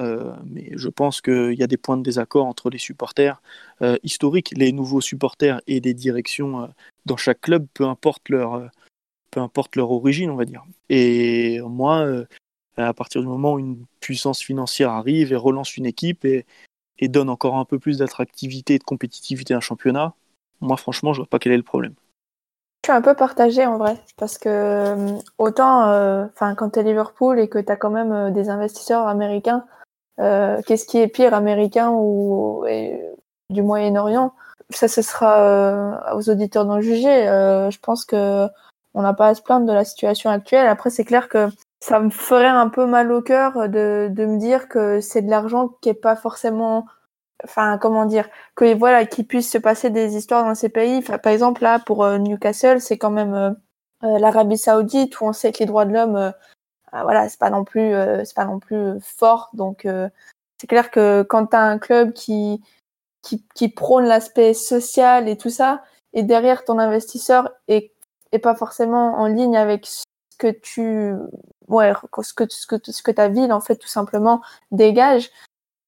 mais 0.44 0.70
je 0.74 0.88
pense 0.88 1.20
qu'il 1.20 1.54
y 1.54 1.62
a 1.62 1.66
des 1.66 1.76
points 1.76 1.96
de 1.96 2.02
désaccord 2.02 2.46
entre 2.46 2.70
les 2.70 2.78
supporters 2.78 3.42
historiques, 4.02 4.52
les 4.56 4.72
nouveaux 4.72 5.00
supporters 5.00 5.60
et 5.66 5.80
des 5.80 5.94
directions 5.94 6.68
dans 7.06 7.16
chaque 7.16 7.40
club, 7.40 7.66
peu 7.74 7.84
importe 7.84 8.28
leur, 8.28 8.70
peu 9.30 9.40
importe 9.40 9.76
leur 9.76 9.90
origine, 9.90 10.30
on 10.30 10.36
va 10.36 10.44
dire. 10.44 10.64
Et 10.88 11.60
moi, 11.60 12.24
à 12.76 12.94
partir 12.94 13.20
du 13.20 13.26
moment 13.26 13.54
où 13.54 13.58
une 13.58 13.84
puissance 14.00 14.40
financière 14.40 14.90
arrive 14.90 15.32
et 15.32 15.36
relance 15.36 15.76
une 15.76 15.86
équipe 15.86 16.24
et, 16.24 16.44
donne 17.02 17.28
encore 17.28 17.56
un 17.56 17.66
peu 17.66 17.78
plus 17.78 17.98
d'attractivité 17.98 18.74
et 18.74 18.78
de 18.78 18.84
compétitivité 18.84 19.52
à 19.52 19.58
un 19.58 19.60
championnat, 19.60 20.14
moi 20.62 20.78
franchement 20.78 21.12
je 21.12 21.18
vois 21.20 21.26
pas 21.26 21.38
quel 21.38 21.52
est 21.52 21.58
le 21.58 21.62
problème. 21.62 21.94
Je 22.84 22.90
suis 22.90 22.98
un 22.98 23.00
peu 23.00 23.14
partagé 23.14 23.64
en 23.64 23.78
vrai, 23.78 23.96
parce 24.18 24.36
que 24.36 24.50
euh, 24.50 25.18
autant 25.38 25.88
euh, 25.88 26.26
enfin 26.26 26.54
quand 26.54 26.68
tu 26.68 26.80
es 26.80 26.82
Liverpool 26.82 27.40
et 27.40 27.48
que 27.48 27.58
tu 27.58 27.72
as 27.72 27.76
quand 27.76 27.88
même 27.88 28.12
euh, 28.12 28.30
des 28.30 28.50
investisseurs 28.50 29.08
américains, 29.08 29.64
qu'est-ce 30.18 30.84
qui 30.84 30.98
est 30.98 31.08
pire 31.08 31.32
américain 31.32 31.92
ou 31.92 32.66
du 33.48 33.62
Moyen-Orient 33.62 34.34
Ça 34.68 34.86
ce 34.86 35.00
sera 35.00 36.14
aux 36.14 36.28
auditeurs 36.28 36.66
d'en 36.66 36.82
juger. 36.82 37.24
je 37.24 37.78
pense 37.80 38.04
que 38.04 38.48
on 38.92 39.00
n'a 39.00 39.14
pas 39.14 39.28
à 39.28 39.34
se 39.34 39.40
plaindre 39.40 39.64
de 39.64 39.72
la 39.72 39.86
situation 39.86 40.28
actuelle. 40.28 40.66
Après 40.66 40.90
c'est 40.90 41.04
clair 41.06 41.30
que 41.30 41.48
ça 41.80 42.00
me 42.00 42.10
ferait 42.10 42.44
un 42.48 42.68
peu 42.68 42.84
mal 42.84 43.10
au 43.12 43.22
cœur 43.22 43.66
de, 43.70 44.10
de 44.12 44.26
me 44.26 44.38
dire 44.38 44.68
que 44.68 45.00
c'est 45.00 45.22
de 45.22 45.30
l'argent 45.30 45.68
qui 45.80 45.88
est 45.88 45.94
pas 45.94 46.16
forcément 46.16 46.84
enfin 47.42 47.78
comment 47.78 48.06
dire 48.06 48.28
que 48.54 48.74
voilà 48.74 49.06
qu'il 49.06 49.26
puisse 49.26 49.50
se 49.50 49.58
passer 49.58 49.90
des 49.90 50.16
histoires 50.16 50.44
dans 50.44 50.54
ces 50.54 50.68
pays 50.68 51.02
par 51.02 51.32
exemple 51.32 51.62
là 51.62 51.78
pour 51.78 52.04
euh, 52.04 52.18
Newcastle 52.18 52.80
c'est 52.80 52.98
quand 52.98 53.10
même 53.10 53.34
euh, 53.34 53.50
euh, 54.04 54.18
l'Arabie 54.18 54.58
Saoudite 54.58 55.20
où 55.20 55.24
on 55.24 55.32
sait 55.32 55.52
que 55.52 55.58
les 55.58 55.66
droits 55.66 55.84
de 55.84 55.92
l'homme 55.92 56.32
voilà 56.92 57.28
c'est 57.28 57.40
pas 57.40 57.50
non 57.50 57.64
plus 57.64 57.92
c'est 58.24 58.36
pas 58.36 58.44
non 58.44 58.60
plus 58.60 59.00
fort 59.00 59.50
donc 59.52 59.88
c'est 60.60 60.66
clair 60.68 60.92
que 60.92 61.22
quand 61.28 61.46
tu 61.46 61.56
as 61.56 61.62
un 61.62 61.78
club 61.78 62.12
qui 62.12 62.62
qui, 63.22 63.44
qui 63.54 63.68
prône 63.68 64.04
l'aspect 64.04 64.54
social 64.54 65.28
et 65.28 65.36
tout 65.36 65.50
ça 65.50 65.82
et 66.12 66.22
derrière 66.22 66.64
ton 66.64 66.78
investisseur 66.78 67.50
est 67.66 67.90
est 68.30 68.38
pas 68.38 68.54
forcément 68.54 69.14
en 69.14 69.26
ligne 69.26 69.56
avec 69.56 69.86
ce 69.86 70.04
que 70.38 70.52
tu 70.52 71.14
ouais, 71.68 71.92
ce 72.22 72.32
que, 72.32 72.44
ce 72.48 72.66
que, 72.66 72.76
ce 72.84 73.02
que 73.02 73.10
ta 73.10 73.28
ville, 73.28 73.52
en 73.52 73.60
fait, 73.60 73.76
tout 73.76 73.88
simplement 73.88 74.42
dégage. 74.70 75.30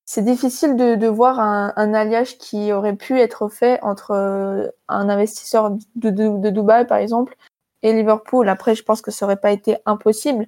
C'est 0.08 0.22
difficile 0.22 0.76
de, 0.76 0.94
de 0.94 1.06
voir 1.08 1.40
un, 1.40 1.72
un, 1.74 1.92
alliage 1.92 2.38
qui 2.38 2.72
aurait 2.72 2.94
pu 2.94 3.18
être 3.18 3.48
fait 3.48 3.80
entre 3.82 4.12
euh, 4.12 4.68
un 4.88 5.08
investisseur 5.08 5.70
de, 5.96 6.10
de, 6.10 6.28
de, 6.38 6.50
Dubaï, 6.50 6.86
par 6.86 6.98
exemple, 6.98 7.36
et 7.82 7.92
Liverpool. 7.92 8.48
Après, 8.48 8.76
je 8.76 8.84
pense 8.84 9.02
que 9.02 9.10
ça 9.10 9.26
aurait 9.26 9.40
pas 9.40 9.50
été 9.50 9.78
impossible, 9.84 10.46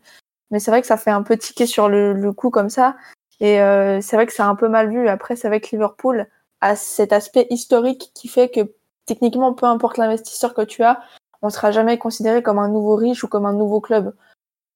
mais 0.53 0.61
c'est 0.61 0.71
vrai 0.71 0.81
que 0.81 0.87
ça 0.87 0.97
fait 0.97 1.11
un 1.11 1.25
peu 1.25 1.37
tiquer 1.37 1.67
sur 1.67 1.89
le, 1.89 2.13
le 2.13 2.33
coup 2.33 2.51
comme 2.51 2.71
ça. 2.71 2.97
Et 3.41 3.61
euh, 3.61 4.01
c'est 4.01 4.15
vrai 4.15 4.27
que 4.27 4.33
c'est 4.33 4.43
un 4.43 4.55
peu 4.55 4.69
mal 4.69 4.91
vu. 4.91 5.09
Après, 5.09 5.35
c'est 5.35 5.49
vrai 5.49 5.61
que 5.61 5.69
Liverpool 5.73 6.29
a 6.61 6.77
cet 6.77 7.13
aspect 7.13 7.49
historique 7.51 8.13
qui 8.15 8.29
fait 8.29 8.51
que 8.51 8.73
techniquement, 9.07 9.55
peu 9.55 9.67
importe 9.67 9.97
l'investisseur 9.97 10.55
que 10.55 10.63
tu 10.63 10.85
as, 10.85 11.01
on 11.43 11.51
sera 11.51 11.73
jamais 11.73 11.99
considéré 11.99 12.43
comme 12.45 12.61
un 12.61 12.69
nouveau 12.69 12.95
riche 12.95 13.25
ou 13.25 13.29
comme 13.29 13.47
un 13.47 13.53
nouveau 13.53 13.81
club. 13.81 14.15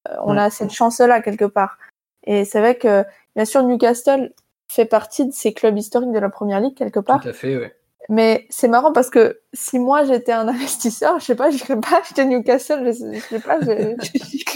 Euh, 0.09 0.17
on 0.25 0.37
a 0.37 0.51
cette 0.51 0.73
chance-là 0.73 1.23
quelque 1.23 1.45
part. 1.45 1.79
Et 2.25 2.45
c'est 2.45 2.61
vrai 2.61 2.77
que, 2.77 3.05
bien 3.37 3.45
sûr, 3.45 3.63
Newcastle 3.63 4.33
fait 4.69 4.87
partie 4.87 5.27
de 5.27 5.33
ces 5.33 5.53
clubs 5.53 5.77
historiques 5.77 6.13
de 6.13 6.19
la 6.19 6.31
première 6.31 6.61
ligue 6.61 6.75
quelque 6.75 7.01
part. 7.01 7.21
Tout 7.21 7.29
à 7.29 7.33
fait, 7.33 7.57
oui. 7.57 7.67
Mais 8.09 8.47
c'est 8.51 8.69
marrant 8.69 8.93
parce 8.93 9.11
que 9.11 9.41
si 9.53 9.79
moi 9.79 10.05
j'étais 10.05 10.33
un 10.33 10.49
investisseur, 10.49 11.21
je 11.21 11.25
sais 11.25 11.35
pas, 11.35 11.51
je 11.51 11.75
pas 11.75 12.01
acheter 12.01 12.25
Newcastle, 12.25 12.85
je 12.85 13.21
sais 13.21 13.41
pas, 13.41 13.61
j'ai 13.61 13.97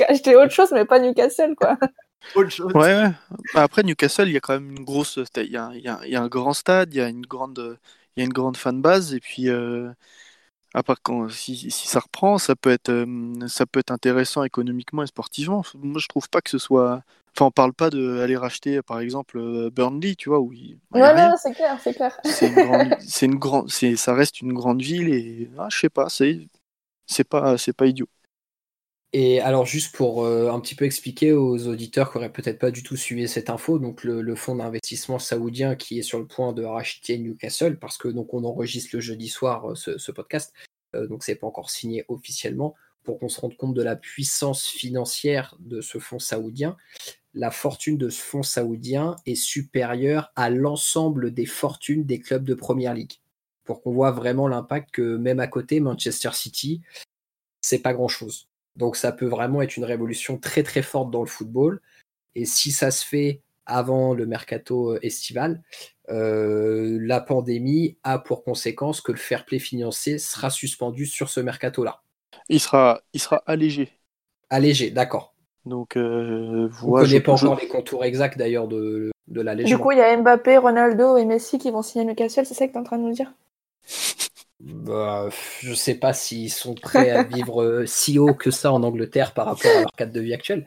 acheté 0.09 0.37
autre 0.37 0.53
chose, 0.53 0.71
mais 0.73 0.85
pas 0.85 0.99
Newcastle, 0.99 1.55
quoi. 1.57 1.79
Autre 2.35 2.51
chose. 2.51 2.73
Ouais, 2.73 2.93
ouais. 2.93 3.13
Bah, 3.55 3.63
après 3.63 3.85
Newcastle, 3.85 4.27
il 4.27 4.33
y 4.33 4.37
a 4.37 4.41
quand 4.41 4.55
même 4.55 4.71
une 4.73 4.85
grosse, 4.85 5.21
il 5.37 5.53
y 5.53 5.57
a, 5.57 5.71
y, 5.75 5.87
a, 5.87 6.01
y 6.05 6.17
a, 6.17 6.23
un 6.23 6.27
grand 6.27 6.55
stade, 6.55 6.93
il 6.93 6.97
y 6.97 7.01
a 7.01 7.09
une 7.09 7.25
grande, 7.25 7.79
il 8.17 8.21
y 8.21 8.23
a 8.23 8.25
une 8.25 8.33
grande 8.33 8.57
fan 8.57 8.83
base, 8.83 9.15
et 9.15 9.21
puis 9.21 9.49
euh, 9.49 9.91
à 10.77 10.83
part 10.83 11.01
quand 11.03 11.31
si, 11.31 11.71
si 11.71 11.89
ça 11.89 12.01
reprend, 12.01 12.37
ça 12.37 12.55
peut 12.55 12.71
être 12.71 12.91
euh, 12.91 13.49
ça 13.49 13.65
peut 13.65 13.81
être 13.81 13.91
intéressant 13.91 14.45
économiquement 14.45 15.03
et 15.03 15.07
sportivement. 15.07 15.63
Moi, 15.75 15.99
je 15.99 16.07
trouve 16.07 16.29
pas 16.29 16.43
que 16.43 16.51
ce 16.51 16.59
soit. 16.59 17.03
Enfin, 17.35 17.47
on 17.47 17.51
parle 17.51 17.73
pas 17.73 17.89
de 17.89 18.21
aller 18.21 18.37
racheter, 18.37 18.83
par 18.83 19.01
exemple, 19.01 19.39
euh, 19.39 19.71
Burnley, 19.71 20.17
tu 20.17 20.29
vois, 20.29 20.39
où 20.39 20.53
il. 20.53 20.79
Ouais, 20.93 21.11
rien. 21.11 21.31
non, 21.31 21.37
c'est 21.43 21.55
clair, 21.55 21.79
c'est 21.83 21.95
clair. 21.95 22.21
C'est 22.25 22.49
une 22.49 22.55
grande, 22.55 22.95
c'est 23.01 23.27
une 23.27 23.37
grande, 23.37 23.71
ça 23.71 24.15
reste 24.15 24.43
une 24.43 24.53
grande 24.53 24.83
ville 24.83 25.09
et 25.09 25.51
ah, 25.59 25.69
je 25.71 25.79
sais 25.79 25.89
pas, 25.89 26.11
c'est, 26.11 26.47
c'est 27.07 27.25
pas, 27.25 27.57
c'est 27.57 27.73
pas 27.73 27.87
idiot. 27.87 28.09
Et 29.19 29.41
alors, 29.41 29.65
juste 29.65 29.97
pour 29.97 30.27
euh, 30.27 30.51
un 30.51 30.61
petit 30.61 30.75
peu 30.75 30.85
expliquer 30.85 31.33
aux 31.33 31.69
auditeurs 31.69 32.13
qui 32.13 32.19
n'auraient 32.19 32.35
peut-être 32.35 32.59
pas 32.59 32.71
du 32.71 32.83
tout 32.83 32.97
suivi 32.97 33.27
cette 33.29 33.49
info, 33.49 33.79
donc 33.79 34.05
le, 34.05 34.35
fonds 34.35 34.57
d'investissement 34.57 35.19
saoudien 35.19 35.75
qui 35.75 35.99
est 35.99 36.03
sur 36.03 36.19
le 36.19 36.27
point 36.27 36.53
de 36.53 36.63
racheter 36.63 37.17
Newcastle, 37.17 37.79
parce 37.79 37.97
que 37.97 38.09
donc 38.09 38.35
on 38.35 38.45
enregistre 38.45 38.91
le 38.93 39.01
jeudi 39.01 39.29
soir 39.29 39.71
euh, 39.71 39.75
ce, 39.75 40.13
podcast, 40.13 40.53
euh, 40.95 41.07
donc 41.07 41.25
c'est 41.25 41.37
pas 41.37 41.47
encore 41.47 41.71
signé 41.71 42.05
officiellement, 42.09 42.75
pour 43.05 43.19
qu'on 43.19 43.31
se 43.31 43.41
rende 43.41 43.57
compte 43.57 43.73
de 43.73 43.83
la 43.83 43.97
puissance 43.97 44.67
financière 44.67 45.57
de 45.61 45.81
ce 45.81 45.97
fonds 45.97 46.19
saoudien. 46.19 46.77
La 47.33 47.51
fortune 47.51 47.97
de 47.97 48.11
ce 48.11 48.21
fonds 48.21 48.43
saoudien 48.43 49.17
est 49.25 49.35
supérieure 49.35 50.31
à 50.37 50.51
l'ensemble 50.51 51.33
des 51.33 51.47
fortunes 51.47 52.05
des 52.05 52.21
clubs 52.21 52.45
de 52.45 52.53
Première 52.53 52.93
Ligue, 52.93 53.15
pour 53.65 53.81
qu'on 53.81 53.93
voit 53.93 54.11
vraiment 54.11 54.47
l'impact 54.47 54.91
que 54.91 55.17
même 55.17 55.41
à 55.41 55.47
côté, 55.47 55.81
Manchester 55.81 56.33
City, 56.35 56.83
c'est 57.63 57.81
pas 57.81 57.95
grand-chose. 57.95 58.47
Donc 58.77 58.97
ça 58.97 59.13
peut 59.13 59.27
vraiment 59.27 59.63
être 59.63 59.77
une 59.77 59.85
révolution 59.85 60.39
très 60.39 60.63
très 60.63 60.83
forte 60.83 61.11
dans 61.11 61.23
le 61.23 61.29
football. 61.29 61.81
Et 62.35 62.45
si 62.45 62.71
ça 62.71 62.91
se 62.91 63.05
fait 63.05 63.43
avant 63.67 64.15
le 64.15 64.27
mercato 64.27 64.93
euh, 64.95 64.99
estival, 65.03 65.63
euh, 66.11 66.99
la 67.03 67.21
pandémie 67.21 67.97
a 68.05 68.19
pour 68.19 68.45
conséquence 68.45 69.01
que 69.01 69.13
le 69.13 69.19
fair 69.19 69.45
play 69.45 69.59
financier 69.59 70.19
sera 70.19 70.51
suspendu 70.51 71.07
sur 71.07 71.29
ce 71.31 71.41
mercato-là. 71.41 72.03
Il 72.49 72.59
sera, 72.61 73.03
il 73.13 73.21
sera 73.21 73.43
allégé. 73.47 73.93
Allégé, 74.51 74.91
d'accord. 74.91 75.35
Donc, 75.65 75.97
euh, 75.97 76.69
On 76.83 76.93
ne 76.93 76.97
voilà, 76.97 77.07
connaît 77.07 77.21
pas 77.21 77.33
encore 77.33 77.57
les 77.57 77.69
contours 77.69 78.05
exacts 78.05 78.39
d'ailleurs 78.39 78.69
de, 78.69 79.11
de 79.29 79.41
Du 79.41 79.43
l'allègement. 79.45 79.79
coup, 79.79 79.93
il 79.93 79.99
y 79.99 80.01
a 80.01 80.17
Mbappé, 80.17 80.57
Ronaldo 80.57 81.19
et 81.19 81.27
Messi 81.27 81.59
qui 81.59 81.71
vont 81.71 81.83
signer 81.83 82.07
Newcastle, 82.07 82.47
c'est 82.47 82.55
ça 82.55 82.67
que 82.67 82.73
tu 82.73 82.79
es 82.79 82.81
en 82.81 82.85
train 82.85 82.97
de 82.99 83.03
nous 83.03 83.13
dire? 83.13 83.33
Bah, 84.61 85.29
je 85.61 85.75
sais 85.75 85.95
pas 85.95 86.15
s'ils 86.15 86.51
sont 86.51 86.75
prêts 86.75 87.11
à 87.11 87.23
vivre 87.23 87.63
euh, 87.63 87.87
si 87.87 88.19
haut 88.19 88.35
que 88.35 88.51
ça 88.51 88.73
en 88.73 88.83
Angleterre 88.83 89.35
par 89.35 89.47
rapport 89.47 89.71
à 89.71 89.81
leur 89.81 89.93
cadre 89.93 90.13
de 90.13 90.21
vie 90.21 90.33
actuel. 90.35 90.67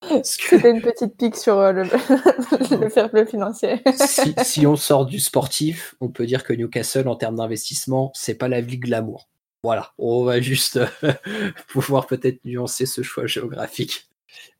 Que 0.00 0.22
C'était 0.22 0.70
une 0.70 0.82
petite 0.82 1.16
pique 1.16 1.36
sur 1.36 1.58
euh, 1.58 1.72
le, 1.72 1.82
le 1.82 2.88
fair 2.88 3.10
play 3.10 3.26
financier. 3.26 3.82
si, 3.96 4.34
si 4.44 4.66
on 4.66 4.76
sort 4.76 5.06
du 5.06 5.18
sportif, 5.18 5.96
on 6.00 6.08
peut 6.08 6.26
dire 6.26 6.44
que 6.44 6.52
Newcastle, 6.52 7.08
en 7.08 7.16
termes 7.16 7.36
d'investissement, 7.36 8.12
c'est 8.14 8.34
pas 8.34 8.48
la 8.48 8.60
ville 8.60 8.80
glamour. 8.80 9.28
Voilà, 9.64 9.92
on 9.98 10.24
va 10.24 10.40
juste 10.40 10.76
euh, 10.76 11.12
pouvoir 11.68 12.06
peut-être 12.06 12.44
nuancer 12.44 12.86
ce 12.86 13.02
choix 13.02 13.26
géographique. 13.26 14.08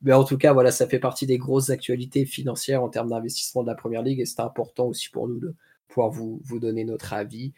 Mais 0.03 0.13
en 0.13 0.25
tout 0.25 0.39
cas, 0.39 0.53
voilà, 0.53 0.71
ça 0.71 0.87
fait 0.89 0.99
partie 0.99 1.27
des 1.27 1.39
grosses 1.39 1.71
actualités 1.71 2.25
financières 2.25 2.83
en 2.83 2.89
termes 2.89 3.11
d'investissement 3.11 3.63
de 3.63 3.69
la 3.69 3.75
Première 3.75 4.03
Ligue 4.03 4.21
et 4.21 4.27
c'est 4.27 4.41
important 4.41 4.87
aussi 4.87 5.11
pour 5.11 5.29
nous 5.29 5.39
de 5.39 5.55
pouvoir 5.95 6.11
vous, 6.11 6.41
vous 6.45 6.59
donner 6.59 6.85
notre 6.85 7.13
avis 7.13 7.53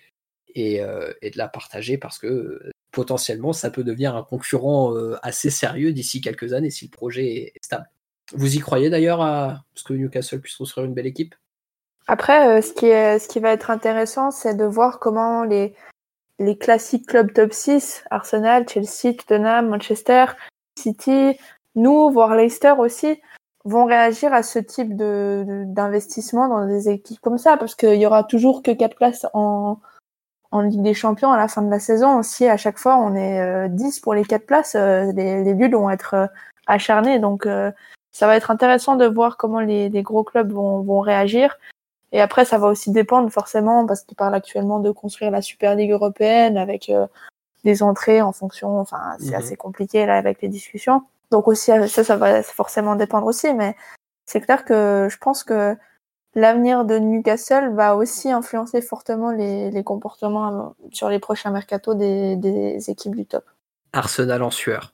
et, 0.54 0.82
euh, 0.82 1.12
et 1.22 1.30
de 1.30 1.38
la 1.38 1.48
partager 1.48 1.96
parce 1.96 2.18
que 2.18 2.26
euh, 2.26 2.70
potentiellement, 2.92 3.52
ça 3.52 3.70
peut 3.70 3.82
devenir 3.82 4.14
un 4.14 4.22
concurrent 4.22 4.94
euh, 4.94 5.16
assez 5.22 5.50
sérieux 5.50 5.92
d'ici 5.92 6.20
quelques 6.20 6.52
années 6.52 6.70
si 6.70 6.84
le 6.84 6.90
projet 6.90 7.52
est, 7.54 7.64
stable. 7.64 7.88
Vous 8.32 8.56
y 8.56 8.58
croyez 8.58 8.90
d'ailleurs 8.90 9.22
à 9.22 9.64
ce 9.74 9.84
que 9.84 9.94
Newcastle 9.94 10.40
puisse 10.40 10.56
construire 10.56 10.86
une 10.86 10.94
belle 10.94 11.06
équipe? 11.06 11.34
Après, 12.08 12.60
ce, 12.62 12.72
qui 12.72 12.86
est, 12.86 13.18
ce 13.18 13.28
qui 13.28 13.40
va 13.40 13.52
être 13.52 13.70
intéressant, 13.70 14.30
c'est 14.30 14.54
de 14.54 14.64
voir 14.64 14.98
comment 14.98 15.44
les, 15.44 15.74
les 16.38 16.58
classiques 16.58 17.06
clubs 17.06 17.32
top 17.32 17.52
6, 17.52 18.04
Arsenal, 18.10 18.68
Chelsea, 18.68 19.14
Tottenham, 19.14 19.68
Manchester, 19.68 20.26
City, 20.78 21.38
nous, 21.74 22.10
voire 22.10 22.34
Leicester 22.34 22.74
aussi, 22.78 23.20
vont 23.66 23.84
réagir 23.84 24.32
à 24.32 24.42
ce 24.42 24.58
type 24.58 24.96
de- 24.96 25.64
d'investissement 25.66 26.48
dans 26.48 26.66
des 26.66 26.88
équipes 26.88 27.20
comme 27.20 27.36
ça, 27.38 27.56
parce 27.56 27.74
qu'il 27.74 27.94
y 27.96 28.06
aura 28.06 28.24
toujours 28.24 28.62
que 28.62 28.70
quatre 28.70 28.96
places 28.96 29.26
en, 29.34 29.78
en 30.52 30.60
Ligue 30.60 30.82
des 30.82 30.94
Champions 30.94 31.32
à 31.32 31.36
la 31.36 31.48
fin 31.48 31.62
de 31.62 31.70
la 31.70 31.80
saison. 31.80 32.22
Si 32.22 32.46
à 32.46 32.56
chaque 32.56 32.78
fois 32.78 32.96
on 32.96 33.14
est 33.14 33.40
euh, 33.40 33.68
10 33.68 34.00
pour 34.00 34.14
les 34.14 34.24
quatre 34.24 34.46
places, 34.46 34.76
euh, 34.76 35.10
les, 35.12 35.42
les 35.42 35.54
bulles 35.54 35.74
vont 35.74 35.90
être 35.90 36.14
euh, 36.14 36.26
acharnés. 36.66 37.18
Donc 37.18 37.44
euh, 37.46 37.72
ça 38.12 38.26
va 38.26 38.36
être 38.36 38.50
intéressant 38.50 38.94
de 38.96 39.04
voir 39.06 39.36
comment 39.36 39.60
les, 39.60 39.88
les 39.88 40.02
gros 40.02 40.22
clubs 40.24 40.50
vont, 40.52 40.80
vont 40.82 41.00
réagir. 41.00 41.58
Et 42.12 42.20
après, 42.20 42.44
ça 42.44 42.56
va 42.58 42.68
aussi 42.68 42.92
dépendre 42.92 43.30
forcément, 43.30 43.84
parce 43.84 44.02
qu'ils 44.02 44.16
parlent 44.16 44.34
actuellement 44.36 44.78
de 44.78 44.90
construire 44.92 45.32
la 45.32 45.42
Super 45.42 45.74
Ligue 45.74 45.90
européenne 45.90 46.56
avec 46.56 46.88
euh, 46.88 47.06
des 47.64 47.82
entrées 47.82 48.22
en 48.22 48.30
fonction. 48.32 48.78
Enfin, 48.78 49.16
c'est 49.18 49.30
Mhm. 49.30 49.34
assez 49.34 49.56
compliqué 49.56 50.06
là 50.06 50.16
avec 50.16 50.40
les 50.40 50.48
discussions. 50.48 51.02
Donc 51.30 51.48
aussi, 51.48 51.72
euh, 51.72 51.86
ça, 51.86 52.04
ça 52.04 52.16
va 52.16 52.42
forcément 52.42 52.96
dépendre 52.96 53.26
aussi. 53.26 53.52
Mais 53.54 53.76
c'est 54.26 54.40
clair 54.40 54.64
que 54.64 55.08
je 55.10 55.18
pense 55.18 55.44
que 55.44 55.76
l'avenir 56.34 56.84
de 56.84 56.98
Newcastle 56.98 57.72
va 57.74 57.96
aussi 57.96 58.30
influencer 58.30 58.82
fortement 58.82 59.32
les, 59.32 59.70
les 59.70 59.84
comportements 59.84 60.48
euh, 60.48 60.86
sur 60.92 61.08
les 61.08 61.18
prochains 61.18 61.50
mercatos 61.50 61.96
des, 61.96 62.36
des 62.36 62.90
équipes 62.90 63.16
du 63.16 63.26
top. 63.26 63.44
Arsenal 63.92 64.42
en 64.42 64.50
sueur. 64.50 64.92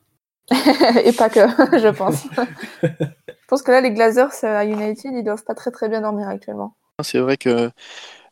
Et 1.04 1.12
pas 1.12 1.30
que, 1.30 1.40
je 1.78 1.88
pense. 1.88 2.24
je 2.82 3.46
pense 3.48 3.62
que 3.62 3.70
là, 3.70 3.80
les 3.80 3.92
Glazers 3.92 4.44
euh, 4.44 4.56
à 4.56 4.64
United, 4.64 5.12
ils 5.12 5.24
doivent 5.24 5.44
pas 5.44 5.54
très 5.54 5.70
très 5.70 5.88
bien 5.88 6.00
dormir 6.00 6.28
actuellement. 6.28 6.74
C'est 7.02 7.18
vrai 7.18 7.36
que 7.36 7.70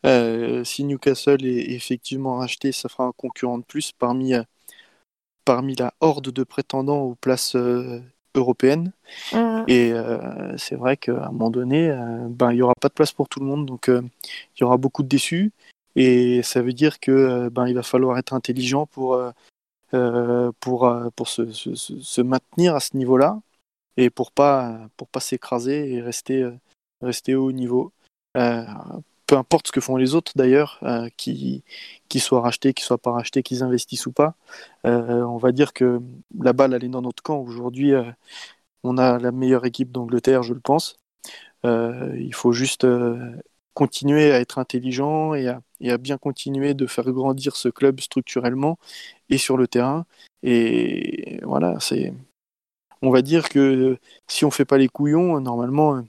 euh, 0.07 0.65
si 0.65 0.85
Newcastle 0.85 1.45
est 1.45 1.73
effectivement 1.73 2.37
racheté, 2.37 2.73
ça 2.73 2.89
fera 2.89 3.05
un 3.05 3.13
concurrent 3.13 3.59
de 3.59 3.65
plus 3.65 3.93
parmi, 3.93 4.35
euh, 4.35 4.43
parmi 5.45 5.75
la 5.75 5.93
horde 6.01 6.31
de 6.31 6.45
prétendants 6.45 7.03
aux 7.03 7.15
places 7.15 7.57
euh, 7.57 8.01
européennes. 8.35 8.93
Mm. 9.33 9.65
Et 9.69 9.93
euh, 9.93 10.57
c'est 10.57 10.77
vrai 10.77 10.97
qu'à 10.97 11.27
un 11.27 11.31
moment 11.33 11.51
donné, 11.51 11.91
euh, 11.91 12.27
ben, 12.29 12.53
il 12.53 12.57
n'y 12.57 12.63
aura 12.63 12.75
pas 12.81 12.89
de 12.89 12.95
place 12.95 13.13
pour 13.13 13.29
tout 13.29 13.41
le 13.41 13.47
monde. 13.47 13.67
Donc 13.67 13.89
il 13.89 14.61
y 14.61 14.65
aura 14.65 14.77
beaucoup 14.77 15.03
de 15.03 15.09
déçus. 15.09 15.53
Et 15.97 16.43
ça 16.43 16.63
veut 16.63 16.73
dire 16.73 17.01
que 17.01 17.49
ben, 17.49 17.67
il 17.67 17.75
va 17.75 17.83
falloir 17.83 18.17
être 18.19 18.33
intelligent 18.33 18.87
pour, 18.87 19.15
euh, 19.95 20.53
pour, 20.61 20.93
pour 21.17 21.29
se, 21.29 21.53
se- 21.53 21.75
se- 21.75 22.01
se 22.01 22.21
maintenir 22.21 22.77
à 22.77 22.81
ce 22.81 22.97
niveau-là 22.97 23.41
et 23.97 24.09
pour 24.09 24.31
pas, 24.31 24.79
pour 24.97 25.09
pas 25.09 25.21
s'écraser 25.21 25.93
et 25.93 26.01
rester, 26.01 26.49
rester 27.03 27.35
au 27.35 27.47
haut 27.47 27.53
niveau. 27.53 27.93
Euh, 28.37 28.65
peu 29.31 29.37
importe 29.37 29.69
ce 29.69 29.73
que 29.73 29.81
font 29.81 29.95
les 29.95 30.17
autres 30.17 30.33
d'ailleurs, 30.35 30.81
euh, 30.83 31.09
qui, 31.17 31.63
qui 32.09 32.19
soient 32.19 32.41
rachetés, 32.41 32.75
qui 32.75 32.83
soient 32.83 32.99
pas 32.99 33.13
rachetés, 33.13 33.45
qu'ils 33.45 33.63
investissent 33.63 34.07
ou 34.07 34.13
pas. 34.13 34.35
Euh, 34.87 35.23
on 35.23 35.37
va 35.37 35.53
dire 35.53 35.73
que 35.73 36.01
la 36.37 36.53
balle 36.53 36.75
elle 36.75 36.83
est 36.83 36.89
dans 36.89 37.03
notre 37.03 37.23
camp. 37.23 37.39
Aujourd'hui, 37.39 37.93
euh, 37.95 38.03
on 38.83 38.99
a 38.99 39.21
la 39.21 39.31
meilleure 39.31 39.67
équipe 39.67 39.93
d'Angleterre, 39.93 40.43
je 40.43 40.53
le 40.53 40.59
pense. 40.59 40.97
Euh, 41.65 42.13
il 42.19 42.35
faut 42.35 42.53
juste 42.53 42.85
continuer 43.75 44.33
à 44.33 44.41
être 44.41 44.59
intelligent 44.59 45.35
et 45.35 45.47
à, 45.47 45.63
et 45.81 45.93
à 45.93 45.99
bien 45.99 46.19
continuer 46.19 46.75
de 46.75 46.87
faire 46.89 47.09
grandir 47.13 47.55
ce 47.55 47.69
club 47.69 48.01
structurellement 48.01 48.79
et 49.29 49.39
sur 49.39 49.57
le 49.57 49.69
terrain. 49.69 50.07
Et 50.43 51.39
voilà, 51.45 51.79
c'est. 51.79 52.13
On 53.03 53.11
va 53.11 53.23
dire 53.23 53.49
que 53.49 53.97
si 54.29 54.45
on 54.45 54.51
fait 54.51 54.65
pas 54.65 54.79
les 54.79 54.89
couillons, 54.89 55.41
normalement, 55.41 56.03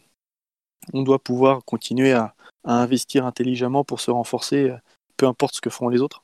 on 0.93 1.03
doit 1.03 1.19
pouvoir 1.19 1.63
continuer 1.65 2.13
à, 2.13 2.35
à 2.63 2.81
investir 2.81 3.25
intelligemment 3.25 3.83
pour 3.83 3.99
se 3.99 4.11
renforcer, 4.11 4.69
euh, 4.69 4.77
peu 5.17 5.27
importe 5.27 5.55
ce 5.55 5.61
que 5.61 5.69
font 5.69 5.89
les 5.89 6.01
autres. 6.01 6.23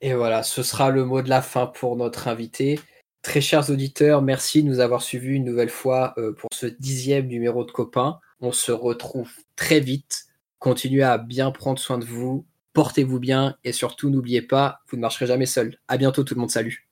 Et 0.00 0.14
voilà, 0.14 0.42
ce 0.42 0.62
sera 0.62 0.90
le 0.90 1.04
mot 1.04 1.22
de 1.22 1.28
la 1.28 1.42
fin 1.42 1.66
pour 1.66 1.96
notre 1.96 2.28
invité. 2.28 2.80
Très 3.22 3.40
chers 3.40 3.70
auditeurs, 3.70 4.20
merci 4.20 4.62
de 4.62 4.68
nous 4.68 4.80
avoir 4.80 5.02
suivis 5.02 5.36
une 5.36 5.44
nouvelle 5.44 5.70
fois 5.70 6.12
euh, 6.18 6.32
pour 6.32 6.50
ce 6.52 6.66
dixième 6.66 7.26
numéro 7.26 7.64
de 7.64 7.70
Copain. 7.70 8.18
On 8.40 8.52
se 8.52 8.70
retrouve 8.70 9.30
très 9.56 9.80
vite. 9.80 10.26
Continuez 10.58 11.02
à 11.02 11.16
bien 11.18 11.50
prendre 11.50 11.78
soin 11.78 11.98
de 11.98 12.04
vous, 12.04 12.44
portez-vous 12.74 13.20
bien 13.20 13.56
et 13.64 13.72
surtout 13.72 14.10
n'oubliez 14.10 14.42
pas, 14.42 14.80
vous 14.88 14.96
ne 14.96 15.02
marcherez 15.02 15.26
jamais 15.26 15.46
seul. 15.46 15.78
À 15.88 15.96
bientôt 15.96 16.24
tout 16.24 16.34
le 16.34 16.40
monde, 16.40 16.50
salut. 16.50 16.88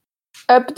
Up 0.50 0.72